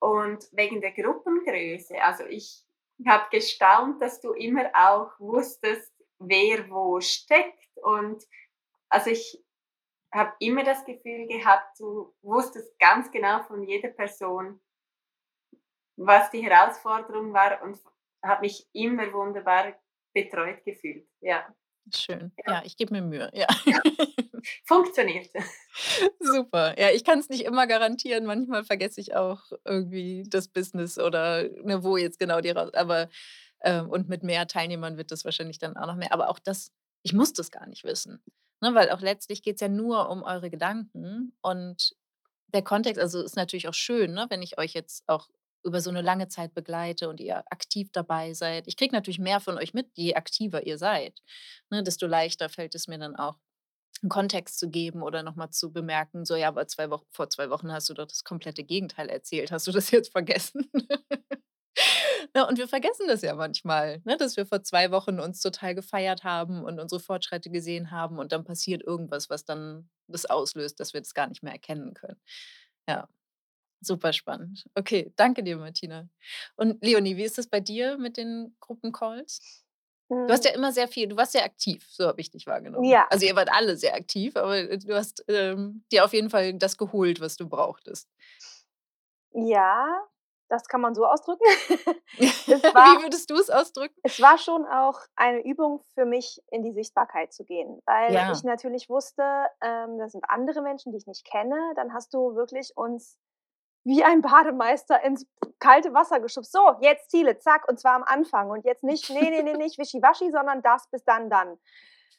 und 0.00 0.48
wegen 0.50 0.80
der 0.80 0.90
Gruppengröße. 0.90 2.02
Also 2.02 2.24
ich 2.24 2.64
habe 3.06 3.26
gestaunt, 3.30 4.02
dass 4.02 4.20
du 4.20 4.32
immer 4.32 4.68
auch 4.74 5.12
wusstest, 5.20 5.92
wer 6.18 6.68
wo 6.70 7.00
steckt. 7.00 7.68
Und 7.84 8.24
also 8.88 9.10
ich 9.10 9.40
habe 10.16 10.32
immer 10.40 10.64
das 10.64 10.84
Gefühl 10.84 11.26
gehabt, 11.26 11.78
du 11.78 12.14
wusstest 12.22 12.78
ganz 12.78 13.10
genau 13.10 13.42
von 13.44 13.62
jeder 13.62 13.88
Person, 13.88 14.60
was 15.96 16.30
die 16.30 16.42
Herausforderung 16.42 17.32
war 17.32 17.62
und 17.62 17.78
habe 18.24 18.42
mich 18.42 18.66
immer 18.72 19.12
wunderbar 19.12 19.74
betreut 20.12 20.64
gefühlt. 20.64 21.06
Ja, 21.20 21.46
Schön. 21.94 22.32
ja. 22.46 22.54
Ja, 22.54 22.62
ich 22.64 22.76
gebe 22.76 22.92
mir 22.92 23.02
Mühe. 23.02 23.30
Ja. 23.32 23.46
funktioniert. 24.64 25.30
Super. 26.20 26.78
Ja, 26.78 26.90
ich 26.90 27.04
kann 27.04 27.18
es 27.18 27.28
nicht 27.28 27.44
immer 27.44 27.66
garantieren. 27.66 28.26
Manchmal 28.26 28.64
vergesse 28.64 29.00
ich 29.00 29.14
auch 29.14 29.40
irgendwie 29.64 30.24
das 30.28 30.48
Business 30.48 30.98
oder 30.98 31.48
ne, 31.64 31.82
wo 31.82 31.96
jetzt 31.96 32.18
genau 32.18 32.40
die 32.40 32.50
raus. 32.50 32.72
Aber 32.74 33.08
ähm, 33.62 33.88
und 33.88 34.08
mit 34.08 34.22
mehr 34.22 34.46
Teilnehmern 34.46 34.96
wird 34.96 35.10
das 35.10 35.24
wahrscheinlich 35.24 35.58
dann 35.58 35.76
auch 35.76 35.86
noch 35.86 35.96
mehr. 35.96 36.12
Aber 36.12 36.28
auch 36.28 36.38
das, 36.38 36.72
ich 37.02 37.12
muss 37.12 37.32
das 37.32 37.50
gar 37.50 37.66
nicht 37.66 37.84
wissen. 37.84 38.22
Ne, 38.62 38.74
weil 38.74 38.90
auch 38.90 39.00
letztlich 39.00 39.42
geht 39.42 39.56
es 39.56 39.60
ja 39.60 39.68
nur 39.68 40.08
um 40.08 40.22
eure 40.22 40.50
Gedanken. 40.50 41.36
Und 41.42 41.94
der 42.48 42.62
Kontext, 42.62 43.00
also 43.00 43.22
ist 43.22 43.36
natürlich 43.36 43.68
auch 43.68 43.74
schön, 43.74 44.12
ne, 44.14 44.26
wenn 44.30 44.42
ich 44.42 44.58
euch 44.58 44.72
jetzt 44.74 45.04
auch 45.08 45.28
über 45.64 45.80
so 45.80 45.90
eine 45.90 46.00
lange 46.02 46.28
Zeit 46.28 46.54
begleite 46.54 47.08
und 47.08 47.20
ihr 47.20 47.44
aktiv 47.50 47.90
dabei 47.92 48.34
seid. 48.34 48.68
Ich 48.68 48.76
kriege 48.76 48.94
natürlich 48.94 49.18
mehr 49.18 49.40
von 49.40 49.58
euch 49.58 49.74
mit, 49.74 49.90
je 49.94 50.14
aktiver 50.14 50.66
ihr 50.66 50.78
seid. 50.78 51.20
Ne, 51.70 51.82
desto 51.82 52.06
leichter 52.06 52.48
fällt 52.48 52.74
es 52.74 52.88
mir 52.88 52.98
dann 52.98 53.16
auch, 53.16 53.36
einen 54.02 54.10
Kontext 54.10 54.58
zu 54.58 54.68
geben 54.70 55.02
oder 55.02 55.22
nochmal 55.22 55.50
zu 55.50 55.72
bemerken, 55.72 56.24
so 56.26 56.36
ja, 56.36 56.48
aber 56.48 56.66
zwei 56.68 56.90
Wochen, 56.90 57.06
vor 57.12 57.30
zwei 57.30 57.50
Wochen 57.50 57.72
hast 57.72 57.88
du 57.88 57.94
doch 57.94 58.06
das 58.06 58.24
komplette 58.24 58.62
Gegenteil 58.64 59.08
erzählt. 59.08 59.50
Hast 59.52 59.66
du 59.66 59.72
das 59.72 59.90
jetzt 59.90 60.12
vergessen? 60.12 60.70
Ja, 62.34 62.44
und 62.48 62.58
wir 62.58 62.68
vergessen 62.68 63.06
das 63.08 63.22
ja 63.22 63.34
manchmal, 63.34 64.00
ne, 64.04 64.16
dass 64.16 64.36
wir 64.36 64.46
vor 64.46 64.62
zwei 64.62 64.90
Wochen 64.90 65.20
uns 65.20 65.40
total 65.40 65.74
gefeiert 65.74 66.24
haben 66.24 66.64
und 66.64 66.78
unsere 66.80 67.00
Fortschritte 67.00 67.50
gesehen 67.50 67.90
haben 67.90 68.18
und 68.18 68.32
dann 68.32 68.44
passiert 68.44 68.82
irgendwas, 68.82 69.30
was 69.30 69.44
dann 69.44 69.88
das 70.08 70.26
auslöst, 70.26 70.80
dass 70.80 70.92
wir 70.94 71.00
das 71.00 71.14
gar 71.14 71.26
nicht 71.28 71.42
mehr 71.42 71.52
erkennen 71.52 71.94
können. 71.94 72.20
Ja, 72.88 73.08
super 73.82 74.12
spannend. 74.12 74.66
Okay, 74.74 75.12
danke 75.16 75.42
dir, 75.44 75.58
Martina. 75.58 76.08
Und 76.56 76.84
Leonie, 76.84 77.16
wie 77.16 77.24
ist 77.24 77.38
das 77.38 77.48
bei 77.48 77.60
dir 77.60 77.98
mit 77.98 78.16
den 78.16 78.56
Gruppencalls? 78.60 79.64
Du 80.28 80.32
hast 80.34 80.44
Hm, 80.44 80.46
ja 80.46 80.52
immer 80.52 80.72
sehr 80.72 80.88
viel, 80.88 81.08
du 81.08 81.16
warst 81.16 81.32
sehr 81.32 81.44
aktiv, 81.44 81.86
so 81.90 82.06
habe 82.08 82.20
ich 82.20 82.30
dich 82.30 82.46
wahrgenommen. 82.46 82.92
Ja, 82.92 83.08
Also 83.08 83.26
ihr 83.26 83.36
wart 83.36 83.50
alle 83.52 83.76
sehr 83.76 83.94
aktiv, 83.94 84.36
aber 84.36 84.76
du 84.78 84.94
hast 84.96 85.24
ähm, 85.28 85.84
dir 85.92 86.04
auf 86.04 86.12
jeden 86.14 86.30
Fall 86.30 86.54
das 86.54 86.76
geholt, 86.78 87.20
was 87.20 87.36
du 87.36 87.48
brauchtest. 87.48 88.08
ja, 89.50 90.08
das 90.48 90.66
kann 90.68 90.80
man 90.80 90.94
so 90.94 91.06
ausdrücken. 91.06 91.44
Es 92.18 92.62
Wie 92.62 92.74
war 92.74 93.02
würdest 93.02 93.28
du 93.30 93.34
es 93.34 93.50
ausdrücken? 93.50 93.94
es 94.02 94.20
war 94.20 94.38
schon 94.38 94.64
auch 94.66 95.00
eine 95.16 95.44
Übung 95.44 95.82
für 95.94 96.04
mich, 96.06 96.40
in 96.50 96.62
die 96.62 96.72
Sichtbarkeit 96.72 97.32
zu 97.32 97.44
gehen, 97.44 97.80
weil 97.86 98.12
ich 98.30 98.42
Ja. 98.42 98.50
natürlich 98.50 98.88
wusste, 98.88 99.22
ähm, 99.60 99.98
das 99.98 100.12
sind 100.12 100.24
andere 100.28 100.62
Menschen, 100.62 100.92
die 100.92 100.98
ich 100.98 101.06
nicht 101.06 101.24
kenne. 101.26 101.56
Dann 101.74 101.92
hast 101.92 102.14
du 102.14 102.34
wirklich 102.36 102.76
uns 102.76 103.18
wie 103.84 104.02
ein 104.04 104.20
Bademeister 104.22 105.02
ins 105.04 105.26
kalte 105.58 105.92
Wasser 105.94 106.20
geschubst. 106.20 106.52
So, 106.52 106.74
jetzt 106.80 107.10
Ziele, 107.10 107.38
zack, 107.38 107.68
und 107.68 107.78
zwar 107.78 107.94
am 107.94 108.02
Anfang. 108.04 108.50
Und 108.50 108.64
jetzt 108.64 108.82
nicht, 108.84 109.10
nee, 109.10 109.30
nee, 109.30 109.42
nee, 109.42 109.52
nicht 109.56 109.78
wischiwaschi, 109.78 110.30
sondern 110.30 110.62
das 110.62 110.88
bis 110.90 111.04
dann, 111.04 111.28
dann. 111.30 111.58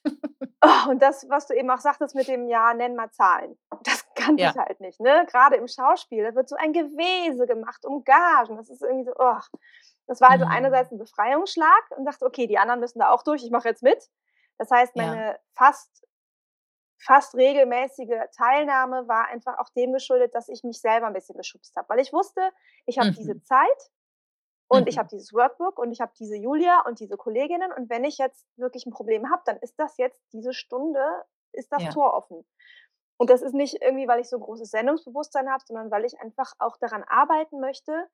Oh, 0.66 0.90
und 0.90 1.04
das, 1.04 1.30
was 1.30 1.46
du 1.46 1.54
eben 1.54 1.70
auch 1.70 1.78
sagtest 1.78 2.16
mit 2.16 2.28
dem, 2.28 2.48
ja, 2.48 2.74
nenn 2.74 2.96
mal 2.96 3.12
Zahlen. 3.12 3.60
Das 3.84 4.07
kannte 4.18 4.44
Ja. 4.44 4.48
ich 4.48 4.58
halt 4.58 4.82
nicht, 4.82 5.00
ne? 5.02 5.26
Gerade 5.32 5.58
im 5.58 5.68
Schauspiel, 5.70 6.24
da 6.26 6.36
wird 6.36 6.50
so 6.50 6.58
ein 6.58 6.74
Gewese 6.74 7.48
gemacht 7.48 7.86
um 7.86 8.04
Gagen. 8.06 8.58
Das 8.58 8.70
ist 8.70 8.82
irgendwie 8.84 9.06
so, 9.06 9.14
oh. 9.18 9.40
Das 10.08 10.22
war 10.22 10.32
also 10.32 10.46
Mhm. 10.46 10.50
einerseits 10.50 10.92
ein 10.92 11.00
Befreiungsschlag 11.00 11.92
und 11.98 12.06
dachte, 12.06 12.26
okay, 12.26 12.48
die 12.48 12.58
anderen 12.60 12.80
müssen 12.82 13.00
da 13.00 13.12
auch 13.12 13.24
durch, 13.24 13.44
ich 13.44 13.52
mache 13.52 13.70
jetzt 13.70 13.84
mit. 13.84 14.10
Das 14.60 14.72
heißt, 14.72 14.96
Ja. 14.96 14.98
meine 14.98 15.40
fast 15.56 16.06
fast 17.00 17.36
regelmäßige 17.36 18.30
Teilnahme 18.36 19.08
war 19.08 19.28
einfach 19.28 19.60
auch 19.60 19.70
dem 19.70 19.94
geschuldet, 19.94 20.34
dass 20.36 20.50
ich 20.50 20.64
mich 20.64 20.82
selber 20.82 21.08
ein 21.08 21.14
bisschen 21.14 21.38
geschubst 21.38 21.76
habe, 21.76 21.88
weil 21.90 22.00
ich 22.00 22.12
wusste, 22.14 22.42
ich 22.86 23.00
habe 23.00 23.12
diese 23.16 23.36
Mhm. 23.36 23.44
Zeit 23.44 23.92
und 24.70 24.88
ich 24.90 24.98
Mhm. 24.98 25.00
habe 25.00 25.10
dieses 25.10 25.34
Workbook 25.34 25.80
und 25.80 25.92
ich 25.92 26.02
habe 26.02 26.14
diese 26.20 26.36
Julia 26.38 26.82
und 26.88 27.00
diese 27.00 27.18
Kolleginnen 27.18 27.72
und 27.74 27.90
wenn 27.90 28.04
ich 28.06 28.18
jetzt 28.18 28.48
wirklich 28.58 28.86
ein 28.86 28.92
Problem 28.92 29.32
habe, 29.32 29.44
dann 29.46 29.58
ist 29.58 29.80
das 29.80 29.98
jetzt 29.98 30.22
diese 30.34 30.54
Stunde 30.54 31.02
ist 31.54 31.72
das 31.72 31.88
Ja. 31.88 31.90
Tor 31.90 32.14
offen. 32.14 32.46
Und 33.22 33.30
das 33.32 33.42
ist 33.42 33.54
nicht 33.54 33.82
irgendwie, 33.82 34.08
weil 34.08 34.20
ich 34.20 34.30
so 34.30 34.40
großes 34.40 34.70
Sendungsbewusstsein 34.72 35.50
habe, 35.50 35.64
sondern 35.66 35.90
weil 35.92 36.06
ich 36.06 36.20
einfach 36.20 36.54
auch 36.60 36.78
daran 36.78 37.04
arbeiten 37.04 37.60
möchte, 37.60 38.08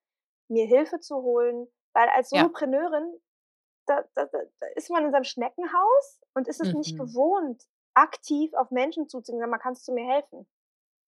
mir 0.50 0.66
Hilfe 0.66 1.00
zu 1.00 1.18
holen, 1.24 1.68
weil 1.94 2.10
als. 2.10 2.30
Solopreneurin, 2.30 3.20
da 3.88 4.06
da 4.16 4.26
da 4.28 4.40
ist 4.76 4.90
man 4.92 5.06
in 5.06 5.12
seinem 5.14 5.26
Schneckenhaus 5.26 6.22
und 6.36 6.48
ist 6.48 6.62
es 6.62 6.74
nicht 6.74 6.96
Mhm. 6.96 6.98
gewohnt, 6.98 7.64
aktiv 7.96 8.54
auf 8.56 8.72
Menschen 8.72 9.10
zuzugehen, 9.10 9.40
sagen: 9.42 9.52
„Mal, 9.52 9.60
kannst 9.60 9.88
du 9.88 9.94
mir 9.94 10.06
helfen?“ 10.08 10.48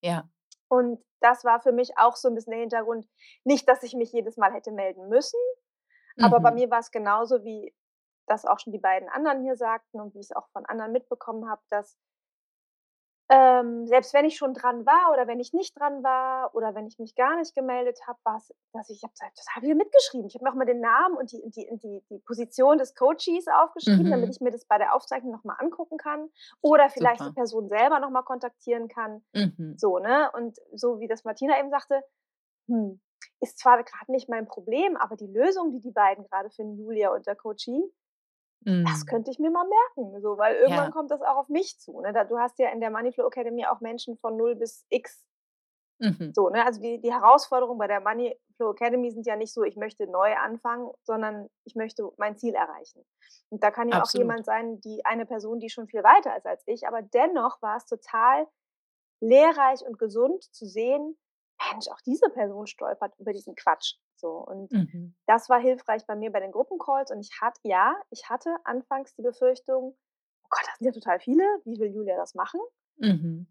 Ja. 0.03 0.27
Und 0.71 1.03
das 1.21 1.43
war 1.43 1.59
für 1.61 1.71
mich 1.71 1.97
auch 1.97 2.15
so 2.15 2.27
'n 2.29 2.35
bisschen 2.35 2.51
der 2.51 2.59
Hintergrund. 2.61 3.07
Nicht, 3.43 3.67
dass 3.69 3.83
ich 3.83 3.93
mich 3.95 4.11
jedes 4.11 4.37
Mal 4.37 4.53
hätte 4.53 4.71
melden 4.71 5.07
müssen, 5.09 5.39
aber 6.21 6.41
bei 6.41 6.51
Mhm. 6.51 6.53
mir 6.53 6.71
war's 6.71 6.91
genauso, 6.91 7.43
wie 7.43 7.75
das 8.27 8.45
auch 8.45 8.59
schon 8.59 8.73
die 8.73 8.79
beiden 8.79 9.09
anderen 9.09 9.43
hier 9.43 9.55
sagten 9.57 10.01
und 10.01 10.15
wie 10.15 10.19
ich's 10.21 10.33
auch 10.33 10.49
von 10.53 10.65
anderen 10.67 10.91
mitbekommen 10.93 11.49
habe, 11.49 11.61
dass 11.69 11.97
ähm, 13.29 13.87
selbst 13.87 14.13
wenn 14.13 14.25
ich 14.25 14.37
schon 14.37 14.53
dran 14.53 14.85
war 14.85 15.11
oder 15.11 15.27
wenn 15.27 15.39
ich 15.39 15.51
nicht 15.53 15.77
dran 15.79 16.03
war 16.03 16.53
oder 16.55 16.75
wenn 16.75 16.85
ich 16.85 16.99
mich 16.99 17.15
gar 17.15 17.35
nicht 17.37 17.55
gemeldet 17.55 17.99
habe, 18.07 18.19
war's 18.23 18.53
dass 18.73 18.89
ich 18.89 19.01
habe 19.03 19.13
halt 19.21 19.33
total 19.35 19.61
viel 19.63 19.75
mitgeschrieben. 19.75 20.27
Ich 20.27 20.35
habe 20.35 20.43
mir 20.45 20.51
auch 20.51 20.55
mal 20.55 20.65
den 20.65 20.79
Namen 20.81 21.17
und 21.17 21.31
die 21.31 21.41
die 21.49 21.67
die 21.81 22.03
die 22.09 22.19
Position 22.19 22.77
des 22.77 22.93
Coaches 22.93 23.47
aufgeschrieben, 23.47 24.11
damit 24.11 24.27
Mhm. 24.27 24.31
ich 24.31 24.41
mir 24.41 24.51
das 24.51 24.65
bei 24.65 24.77
der 24.77 24.93
Aufzeichnung 24.95 25.31
noch 25.31 25.43
mal 25.43 25.55
angucken 25.59 25.97
kann 25.97 26.29
oder 26.61 26.89
vielleicht 26.89 27.25
die 27.25 27.29
Super. 27.29 27.35
Person 27.35 27.67
selber 27.69 27.99
noch 27.99 28.11
mal 28.11 28.23
kontaktieren 28.23 28.87
kann. 28.89 29.23
Mhm. 29.33 29.77
So, 29.77 29.97
ne? 29.99 30.29
Und 30.33 30.57
so 30.73 30.99
wie 30.99 31.07
das 31.07 31.23
Martina 31.23 31.59
eben 31.59 31.71
sagte, 31.71 32.03
hm, 32.67 33.01
ist 33.41 33.59
zwar 33.59 33.83
grad 33.83 34.09
nicht 34.09 34.29
mein 34.29 34.47
Problem, 34.47 34.97
aber 34.97 35.15
die 35.15 35.27
Lösung, 35.27 35.71
die 35.71 35.79
die 35.81 35.91
beiden 35.91 36.25
grade 36.29 36.49
finden, 36.51 36.77
Julia 36.77 37.11
und 37.13 37.27
der 37.27 37.35
Coachie 37.35 37.83
das 38.83 39.05
Mhm. 39.05 39.05
könnte 39.05 39.31
ich 39.31 39.39
mir 39.39 39.51
mal 39.51 39.67
merken, 39.67 40.21
so, 40.21 40.37
weil 40.37 40.55
irgendwann 40.55 40.89
Ja. 40.89 40.91
kommt 40.91 41.11
das 41.11 41.21
auch 41.21 41.37
auf 41.37 41.49
mich 41.49 41.79
zu, 41.79 42.01
ne? 42.01 42.13
Da 42.13 42.23
du 42.23 42.37
hast 42.39 42.59
ja 42.59 42.69
in 42.69 42.81
der 42.81 42.91
Moneyflow 42.91 43.27
Academy 43.27 43.65
auch 43.65 43.81
Menschen 43.81 44.17
von 44.17 44.37
0 44.37 44.55
bis 44.55 44.85
X. 44.89 45.23
Mhm. 45.99 46.35
So, 46.35 46.49
ne? 46.49 46.65
Also, 46.65 46.81
die 46.81 46.99
die 46.99 47.13
Herausforderungen 47.13 47.77
bei 47.79 47.87
der 47.87 48.01
Moneyflow 48.01 48.71
Academy 48.71 49.09
sind 49.11 49.25
ja 49.25 49.35
nicht 49.37 49.53
so: 49.53 49.63
„Ich 49.63 49.77
möchte 49.77 50.05
neu 50.07 50.35
anfangen“, 50.35 50.91
sondern 51.03 51.49
ich 51.63 51.75
möchte 51.75 52.09
mein 52.17 52.37
Ziel 52.37 52.53
erreichen. 52.55 53.05
Und 53.49 53.63
da 53.63 53.71
kann 53.71 53.87
ja 53.89 54.03
auch 54.03 54.09
Absolut. 54.09 54.13
jemand 54.13 54.45
sein, 54.45 54.81
die 54.81 55.05
eine 55.05 55.25
Person, 55.25 55.59
die 55.59 55.69
schon 55.69 55.87
viel 55.87 56.03
weiter 56.03 56.35
ist 56.35 56.45
als 56.45 56.63
ich, 56.65 56.87
aber 56.87 57.01
dennoch 57.01 57.61
war 57.61 57.77
es 57.77 57.85
total 57.85 58.47
lehrreich 59.21 59.81
und 59.85 59.99
gesund 59.99 60.43
zu 60.53 60.65
sehen: 60.67 61.17
„Mensch, 61.71 61.87
auch 61.89 62.01
diese 62.05 62.29
Person 62.31 62.67
stolpert 62.67 63.13
über 63.19 63.33
diesen 63.33 63.55
Quatsch“, 63.55 63.95
so. 64.19 64.29
Und 64.31 64.73
Mhm. 64.73 65.13
das 65.27 65.49
war 65.49 65.59
hilfreich 65.59 66.05
bei 66.07 66.15
mir 66.15 66.31
bei 66.31 66.39
den 66.39 66.51
Gruppencalls 66.51 67.11
und 67.11 67.19
ich 67.21 67.31
hatte 67.41 67.59
ja, 67.63 67.95
ich 68.11 68.29
hatte 68.29 68.55
anfangs 68.65 69.15
die 69.15 69.23
Befürchtung: 69.23 69.97
„Oh 70.43 70.47
Gott, 70.49 70.63
das 70.67 70.77
sind 70.79 70.87
ja 70.87 70.93
total 70.93 71.19
viele. 71.19 71.43
Wie 71.65 71.79
will 71.79 71.91
Julia 71.93 72.17
das 72.17 72.35
machen?“ 72.35 72.61
Mhm. 73.01 73.45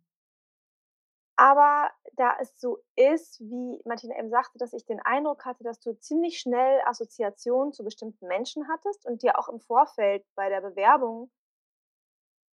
Aber 1.37 1.91
da 2.15 2.37
es 2.41 2.61
so 2.61 2.79
ist, 2.97 3.41
wie 3.41 3.81
Martina 3.85 4.17
eben 4.19 4.31
sagte, 4.31 4.59
dass 4.59 4.73
ich 4.73 4.85
den 4.85 5.01
Eindruck 5.01 5.45
hatte, 5.45 5.65
dass 5.65 5.81
du 5.81 5.99
ziemlich 5.99 6.39
schnell 6.39 6.81
Assoziationen 6.85 7.73
zu 7.73 7.83
bestimmten 7.85 8.27
Menschen 8.29 8.69
hattest 8.69 9.05
und 9.07 9.23
dir 9.23 9.39
auch 9.39 9.49
im 9.49 9.61
Vorfeld 9.61 10.25
bei 10.37 10.49
der 10.49 10.61
Bewerbung 10.61 11.31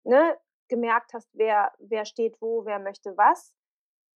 ne, 0.06 0.38
gemerkt 0.68 1.14
hast, 1.14 1.30
wer 1.34 1.72
wer 1.80 2.06
steht 2.06 2.42
wo, 2.42 2.66
wer 2.66 2.80
möchte 2.80 3.16
was 3.18 3.54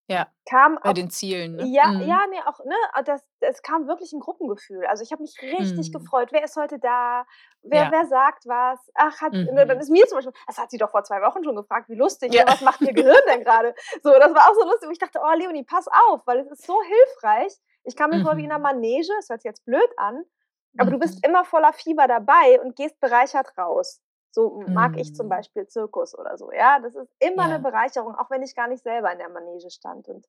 Ja, 0.09 0.31
kam 0.49 0.77
bei 0.83 0.93
auch 0.93 0.93
den 0.93 1.09
Zielen, 1.09 1.55
ne? 1.55 1.71
ja, 1.73 1.83
Mhm. 1.83 2.01
ja, 2.01 2.27
ne, 2.27 2.47
auch 2.47 2.59
ne, 2.65 2.75
das 3.05 3.23
es 3.41 3.61
kam 3.63 3.87
wirklich 3.87 4.13
'n 4.13 4.19
Gruppengefühl. 4.21 4.85
Also, 4.87 5.03
ich 5.03 5.11
habe 5.13 5.21
mich 5.23 5.37
richtig 5.41 5.91
Mhm. 5.91 5.91
gefreut: 5.91 6.29
„Wer 6.33 6.43
ist 6.43 6.55
heute 6.57 6.79
da? 6.79 7.25
Wer 7.63 7.89
Ja. 7.89 7.91
wer 7.91 8.05
sagt 8.07 8.45
was? 8.47 8.79
Ach, 8.95 9.21
hat“ 9.21 9.33
ne, 9.45 9.65
dann 9.67 9.79
Mhm. 9.79 9.81
ist 9.81 9.89
mir 9.91 10.05
zum 10.07 10.17
Beispiel: 10.19 10.33
„Das 10.47 10.57
hat 10.59 10.71
sie 10.71 10.77
doch 10.79 10.91
vor 10.91 11.03
2 11.03 11.21
Wochen 11.21 11.43
schon 11.43 11.55
gefragt, 11.55 11.89
wie 11.89 11.95
lustig, 11.95 12.33
Ja. 12.33 12.43
ne? 12.43 12.45
Was 12.47 12.61
macht 12.61 12.83
ihr 12.85 12.93
Gehirn 12.93 13.17
denn 13.27 13.43
grade?“ 13.45 13.75
So, 14.03 14.11
das 14.13 14.33
war 14.35 14.49
auch 14.51 14.55
so 14.55 14.65
lustig, 14.69 14.87
wo 14.89 14.91
ich 14.93 14.99
dachte: 14.99 15.19
„Oh, 15.23 15.33
Leonie, 15.37 15.63
pass 15.65 15.87
auf, 16.09 16.21
weil 16.27 16.39
es 16.41 16.51
ist 16.51 16.65
so 16.65 16.81
hilfreich.“ 16.83 17.53
Ich 17.85 17.95
kam 17.97 18.11
mir 18.11 18.21
vor 18.21 18.37
wie 18.37 18.43
in 18.45 18.49
'ner 18.49 18.59
Mhm. 18.59 18.61
Manege, 18.61 19.13
es 19.19 19.29
hört 19.29 19.41
sich 19.41 19.49
jetzt 19.49 19.65
blöd 19.65 19.89
an, 19.97 20.25
aber 20.77 20.91
du 20.91 20.99
bist 20.99 21.19
Mhm. 21.19 21.25
immer 21.25 21.45
voller 21.45 21.73
Fieber 21.73 22.07
dabei 22.07 22.61
und 22.61 22.75
gehst 22.77 22.99
bereichert 23.01 23.57
raus. 23.57 23.97
So 24.35 24.51
mag 24.73 24.97
ich 24.99 25.13
zum 25.15 25.29
Mhm. 25.29 25.31
Beispiel 25.31 25.67
Zirkus 25.67 26.17
oder 26.17 26.37
so, 26.37 26.51
ja? 26.53 26.79
Das 26.79 26.95
ist 26.95 27.11
immer 27.19 27.47
Ja. 27.47 27.59
Bereicherung, 27.59 28.15
auch 28.15 28.29
wenn 28.31 28.43
ich 28.43 28.55
gar 28.55 28.67
nicht 28.67 28.83
selber 28.83 29.11
in 29.13 29.19
der 29.19 29.29
Manege 29.29 29.69
stand 29.71 30.07
und 30.09 30.27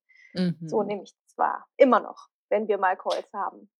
so 0.66 0.82
Mhm. 0.82 0.84
nehme 0.84 1.04
ich 1.04 1.14
das 1.26 1.38
wahr. 1.38 1.66
Immer 1.76 2.00
noch, 2.00 2.28
wenn 2.50 2.68
wir 2.68 2.78
mal 2.78 2.96
Calls 2.96 3.32
haben. 3.34 3.70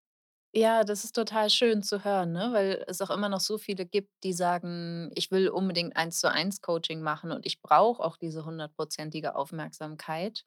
Ja, 0.55 0.85
das 0.85 1.05
ist 1.05 1.13
total 1.15 1.51
schön 1.51 1.83
zu 1.83 2.03
hören, 2.05 2.33
ne, 2.33 2.49
weil 2.53 2.83
es 2.89 3.01
auch 3.03 3.11
immer 3.11 3.29
noch 3.29 3.41
so 3.41 3.59
viele 3.59 3.85
gibt, 3.85 4.11
die 4.25 4.33
sagen: 4.33 5.11
„Ich 5.15 5.31
will 5.31 5.49
unbedingt 5.49 5.97
Eins-zu-eins-Coaching 5.97 7.01
machen 7.03 7.31
und 7.33 7.45
ich 7.45 7.61
brauche 7.61 8.03
auch 8.03 8.17
diese 8.17 8.45
hundertprozentige 8.47 9.35
Aufmerksamkeit.“ 9.37 10.45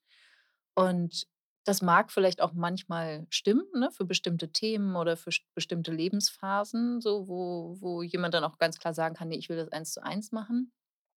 Und 0.75 1.25
das 1.65 1.81
mag 1.81 2.11
vielleicht 2.11 2.41
auch 2.41 2.53
manchmal 2.53 3.27
stimmen, 3.29 3.65
ne, 3.75 3.91
für 3.91 4.05
bestimmte 4.05 4.51
Themen 4.51 4.95
oder 4.95 5.17
für 5.17 5.31
bestimmte 5.55 5.91
Lebensphasen, 5.91 7.01
so 7.01 7.27
wo 7.27 7.77
wo 7.79 8.01
jemand 8.03 8.33
dann 8.33 8.43
auch 8.43 8.57
ganz 8.57 8.79
klar 8.79 8.93
sagen 8.93 9.15
kann: 9.15 9.29
„Ne, 9.29 9.37
ich 9.37 9.49
will 9.49 9.57
das 9.57 9.69
Eins-zu-eins 9.71 10.31
machen.“ 10.31 10.71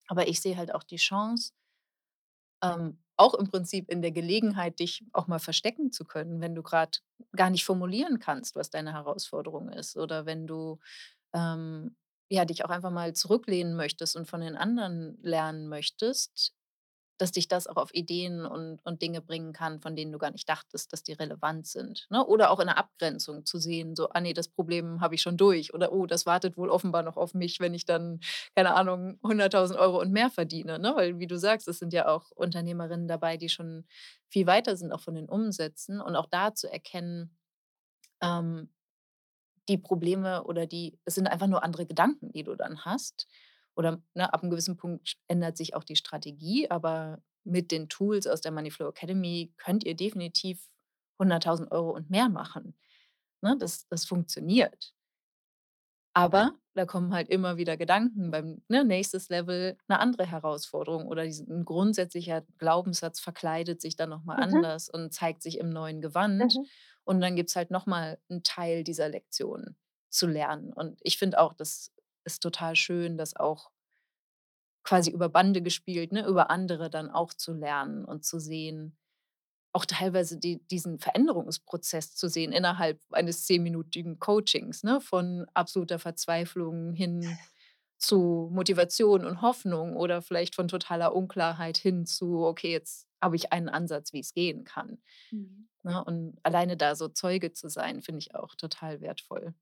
Aber 0.08 0.28
ich 0.28 0.40
sehe 0.40 0.56
halt 0.56 0.74
auch 0.74 0.84
die 0.84 0.96
Chance 0.96 1.52
ähm, 2.62 2.98
auch 3.16 3.34
im 3.34 3.48
Prinzip 3.48 3.90
in 3.90 4.02
der 4.02 4.12
Gelegenheit, 4.12 4.80
dich 4.80 5.04
auch 5.12 5.26
mal 5.26 5.38
verstecken 5.38 5.92
zu 5.92 6.04
können, 6.04 6.40
wenn 6.40 6.54
du 6.54 6.62
grad 6.62 7.02
gar 7.36 7.50
nicht 7.50 7.64
formulieren 7.64 8.18
kannst, 8.18 8.56
was 8.56 8.70
deine 8.70 8.92
Herausforderung 8.92 9.68
ist 9.70 9.96
oder 9.96 10.26
wenn 10.26 10.46
du, 10.46 10.78
ähm, 11.34 11.96
ja, 12.30 12.44
dich 12.46 12.64
auch 12.64 12.70
einfach 12.70 12.90
mal 12.90 13.14
zurücklehnen 13.14 13.76
möchtest 13.76 14.16
und 14.16 14.26
von 14.28 14.40
den 14.40 14.56
anderen 14.56 15.18
lernen 15.22 15.68
möchtest, 15.68 16.54
dass 17.22 17.32
dich 17.32 17.48
das 17.48 17.66
auch 17.68 17.76
auf 17.76 17.94
Ideen 17.94 18.44
und 18.46 18.80
und 18.84 19.02
Dinge 19.02 19.22
bringen 19.22 19.52
kann, 19.54 19.80
von 19.80 19.96
denen 19.96 20.12
du 20.12 20.18
gar 20.18 20.32
nicht 20.32 20.48
dachtest, 20.48 20.92
dass 20.92 21.02
die 21.04 21.14
relevant 21.14 21.66
sind, 21.68 22.06
ne? 22.10 22.26
Oder 22.26 22.50
auch 22.50 22.60
in 22.60 22.66
der 22.68 22.78
Abgrenzung 22.78 23.46
zu 23.46 23.58
sehen, 23.58 23.96
so: 23.96 24.10
„Ah 24.10 24.20
ne, 24.20 24.34
das 24.34 24.48
Problem 24.48 25.00
habe 25.00 25.14
ich 25.16 25.22
schon 25.22 25.36
durch“ 25.38 25.74
oder: 25.74 25.92
„Oh, 25.92 26.06
das 26.06 26.26
wartet 26.26 26.56
wohl 26.58 26.70
offenbar 26.70 27.02
noch 27.04 27.16
auf 27.16 27.34
mich, 27.34 27.60
wenn 27.60 27.74
ich 27.74 27.84
dann, 27.86 28.20
keine 28.56 28.74
Ahnung, 28.74 29.18
100.000 29.22 29.78
€ 29.80 30.00
und 30.00 30.12
mehr 30.12 30.30
verdiene“, 30.30 30.78
ne? 30.78 30.92
Weil 30.96 31.18
wie 31.20 31.26
du 31.28 31.38
sagst, 31.38 31.68
es 31.68 31.78
sind 31.78 31.92
ja 31.92 32.08
auch 32.08 32.30
Unternehmerinnen 32.32 33.08
dabei, 33.08 33.36
die 33.36 33.48
schon 33.48 33.84
viel 34.28 34.46
weiter 34.46 34.76
sind, 34.76 34.92
auch 34.92 35.00
von 35.00 35.14
den 35.14 35.28
Umsätzen 35.28 36.00
und 36.00 36.16
auch 36.16 36.26
da 36.30 36.54
zu 36.54 36.70
erkennen, 36.70 37.36
ähm, 38.22 38.70
die 39.68 39.78
Probleme 39.78 40.44
oder 40.44 40.66
die 40.66 40.98
es 41.04 41.14
sind 41.16 41.26
einfach 41.28 41.46
nur 41.46 41.62
andere 41.64 41.86
Gedanken, 41.86 42.32
die 42.32 42.44
du 42.44 42.56
dann 42.56 42.84
hast 42.84 43.28
oder, 43.76 44.02
ne, 44.14 44.32
ab 44.34 44.42
'n 44.44 44.50
gewissen 44.50 44.76
Punkt 44.76 45.16
ändert 45.28 45.56
sich 45.56 45.74
auch 45.74 45.84
die 45.84 45.96
Strategie, 45.96 46.70
aber 46.70 47.22
mit 47.44 47.70
den 47.72 47.88
Tools 47.88 48.26
aus 48.26 48.40
der 48.42 48.52
Moneyflow 48.52 48.88
Academy 48.90 49.52
könnt 49.58 49.84
ihr 49.84 49.96
definitiv 49.96 50.68
100.000 51.18 51.72
€ 51.72 51.90
und 51.92 52.10
mehr 52.10 52.28
machen, 52.30 52.76
ne? 53.42 53.56
Das 53.60 53.88
das 53.88 54.06
funktioniert. 54.06 54.90
Aber 56.16 56.52
da 56.74 56.84
kommen 56.86 57.12
halt 57.14 57.28
immer 57.28 57.56
wieder 57.56 57.76
Gedanken 57.76 58.30
beim 58.30 58.62
ne, 58.68 58.84
nächstes 58.84 59.28
Level, 59.28 59.76
'ne 59.88 59.98
andere 59.98 60.26
Herausforderung 60.26 61.06
oder 61.06 61.24
diesen 61.24 61.48
'n 61.50 61.64
grundsätzlicher 61.64 62.42
Glaubenssatz 62.58 63.20
verkleidet 63.20 63.80
sich 63.80 63.96
dann 63.96 64.10
noch 64.10 64.24
mal 64.24 64.36
Mhm. 64.36 64.62
anders 64.62 64.88
und 64.88 65.12
zeigt 65.14 65.42
sich 65.42 65.58
im 65.58 65.70
neuen 65.70 66.00
Gewand. 66.00 66.54
Mhm. 66.54 66.72
Und 67.04 67.20
dann 67.20 67.34
gibt's 67.36 67.56
halt 67.56 67.70
noch 67.70 67.86
mal 67.86 68.18
'n 68.30 68.42
Teil 68.42 68.84
dieser 68.84 69.08
Lektion 69.08 69.76
zu 70.10 70.26
lernen. 70.26 70.72
Und 70.72 70.98
ich 71.02 71.18
finde 71.18 71.38
auch, 71.40 71.54
das 71.54 71.92
ist 72.24 72.40
total 72.42 72.76
schön, 72.76 73.18
das 73.18 73.36
auch 73.36 73.70
quasi 74.84 75.10
über 75.10 75.28
Bande 75.28 75.62
gespielt, 75.62 76.12
ne, 76.12 76.26
über 76.26 76.50
andere 76.50 76.90
dann 76.90 77.10
auch 77.10 77.32
zu 77.34 77.52
lernen 77.52 78.04
und 78.04 78.24
zu 78.24 78.38
sehen 78.40 78.96
auch 79.74 79.86
teilweise 79.86 80.38
die 80.38 80.60
diesen 80.68 80.98
Veränderungsprozess 81.00 82.14
zu 82.16 82.28
sehen 82.28 82.52
innerhalb 82.52 83.00
eines 83.12 83.46
zehnminütigen 83.46 84.18
Coachings, 84.20 84.82
ne, 84.84 85.00
von 85.00 85.46
absoluter 85.54 85.98
Verzweiflung 86.00 86.92
hin 86.94 87.40
zu 87.98 88.50
Motivation 88.52 89.24
und 89.26 89.42
Hoffnung 89.42 89.96
oder 89.96 90.22
vielleicht 90.22 90.54
von 90.56 90.68
totaler 90.68 91.14
Unklarheit 91.14 91.78
hin 91.78 92.06
zu: 92.06 92.44
„Okay, 92.46 92.72
jetzt 92.72 93.08
habe 93.22 93.36
ich 93.36 93.52
einen 93.52 93.68
Ansatz, 93.70 94.12
wie's 94.14 94.34
gehen 94.34 94.64
kann.“ 94.64 95.02
Mhm. 95.32 95.66
Ne, 95.84 96.04
und 96.04 96.38
alleine 96.44 96.76
da 96.78 96.96
so 96.96 97.08
Zeuge 97.08 97.52
zu 97.52 97.68
sein, 97.70 98.02
finde 98.02 98.20
ich 98.20 98.34
auch 98.36 98.54
total 98.56 99.00
wertvoll. 99.02 99.54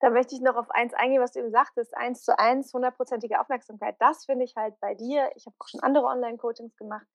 Da 0.00 0.10
möchte 0.10 0.34
ich 0.34 0.40
noch 0.40 0.56
auf 0.56 0.70
eins 0.70 0.94
eingehen, 0.94 1.22
was 1.22 1.32
du 1.32 1.40
eben 1.40 1.50
sagtest, 1.50 1.96
Eins-zu-eins, 1.96 2.72
hundertprozentige 2.72 3.40
Aufmerksamkeit. 3.40 3.96
Das 3.98 4.24
finde 4.24 4.44
ich 4.44 4.56
halt 4.56 4.78
bei 4.80 4.94
dir 4.94 5.30
ich 5.36 5.46
habe 5.46 5.56
auch 5.58 5.68
schon 5.68 5.80
andere 5.80 6.06
Online-Coachings 6.06 6.76
gemacht 6.76 7.06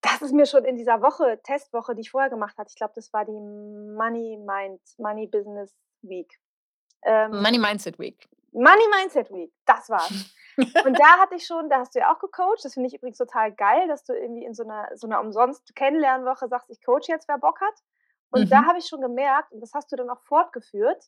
das 0.00 0.22
ist 0.22 0.32
mir 0.32 0.46
schon 0.46 0.64
in 0.64 0.76
dieser 0.76 1.02
Woche 1.02 1.40
Testwoche, 1.42 1.94
die 1.94 2.02
ich 2.02 2.10
vorher 2.10 2.30
gemacht 2.30 2.56
hatte 2.58 2.68
ich 2.70 2.76
glaube, 2.76 2.92
das 2.94 3.12
war 3.12 3.24
die 3.24 3.32
Money 3.32 4.36
Mind 4.38 4.80
Money 4.98 5.26
Business 5.26 5.74
Week. 6.02 6.38
Ähm 7.02 7.42
Money 7.42 7.58
Mindset 7.58 7.98
Week. 7.98 8.28
Money 8.52 8.82
Mindset 8.96 9.30
Week, 9.30 9.52
das 9.66 9.88
war's. 9.90 10.34
Und 10.56 10.98
da 10.98 11.18
hatte 11.18 11.36
ich 11.36 11.46
schon 11.46 11.68
da 11.68 11.80
hast 11.80 11.94
du 11.94 12.00
ja 12.00 12.12
auch 12.12 12.18
gecoacht. 12.18 12.64
Das 12.64 12.74
finde 12.74 12.88
ich 12.88 12.94
übrigens 12.94 13.18
total 13.18 13.52
geil, 13.52 13.88
dass 13.88 14.04
du 14.04 14.12
irgendwie 14.12 14.44
in 14.44 14.54
so 14.54 14.64
'ner 14.64 14.88
so 14.94 15.06
'ner 15.06 15.20
Umsonst-Kennenlernwoche 15.20 16.48
sagst: 16.48 16.70
„Ich 16.70 16.82
coache 16.84 17.08
jetzt, 17.08 17.28
wer 17.28 17.38
Bock 17.38 17.60
hat.“ 17.60 17.82
Und 18.32 18.52
da 18.52 18.58
Mhm. 18.58 18.66
habe 18.66 18.78
ich 18.78 18.86
schon 18.86 19.00
gemerkt 19.00 19.52
und 19.52 19.60
das 19.60 19.72
hast 19.74 19.90
du 19.92 19.96
dann 19.96 20.10
auch 20.10 20.20
fortgeführt 20.22 21.04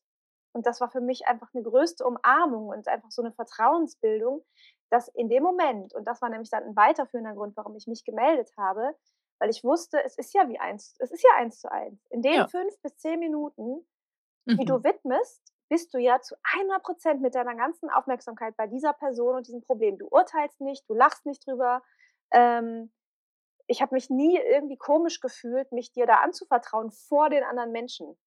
und 0.54 0.66
das 0.66 0.80
war 0.80 0.90
für 0.90 1.00
mich 1.02 1.26
einfach 1.28 1.52
'ne 1.54 1.62
größte 1.62 2.04
Umarmung 2.06 2.68
und 2.68 2.88
einfach 2.88 3.10
so 3.10 3.22
'ne 3.22 3.32
Vertrauensbildung, 3.32 4.44
dass 4.90 5.08
in 5.08 5.28
dem 5.28 5.42
Moment 5.44 5.94
und 5.94 6.04
das 6.06 6.22
war 6.22 6.30
nämlich 6.30 6.50
dann 6.50 6.64
'n 6.64 6.76
weiterführender 6.76 7.34
Grund, 7.34 7.56
warum 7.56 7.76
ich 7.76 7.86
mich 7.86 8.04
gemeldet 8.04 8.50
habe, 8.58 8.94
weil 9.40 9.50
ich 9.50 9.64
wusste, 9.64 10.02
es 10.04 10.16
ist 10.18 10.34
ja 10.34 10.48
wie 10.48 10.58
eins 10.60 10.94
es 11.00 11.10
ist 11.12 11.22
ja 11.24 11.30
Eins-zu-eins. 11.38 12.00
In 12.10 12.22
den 12.22 12.44
Ja. 12.44 12.50
5 12.50 12.74
bis 12.82 12.96
10 12.98 13.20
Minuten, 13.20 13.86
die 14.58 14.64
Mhm. 14.64 14.66
du 14.66 14.84
widmest, 14.84 15.52
bist 15.70 15.94
du 15.94 15.98
ja 15.98 16.20
zu 16.22 16.36
100 16.54 16.82
% 16.84 17.22
mit 17.22 17.34
deiner 17.36 17.56
ganzen 17.56 17.90
Aufmerksamkeit 17.90 18.56
bei 18.56 18.66
dieser 18.68 18.92
Person 18.94 19.36
und 19.36 19.46
diesem 19.48 19.62
Problem. 19.62 19.98
Du 19.98 20.08
urteilst 20.08 20.60
nicht, 20.62 20.88
du 20.90 20.94
lachst 20.94 21.26
nicht 21.26 21.46
drüber. 21.46 21.82
Ähm, 22.32 22.92
ich 23.70 23.80
habe 23.82 23.94
mich 23.94 24.10
nie 24.10 24.36
irgendwie 24.36 24.76
komisch 24.76 25.20
gefühlt, 25.20 25.70
mich 25.72 25.92
dir 25.92 26.06
da 26.06 26.16
anzuvertrauen 26.16 26.90
vor 26.90 27.30
den 27.30 27.44
anderen 27.44 27.70
Menschen. 27.72 28.18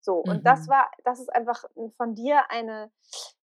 So, 0.00 0.16
und 0.18 0.46
das 0.46 0.66
Mhm. 0.66 0.68
war 0.68 0.90
das 1.04 1.20
ist 1.20 1.32
einfach 1.34 1.64
von 1.96 2.14
dir 2.14 2.50
eine 2.50 2.92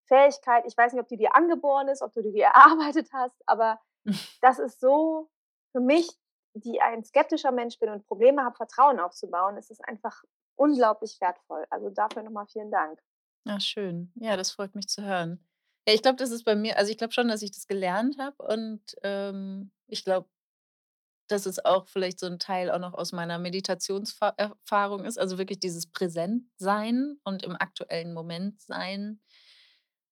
Fähigkeit 0.05 0.65
ich 0.67 0.75
weiß 0.77 0.93
nicht, 0.93 1.01
ob 1.01 1.07
die 1.09 1.17
dir 1.17 1.35
angeboren 1.35 1.87
ist, 1.89 2.01
ob 2.01 2.13
du 2.13 2.21
die 2.21 2.31
dir 2.31 2.45
erarbeitet 2.55 3.09
hast, 3.13 3.41
aber 3.45 3.79
das 4.41 4.59
ist 4.59 4.79
so 4.79 5.29
für 5.71 5.81
mich, 5.81 6.09
die 6.53 6.81
ein 6.81 7.03
skeptischer 7.03 7.51
Mensch 7.51 7.77
bin 7.79 7.89
und 7.89 8.07
Probleme 8.07 8.43
habe, 8.43 8.55
Vertrauen 8.55 8.99
aufzubauen, 8.99 9.57
ist 9.57 9.71
es 9.71 9.81
einfach 9.81 10.23
unglaublich 10.55 11.19
wertvoll. 11.21 11.65
Also 11.69 11.89
dafür 11.89 12.23
nochmal 12.23 12.47
vielen 12.47 12.71
Dank. 12.71 12.99
Ja, 13.45 13.59
schön. 13.59 14.11
Ja, 14.15 14.37
das 14.37 14.51
freut 14.51 14.75
mich 14.75 14.87
zu 14.87 15.03
hören. 15.03 15.45
Ja, 15.87 15.93
ich 15.93 16.01
glaube, 16.01 16.17
das 16.17 16.31
ist 16.31 16.43
bei 16.43 16.55
mir 16.55 16.77
also, 16.77 16.91
ich 16.91 16.97
glaube 16.97 17.13
schon, 17.13 17.27
dass 17.29 17.41
ich 17.41 17.51
das 17.51 17.67
gelernt 17.67 18.17
habe 18.19 18.35
und, 18.43 18.81
ähm, 19.03 19.71
ich 19.87 20.03
glaube, 20.03 20.29
dass 21.31 21.45
es 21.45 21.63
auch 21.65 21.87
vielleicht 21.89 22.19
so 22.19 22.27
ein 22.27 22.39
Teil 22.39 22.71
auch 22.71 22.79
noch 22.79 22.93
aus 22.93 23.11
meiner 23.13 23.39
Meditationserfahrung 23.39 25.05
ist, 25.05 25.19
also 25.19 25.37
wirklich 25.37 25.59
dieses 25.59 25.87
Präsentsein 25.91 27.17
und 27.23 27.43
im 27.43 27.55
aktuellen 27.55 28.13
Moment 28.13 28.61
sein. 28.61 29.21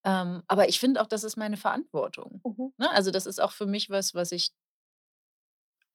Ähm, 0.06 0.44
aber 0.48 0.69
ich 0.69 0.80
finde 0.80 1.02
auch, 1.02 1.07
das 1.07 1.23
ist 1.26 1.38
meine 1.38 1.57
Verantwortung, 1.57 2.44
Mhm. 2.45 2.73
ne? 2.77 2.91
Also, 2.91 3.11
das 3.11 3.26
ist 3.27 3.41
auch 3.41 3.52
für 3.53 3.65
mich 3.68 3.89
was, 3.89 4.15
was 4.15 4.31
ich 4.34 4.49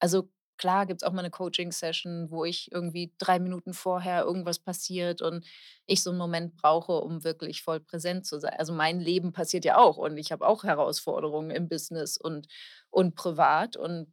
also, 0.00 0.28
klar 0.58 0.86
gibt's 0.86 1.04
auch 1.04 1.12
mal 1.12 1.22
'ne 1.22 1.30
Coaching-Session, 1.30 2.30
wo 2.30 2.44
ich 2.44 2.70
irgendwie 2.72 3.12
3 3.18 3.38
Minuten 3.38 3.72
vorher 3.74 4.22
irgendwas 4.24 4.58
passiert 4.58 5.22
und 5.22 5.44
ich 5.86 6.02
so 6.02 6.10
'n 6.10 6.16
Moment 6.18 6.56
brauche, 6.56 6.92
um 7.00 7.24
wirklich 7.24 7.62
voll 7.62 7.80
präsent 7.80 8.26
zu 8.26 8.38
sein. 8.40 8.54
Also, 8.58 8.72
mein 8.72 9.00
Leben 9.00 9.32
passiert 9.32 9.64
ja 9.64 9.78
auch 9.78 9.96
und 9.98 10.18
ich 10.18 10.32
habe 10.32 10.46
auch 10.46 10.64
Herausforderungen 10.64 11.50
im 11.50 11.68
Business 11.68 12.16
und 12.18 12.48
und 12.90 13.14
privat 13.14 13.76
und 13.76 14.12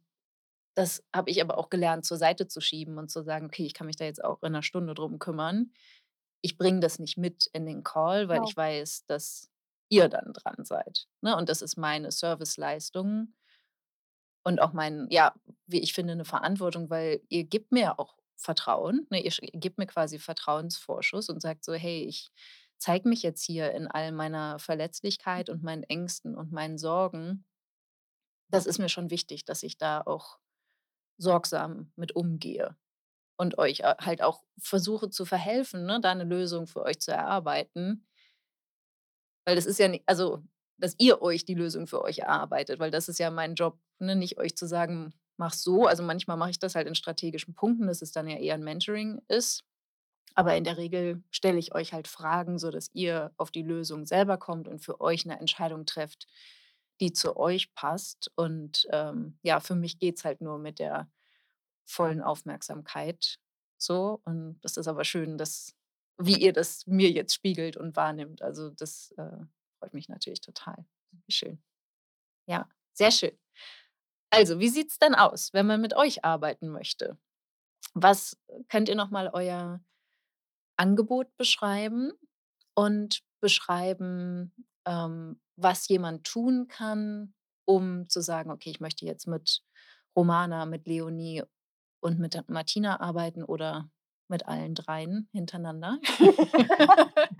das 0.80 1.02
habe 1.14 1.30
ich 1.30 1.40
aber 1.42 1.58
auch 1.58 1.70
gelernt, 1.70 2.04
zur 2.06 2.16
Seite 2.18 2.48
zu 2.48 2.60
schieben 2.60 2.98
und 2.98 3.10
zu 3.10 3.22
sagen: 3.22 3.46
„Okay, 3.46 3.66
ich 3.66 3.74
kann 3.74 3.86
mich 3.86 3.96
da 3.96 4.04
jetzt 4.06 4.24
auch 4.24 4.42
in 4.42 4.52
'ner 4.52 4.62
Stunde 4.62 4.94
drum 4.94 5.18
kümmern.“ 5.20 5.72
Ich 6.42 6.58
bringe 6.58 6.80
das 6.80 6.98
nicht 7.00 7.18
mit 7.18 7.48
in 7.54 7.66
den 7.66 7.84
Call, 7.84 8.28
weil 8.28 8.42
Wow. 8.42 8.44
ich 8.44 8.56
weiß, 8.56 9.06
dass 9.06 9.50
ihr 9.90 10.08
dann 10.08 10.32
dran 10.34 10.64
seid, 10.64 11.06
ne? 11.22 11.36
Und 11.36 11.48
das 11.50 11.62
ist 11.62 11.76
meine 11.78 12.12
Serviceleistung 12.12 13.34
und 14.46 14.60
auch 14.60 14.72
mein 14.72 15.06
ja, 15.10 15.34
wie 15.66 15.80
ich 15.80 15.92
finde, 15.92 16.16
'ne 16.16 16.24
Verantwortung, 16.24 16.90
weil 16.90 17.20
ihr 17.28 17.44
gebt 17.44 17.72
mir 17.72 17.98
auch 17.98 18.16
Vertrauen, 18.36 19.06
ne? 19.10 19.22
Ihr 19.22 19.30
gebt 19.60 19.78
mir 19.78 19.86
quasi 19.86 20.18
Vertrauensvorschuss 20.18 21.28
und 21.28 21.42
sagt 21.42 21.64
so: 21.64 21.74
„Hey, 21.74 22.04
ich 22.04 22.28
zeige 22.78 23.08
mich 23.08 23.22
jetzt 23.22 23.44
hier 23.44 23.72
in 23.72 23.86
all 23.86 24.12
meiner 24.12 24.58
Verletzlichkeit 24.58 25.50
und 25.50 25.62
meinen 25.62 25.82
Ängsten 25.84 26.36
und 26.36 26.52
meinen 26.52 26.78
Sorgen.“ 26.78 27.44
Das 28.52 28.66
ist 28.66 28.78
mir 28.78 28.88
schon 28.88 29.10
wichtig, 29.10 29.44
dass 29.44 29.62
ich 29.62 29.78
da 29.78 30.00
auch 30.04 30.38
sorgsam 31.20 31.92
mit 31.96 32.16
umgehe 32.16 32.76
und 33.38 33.58
euch, 33.58 33.80
äh, 33.82 33.96
halt 34.00 34.22
auch 34.22 34.42
versuche 34.60 35.10
zu 35.10 35.26
verhelfen, 35.26 35.86
ne, 35.86 36.00
da 36.02 36.14
'ne 36.14 36.24
Lösung 36.24 36.66
für 36.68 36.82
euch 36.84 37.00
zu 37.00 37.12
erarbeiten. 37.12 38.04
Weil 39.46 39.56
das 39.56 39.66
ist 39.66 39.78
ja 39.78 39.88
ni 39.88 40.02
also, 40.06 40.42
dass 40.78 40.94
ihr 40.98 41.22
euch 41.22 41.44
die 41.44 41.54
Lösung 41.54 41.86
für 41.86 42.02
euch 42.02 42.18
erarbeitet, 42.20 42.78
weil 42.78 42.90
das 42.90 43.08
ist 43.08 43.18
ja 43.18 43.30
mein 43.30 43.54
Job, 43.54 43.78
ne, 43.98 44.16
nicht 44.16 44.38
euch 44.38 44.56
zu 44.56 44.66
sagen: 44.66 45.12
„Mach 45.36 45.52
so.“ 45.52 45.86
Also, 45.86 46.02
manchmal 46.02 46.36
mache 46.36 46.50
ich 46.50 46.58
das 46.58 46.74
halt 46.74 46.86
in 46.86 46.94
strategischen 46.94 47.54
Punkten, 47.54 47.86
dass 47.86 48.02
es 48.02 48.12
dann 48.12 48.28
ja 48.28 48.36
eher 48.38 48.54
'n 48.54 48.64
Mentoring 48.64 49.20
ist. 49.28 49.64
Aber 50.34 50.56
in 50.56 50.64
der 50.64 50.78
Regel 50.78 51.22
stelle 51.30 51.58
ich 51.58 51.74
euch 51.74 51.92
halt 51.94 52.08
Fragen, 52.08 52.58
sodass 52.58 52.90
ihr 52.94 53.32
auf 53.38 53.50
die 53.52 53.62
Lösung 53.62 54.06
selber 54.06 54.38
kommt 54.38 54.68
und 54.68 54.80
für 54.80 55.00
euch 55.00 55.26
'ne 55.26 55.38
Entscheidung 55.40 55.86
trefft, 55.86 56.26
die 57.00 57.12
zu 57.12 57.36
euch 57.36 57.74
passt. 57.74 58.30
Und, 58.36 58.86
ähm, 58.92 59.38
ja, 59.42 59.60
für 59.60 59.74
mich 59.76 59.98
geht's 59.98 60.24
halt 60.24 60.40
nur 60.40 60.58
mit 60.58 60.78
der 60.78 61.10
vollen 61.86 62.22
Aufmerksamkeit 62.22 63.38
so. 63.78 64.20
Und 64.24 64.60
das 64.62 64.76
ist 64.76 64.88
aber 64.88 65.04
schön, 65.04 65.38
dass 65.38 65.74
wie 66.18 66.36
ihr 66.38 66.52
das 66.52 66.86
mir 66.86 67.10
jetzt 67.10 67.34
spiegelt 67.34 67.76
und 67.78 67.96
wahrnimmt. 67.96 68.42
Also, 68.42 68.70
das, 68.70 69.12
äh, 69.18 69.38
freut 69.80 69.94
mich 69.94 70.08
natürlich 70.08 70.40
total. 70.42 70.84
Schön. 71.28 71.62
Ja, 72.46 72.68
sehr 72.94 73.10
schön. 73.12 73.38
Also, 74.30 74.60
wie 74.60 74.68
sieht's 74.68 74.98
denn 74.98 75.14
aus, 75.14 75.52
wenn 75.52 75.66
man 75.66 75.80
mit 75.80 75.96
euch 75.96 76.24
arbeiten 76.24 76.68
möchte? 76.68 77.18
Was 77.94 78.36
könnt 78.68 78.88
ihr 78.88 78.96
noch 78.96 79.10
mal 79.10 79.30
euer 79.32 79.80
Angebot 80.76 81.36
beschreiben 81.36 82.12
und 82.74 83.22
beschreiben, 83.40 84.52
ähm, 84.86 85.40
was 85.56 85.88
jemand 85.88 86.24
tun 86.24 86.66
kann, 86.68 87.34
um 87.66 88.08
zu 88.08 88.20
sagen: 88.20 88.50
„Okay, 88.50 88.70
ich 88.70 88.80
möchte 88.80 89.06
jetzt 89.06 89.26
mit 89.26 89.62
Romana, 90.16 90.66
mit 90.66 90.86
Leonie 90.86 91.42
und 92.00 92.18
mit 92.18 92.36
Martina 92.48 93.00
arbeiten 93.00 93.44
oder 93.44 93.90
mit 94.28 94.46
allen 94.46 94.74
dreien 94.74 95.28
hintereinander?“ 95.32 95.98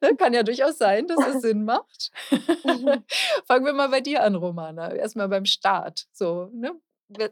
Ne, 0.00 0.16
kann 0.16 0.34
ja 0.34 0.42
durchaus 0.42 0.78
sein, 0.78 1.06
dass 1.06 1.26
es 1.26 1.40
Sinn 1.42 1.64
macht. 1.64 2.10
Fangen 3.46 3.66
wir 3.66 3.72
mal 3.72 3.88
bei 3.88 4.00
dir 4.00 4.22
an, 4.22 4.34
Romana. 4.34 4.92
Erst 4.94 5.16
mal 5.16 5.28
beim 5.28 5.44
Start 5.46 6.06
so, 6.12 6.50
ne? 6.52 6.72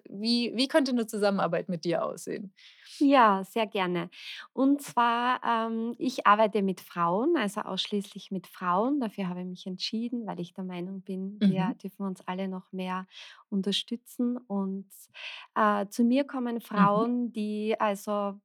Wie 0.08 0.52
wie 0.56 0.68
könnte 0.68 0.92
'ne 0.92 1.06
Zusammenarbeit 1.06 1.68
mit 1.68 1.84
dir 1.84 2.04
aussehen? 2.04 2.52
Ja, 3.02 3.44
sehr 3.44 3.66
gerne. 3.66 4.10
Und 4.52 4.82
zwar, 4.82 5.40
ähm, 5.42 5.94
ich 5.98 6.26
arbeite 6.26 6.60
mit 6.62 6.82
Frauen, 6.82 7.34
also 7.38 7.62
ausschließlich 7.62 8.30
mit 8.30 8.46
Frauen. 8.46 9.00
Dafür 9.00 9.26
habe 9.28 9.40
ich 9.40 9.46
mich 9.46 9.66
entschieden, 9.66 10.26
weil 10.26 10.38
ich 10.38 10.52
der 10.52 10.64
Meinung 10.64 11.00
bin, 11.00 11.42
wir 11.46 11.72
Mhm. 11.72 11.80
dürfen 11.82 12.04
uns 12.04 12.20
alle 12.26 12.46
noch 12.46 12.72
mehr 12.72 13.06
unterstützen. 13.48 14.36
Und, 14.36 14.86
äh, 15.54 15.86
zu 15.88 16.04
mir 16.04 16.24
kommen 16.24 16.60
Mhm. 16.72 17.00
Frauen, 17.00 17.32
die 17.32 17.74
also 17.80 18.38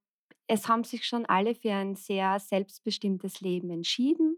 es 0.48 0.68
haben 0.68 0.84
sich 0.84 1.06
schon 1.06 1.26
alle 1.26 1.56
für 1.56 1.74
ein 1.74 1.96
sehr 1.96 2.40
selbstbestimmtes 2.40 3.42
Leben 3.42 3.70
entschieden, 3.72 4.38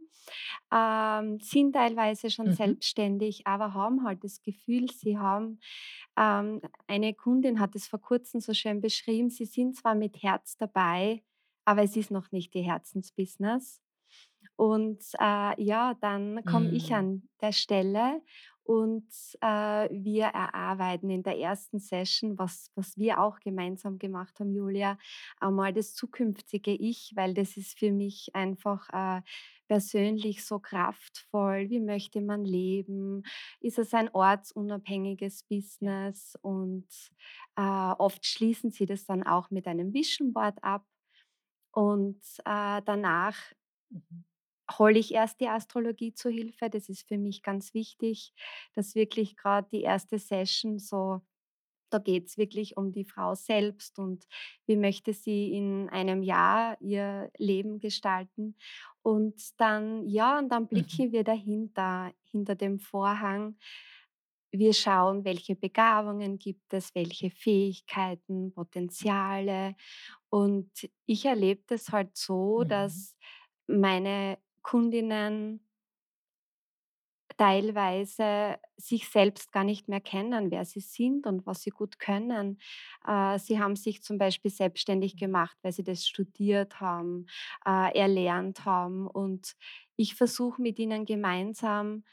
ähm, 0.74 1.40
sind 1.40 1.74
teilweise 1.74 2.30
schon 2.30 2.50
Mhm. 2.50 2.52
selbstständig, 2.52 3.48
aber 3.48 3.74
haben 3.74 4.04
halt 4.06 4.24
das 4.24 4.42
Gefühl, 4.42 4.90
sie 4.92 5.18
haben 5.18 5.60
ähm, 6.18 6.62
eine 6.88 7.14
Kundin 7.14 7.60
hat 7.60 7.76
es 7.76 7.88
vor 7.88 8.02
Kurzem 8.02 8.42
so 8.42 8.54
schön 8.54 8.82
beschrieben, 8.82 9.30
sie 9.30 9.46
sind 9.46 9.76
zwar 9.78 9.96
mit 9.96 10.24
Herz 10.24 10.58
dabei, 10.58 11.24
aber 11.66 11.84
es 11.84 11.96
ist 11.98 12.12
noch 12.12 12.32
nicht 12.32 12.56
ihr 12.56 12.64
Herzensbusiness. 12.64 13.82
Und, 14.56 15.04
äh, 15.20 15.62
ja, 15.64 15.94
dann 15.96 16.44
komme 16.46 16.70
ich 16.72 16.92
Mhm. 16.92 16.94
an 16.94 17.30
der 17.42 17.52
Stelle 17.52 18.22
und, 18.68 19.08
äh, 19.42 19.48
wir 19.92 20.26
erarbeiten 20.26 21.10
in 21.10 21.24
der 21.24 21.38
ersten 21.40 21.80
Session, 21.80 22.38
was 22.38 22.72
was 22.76 22.98
wir 22.98 23.20
auch 23.22 23.40
gemeinsam 23.40 23.98
gemacht 24.00 24.40
haben, 24.40 24.54
Julia, 24.54 24.98
einmal 25.40 25.74
das 25.74 25.94
zukünftige 25.96 26.72
Ich, 26.74 27.14
weil 27.16 27.34
das 27.34 27.58
ist 27.58 27.80
für 27.80 27.92
mich 27.92 28.30
einfach, 28.34 28.90
äh, 28.94 29.22
persönlich 29.68 30.46
so 30.46 30.60
kraftvoll. 30.60 31.70
Wie 31.70 31.80
möchte 31.82 32.22
man 32.22 32.46
leben? 32.46 33.24
Ist 33.60 33.80
es 33.80 33.94
ein 33.94 34.10
ortsunabhängiges. 34.14 35.44
Business? 35.44 36.38
Und, 36.42 36.88
äh, 37.56 37.62
oft 37.62 38.26
schließen 38.26 38.72
sie 38.72 38.86
das 38.86 39.06
dann 39.06 39.24
auch 39.24 39.50
mit 39.52 39.68
einem 39.68 39.94
Vision 39.94 40.34
Board 40.34 40.64
ab. 40.64 40.86
Und, 41.72 42.22
äh, 42.46 42.82
danach 42.86 43.38
Mhm. 43.92 44.27
Hole 44.78 45.00
ich 45.00 45.14
erst 45.14 45.40
die 45.42 45.48
Astrologie 45.50 46.14
zu 46.14 46.30
Hilfe. 46.30 46.70
Das 46.70 46.90
ist 46.90 47.08
für 47.08 47.18
mich 47.18 47.44
ganz 47.44 47.74
wichtig, 47.74 48.34
dass 48.74 48.96
wirklich 48.96 49.38
grad 49.38 49.72
die 49.72 49.82
erste 49.82 50.20
Session 50.20 50.80
so 50.80 51.22
da 51.90 52.00
geht's 52.00 52.38
wirklich 52.38 52.76
um 52.78 52.92
die 52.92 53.06
Frau 53.06 53.34
selbst 53.36 53.98
und 54.00 54.26
wie 54.66 54.76
möchte 54.76 55.14
sie 55.14 55.54
in 55.54 55.90
einem 55.90 56.22
Jahr 56.22 56.78
ihr 56.82 57.32
Leben 57.38 57.80
gestalten. 57.80 58.58
Und 59.04 59.42
dann 59.62 60.06
ja, 60.06 60.38
und 60.38 60.50
dann 60.50 60.68
Mhm. 60.72 61.08
blicken 61.08 61.14
wir 61.14 61.24
dahinter, 61.24 62.12
hinter 62.26 62.56
dem 62.56 62.80
Vorhang. 62.80 63.58
Wir 64.52 64.74
schauen, 64.74 65.26
welche 65.26 65.56
Begabungen 65.56 66.40
gibt 66.40 66.74
es, 66.74 66.96
welche 66.96 67.30
Fähigkeiten, 67.30 68.54
Potenziale. 68.54 69.76
Und 70.30 70.72
ich 71.06 71.26
erlebe 71.26 71.64
das 71.68 71.90
halt 71.92 72.18
so, 72.18 72.64
Mhm. 72.64 72.66
dass 72.66 73.16
meine 73.68 74.40
Kundinnen 74.68 75.62
teilweise 77.38 78.58
sich 78.78 79.08
selbst 79.10 79.52
gar 79.52 79.64
nicht 79.64 79.88
mehr 79.88 80.02
kennen, 80.02 80.50
wer 80.50 80.66
sie 80.66 80.80
sind 80.80 81.28
und 81.28 81.46
was 81.46 81.62
sie 81.62 81.70
gut 81.70 82.00
können. 82.00 82.60
Äh, 83.06 83.38
sie 83.38 83.60
haben 83.60 83.76
sich 83.76 84.02
zum 84.02 84.18
Beispiel 84.18 84.50
selbstständig 84.50 85.18
gemacht, 85.18 85.56
weil 85.62 85.72
sie 85.72 85.84
das 85.84 86.08
studiert 86.08 86.80
haben, 86.82 87.28
äh, 87.66 87.96
erlernt 87.98 88.66
haben. 88.66 89.08
Und 89.08 89.56
ich 89.98 90.16
versuche 90.16 90.62
mit 90.62 90.80
ihnen 90.80 91.06
gemeinsam 91.06 92.04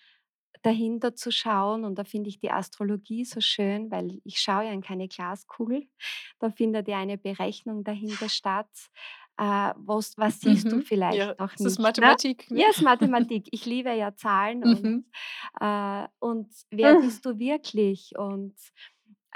dahinter 0.62 1.14
zu 1.14 1.30
schauen 1.30 1.84
und 1.84 1.96
da 1.98 2.04
finde 2.04 2.30
ich 2.30 2.38
die 2.40 2.50
Astrologie 2.50 3.24
so 3.26 3.40
schön, 3.40 3.90
weil 3.90 4.20
ich 4.24 4.40
schaue 4.40 4.64
ja 4.64 4.72
in 4.72 4.80
keine 4.82 5.08
Glaskugel. 5.08 5.86
Da 6.38 6.50
findet 6.50 6.88
ja 6.88 6.98
eine 6.98 7.18
Berechnung 7.18 7.84
dahinter 7.84 8.30
statt. 8.30 8.70
Äh, 9.38 9.72
was 9.76 10.16
was 10.18 10.40
siehst 10.42 10.72
du 10.72 10.78
Mhm. 10.78 10.80
vielleicht 10.80 11.26
Ja, 11.26 11.36
noch 11.38 11.58
es 11.58 11.64
ist 11.64 11.78
nicht, 11.78 11.96
ne? 11.96 12.16
Mathematik, 12.18 12.50
ne? 12.50 12.64
Ja, 12.64 12.68
ist 12.70 12.80
Mathematik. 12.82 13.48
Ich 13.52 13.66
liebe 13.66 13.92
ja 13.94 14.14
Zahlen 14.16 14.64
und, 14.64 14.92
Mhm. 14.92 15.04
äh 15.60 16.08
und 16.20 16.54
wer 16.70 16.96
bist 16.96 17.26
du 17.26 17.38
wirklich? 17.38 18.12
Und, 18.18 18.56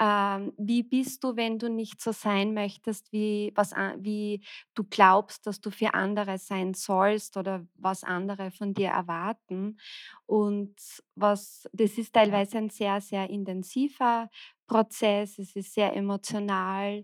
ähm, 0.01 0.53
wie 0.57 0.83
bist 0.83 1.23
du, 1.25 1.35
wenn 1.35 1.59
du 1.59 1.69
nicht 1.69 2.01
so 2.01 2.11
sein 2.13 2.53
möchtest, 2.53 3.11
wie, 3.13 3.51
was, 3.55 3.73
wie 3.99 4.43
du 4.75 4.83
glaubst, 4.85 5.45
dass 5.47 5.61
du 5.61 5.71
für 5.71 5.93
andere 5.93 6.37
sein 6.39 6.73
sollst 6.73 7.37
oder 7.37 7.67
was 7.75 8.03
andere 8.05 8.51
von 8.51 8.73
dir 8.73 8.89
erwarten. 8.89 9.77
Und 10.25 10.75
was, 11.15 11.69
das 11.73 11.97
ist 11.97 12.13
teilweise 12.13 12.57
ein 12.59 12.69
sehr, 12.69 13.01
sehr 13.01 13.29
intensiver 13.29 14.29
Prozess, 14.67 15.39
es 15.39 15.55
ist 15.55 15.73
sehr 15.73 15.95
emotional. 15.95 17.03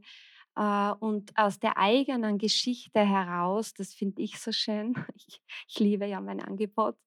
Äh, 0.57 0.91
und 0.99 1.32
aus 1.38 1.60
der 1.60 1.77
eigenen 1.77 2.38
Geschichte 2.38 3.02
heraus, 3.02 3.73
das 3.73 3.94
finde 3.94 4.22
ich 4.22 4.40
so 4.40 4.52
schön, 4.52 4.94
ich, 5.15 5.41
ich 5.68 5.80
liebe 5.80 6.06
ja 6.06 6.22
mein 6.22 6.41
Angebot, 6.41 6.98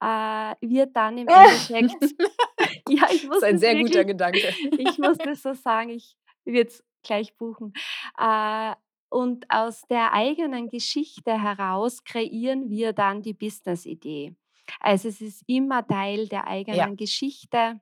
äh, 0.00 0.54
wird 0.60 0.96
dann 0.96 1.18
im 1.18 1.30
Endeffekt 1.30 1.96
ja, 2.88 3.08
ich 3.12 3.24
Das 3.32 3.38
ist 3.38 3.42
muss 3.42 3.44
ein 3.44 3.58
das 3.58 3.58
sehr 3.58 3.76
guter 3.76 4.04
wirklich 4.04 4.04
Gedanke. 4.04 4.56
ich 4.76 4.98
muss 4.98 5.22
das 5.22 5.42
so 5.42 5.54
sagen, 5.54 5.90
ich 5.90 6.16
würde 6.44 6.68
es 6.68 6.84
gleich 7.02 7.36
buchen. 7.36 7.72
Äh, 8.18 8.74
und 9.10 9.46
aus 9.50 9.82
der 9.88 10.12
eigenen 10.12 10.68
Geschichte 10.68 11.40
heraus 11.40 12.02
kreieren 12.04 12.68
wir 12.70 12.92
dann 12.92 13.22
die 13.22 13.34
Business-Idee. 13.34 14.34
Also, 14.80 15.08
es 15.08 15.20
ist 15.20 15.44
immer 15.46 15.86
Teil 15.86 16.26
der 16.28 16.46
Ja. 16.70 16.86
eigenen 16.86 16.96
Geschichte, 16.96 17.80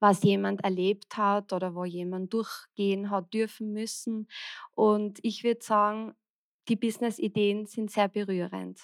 was 0.00 0.22
jemand 0.22 0.62
erlebt 0.64 1.16
hat 1.16 1.52
oder 1.52 1.74
wo 1.74 1.84
jemand 1.84 2.32
durchgehen 2.32 3.10
hat 3.10 3.32
dürfen 3.32 3.72
müssen. 3.72 4.28
Und 4.74 5.18
ich 5.22 5.44
würde 5.44 5.62
sagen, 5.62 6.14
die 6.68 6.76
Business-Ideen 6.76 7.66
sind 7.66 7.90
sehr 7.90 8.08
berührend. 8.08 8.80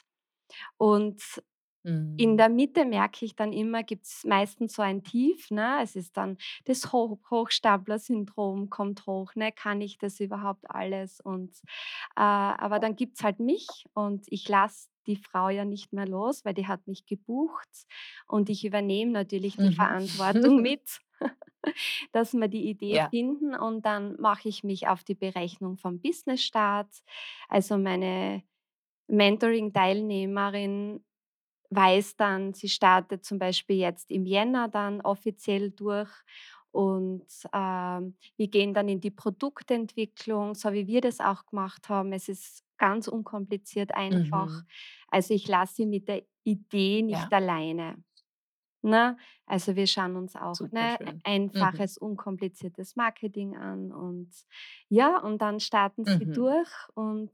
Und 0.76 1.20
in 2.16 2.36
Mhm. 2.36 2.38
der 2.38 2.48
Mitte 2.50 2.84
merke 2.84 3.24
ich 3.24 3.34
dann 3.36 3.52
immer, 3.52 3.82
gibt 3.82 4.04
es 4.06 4.24
meistens 4.24 4.74
so 4.74 4.82
ein 4.82 5.02
Tief, 5.02 5.50
ne? 5.50 5.78
Es 5.82 5.96
ist 5.96 6.16
dann 6.16 6.36
das 6.66 6.92
Ho 6.92 7.18
Hochstapler-Syndrom 7.30 8.70
kommt 8.70 9.06
hoch, 9.06 9.34
ne? 9.34 9.50
Kann 9.52 9.80
ich 9.80 9.98
das 9.98 10.20
überhaupt 10.20 10.70
alles? 10.70 11.20
Und, 11.20 11.56
äh, 12.16 12.20
aber 12.22 12.78
dann 12.78 12.96
gibt 12.96 13.18
es 13.18 13.24
halt 13.24 13.40
mich 13.40 13.84
und 13.94 14.26
ich 14.28 14.48
lasse 14.48 14.88
die 15.06 15.16
Frau 15.16 15.48
ja 15.48 15.64
nicht 15.64 15.92
mehr 15.92 16.06
los, 16.06 16.44
weil 16.44 16.54
die 16.54 16.68
hat 16.68 16.86
mich 16.86 17.06
gebucht 17.06 17.68
und 18.26 18.48
ich 18.50 18.64
übernehme 18.64 19.10
natürlich 19.12 19.58
die 19.58 19.70
Mhm. 19.70 19.72
Verantwortung 19.72 20.60
mit, 20.62 21.00
dass 22.12 22.34
wir 22.34 22.48
die 22.48 22.68
Idee 22.68 22.98
Ja. 22.98 23.12
finden 23.12 23.54
und 23.54 23.86
dann 23.86 24.16
mache 24.20 24.48
ich 24.48 24.64
mich 24.64 24.88
auf 24.88 25.04
die 25.04 25.14
Berechnung 25.14 25.76
vom 25.78 26.00
Businessstart. 26.00 26.88
Also, 27.48 27.78
meine 27.78 28.42
Mentoring-Teilnehmerin 29.08 31.04
weiß 31.74 32.16
dann, 32.16 32.54
sie 32.54 32.68
startet 32.68 33.24
zum 33.24 33.38
Beispiel 33.38 33.76
jetzt 33.76 34.10
im 34.10 34.26
Jänner 34.26 34.68
dann 34.68 35.00
offiziell 35.00 35.70
durch 35.70 36.10
und 36.70 37.26
ähm, 37.52 38.16
wir 38.36 38.48
gehen 38.48 38.72
dann 38.74 38.88
in 38.88 39.00
die 39.00 39.10
Produktentwicklung, 39.10 40.54
so 40.54 40.72
wie 40.72 40.86
wir 40.86 41.00
das 41.02 41.20
auch 41.20 41.44
gemacht 41.46 41.88
haben. 41.88 42.12
Es 42.12 42.28
ist 42.28 42.64
ganz 42.78 43.08
unkompliziert 43.08 43.94
einfach. 43.94 44.50
Mhm. 44.50 44.66
Also 45.08 45.34
ich 45.34 45.46
lasse 45.48 45.74
sie 45.76 45.86
mit 45.86 46.08
der 46.08 46.22
Idee 46.44 47.02
nicht 47.02 47.30
Ja, 47.30 47.32
alleine. 47.32 48.02
Ne? 48.84 49.16
Also 49.46 49.76
wir 49.76 49.86
schauen 49.86 50.16
uns 50.16 50.34
auch 50.36 50.58
ne. 50.70 50.96
Mhm. 51.00 51.22
einfaches, 51.24 51.98
unkompliziertes 51.98 52.96
Marketing 52.96 53.56
an 53.56 53.92
und 53.92 54.32
ja, 54.88 55.18
und 55.20 55.40
dann 55.40 55.60
starten 55.60 56.04
sie 56.06 56.26
Mhm. 56.26 56.32
durch 56.32 56.68
und 56.94 57.30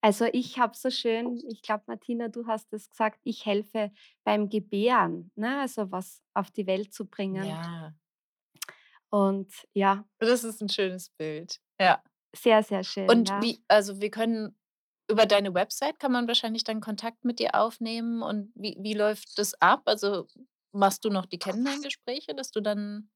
also, 0.00 0.26
ich 0.32 0.58
habe 0.58 0.76
so 0.76 0.90
schön 0.90 1.38
ich 1.48 1.62
glaube, 1.62 1.84
Martina, 1.86 2.28
du 2.28 2.46
hast 2.46 2.72
es 2.72 2.90
gesagt, 2.90 3.20
ich 3.24 3.46
helfe 3.46 3.92
beim 4.24 4.48
Gebären, 4.48 5.30
ne, 5.36 5.60
also 5.60 5.90
was 5.92 6.22
auf 6.34 6.50
die 6.50 6.66
Welt 6.66 6.92
zu 6.94 7.06
bringen. 7.06 7.60
Ja, 7.60 7.94
Und 9.10 9.66
ja, 9.74 10.04
das 10.20 10.44
ist 10.44 10.62
'n 10.62 10.68
schönes 10.68 11.10
Bild. 11.10 11.60
Ja. 11.80 12.02
sehr, 12.34 12.62
sehr 12.62 12.84
schön, 12.84 13.20
Und 13.20 13.30
ja. 13.30 13.40
wie 13.40 13.64
also, 13.68 14.00
wir 14.00 14.10
können 14.10 14.56
über 15.10 15.24
deine 15.26 15.54
Website 15.54 15.98
kann 15.98 16.12
man 16.12 16.28
wahrscheinlich 16.28 16.64
dann 16.64 16.80
Kontakt 16.82 17.24
mit 17.24 17.38
dir 17.38 17.54
aufnehmen 17.54 18.22
und 18.22 18.52
wie 18.54 18.76
wie 18.80 18.92
läuft 18.94 19.38
das 19.38 19.54
ab? 19.60 19.82
Also, 19.86 20.26
machst 20.72 21.04
du 21.04 21.10
noch 21.10 21.24
die 21.26 21.38
Kennenlerngespräche, 21.38 22.34
dass 22.34 22.50
du 22.50 22.60
dann 22.60 23.10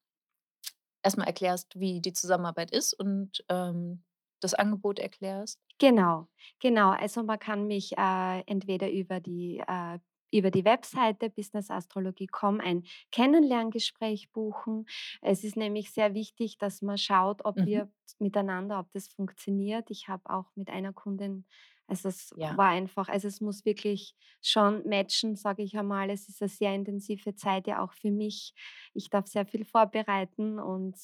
erst 1.03 1.19
mal 1.19 1.25
erklärst, 1.25 1.79
wie 1.79 2.01
die 2.01 2.13
Zusammenarbeit 2.13 2.71
ist 2.71 2.95
und, 2.95 3.45
ähm, 3.49 4.05
das 4.45 4.55
Angebot 4.55 4.99
erklärst? 4.99 5.61
Genau, 5.79 6.29
genau. 6.61 6.91
Also, 6.91 7.23
man 7.23 7.39
kann 7.39 7.67
mich, 7.67 7.93
äh, 7.99 8.41
entweder 8.47 8.91
über 8.91 9.21
die 9.21 9.63
äh, 9.67 9.99
über 10.35 10.51
die 10.51 10.65
Webseite 10.65 11.29
businessastrologie.com 11.29 12.59
ein 12.61 12.85
Kennenlerngespräch 13.11 14.33
buchen. 14.33 14.87
Es 15.21 15.45
ist 15.45 15.57
nämlich 15.57 15.91
sehr 15.93 16.15
wichtig, 16.15 16.57
dass 16.57 16.81
man 16.81 16.97
schaut, 16.97 17.45
ob 17.45 17.57
Mhm. 17.57 17.67
wir 17.67 17.91
miteinander 18.19 18.79
ob 18.81 18.91
das 18.93 19.09
funktioniert. 19.09 19.91
Ich 19.91 20.09
habe 20.09 20.23
auch 20.31 20.47
mit 20.55 20.71
einer 20.71 20.95
Kundin 20.95 21.45
also, 21.89 22.09
es 22.09 22.35
Ja, 22.35 22.57
war 22.57 22.69
einfach 22.69 23.09
also, 23.09 23.29
es 23.29 23.41
muss 23.41 23.65
wirklich 23.65 24.15
schon 24.43 24.87
matchen, 24.89 25.37
sage 25.37 25.63
ich 25.63 25.77
einmal. 25.77 26.11
Es 26.11 26.29
ist 26.29 26.41
eine 26.43 26.49
sehr 26.49 26.75
intensive 26.75 27.35
Zeit 27.35 27.67
ja 27.67 27.83
auch 27.83 27.93
für 27.95 28.11
mich. 28.11 28.55
Ich 28.95 29.11
darf 29.11 29.27
sehr 29.27 29.47
viel 29.47 29.65
vorbereiten 29.65 30.59
und 30.59 30.97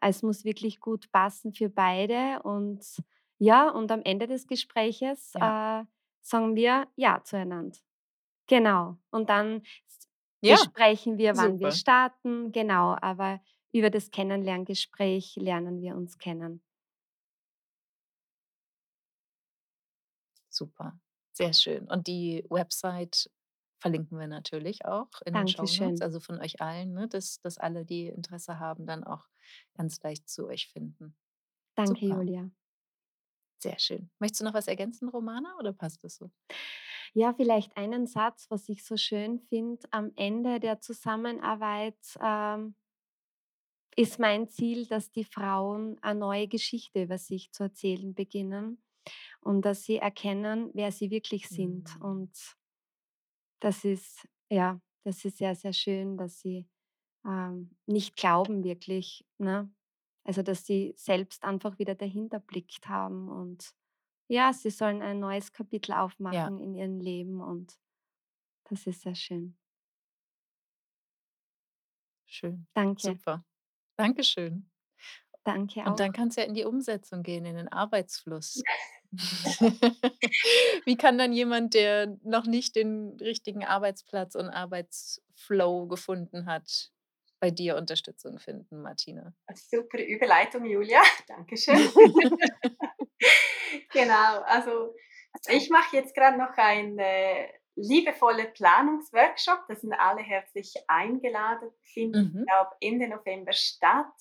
es 0.00 0.22
muss 0.22 0.44
wirklich 0.44 0.80
gut 0.80 1.10
passen 1.12 1.52
für 1.52 1.68
beide 1.68 2.42
und 2.42 2.84
ja, 3.38 3.68
und 3.70 3.90
am 3.92 4.02
Ende 4.02 4.26
des 4.26 4.46
Gespräches, 4.46 5.34
ja. 5.34 5.40
äh, 5.40 5.84
sagen 6.22 6.56
wir 6.56 6.88
ja 6.96 7.22
zueinander. 7.24 7.76
Genau. 8.48 8.98
Und 9.10 9.28
dann 9.30 9.62
Ja, 10.40 10.56
besprechen 10.56 11.18
wir, 11.18 11.36
wann 11.36 11.58
wir 11.60 11.70
super, 11.70 11.72
starten, 11.72 12.52
genau, 12.52 12.96
aber 13.00 13.40
über 13.72 13.90
das 13.90 14.10
Kennenlerngespräch 14.10 15.36
lernen 15.36 15.80
wir 15.82 15.96
uns 15.96 16.18
kennen. 16.18 16.62
Super. 20.56 20.98
Sehr 21.32 21.52
schön. 21.52 21.86
Und 21.88 22.06
die 22.06 22.44
Website 22.48 23.30
verlinken 23.78 24.18
wir 24.18 24.26
natürlich 24.26 24.84
auch 24.86 25.10
in 25.24 25.34
den 25.34 25.48
Shownotes, 25.48 25.78
Dankeschön. 25.78 26.02
also 26.02 26.20
von 26.20 26.40
euch 26.40 26.60
allen, 26.60 26.94
ne, 26.94 27.08
dass 27.08 27.40
dass 27.40 27.58
alle, 27.58 27.84
die 27.84 28.06
Interesse 28.08 28.58
haben, 28.58 28.86
dann 28.86 29.04
auch 29.04 29.26
ganz 29.74 30.02
leicht 30.02 30.28
zu 30.28 30.46
euch 30.46 30.68
finden. 30.68 31.14
Danke, 31.76 32.08
Super, 32.08 32.22
Julia. 32.22 32.50
sehr 33.58 33.78
schön. 33.78 34.10
Möchtest 34.18 34.40
du 34.40 34.44
noch 34.44 34.54
was 34.54 34.68
ergänzen, 34.68 35.08
Romana, 35.08 35.56
oder 35.58 35.72
passt 35.72 36.02
das 36.04 36.16
so? 36.16 36.30
Ja, 37.14 37.32
vielleicht 37.34 37.76
einen 37.76 38.06
Satz, 38.06 38.46
was 38.50 38.68
ich 38.68 38.84
so 38.84 38.96
schön 38.96 39.40
finde. 39.40 39.86
Am 39.90 40.12
Ende 40.16 40.60
der 40.60 40.80
Zusammenarbeit, 40.80 41.96
ähm, 42.22 42.74
ist 43.96 44.18
mein 44.18 44.48
Ziel, 44.48 44.86
dass 44.86 45.10
die 45.10 45.24
Frauen 45.24 45.98
eine 46.02 46.20
neue 46.20 46.48
Geschichte 46.48 47.02
über 47.02 47.18
sich 47.18 47.50
zu 47.52 47.64
erzählen 47.64 48.14
beginnen 48.14 48.82
und 49.40 49.62
dass 49.64 49.84
sie 49.84 49.98
erkennen, 49.98 50.70
wer 50.74 50.92
sie 50.92 51.10
wirklich 51.10 51.48
sind. 51.48 51.96
Mhm. 51.96 52.00
Und 52.00 52.56
das 53.60 53.84
ist, 53.84 54.28
ja, 54.50 54.80
das 55.04 55.24
ist 55.24 55.38
sehr, 55.38 55.54
sehr 55.54 55.72
schön, 55.72 56.16
dass 56.16 56.40
sie 56.40 56.68
ähm, 57.26 57.76
nicht 57.86 58.16
glauben 58.16 58.64
wirklich, 58.64 59.26
ne? 59.38 59.72
Also, 60.24 60.42
dass 60.42 60.66
sie 60.66 60.94
selbst 60.98 61.44
einfach 61.44 61.78
wieder 61.78 61.94
dahinter 61.96 62.40
blickt 62.40 62.88
haben 62.88 63.28
und 63.30 63.72
ja, 64.28 64.52
sie 64.52 64.70
sollen 64.70 65.02
ein 65.02 65.20
neues 65.20 65.52
Kapitel 65.52 65.92
Ja, 66.30 66.50
aufmachen 66.50 66.58
in 66.60 66.74
ihrem 66.74 67.00
Leben 67.00 67.40
und 67.42 67.78
das 68.64 68.86
ist 68.86 69.02
sehr 69.02 69.14
schön. 69.16 69.58
schön. 72.24 72.66
Danke, 72.74 73.18
Super. 73.18 73.44
Dankeschön. 73.96 74.70
Danke 75.46 75.80
Und 75.84 76.00
dann 76.00 76.12
auch. 76.12 76.12
kann's 76.12 76.36
ja 76.36 76.44
in 76.44 76.54
die 76.54 76.64
Umsetzung 76.64 77.22
gehen, 77.22 77.44
in 77.46 77.56
den 77.56 77.68
Arbeitsfluss. 77.68 78.62
Wie 80.84 80.96
kann 80.96 81.18
dann 81.18 81.32
jemand, 81.32 81.74
der 81.74 82.18
noch 82.24 82.46
nicht 82.46 82.76
den 82.76 83.16
richtigen 83.20 83.64
Arbeitsplatz 83.64 84.34
und 84.34 84.48
Arbeitsflow 84.50 85.86
gefunden 85.86 86.46
hat, 86.46 86.92
bei 87.40 87.50
dir 87.50 87.76
Unterstützung 87.76 88.38
finden, 88.38 88.82
Martina? 88.82 89.34
Super 89.54 89.98
Überleitung, 90.04 90.64
Julia. 90.66 91.02
Dankeschön. 91.28 91.92
Genau, 93.92 94.40
also 94.42 94.94
ich 95.48 95.70
mache 95.70 95.96
jetzt 95.96 96.14
gerade 96.14 96.38
noch 96.38 96.56
einen 96.56 96.98
äh, 96.98 97.48
liebevolle 97.74 98.46
Planungsworkshop. 98.46 99.64
Da 99.68 99.74
sind 99.76 99.92
alle 99.94 100.22
herzlich 100.22 100.74
eingeladen. 100.88 101.70
Findet, 101.82 102.26
ich 102.26 102.32
Mhm, 102.32 102.46
glaube, 102.46 102.70
Ende 102.80 103.08
November 103.08 103.52
statt, 103.52 104.12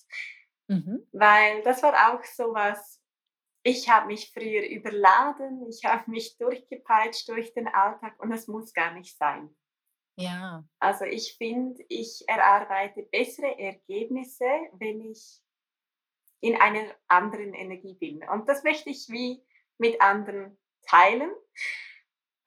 mhm. 0.67 1.07
weil 1.11 1.61
das 1.63 1.83
war 1.83 2.13
auch 2.13 2.23
so 2.23 2.53
was 2.53 3.01
ich 3.67 3.89
habe 3.89 4.07
mich 4.07 4.31
früher 4.31 4.69
überladen, 4.69 5.67
ich 5.67 5.83
habe 5.85 6.11
mich 6.11 6.37
durchgepeitscht 6.37 7.27
durch 7.27 7.51
den 7.55 7.67
Alltag 7.67 8.13
und 8.19 8.29
das 8.29 8.47
muss 8.47 8.73
gar 8.73 8.93
nicht 8.93 9.17
sein. 9.17 9.55
Ja, 10.17 10.63
Also, 10.79 11.05
ich 11.05 11.35
finde, 11.35 11.83
ich 11.89 12.23
erarbeite 12.27 13.01
bessere 13.11 13.57
Ergebnisse, 13.57 14.45
wenn 14.73 15.01
ich 15.01 15.41
in 16.41 16.55
einer 16.55 16.93
anderen 17.07 17.53
Energie 17.53 17.95
bin. 17.95 18.23
Und 18.29 18.47
das 18.47 18.63
möchte 18.63 18.91
ich 18.91 19.09
wie 19.09 19.43
mit 19.77 19.99
anderen 19.99 20.57
teilen. 20.83 21.31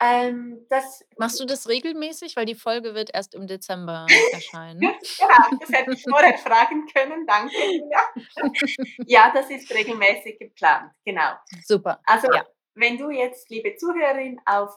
Ähm, 0.00 0.64
das 0.70 1.04
Machst 1.16 1.40
du 1.40 1.44
das 1.44 1.68
regelmäßig? 1.68 2.36
Weil 2.36 2.46
die 2.46 2.54
Folge 2.54 2.94
wird 2.94 3.10
erst 3.12 3.34
im 3.34 3.46
Dezember 3.48 4.06
erscheinen. 4.32 4.80
Genau, 5.18 5.58
das 5.60 5.68
hätte 5.70 5.92
ich 5.92 6.02
vorher 6.08 6.38
fragen 6.38 6.86
können. 6.94 7.26
Danke. 7.26 7.54
Ja, 9.06 9.30
das 9.34 9.50
ist 9.50 9.70
regelmäßig 9.74 10.38
geplant, 10.38 10.92
genau. 11.04 11.32
Super, 11.64 12.00
Also, 12.06 12.28
ja. 12.32 12.46
wenn 12.74 12.96
du 12.98 13.10
jetzt, 13.10 13.50
liebe 13.50 13.74
Zuhörerin, 13.76 14.40
auf 14.46 14.76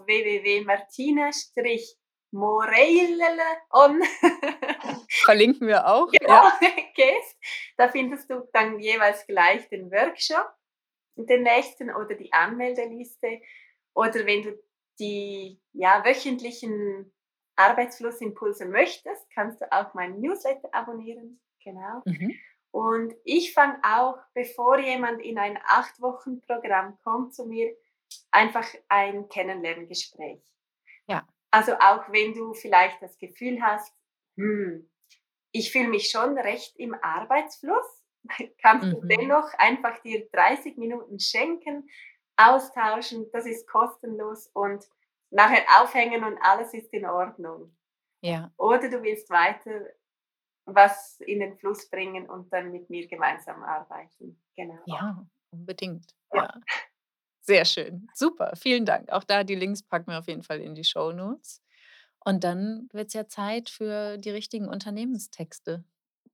www.martina-moreille 2.31 3.37
on 3.71 4.01
Verlinken 5.09 5.67
wir 5.67 5.85
auch. 5.87 6.07
genau, 6.11 6.33
Ja. 6.33 6.59
gehst, 6.95 7.37
da 7.77 7.89
findest 7.89 8.29
du 8.29 8.47
dann 8.53 8.79
jeweils 8.79 9.25
gleich 9.27 9.67
den 9.69 9.91
Workshop, 9.91 10.49
den 11.15 11.43
nächsten 11.43 11.93
oder 11.93 12.15
die 12.15 12.31
Anmeldeliste. 12.33 13.41
Oder 13.93 14.25
wenn 14.25 14.41
du 14.43 14.57
die 15.01 15.59
ja, 15.73 16.05
wöchentlichen 16.05 17.11
Arbeitsflussimpulse 17.57 18.65
möchtest, 18.65 19.29
kannst 19.33 19.61
du 19.61 19.71
auch 19.71 19.93
meinen 19.93 20.21
Newsletter 20.21 20.69
abonnieren. 20.73 21.41
Genau. 21.63 22.01
Mhm. 22.05 22.35
Und 22.71 23.13
ich 23.25 23.53
fange 23.53 23.79
auch, 23.83 24.17
bevor 24.33 24.79
jemand 24.79 25.21
in 25.21 25.37
ein 25.37 25.59
acht 25.65 25.99
Wochen 26.01 26.41
Programm 26.41 26.97
kommt 27.03 27.35
zu 27.35 27.45
mir, 27.45 27.75
einfach 28.31 28.67
ein 28.89 29.27
Kennenlerngespräch. 29.29 30.41
Ja. 31.07 31.27
Also 31.51 31.73
auch 31.73 32.09
wenn 32.11 32.33
du 32.33 32.53
vielleicht 32.53 33.01
das 33.01 33.17
Gefühl 33.17 33.61
hast, 33.61 33.93
hm, 34.37 34.89
ich 35.51 35.71
fühle 35.73 35.89
mich 35.89 36.09
schon 36.09 36.37
recht 36.37 36.77
im 36.77 36.93
Arbeitsfluss, 36.95 38.03
kannst 38.61 38.93
du 38.93 39.01
Mhm. 39.01 39.09
dennoch 39.09 39.53
einfach 39.57 39.99
dir 40.01 40.29
30 40.31 40.77
Minuten 40.77 41.19
schenken, 41.19 41.89
austauschen, 42.49 43.29
das 43.31 43.45
ist 43.45 43.67
kostenlos 43.67 44.47
und 44.53 44.85
nachher 45.29 45.63
aufhängen 45.81 46.23
und 46.23 46.37
alles 46.41 46.73
ist 46.73 46.91
in 46.93 47.05
Ordnung. 47.05 47.75
Ja. 48.21 48.51
Oder 48.57 48.89
du 48.89 49.01
willst 49.01 49.29
weiter 49.29 49.87
was 50.65 51.19
in 51.21 51.39
den 51.39 51.57
Fluss 51.57 51.89
bringen 51.89 52.29
und 52.29 52.51
dann 52.53 52.71
mit 52.71 52.89
mir 52.89 53.07
gemeinsam 53.07 53.63
arbeiten. 53.63 54.39
Genau. 54.55 54.79
Ja, 54.85 55.25
unbedingt. 55.51 56.13
Ja. 56.33 56.43
Ja. 56.43 56.53
Sehr 57.41 57.65
schön. 57.65 58.07
Super, 58.13 58.53
vielen 58.55 58.85
Dank. 58.85 59.11
Auch 59.11 59.23
da 59.23 59.43
die 59.43 59.55
Links 59.55 59.81
packen 59.81 60.11
wir 60.11 60.19
auf 60.19 60.27
jeden 60.27 60.43
Fall 60.43 60.61
in 60.61 60.75
die 60.75 60.83
Show 60.83 61.11
Notes. 61.11 61.61
Und 62.23 62.43
dann 62.43 62.87
wird 62.93 63.07
es 63.07 63.13
ja 63.13 63.27
Zeit 63.27 63.69
für 63.69 64.17
die 64.17 64.29
richtigen 64.29 64.67
Unternehmenstexte. 64.67 65.83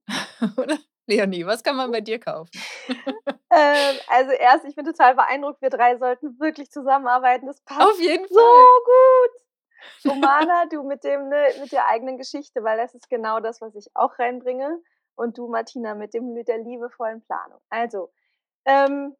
Oder? 0.58 0.78
Leonie, 1.08 1.46
was 1.46 1.64
kann 1.64 1.76
man 1.76 1.92
bei 1.92 2.02
dir 2.02 2.20
kaufen? 2.20 2.52
Ähm, 3.50 3.98
also 4.10 4.32
erst, 4.34 4.66
ich 4.66 4.76
bin 4.76 4.84
total 4.84 5.16
beeindruckt, 5.16 5.62
wir 5.62 5.70
drei 5.70 5.98
sollten 5.98 6.38
wirklich 6.38 6.70
zusammenarbeiten. 6.70 7.48
Das 7.48 7.62
passt 7.62 7.80
Auf 7.80 8.00
jeden 8.00 8.28
so 8.28 8.36
Fall. 8.36 8.66
gut. 8.84 9.48
Romana, 10.14 10.66
du 10.66 10.84
mit 10.84 11.06
dem, 11.06 11.30
ne, 11.30 11.48
mit 11.62 11.72
der 11.72 11.88
eigenen 11.88 12.18
Geschichte, 12.18 12.62
weil 12.62 12.78
das 12.78 12.94
ist 12.94 13.10
genau 13.10 13.40
das, 13.40 13.62
was 13.62 13.74
ich 13.76 13.88
auch 13.96 14.20
reinbringe. 14.20 14.82
Und 15.16 15.38
du, 15.38 15.48
Martina, 15.48 15.96
mit 15.96 16.14
dem, 16.14 16.34
mit 16.34 16.50
der 16.50 16.58
liebevollen 16.58 17.22
Planung. 17.22 17.60
Also, 17.70 18.12
ähm, 18.66 19.16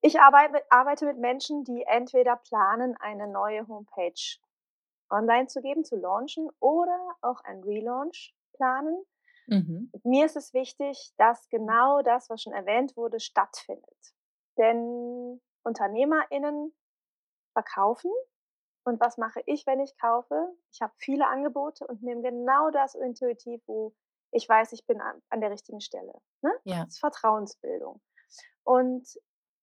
ich 0.00 0.20
arbeite 0.20 0.52
mit, 0.54 0.64
arbeite 0.70 1.04
mit 1.04 1.18
Menschen, 1.18 1.64
die 1.64 1.82
entweder 1.82 2.36
planen, 2.36 2.96
eine 2.98 3.28
neue 3.28 3.68
Homepage 3.68 4.38
online 5.10 5.48
zu 5.48 5.60
geben, 5.60 5.84
zu 5.84 5.96
launchen 5.96 6.48
oder 6.60 7.14
auch 7.20 7.40
einen 7.44 7.62
Relaunch 7.62 8.34
planen. 8.54 9.04
Mhm. 9.48 9.92
Mir 10.04 10.26
ist 10.26 10.36
es 10.36 10.52
wichtig, 10.54 11.12
dass 11.18 11.48
genau 11.48 12.02
das, 12.02 12.28
was 12.30 12.42
schon 12.42 12.52
erwähnt 12.52 12.96
wurde, 12.96 13.20
stattfindet. 13.20 14.14
Denn 14.58 15.40
UnternehmerInnen 15.64 16.74
verkaufen. 17.52 18.10
Und 18.84 19.00
was 19.00 19.18
mache 19.18 19.42
ich, 19.46 19.66
wenn 19.66 19.80
ich 19.80 19.96
kaufe? 19.98 20.54
Ich 20.72 20.80
habe 20.82 20.92
viele 20.98 21.26
Angebote 21.28 21.86
und 21.86 22.02
nehme 22.02 22.22
genau 22.22 22.70
das 22.70 22.94
intuitiv, 22.94 23.62
wo 23.66 23.94
ich 24.32 24.48
weiß, 24.48 24.72
ich 24.72 24.86
bin 24.86 25.00
an, 25.00 25.22
an 25.30 25.40
der 25.40 25.50
richtigen 25.50 25.80
Stelle. 25.80 26.12
Ne? 26.42 26.52
Ja. 26.64 26.84
Das 26.84 26.94
ist 26.94 27.00
Vertrauensbildung. 27.00 28.00
Und 28.64 29.06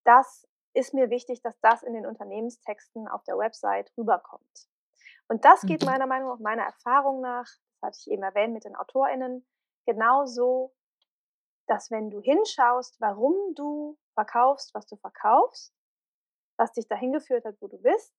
das 0.06 0.48
ist 0.74 0.94
mir 0.94 1.10
wichtig, 1.10 1.42
dass 1.42 1.60
das 1.62 1.84
in 1.84 1.94
den 1.94 2.06
Unternehmenstexten 2.06 3.08
auf 3.08 3.24
der 3.24 3.38
Website 3.38 3.92
rüberkommt. 3.98 4.68
Und 5.28 5.46
das 5.46 5.66
geht 5.66 5.82
Mhm. 5.82 5.86
meiner 5.86 6.08
Meinung 6.08 6.30
nach, 6.30 6.40
meiner 6.40 6.64
Erfahrung 6.64 7.22
nach, 7.22 7.46
das 7.46 7.82
hatte 7.84 7.98
ich 8.02 8.12
eben 8.12 8.24
erwähnt 8.24 8.54
mit 8.54 8.66
den 8.66 8.76
AutorInnen, 8.76 9.46
genauso, 9.86 10.74
dass 11.68 11.92
wenn 11.92 12.10
du 12.10 12.22
hinschaust, 12.22 13.00
warum 13.00 13.56
du 13.56 13.98
verkaufst, 14.16 14.74
was 14.74 14.86
du 14.88 14.96
verkaufst, 14.98 15.74
was 16.58 16.74
dich 16.74 16.88
dahin 16.88 17.14
geführt 17.14 17.46
hat, 17.46 17.58
wo 17.62 17.68
du 17.68 17.78
bist, 17.78 18.14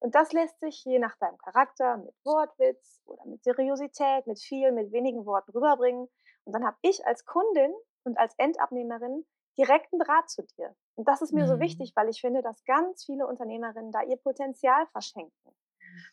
und 0.00 0.14
das 0.14 0.32
lässt 0.32 0.60
sich 0.60 0.84
je 0.84 0.98
nach 0.98 1.16
deinem 1.16 1.38
Charakter 1.38 1.98
mit 1.98 2.14
Wortwitz 2.24 3.02
oder 3.06 3.24
mit 3.26 3.42
Seriosität, 3.44 4.26
mit 4.26 4.40
viel, 4.40 4.72
mit 4.72 4.92
wenigen 4.92 5.26
Worten 5.26 5.50
rüberbringen. 5.52 6.08
Und 6.44 6.52
dann 6.54 6.64
habe 6.66 6.78
ich 6.82 7.06
als 7.06 7.26
Kundin 7.26 7.74
und 8.04 8.18
als 8.18 8.34
Endabnehmerin 8.38 9.26
direkten 9.58 9.98
Draht 9.98 10.30
zu 10.30 10.42
dir. 10.56 10.74
Und 10.94 11.06
das 11.06 11.20
ist 11.22 11.32
mir 11.34 11.46
so 11.46 11.58
Mhm. 11.58 11.60
wichtig, 11.60 11.92
weil 11.96 12.08
ich 12.08 12.20
finde, 12.22 12.42
dass 12.42 12.64
ganz 12.64 13.04
viele 13.04 13.26
Unternehmerinnen 13.26 13.92
da 13.92 14.02
ihr 14.02 14.16
Potenzial 14.16 14.86
verschenken. 14.86 15.54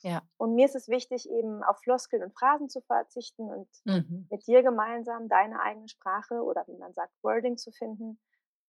Ja. 0.02 0.24
Und 0.38 0.56
mir 0.56 0.66
ist 0.66 0.76
es 0.76 0.88
wichtig, 0.88 1.30
eben 1.30 1.64
auf 1.64 1.80
Floskeln 1.80 2.24
und 2.24 2.34
Phrasen 2.38 2.70
zu 2.70 2.82
verzichten 2.82 3.50
und 3.52 3.68
Mhm. 3.86 4.28
mit 4.30 4.46
dir 4.48 4.64
gemeinsam 4.64 5.30
deine 5.30 5.62
eigene 5.62 5.88
Sprache 5.90 6.42
oder 6.44 6.66
wie 6.68 6.78
man 6.78 6.94
sagt, 6.94 7.14
Wording 7.24 7.58
zu 7.58 7.72
finden 7.72 8.20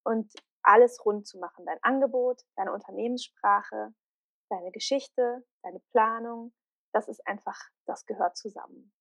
und 0.04 0.32
alles 0.62 1.04
rund 1.04 1.26
zu 1.26 1.38
machen. 1.38 1.66
Dein 1.66 1.82
Angebot, 1.82 2.42
deine 2.56 2.72
Unternehmenssprache, 2.72 3.94
deine 4.50 4.72
Geschichte, 4.72 5.44
deine 5.62 5.80
Planung. 5.92 6.54
Das 6.92 7.08
ist 7.08 7.26
einfach, 7.26 7.58
das 7.86 8.06
gehört 8.06 8.36
zusammen. 8.36 8.92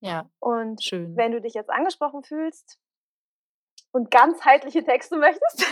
Ja, 0.00 0.30
Und 0.40 0.82
schön. 0.82 1.16
wenn 1.16 1.32
du 1.32 1.40
dich 1.40 1.54
jetzt 1.54 1.70
angesprochen 1.70 2.22
fühlst 2.22 2.78
und 3.94 4.10
ganzheitliche 4.10 4.84
Texte 4.84 5.16
möchtest, 5.16 5.64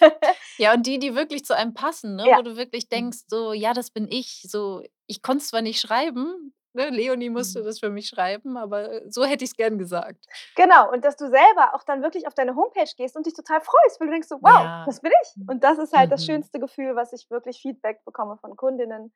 Ja, 0.58 0.74
und 0.74 0.86
die, 0.86 0.98
die 0.98 1.14
wirklich 1.14 1.44
zu 1.44 1.56
einem 1.56 1.72
passen, 1.74 2.16
ne? 2.16 2.28
Ja. 2.28 2.38
wo 2.38 2.42
du 2.42 2.56
wirklich 2.56 2.88
denkst, 2.88 3.20
so, 3.26 3.52
ja, 3.52 3.72
das 3.72 3.90
bin 3.90 4.06
ich. 4.08 4.42
So, 4.48 4.82
ich 5.06 5.22
konnte 5.22 5.38
es 5.42 5.48
zwar 5.48 5.62
nicht 5.62 5.80
schreiben, 5.80 6.54
ne? 6.74 6.90
Leonie 6.90 7.30
musste 7.30 7.60
Mhm. 7.60 7.64
das 7.64 7.80
für 7.80 7.88
mich 7.90 8.08
schreiben, 8.08 8.56
aber 8.58 9.00
so 9.10 9.24
hätte 9.24 9.44
ich 9.44 9.50
es 9.50 9.56
gern 9.56 9.78
gesagt. 9.78 10.26
genau, 10.56 10.90
und 10.92 11.04
dass 11.04 11.16
du 11.16 11.28
selber 11.28 11.74
auch 11.74 11.82
dann 11.84 12.02
wirklich 12.02 12.26
auf 12.26 12.34
deine 12.34 12.54
Homepage 12.54 12.90
gehst 12.96 13.16
und 13.16 13.24
dich 13.26 13.34
total 13.34 13.60
freust, 13.62 13.98
weil 13.98 14.08
du 14.08 14.12
denkst 14.12 14.28
so, 14.28 14.36
wow, 14.42 14.60
Ja. 14.62 14.84
das 14.86 15.00
bin 15.00 15.12
ich. 15.22 15.48
Und 15.48 15.64
das 15.64 15.78
ist 15.78 15.94
halt 15.96 16.12
das 16.12 16.20
Mhm. 16.22 16.26
schönste 16.32 16.60
Gefühl, 16.60 16.94
was 16.96 17.12
ich 17.14 17.30
wirklich 17.30 17.60
Feedback 17.62 18.04
bekomme 18.04 18.36
von 18.36 18.54
Kundinnen. 18.56 19.14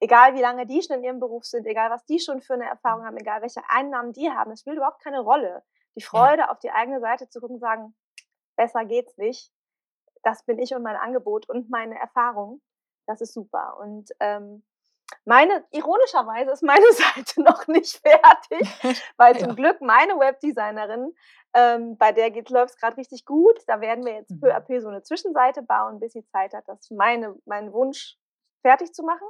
Egal 0.00 0.34
wie 0.34 0.40
lange 0.42 0.66
die 0.66 0.82
schon 0.82 0.96
in 0.98 1.04
ihrem 1.04 1.20
Beruf 1.20 1.44
sind, 1.44 1.64
egal 1.66 1.90
was 1.90 2.04
die 2.06 2.18
schon 2.18 2.42
für 2.42 2.54
eine 2.54 2.66
Erfahrung 2.68 3.04
haben, 3.06 3.16
egal 3.16 3.40
welche 3.40 3.62
Einnahmen 3.70 4.12
die 4.12 4.30
haben, 4.30 4.50
das 4.50 4.60
spielt 4.60 4.76
überhaupt 4.76 5.02
keine 5.02 5.20
Rolle. 5.20 5.62
Die 5.96 6.02
Freude, 6.02 6.50
auf 6.50 6.58
die 6.58 6.70
eigene 6.70 7.00
Seite 7.00 7.28
zu 7.28 7.38
gucken 7.40 7.54
und 7.56 7.60
sagen, 7.60 7.94
besser 8.56 8.84
geht's 8.84 9.16
nicht. 9.16 9.52
Das 10.22 10.44
bin 10.44 10.58
ich 10.58 10.74
und 10.74 10.82
mein 10.82 10.96
Angebot 10.96 11.48
und 11.48 11.70
meine 11.70 11.98
Erfahrung. 11.98 12.60
Das 13.06 13.20
ist 13.20 13.34
super. 13.34 13.76
Und 13.78 14.10
ähm, 14.20 14.62
meine, 15.24 15.64
ironischerweise 15.70 16.52
ist 16.52 16.62
meine 16.62 16.86
Seite 16.92 17.42
noch 17.42 17.66
nicht 17.66 18.00
fertig, 18.00 19.02
weil 19.16 19.38
zum 19.38 19.50
Ja. 19.50 19.54
Glück 19.54 19.80
meine 19.80 20.18
Webdesignerin, 20.18 21.14
ähm, 21.54 21.96
bei 21.98 22.12
der 22.12 22.30
läuft 22.30 22.74
es 22.74 22.80
gerade 22.80 22.96
richtig 22.96 23.24
gut. 23.26 23.58
Da 23.66 23.80
werden 23.80 24.04
wir 24.04 24.14
jetzt 24.14 24.40
peu 24.40 24.48
Mhm. 24.48 24.52
à 24.56 24.60
peu 24.60 24.80
so 24.80 24.88
eine 24.88 25.02
Zwischenseite 25.02 25.62
bauen, 25.62 25.98
bis 26.00 26.12
sie 26.12 26.24
Zeit 26.26 26.54
hat, 26.54 26.66
das 26.68 26.90
meine, 26.90 27.36
meinen 27.44 27.72
Wunsch 27.72 28.16
fertig 28.62 28.92
zu 28.94 29.02
machen. 29.02 29.26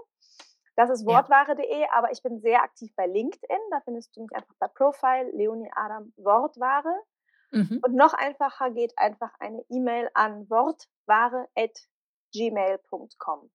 Das 0.77 0.89
ist 0.89 1.05
wortware.de, 1.07 1.87
aber 1.93 2.13
ich 2.13 2.23
bin 2.23 2.41
sehr 2.41 2.63
aktiv 2.63 2.91
bei 2.97 3.07
LinkedIn. 3.07 3.59
Da 3.71 3.81
findest 3.85 4.17
du 4.17 4.23
mich 4.23 4.33
einfach 4.35 4.55
bei 4.59 4.69
Profile 4.69 5.31
Leonie 5.33 5.71
Adam 5.75 6.13
Wortware. 6.17 7.03
Mhm. 7.53 7.81
Und 7.83 7.95
noch 7.95 8.15
einfacher 8.15 8.71
geht 8.71 8.97
einfach 8.99 9.31
eine 9.41 9.65
E-Mail 9.69 10.11
an 10.15 10.49
wortware.gmail.com. 10.51 13.51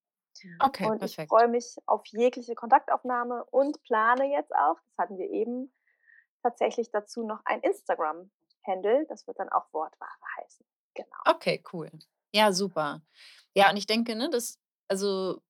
Okay, 0.61 0.86
Und 0.86 1.03
ich 1.03 1.18
perfekt. 1.18 1.30
freue 1.30 1.48
mich 1.48 1.76
auf 1.88 2.06
jegliche 2.07 2.56
Kontaktaufnahme 2.56 3.44
und 3.45 3.82
plane 3.84 4.32
jetzt 4.32 4.53
auch, 4.56 4.80
das 4.86 4.98
hatten 4.98 5.18
wir 5.18 5.30
eben, 5.30 5.74
tatsächlich 6.44 6.91
dazu 6.91 7.26
noch 7.26 7.41
ein 7.45 7.60
Instagram-Handle. 7.61 9.06
Das 9.10 9.26
wird 9.28 9.40
dann 9.40 9.49
auch 9.49 9.72
Wortware 9.74 10.10
heißen. 10.38 10.65
Genau. 10.95 11.07
Okay, 11.26 11.64
cool. 11.74 11.90
Ja, 12.34 12.52
super. 12.52 13.02
Ja, 13.56 13.69
und 13.72 13.78
ich 13.78 13.88
denke, 13.88 14.15
ne, 14.15 14.30
das, 14.30 14.60
also 14.88 15.41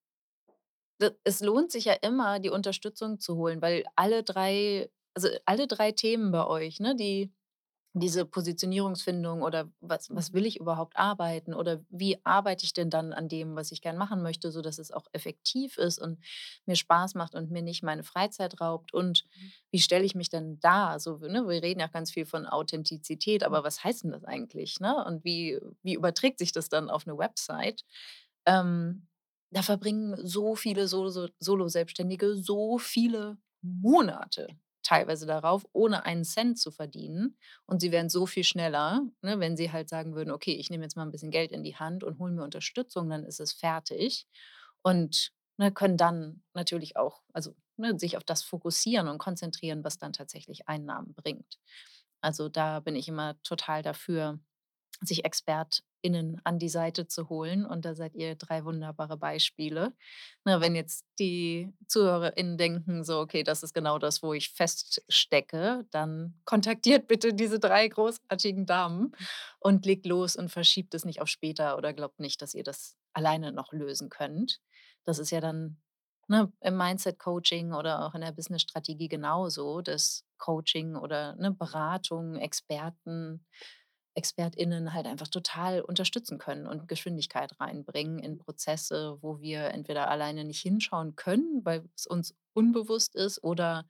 d- 1.00 1.16
es 1.24 1.40
lohnt 1.40 1.70
sich 1.72 1.84
ja 1.86 1.94
immer, 1.94 2.38
die 2.40 2.50
Unterstützung 2.50 3.20
zu 3.20 3.36
holen, 3.36 3.62
weil 3.62 3.84
alle 3.96 4.22
drei, 4.22 4.90
also 5.14 5.28
alle 5.46 5.66
drei 5.66 5.92
Themen 5.92 6.32
bei 6.32 6.46
euch, 6.46 6.80
ne, 6.80 6.94
die 6.96 7.32
diese 8.00 8.24
Positionierungsfindung 8.24 9.42
oder 9.42 9.70
was, 9.80 10.08
was 10.14 10.32
will 10.32 10.46
ich 10.46 10.58
überhaupt 10.58 10.96
arbeiten 10.96 11.54
oder 11.54 11.80
wie 11.90 12.18
arbeite 12.24 12.64
ich 12.64 12.72
denn 12.72 12.90
dann 12.90 13.12
an 13.12 13.28
dem, 13.28 13.56
was 13.56 13.72
ich 13.72 13.82
gern 13.82 13.96
machen 13.96 14.22
möchte, 14.22 14.50
so 14.50 14.62
dass 14.62 14.78
es 14.78 14.90
auch 14.90 15.06
effektiv 15.12 15.78
ist 15.78 15.98
und 16.00 16.18
mir 16.66 16.76
Spaß 16.76 17.14
macht 17.14 17.34
und 17.34 17.50
mir 17.50 17.62
nicht 17.62 17.82
meine 17.82 18.04
Freizeit 18.04 18.60
raubt 18.60 18.92
und 18.94 19.24
wie 19.70 19.80
stelle 19.80 20.04
ich 20.04 20.14
mich 20.14 20.28
denn 20.28 20.58
da? 20.60 20.98
So, 20.98 21.18
ne, 21.18 21.46
wir 21.46 21.62
reden 21.62 21.80
ja 21.80 21.86
ganz 21.86 22.10
viel 22.10 22.26
von 22.26 22.46
Authentizität, 22.46 23.42
aber 23.44 23.64
was 23.64 23.84
heißt 23.84 24.04
denn 24.04 24.12
das 24.12 24.24
eigentlich? 24.24 24.80
Ne? 24.80 25.04
Und 25.04 25.24
wie, 25.24 25.58
wie 25.82 25.94
überträgt 25.94 26.38
sich 26.38 26.52
das 26.52 26.68
dann 26.68 26.90
auf 26.90 27.06
eine 27.06 27.18
Website? 27.18 27.84
Ähm, 28.46 29.06
da 29.50 29.62
verbringen 29.62 30.16
so 30.26 30.54
viele 30.54 30.88
Solo 30.88 31.28
Solo-Selbstständige 31.38 32.36
so 32.36 32.78
viele 32.78 33.38
Monate 33.62 34.48
teilweise 34.88 35.26
darauf, 35.26 35.66
ohne 35.72 36.04
einen 36.06 36.24
Cent 36.24 36.58
zu 36.58 36.70
verdienen. 36.70 37.36
Und 37.66 37.80
sie 37.80 37.92
wären 37.92 38.08
so 38.08 38.26
viel 38.26 38.44
schneller, 38.44 39.02
ne, 39.22 39.40
wenn 39.40 39.56
sie 39.56 39.72
halt 39.72 39.88
sagen 39.88 40.14
würden: 40.14 40.30
„Okay, 40.32 40.52
ich 40.54 40.70
nehme 40.70 40.84
jetzt 40.84 40.96
mal 40.96 41.02
ein 41.04 41.12
bisschen 41.12 41.30
Geld 41.30 41.52
in 41.52 41.62
die 41.64 41.76
Hand 41.76 42.04
und 42.04 42.18
hole 42.18 42.32
mir 42.32 42.44
Unterstützung, 42.44 43.08
dann 43.10 43.24
ist 43.24 43.40
es 43.40 43.52
fertig.“ 43.52 44.26
Und, 44.82 45.32
ne, 45.58 45.72
können 45.72 45.96
dann 45.96 46.42
natürlich 46.54 46.96
auch 46.96 47.22
also, 47.32 47.54
ne, 47.76 47.98
sich 47.98 48.16
auf 48.16 48.24
das 48.24 48.42
fokussieren 48.42 49.08
und 49.08 49.18
konzentrieren, 49.18 49.84
was 49.84 49.98
dann 49.98 50.12
tatsächlich 50.12 50.68
Einnahmen 50.68 51.14
bringt. 51.14 51.58
Also, 52.20 52.48
da 52.48 52.80
bin 52.80 52.96
ich 52.96 53.08
immer 53.08 53.40
total 53.42 53.82
dafür 53.82 54.40
sich 55.00 55.24
ExpertInnen 55.24 56.40
an 56.44 56.58
die 56.58 56.68
Seite 56.68 57.06
zu 57.06 57.28
holen 57.28 57.64
und 57.66 57.84
da 57.84 57.94
seid 57.94 58.14
ihr 58.14 58.34
3 58.36 58.64
wunderbare 58.64 59.16
Beispiele. 59.16 59.92
Ne, 60.44 60.60
wenn 60.60 60.74
jetzt 60.74 61.04
die 61.18 61.72
ZuhörerInnen 61.86 62.58
denken 62.58 63.04
so: 63.04 63.20
„Okay, 63.20 63.42
das 63.42 63.62
ist 63.62 63.74
genau 63.74 63.98
das, 63.98 64.22
wo 64.22 64.32
ich 64.34 64.50
feststecke“, 64.50 65.86
dann 65.90 66.34
kontaktiert 66.44 67.06
bitte 67.08 67.34
diese 67.34 67.58
3 67.60 67.88
großartigen 67.88 68.66
Damen 68.66 69.12
und 69.60 69.86
legt 69.86 70.06
los 70.06 70.36
und 70.36 70.50
verschiebt 70.50 70.94
es 70.94 71.04
nicht 71.04 71.20
auf 71.20 71.28
später 71.28 71.76
oder 71.76 71.92
glaubt 71.92 72.20
nicht, 72.20 72.42
dass 72.42 72.54
ihr 72.54 72.64
das 72.64 72.96
alleine 73.12 73.52
noch 73.52 73.72
lösen 73.72 74.08
könnt. 74.10 74.60
Das 75.04 75.18
ist 75.18 75.30
ja 75.30 75.40
dann, 75.40 75.78
ne, 76.28 76.52
im 76.60 76.76
Mindset-Coaching 76.76 77.72
oder 77.72 78.04
auch 78.06 78.14
in 78.14 78.20
der 78.22 78.32
Business-Strategie 78.32 79.08
genauso, 79.08 79.80
dass 79.82 80.24
Coaching 80.38 80.96
oder, 80.96 81.34
ne, 81.36 81.52
Beratung, 81.52 82.36
Experten 82.36 83.44
ExpertInnen 84.14 84.92
halt 84.94 85.06
einfach 85.06 85.28
total 85.28 85.80
unterstützen 85.80 86.38
können 86.38 86.66
und 86.66 86.88
Geschwindigkeit 86.88 87.58
reinbringen 87.60 88.18
in 88.18 88.38
Prozesse, 88.38 89.18
wo 89.20 89.40
wir 89.40 89.70
entweder 89.70 90.10
alleine 90.10 90.44
nicht 90.44 90.60
hinschauen 90.60 91.16
können, 91.16 91.64
weil 91.64 91.88
es 91.94 92.06
uns 92.06 92.34
unbewusst 92.52 93.14
ist 93.14 93.42
oder 93.44 93.86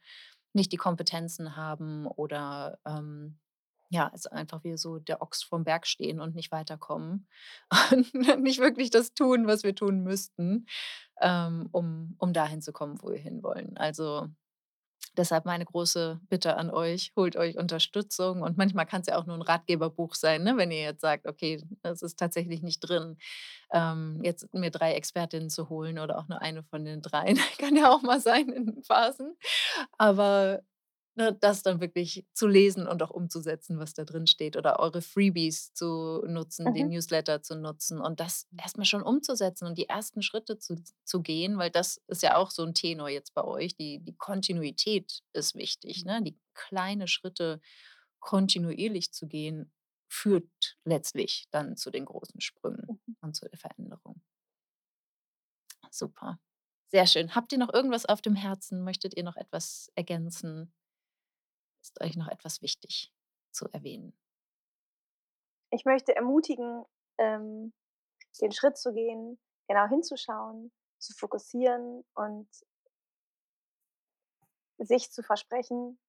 nicht 0.52 0.72
die 0.72 0.76
Kompetenzen 0.76 1.56
haben 1.56 2.06
oder 2.06 2.78
ähm, 2.86 3.38
ja, 3.90 4.10
es 4.14 4.26
einfach 4.26 4.64
wie 4.64 4.76
so 4.76 4.98
der 4.98 5.22
Ochs 5.22 5.42
vorm 5.42 5.64
Berg 5.64 5.86
stehen 5.86 6.20
und 6.20 6.34
nicht 6.34 6.52
weiterkommen 6.52 7.26
und 7.92 8.42
nicht 8.42 8.60
wirklich 8.60 8.90
das 8.90 9.14
tun, 9.14 9.46
was 9.46 9.62
wir 9.62 9.74
tun 9.74 10.02
müssten, 10.02 10.66
ähm, 11.20 11.68
um, 11.72 12.14
um 12.18 12.32
dahin 12.32 12.60
zu 12.60 12.72
kommen, 12.72 13.00
wo 13.02 13.10
wir 13.10 13.18
hinwollen. 13.18 13.76
Also 13.78 14.28
Deshalb 15.18 15.44
meine 15.46 15.66
große 15.66 16.20
Bitte 16.30 16.56
an 16.56 16.70
euch, 16.70 17.12
holt 17.16 17.36
euch 17.36 17.58
Unterstützung 17.58 18.42
und 18.42 18.56
manchmal 18.58 18.86
kann 18.86 19.02
es 19.02 19.08
ja 19.08 19.18
auch 19.18 19.26
nur 19.26 19.36
ein 19.36 19.42
Ratgeberbuch 19.42 20.14
sein, 20.14 20.44
ne, 20.44 20.56
wenn 20.56 20.70
ihr 20.72 20.80
jetzt 20.82 21.02
sagt: 21.02 21.26
„Okay, 21.26 21.62
es 21.82 22.02
ist 22.02 22.18
tatsächlich 22.18 22.62
nicht 22.62 22.80
drin, 22.80 23.18
ähm, 23.72 24.20
jetzt 24.24 24.52
mir 24.54 24.70
3 24.70 24.94
Expertinnen 24.94 25.50
zu 25.50 25.68
holen 25.68 25.98
oder 25.98 26.18
auch 26.18 26.28
nur 26.28 26.40
eine 26.42 26.62
von 26.64 26.84
den 26.84 27.02
3. 27.02 27.34
Kann 27.58 27.76
ja 27.76 27.90
auch 27.92 28.02
mal 28.02 28.20
sein 28.20 28.48
in 28.50 28.82
Phasen. 28.84 29.36
Aber 29.98 30.62
Ne, 31.18 31.36
das 31.40 31.64
dann 31.64 31.80
wirklich 31.80 32.24
zu 32.32 32.46
lesen 32.46 32.86
und 32.86 33.02
auch 33.02 33.10
umzusetzen, 33.10 33.80
was 33.80 33.92
da 33.92 34.04
drin 34.04 34.28
steht 34.28 34.56
oder 34.56 34.78
eure 34.78 35.02
Freebies 35.02 35.72
zu 35.74 36.22
nutzen, 36.28 36.72
den 36.72 36.86
Mhm. 36.86 36.90
Newsletter 36.90 37.42
zu 37.42 37.56
nutzen 37.56 38.00
und 38.00 38.20
das 38.20 38.46
erst 38.56 38.78
mal 38.78 38.84
schon 38.84 39.02
umzusetzen 39.02 39.66
und 39.66 39.76
die 39.78 39.88
ersten 39.88 40.22
Schritte 40.22 40.58
zu 40.58 40.76
zu 41.04 41.20
gehen, 41.22 41.58
weil 41.58 41.70
das 41.72 42.00
ist 42.06 42.22
ja 42.22 42.36
auch 42.36 42.52
so 42.52 42.62
'n 42.62 42.72
Tenor 42.74 43.08
jetzt 43.08 43.34
bei 43.34 43.42
euch. 43.42 43.74
Die 43.76 43.98
die 43.98 44.14
Kontinuität 44.16 45.22
ist 45.32 45.56
wichtig, 45.56 46.04
ne? 46.04 46.22
Die 46.22 46.38
kleine 46.54 47.08
Schritte 47.08 47.60
kontinuierlich 48.20 49.12
zu 49.12 49.26
gehen, 49.28 49.72
führt 50.08 50.76
letztlich 50.84 51.46
dann 51.50 51.76
zu 51.76 51.90
den 51.90 52.04
großen 52.04 52.40
Sprüngen 52.40 52.88
Mhm. 52.88 53.14
und 53.20 53.34
zu 53.36 53.48
der 53.48 53.58
Veränderung. 53.58 54.20
Super. 55.90 56.38
Sehr 56.88 57.06
schön. 57.06 57.34
Habt 57.34 57.52
ihr 57.52 57.58
noch 57.58 57.72
irgendwas 57.72 58.06
auf 58.06 58.22
dem 58.22 58.34
Herzen? 58.34 58.82
Möchtet 58.84 59.14
ihr 59.16 59.24
noch 59.24 59.36
etwas 59.36 59.92
ergänzen? 59.94 60.72
Ist 61.82 62.00
euch 62.00 62.14
noch 62.16 62.28
etwas 62.28 62.62
wichtig 62.62 63.12
zu 63.50 63.68
erwähnen? 63.72 64.16
Ich 65.70 65.84
möchte 65.84 66.14
ermutigen, 66.16 66.84
ähm, 67.18 67.72
den 68.40 68.52
Schritt 68.52 68.78
zu 68.78 68.92
gehen, 68.92 69.40
genau 69.68 69.86
hinzuschauen, 69.88 70.72
zu 70.98 71.14
fokussieren 71.14 72.04
und 72.14 72.48
sich 74.78 75.12
zu 75.12 75.22
versprechen: 75.22 76.00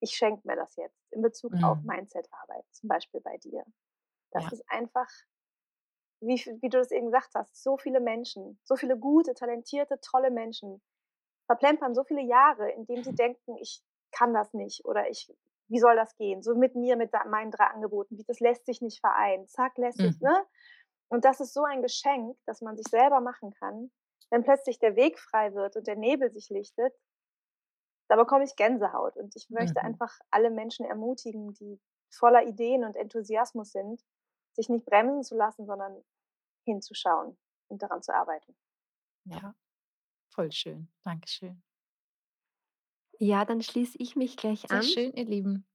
„Ich 0.00 0.12
schenke 0.16 0.46
mir 0.48 0.56
das 0.56 0.76
jetzt“, 0.76 1.12
in 1.12 1.22
Bezug 1.22 1.56
auf 1.62 1.82
Mhm. 1.82 1.84
Mindset-Arbeit, 1.84 2.66
zum 2.72 2.88
Beispiel 2.88 3.20
bei 3.22 3.38
dir. 3.38 3.64
Das 4.32 4.46
Ja. 4.46 4.52
ist 4.52 4.64
einfach, 4.68 5.08
wie 6.20 6.36
wie 6.60 6.68
du 6.68 6.78
das 6.78 6.90
eben 6.90 7.06
gesagt 7.06 7.34
hast, 7.34 7.62
so 7.62 7.76
viele 7.78 8.00
Menschen, 8.00 8.58
so 8.64 8.76
viele 8.76 8.98
gute, 8.98 9.34
talentierte, 9.34 9.98
tolle 10.00 10.30
Menschen 10.30 10.82
verplempern 11.46 11.94
so 11.94 12.04
viele 12.04 12.22
Jahre, 12.22 12.70
indem 12.72 13.02
sie 13.02 13.14
denken: 13.16 13.56
„Ich 13.58 13.82
kann 14.16 14.34
das 14.34 14.52
nicht“ 14.54 14.84
oder 14.84 15.08
„Ich 15.10 15.32
wie 15.68 15.80
soll 15.80 15.96
das 15.96 16.16
gehen? 16.16 16.42
So 16.42 16.54
mit 16.54 16.76
mir, 16.76 16.96
mit 16.96 17.12
meinen 17.28 17.50
3 17.50 17.64
Angeboten, 17.66 18.18
wie 18.18 18.24
das 18.24 18.40
lässt 18.40 18.66
sich 18.66 18.80
nicht 18.82 19.00
vereinen. 19.00 19.48
Zack, 19.48 19.78
lässt 19.78 20.02
sich, 20.02 20.20
Mhm. 20.20 20.22
ne? 20.22 20.44
Und 21.08 21.24
das 21.24 21.40
ist 21.40 21.54
so 21.54 21.64
ein 21.64 21.82
Geschenk, 21.82 22.38
das 22.46 22.62
man 22.62 22.76
sich 22.76 22.88
selber 22.88 23.20
machen 23.20 23.52
kann, 23.52 23.90
wenn 24.30 24.44
plötzlich 24.44 24.78
der 24.78 24.96
Weg 24.96 25.18
frei 25.20 25.54
wird 25.54 25.76
und 25.76 25.86
der 25.88 25.96
Nebel 25.96 26.30
sich 26.32 26.50
lichtet, 26.50 26.94
da 28.08 28.16
bekomme 28.16 28.44
ich 28.44 28.56
Gänsehaut. 28.56 29.16
Und 29.16 29.34
ich 29.36 29.48
möchte 29.50 29.82
Mhm. 29.82 29.84
einfach 29.84 30.18
alle 30.30 30.50
Menschen 30.50 30.84
ermutigen, 30.86 31.54
die 31.54 31.80
voller 32.10 32.44
Ideen 32.46 32.84
und 32.84 32.96
Enthusiasmus 32.96 33.72
sind, 33.72 34.02
sich 34.54 34.68
nicht 34.68 34.86
bremsen 34.86 35.22
zu 35.22 35.36
lassen, 35.36 35.66
sondern 35.66 36.04
hinzuschauen 36.64 37.38
und 37.68 37.82
daran 37.82 38.02
zu 38.02 38.14
arbeiten. 38.14 38.56
Ja, 39.24 39.54
voll 40.28 40.52
schön. 40.52 40.88
Dankeschön. 41.04 41.62
Ja, 43.18 43.44
dann 43.44 43.60
schließe 43.62 43.98
ich 43.98 44.16
mich 44.16 44.36
gleich 44.38 44.70
Sehr 44.70 44.70
an. 44.70 44.82
schön, 44.82 45.12
ihr 45.14 45.24
Lieben. 45.24 45.66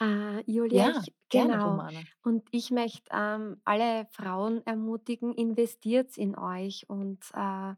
Äh, 0.00 0.42
Julia, 0.50 0.88
Ja, 0.90 1.02
ich 1.02 1.14
gerne, 1.28 1.56
genau. 1.56 1.60
Romane. 1.60 2.06
Und 2.22 2.48
ich 2.50 2.70
möchte, 2.70 3.10
ähm, 3.12 3.60
alle 3.64 4.06
Frauen 4.10 4.64
ermutigen, 4.66 5.32
investiert 5.34 6.16
in 6.18 6.36
euch 6.38 6.88
und, 6.88 7.24
äh, 7.34 7.74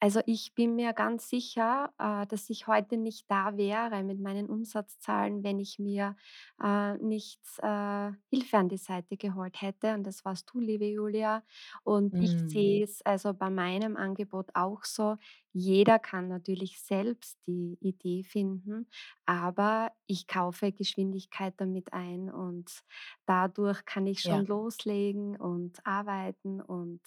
also, 0.00 0.20
ich 0.26 0.54
bin 0.54 0.76
mir 0.76 0.92
ganz 0.92 1.28
sicher, 1.28 1.92
äh, 1.98 2.24
dass 2.28 2.48
ich 2.50 2.68
heute 2.68 2.96
nicht 2.96 3.28
da 3.28 3.56
wäre 3.56 4.04
mit 4.04 4.20
meinen 4.20 4.48
Umsatzzahlen, 4.48 5.42
wenn 5.42 5.58
ich 5.58 5.80
mir, 5.80 6.14
äh, 6.62 6.96
nicht, 6.98 7.40
äh, 7.62 8.12
Hilfe 8.30 8.58
an 8.58 8.68
die 8.68 8.76
Seite 8.76 9.16
geholt 9.16 9.60
hätte 9.60 9.94
und 9.94 10.04
das 10.06 10.24
warst 10.24 10.50
du, 10.52 10.60
liebe 10.60 10.86
Julia. 10.86 11.42
Und 11.82 12.14
ich 12.20 12.36
Mhm. 12.36 12.44
sehe 12.46 12.84
es 12.84 13.02
also 13.02 13.34
bei 13.34 13.50
meinem 13.50 13.96
Angebot 13.96 14.50
auch 14.54 14.84
so, 14.84 15.16
jeder 15.52 15.98
kann 15.98 16.28
natürlich 16.28 16.80
selbst 16.80 17.38
die 17.46 17.76
Idee 17.80 18.22
finden, 18.24 18.88
aber 19.26 19.92
ich 20.06 20.26
kaufe 20.26 20.72
Geschwindigkeit 20.72 21.54
damit 21.58 21.92
ein 21.92 22.30
und 22.30 22.82
dadurch 23.26 23.84
kann 23.84 24.06
ich 24.06 24.22
schon 24.22 24.40
Ja, 24.40 24.46
loslegen 24.46 25.36
und 25.36 25.84
arbeiten. 25.86 26.60
Und 26.60 27.00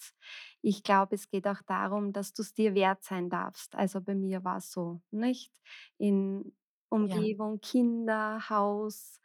ich 0.60 0.82
glaube, 0.82 1.14
es 1.14 1.28
geht 1.28 1.46
auch 1.46 1.62
darum, 1.66 2.12
dass 2.12 2.32
du 2.32 2.42
es 2.42 2.54
dir 2.54 2.74
wert 2.74 3.04
sein 3.04 3.30
darfst. 3.30 3.74
Also 3.74 4.00
bei 4.00 4.14
mir 4.14 4.44
war 4.44 4.58
es 4.58 4.70
so, 4.70 5.00
nicht? 5.10 5.52
In 5.98 6.56
ja, 7.02 7.26
Umgebung, 7.28 7.60
Kinder, 7.60 8.48
Haus, 8.50 9.20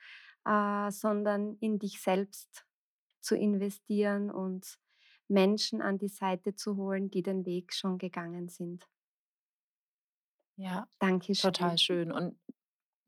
äh, 0.46 0.92
sondern 0.92 1.58
in 1.60 1.80
dich 1.80 2.02
selbst 2.02 2.66
zu 3.22 3.36
investieren 3.36 4.32
und 4.32 4.80
Menschen 5.28 5.82
an 5.82 5.98
die 5.98 6.08
Seite 6.10 6.56
zu 6.56 6.78
holen, 6.78 7.12
die 7.12 7.24
den 7.24 7.46
Weg 7.46 7.74
schon 7.74 7.98
gegangen 7.98 8.48
sind. 8.50 8.88
Ja, 10.58 10.88
total 11.38 11.78
Dankeschön. 11.78 11.80
schön 11.80 12.12
und 12.12 12.40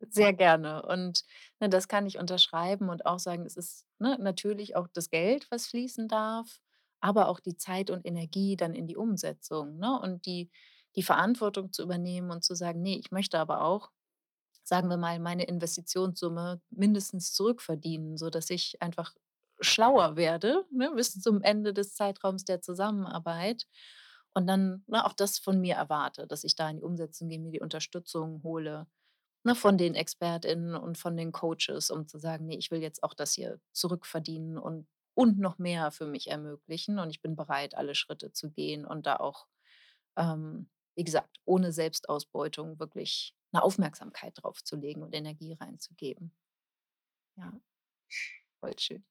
sehr 0.09 0.34
gerne. 0.34 0.84
Und, 0.84 1.23
ne, 1.59 1.69
das 1.69 1.88
kann 1.89 2.07
ich 2.07 2.19
unterschreiben 2.19 2.89
und 2.89 3.05
auch 3.05 3.19
sagen, 3.19 3.45
es 3.45 3.57
ist, 3.57 3.85
ne, 3.99 4.17
natürlich 4.21 4.76
auch 4.76 4.88
das 4.89 5.09
Geld, 5.09 5.49
was 5.51 5.67
fließen 5.67 6.07
darf, 6.09 6.59
aber 7.01 7.30
auch 7.30 7.39
die 7.41 7.57
Zeit 7.57 7.91
und 7.91 8.05
Energie 8.07 8.57
dann 8.57 8.76
in 8.76 8.88
die 8.88 8.97
Umsetzung, 8.97 9.77
ne? 9.80 9.99
Und 10.01 10.26
die 10.27 10.51
die 10.95 11.03
Verantwortung 11.03 11.73
zu 11.73 11.84
übernehmen 11.84 12.31
und 12.31 12.43
zu 12.45 12.55
sagen: 12.55 12.81
„Ne, 12.84 12.97
ich 12.99 13.11
möchte 13.11 13.39
aber 13.39 13.63
auch 13.63 13.91
sagen 14.63 14.89
wir 14.89 14.97
mal, 14.97 15.19
meine 15.19 15.43
Investitionssumme 15.45 16.61
mindestens 16.69 17.34
zurückverdienen, 17.34 18.17
sodass 18.17 18.49
ich 18.49 18.81
einfach 18.81 19.13
schlauer 19.61 20.15
werde, 20.15 20.65
ne, 20.71 20.91
bis 20.95 21.19
zum 21.21 21.41
Ende 21.41 21.73
des 21.73 21.93
Zeitraums 21.95 22.45
der 22.45 22.61
Zusammenarbeit 22.61 23.65
und 24.39 24.47
dann, 24.47 24.83
ne, 24.87 25.05
auch 25.05 25.13
das 25.13 25.39
von 25.39 25.61
mir 25.61 25.75
erwarte, 25.75 26.27
dass 26.27 26.43
ich 26.45 26.55
da 26.55 26.69
in 26.69 26.77
die 26.77 26.83
Umsetzung 26.83 27.29
gehe, 27.29 27.39
mir 27.39 27.51
die 27.51 27.61
Unterstützung 27.61 28.43
hole, 28.43 28.87
ne, 29.45 29.55
von 29.55 29.77
den 29.77 29.95
ExpertInnen 29.95 30.75
und 30.75 30.97
von 30.97 31.17
den 31.17 31.31
Coaches, 31.33 31.91
um 31.91 32.07
zu 32.07 32.19
sagen: 32.19 32.47
„Ne, 32.47 32.57
ich 32.57 32.71
will 32.71 32.81
jetzt 32.81 33.03
auch 33.03 33.13
das 33.15 33.33
hier 33.33 33.59
zurückverdienen 33.73 34.57
und 34.57 34.87
und 35.15 35.39
noch 35.39 35.59
mehr 35.59 35.91
für 35.91 36.07
mich 36.07 36.27
ermöglichen 36.29 36.99
und 36.99 37.09
ich 37.11 37.21
bin 37.21 37.35
bereit, 37.35 37.75
alle 37.75 37.95
Schritte 37.95 38.31
zu 38.33 38.51
gehen 38.51 38.85
und 38.85 39.05
da 39.07 39.17
auch, 39.17 39.47
ähm, 40.17 40.69
wie 40.95 41.03
gesagt, 41.05 41.37
ohne 41.45 41.71
Selbstausbeutung 41.73 42.79
wirklich 42.79 43.35
eine 43.53 43.63
Aufmerksamkeit 43.63 44.33
drauf 44.41 44.63
zu 44.63 44.75
legen 44.77 45.03
und 45.03 45.15
Energie 45.15 45.53
reinzugeben. 45.53 46.33
Ja, 47.35 47.51
voll 48.61 48.73
schön. 48.79 49.03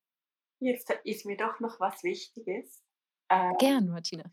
Jetzt 0.60 0.90
ist 1.04 1.26
mir 1.26 1.36
doch 1.36 1.58
noch 1.60 1.80
was 1.80 2.04
Wichtiges. 2.04 2.84
Äh, 3.28 3.52
Gern, 3.58 3.88
Martina. 3.88 4.30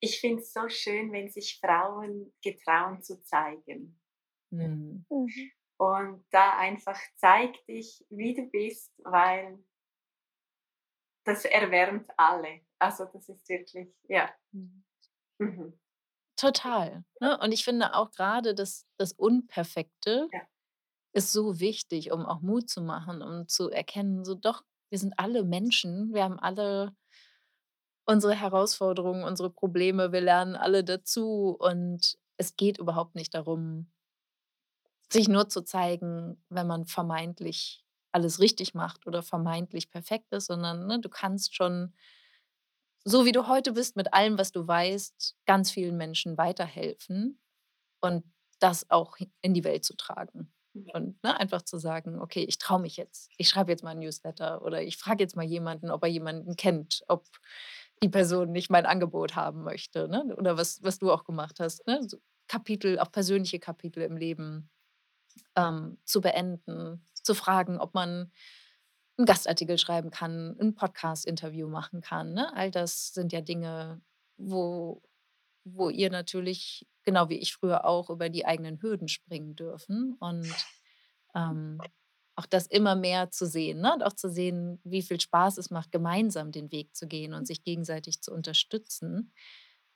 Ich 0.00 0.20
finde 0.20 0.42
es 0.42 0.52
so 0.52 0.68
schön, 0.68 1.12
wenn 1.12 1.30
sich 1.30 1.58
Frauen 1.60 2.32
getrauen 2.42 3.02
zu 3.02 3.22
zeigen. 3.22 4.00
Mhm. 4.52 5.04
Mhm. 5.10 5.50
Und 5.78 6.24
da 6.30 6.58
einfach 6.58 6.98
zeig 7.16 7.64
dich, 7.66 8.04
wie 8.10 8.34
du 8.34 8.42
bist, 8.50 8.92
weil 9.04 9.58
das 11.24 11.44
erwärmt 11.44 12.10
alle. 12.16 12.60
Also 12.78 13.04
das 13.06 13.28
ist 13.28 13.48
wirklich, 13.48 13.88
ja. 14.08 14.30
Mhm. 14.52 14.84
Mhm. 15.38 15.80
Total. 16.36 17.04
Ne? 17.20 17.38
Und 17.38 17.52
ich 17.52 17.64
finde 17.64 17.94
auch 17.94 18.10
gerade 18.12 18.54
das, 18.54 18.86
das 18.98 19.12
Unperfekte 19.12 20.28
Ja. 20.32 20.40
ist 21.14 21.32
so 21.32 21.60
wichtig, 21.60 22.12
um 22.12 22.26
auch 22.26 22.40
Mut 22.40 22.70
zu 22.70 22.82
machen, 22.82 23.22
um 23.22 23.48
zu 23.48 23.70
erkennen, 23.70 24.24
so 24.24 24.34
doch, 24.34 24.64
wir 24.90 24.98
sind 24.98 25.14
alle 25.18 25.44
Menschen, 25.44 26.14
wir 26.14 26.24
haben 26.24 26.38
alle 26.38 26.94
unsere 28.10 28.34
Herausforderungen, 28.34 29.22
unsere 29.22 29.50
Probleme, 29.50 30.10
wir 30.10 30.20
lernen 30.20 30.56
alle 30.56 30.82
dazu 30.82 31.56
und 31.58 32.18
es 32.38 32.56
geht 32.56 32.78
überhaupt 32.78 33.14
nicht 33.14 33.34
darum, 33.34 33.86
sich 35.12 35.28
nur 35.28 35.48
zu 35.48 35.62
zeigen, 35.62 36.42
wenn 36.48 36.66
man 36.66 36.86
vermeintlich 36.86 37.84
alles 38.12 38.40
richtig 38.40 38.74
macht 38.74 39.06
oder 39.06 39.22
vermeintlich 39.22 39.90
perfekt 39.90 40.32
ist, 40.32 40.46
sondern 40.46 40.86
ne, 40.86 40.98
du 41.00 41.08
kannst 41.08 41.54
schon, 41.54 41.94
so 43.04 43.24
wie 43.24 43.32
du 43.32 43.46
heute 43.48 43.72
bist, 43.72 43.96
mit 43.96 44.12
allem, 44.12 44.38
was 44.38 44.52
du 44.52 44.66
weißt, 44.66 45.36
ganz 45.46 45.70
vielen 45.70 45.96
Menschen 45.96 46.36
weiterhelfen 46.36 47.40
und 48.00 48.24
das 48.58 48.90
auch 48.90 49.16
in 49.42 49.54
die 49.54 49.64
Welt 49.64 49.84
zu 49.84 49.96
tragen. 49.96 50.52
Und 50.94 51.22
ne, 51.24 51.38
einfach 51.38 51.62
zu 51.62 51.78
sagen, 51.78 52.20
okay, 52.20 52.44
ich 52.44 52.58
traue 52.58 52.80
mich 52.80 52.96
jetzt. 52.96 53.30
Ich 53.38 53.48
schreibe 53.48 53.72
jetzt 53.72 53.84
mal 53.84 53.90
ein 53.90 53.98
Newsletter 54.00 54.62
oder 54.62 54.82
ich 54.82 54.96
frage 54.96 55.22
jetzt 55.22 55.36
mal 55.36 55.44
jemanden, 55.44 55.90
ob 55.90 56.02
er 56.04 56.08
jemanden 56.08 56.56
kennt, 56.56 57.02
ob 57.08 57.26
die 58.02 58.08
Person 58.08 58.52
nicht 58.52 58.70
mein 58.70 58.86
Angebot 58.86 59.36
haben 59.36 59.62
möchte. 59.62 60.08
Ne? 60.08 60.34
Oder 60.36 60.56
was, 60.56 60.82
was 60.82 60.98
du 60.98 61.12
auch 61.12 61.24
gemacht 61.24 61.60
hast. 61.60 61.86
Ne? 61.86 62.00
So 62.06 62.18
Kapitel, 62.48 62.98
auch 62.98 63.12
persönliche 63.12 63.58
Kapitel 63.58 64.02
im 64.02 64.16
Leben 64.16 64.70
ähm, 65.56 65.98
zu 66.04 66.20
beenden, 66.20 67.04
zu 67.14 67.34
fragen, 67.34 67.78
ob 67.78 67.94
man 67.94 68.32
einen 69.18 69.26
Gastartikel 69.26 69.78
schreiben 69.78 70.10
kann, 70.10 70.56
ein 70.58 70.74
Podcast-Interview 70.74 71.68
machen 71.68 72.00
kann. 72.00 72.32
Ne? 72.32 72.54
All 72.56 72.70
das 72.70 73.12
sind 73.12 73.32
ja 73.32 73.42
Dinge, 73.42 74.00
wo, 74.38 75.02
wo 75.64 75.90
ihr 75.90 76.10
natürlich, 76.10 76.88
genau 77.04 77.28
wie 77.28 77.38
ich 77.38 77.52
früher 77.52 77.84
auch, 77.84 78.08
über 78.08 78.30
die 78.30 78.46
eigenen 78.46 78.80
Hürden 78.80 79.08
springen 79.08 79.54
dürfen. 79.56 80.16
Und 80.18 80.52
ähm, 81.34 81.78
auch 82.36 82.46
das 82.46 82.66
immer 82.66 82.96
mehr 82.96 83.30
zu 83.30 83.46
sehen 83.46 83.80
ne? 83.80 83.92
und 83.94 84.02
auch 84.02 84.14
zu 84.14 84.30
sehen, 84.30 84.80
wie 84.84 85.02
viel 85.02 85.20
Spaß 85.20 85.58
es 85.58 85.70
macht, 85.70 85.92
gemeinsam 85.92 86.52
den 86.52 86.72
Weg 86.72 86.94
zu 86.94 87.06
gehen 87.06 87.34
und 87.34 87.46
sich 87.46 87.64
gegenseitig 87.64 88.22
zu 88.22 88.32
unterstützen 88.32 89.32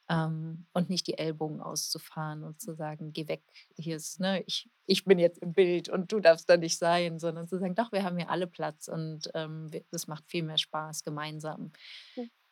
ähm, 0.09 0.66
und 0.73 0.90
nicht 0.90 1.06
die 1.06 1.19
Ellbogen 1.19 1.61
auszufahren 1.61 2.44
und 2.44 2.61
zu 2.61 2.74
sagen, 2.74 3.12
geh 3.12 3.28
weg, 3.28 3.43
hier 3.77 3.97
ist, 3.97 4.20
ne, 4.20 4.43
ich, 4.47 4.69
ich 4.86 5.05
bin 5.05 5.19
jetzt 5.19 5.39
im 5.39 5.55
Bild 5.55 5.89
und 5.89 6.12
du 6.12 6.20
darfst 6.20 6.48
da 6.51 6.56
nicht 6.56 6.78
sein, 6.78 7.19
sondern 7.19 7.48
zu 7.48 7.59
sagen, 7.59 7.74
doch, 7.74 7.93
wir 7.93 8.02
haben 8.02 8.19
hier 8.19 8.31
alle 8.31 8.47
Platz 8.47 8.89
und 8.89 9.31
ähm, 9.35 9.70
macht 10.06 10.28
viel 10.28 10.43
mehr 10.43 10.59
Spaß, 10.59 11.05
gemeinsam 11.05 11.73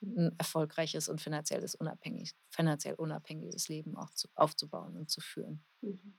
ein 0.03 0.35
erfolgreiches 0.39 1.09
und 1.09 1.21
finanzielles 1.21 1.75
unabhängig, 1.75 2.33
finanziell 2.51 2.95
unabhängiges 2.95 3.69
Leben 3.69 3.97
auch 3.97 4.11
zu, 4.11 4.29
aufzubauen 4.35 4.97
und 4.97 5.11
zu 5.11 5.21
führen. 5.21 5.63
Mhm. 5.81 6.15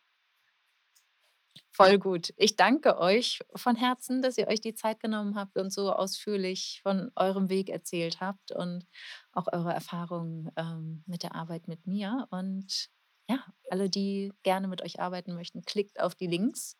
Voll 1.71 1.97
gut. 1.97 2.33
Ich 2.37 2.55
danke 2.55 2.99
euch 2.99 3.39
von 3.55 3.75
Herzen, 3.75 4.21
dass 4.21 4.37
ihr 4.37 4.47
euch 4.47 4.61
die 4.61 4.75
Zeit 4.75 4.99
genommen 4.99 5.35
habt 5.35 5.57
und 5.57 5.71
so 5.71 5.91
ausführlich 5.91 6.81
von 6.83 7.11
eurem 7.15 7.49
Weg 7.49 7.69
erzählt 7.69 8.21
habt 8.21 8.51
und 8.51 8.85
auch 9.31 9.47
eure 9.51 9.73
Erfahrungen 9.73 10.51
ähm, 10.55 11.03
mit 11.07 11.23
der 11.23 11.33
Arbeit 11.35 11.67
mit 11.67 11.87
mir. 11.87 12.27
Und 12.29 12.89
ja, 13.27 13.43
alle, 13.69 13.89
die 13.89 14.31
gerne 14.43 14.67
mit 14.67 14.83
euch 14.83 14.99
arbeiten 14.99 15.33
möchten, 15.33 15.63
klickt 15.63 15.99
auf 15.99 16.13
die 16.13 16.27
Links. 16.27 16.77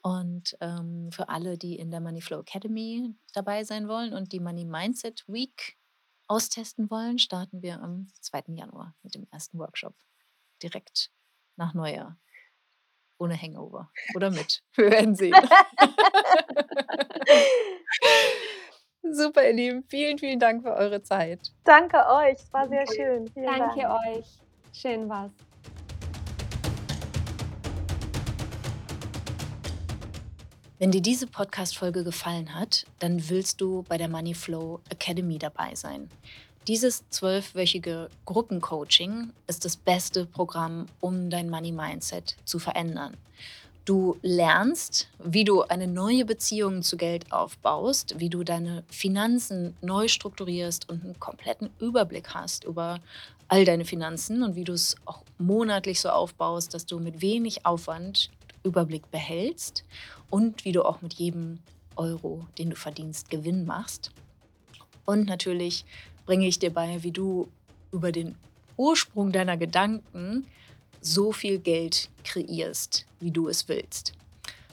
Und 0.00 0.56
ähm, 0.60 1.10
für 1.12 1.28
alle, 1.28 1.58
die 1.58 1.76
in 1.76 1.90
der 1.90 2.00
Moneyflow 2.00 2.40
Academy 2.40 3.14
dabei 3.32 3.64
sein 3.64 3.88
wollen 3.88 4.12
und 4.12 4.32
die 4.32 4.40
Money 4.40 4.64
Mindset 4.64 5.24
Week 5.28 5.78
austesten 6.28 6.90
wollen, 6.90 7.18
starten 7.18 7.62
wir 7.62 7.82
am 7.82 8.08
2. 8.20 8.44
Januar 8.54 8.94
mit 9.02 9.14
dem 9.14 9.26
ersten 9.30 9.58
Workshop. 9.58 9.94
Direkt 10.62 11.10
nach 11.56 11.74
Neujahr. 11.74 12.18
Ohne 13.18 13.40
Hangover. 13.40 13.90
Oder 14.14 14.30
mit. 14.30 14.62
Wir 14.74 14.90
werden 14.90 15.14
sehen. 15.14 15.34
Super, 19.02 19.46
ihr 19.46 19.52
Lieben. 19.52 19.84
Vielen, 19.88 20.18
vielen 20.18 20.40
Dank 20.40 20.62
für 20.62 20.74
eure 20.74 21.02
Zeit. 21.02 21.52
Danke 21.64 21.98
euch, 22.08 22.34
es 22.34 22.52
war 22.52 22.68
sehr 22.68 22.86
schön. 22.86 23.28
Vielen 23.28 23.46
Danke 23.46 23.82
Dank. 23.82 24.00
euch. 24.06 24.24
Schön 24.72 25.08
war's. 25.08 25.30
Wenn 30.78 30.90
dir 30.90 31.00
diese 31.00 31.26
Podcast-Folge 31.26 32.02
gefallen 32.02 32.54
hat, 32.54 32.84
dann 32.98 33.30
willst 33.30 33.60
du 33.60 33.84
bei 33.84 33.96
der 33.96 34.08
Moneyflow 34.08 34.80
Academy 34.90 35.38
dabei 35.38 35.74
sein. 35.74 36.10
Dieses 36.66 37.04
zwölfwöchige 37.10 38.08
Gruppencoaching 38.24 39.34
ist 39.46 39.66
das 39.66 39.76
beste 39.76 40.24
Programm, 40.24 40.86
um 41.00 41.28
dein 41.28 41.50
Money 41.50 41.72
Mindset 41.72 42.36
zu 42.46 42.58
verändern. 42.58 43.18
Du 43.84 44.16
lernst, 44.22 45.08
wie 45.22 45.44
du 45.44 45.60
eine 45.60 45.86
neue 45.86 46.24
Beziehung 46.24 46.80
zu 46.80 46.96
Geld 46.96 47.30
aufbaust, 47.32 48.18
wie 48.18 48.30
du 48.30 48.44
deine 48.44 48.82
Finanzen 48.88 49.76
neu 49.82 50.08
strukturierst 50.08 50.88
und 50.88 51.04
einen 51.04 51.20
kompletten 51.20 51.68
Überblick 51.80 52.32
hast 52.32 52.64
über 52.64 52.98
all 53.48 53.66
deine 53.66 53.84
Finanzen 53.84 54.42
und 54.42 54.56
wie 54.56 54.64
du 54.64 54.72
es 54.72 54.96
auch 55.04 55.22
monatlich 55.36 56.00
so 56.00 56.08
aufbaust, 56.08 56.72
dass 56.72 56.86
du 56.86 56.98
mit 56.98 57.20
wenig 57.20 57.66
Aufwand 57.66 58.30
Überblick 58.62 59.10
behältst 59.10 59.84
und 60.30 60.64
wie 60.64 60.72
du 60.72 60.82
auch 60.82 61.02
mit 61.02 61.12
jedem 61.12 61.58
Euro, 61.96 62.46
den 62.56 62.70
du 62.70 62.76
verdienst, 62.76 63.28
Gewinn 63.28 63.66
machst. 63.66 64.12
Und 65.04 65.28
natürlich 65.28 65.84
bringe 66.26 66.46
ich 66.46 66.58
dir 66.58 66.72
bei, 66.72 67.02
wie 67.02 67.12
du 67.12 67.48
über 67.92 68.12
den 68.12 68.34
Ursprung 68.76 69.32
deiner 69.32 69.56
Gedanken 69.56 70.46
so 71.00 71.32
viel 71.32 71.58
Geld 71.58 72.08
kreierst, 72.24 73.06
wie 73.20 73.30
du 73.30 73.48
es 73.48 73.68
willst. 73.68 74.12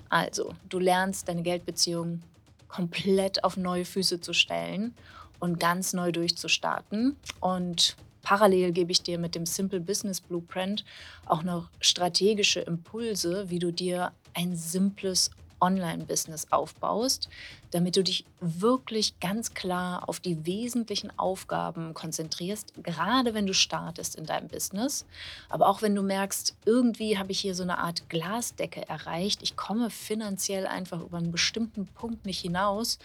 Also, 0.09 0.53
du 0.69 0.79
lernst 0.79 1.27
deine 1.27 1.43
Geldbeziehung 1.43 2.21
komplett 2.67 3.43
auf 3.43 3.57
neue 3.57 3.85
Füße 3.85 4.21
zu 4.21 4.33
stellen 4.33 4.93
und 5.39 5.59
ganz 5.59 5.93
neu 5.93 6.11
durchzustarten. 6.11 7.17
Und 7.39 7.95
parallel 8.21 8.71
gebe 8.71 8.91
ich 8.91 9.03
dir 9.03 9.19
mit 9.19 9.35
dem 9.35 9.45
Simple 9.45 9.81
Business 9.81 10.21
Blueprint 10.21 10.85
auch 11.25 11.43
noch 11.43 11.69
strategische 11.79 12.61
Impulse, 12.61 13.49
wie 13.49 13.59
du 13.59 13.71
dir 13.71 14.11
ein 14.33 14.55
simples 14.55 15.31
Online-Business 15.61 16.47
aufbaust, 16.49 17.29
damit 17.71 17.95
du 17.95 18.03
dich 18.03 18.25
wirklich 18.39 19.19
ganz 19.19 19.53
klar 19.53 20.09
auf 20.09 20.19
die 20.19 20.45
wesentlichen 20.45 21.17
Aufgaben 21.17 21.93
konzentrierst, 21.93 22.73
gerade 22.83 23.33
wenn 23.33 23.47
du 23.47 23.53
startest 23.53 24.15
in 24.15 24.25
deinem 24.25 24.47
Business. 24.47 25.05
Aber 25.49 25.67
auch 25.67 25.81
wenn 25.81 25.95
du 25.95 26.01
merkst, 26.01 26.55
irgendwie 26.65 27.17
habe 27.17 27.31
ich 27.31 27.39
hier 27.39 27.55
so 27.55 27.63
eine 27.63 27.77
Art 27.77 28.09
Glasdecke 28.09 28.87
erreicht, 28.89 29.41
ich 29.43 29.55
komme 29.55 29.89
finanziell 29.89 30.67
einfach 30.67 31.01
über 31.01 31.17
einen 31.17 31.31
bestimmten 31.31 31.85
Punkt 31.87 32.25
nicht 32.25 32.41
hinaus. 32.41 32.99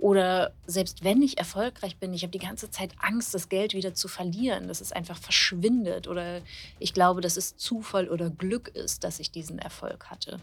Oder 0.00 0.52
selbst 0.66 1.04
wenn 1.04 1.20
ich 1.20 1.36
erfolgreich 1.36 1.98
bin, 1.98 2.14
ich 2.14 2.22
habe 2.22 2.30
die 2.30 2.38
ganze 2.38 2.70
Zeit 2.70 2.92
Angst, 3.00 3.34
das 3.34 3.50
Geld 3.50 3.74
wieder 3.74 3.94
zu 3.94 4.08
verlieren, 4.08 4.66
dass 4.66 4.80
es 4.80 4.92
einfach 4.92 5.18
verschwindet. 5.18 6.08
Oder 6.08 6.40
ich 6.78 6.94
glaube, 6.94 7.20
dass 7.20 7.36
es 7.36 7.58
Zufall 7.58 8.08
oder 8.08 8.30
Glück 8.30 8.68
ist, 8.68 9.04
dass 9.04 9.20
ich 9.20 9.30
diesen 9.30 9.58
Erfolg 9.58 10.06
hatte. 10.06 10.40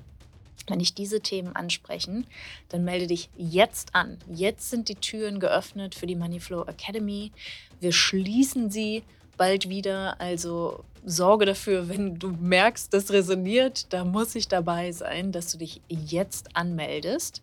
Wenn 0.67 0.79
dich 0.79 0.93
diese 0.93 1.21
Themen 1.21 1.55
ansprechen, 1.55 2.27
dann 2.69 2.83
melde 2.83 3.07
dich 3.07 3.29
jetzt 3.37 3.95
an. 3.95 4.17
Jetzt 4.29 4.69
sind 4.69 4.89
die 4.89 4.95
Türen 4.95 5.39
geöffnet 5.39 5.95
für 5.95 6.07
die 6.07 6.15
Moneyflow 6.15 6.63
Academy. 6.63 7.31
Wir 7.79 7.93
schließen 7.93 8.69
sie 8.69 9.03
bald 9.37 9.69
wieder. 9.69 10.19
Also 10.19 10.83
sorge 11.05 11.45
dafür, 11.45 11.87
wenn 11.87 12.19
du 12.19 12.31
merkst, 12.31 12.93
das 12.93 13.11
resoniert, 13.11 13.93
da 13.93 14.03
muss 14.03 14.35
ich 14.35 14.49
dabei 14.49 14.91
sein, 14.91 15.31
dass 15.31 15.51
du 15.51 15.57
dich 15.57 15.81
jetzt 15.87 16.53
anmeldest. 16.55 17.41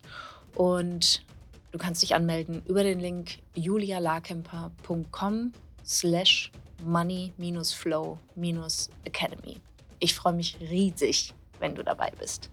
Und 0.53 1.23
du 1.71 1.79
kannst 1.79 2.03
dich 2.03 2.15
anmelden 2.15 2.61
über 2.67 2.83
den 2.83 2.99
Link 2.99 3.39
julialarkemper.com 3.55 5.53
slash 5.83 6.51
money-flow-academy. 6.83 9.57
Ich 9.99 10.13
freue 10.13 10.33
mich 10.33 10.57
riesig, 10.59 11.33
wenn 11.59 11.73
du 11.73 11.83
dabei 11.83 12.11
bist. 12.19 12.49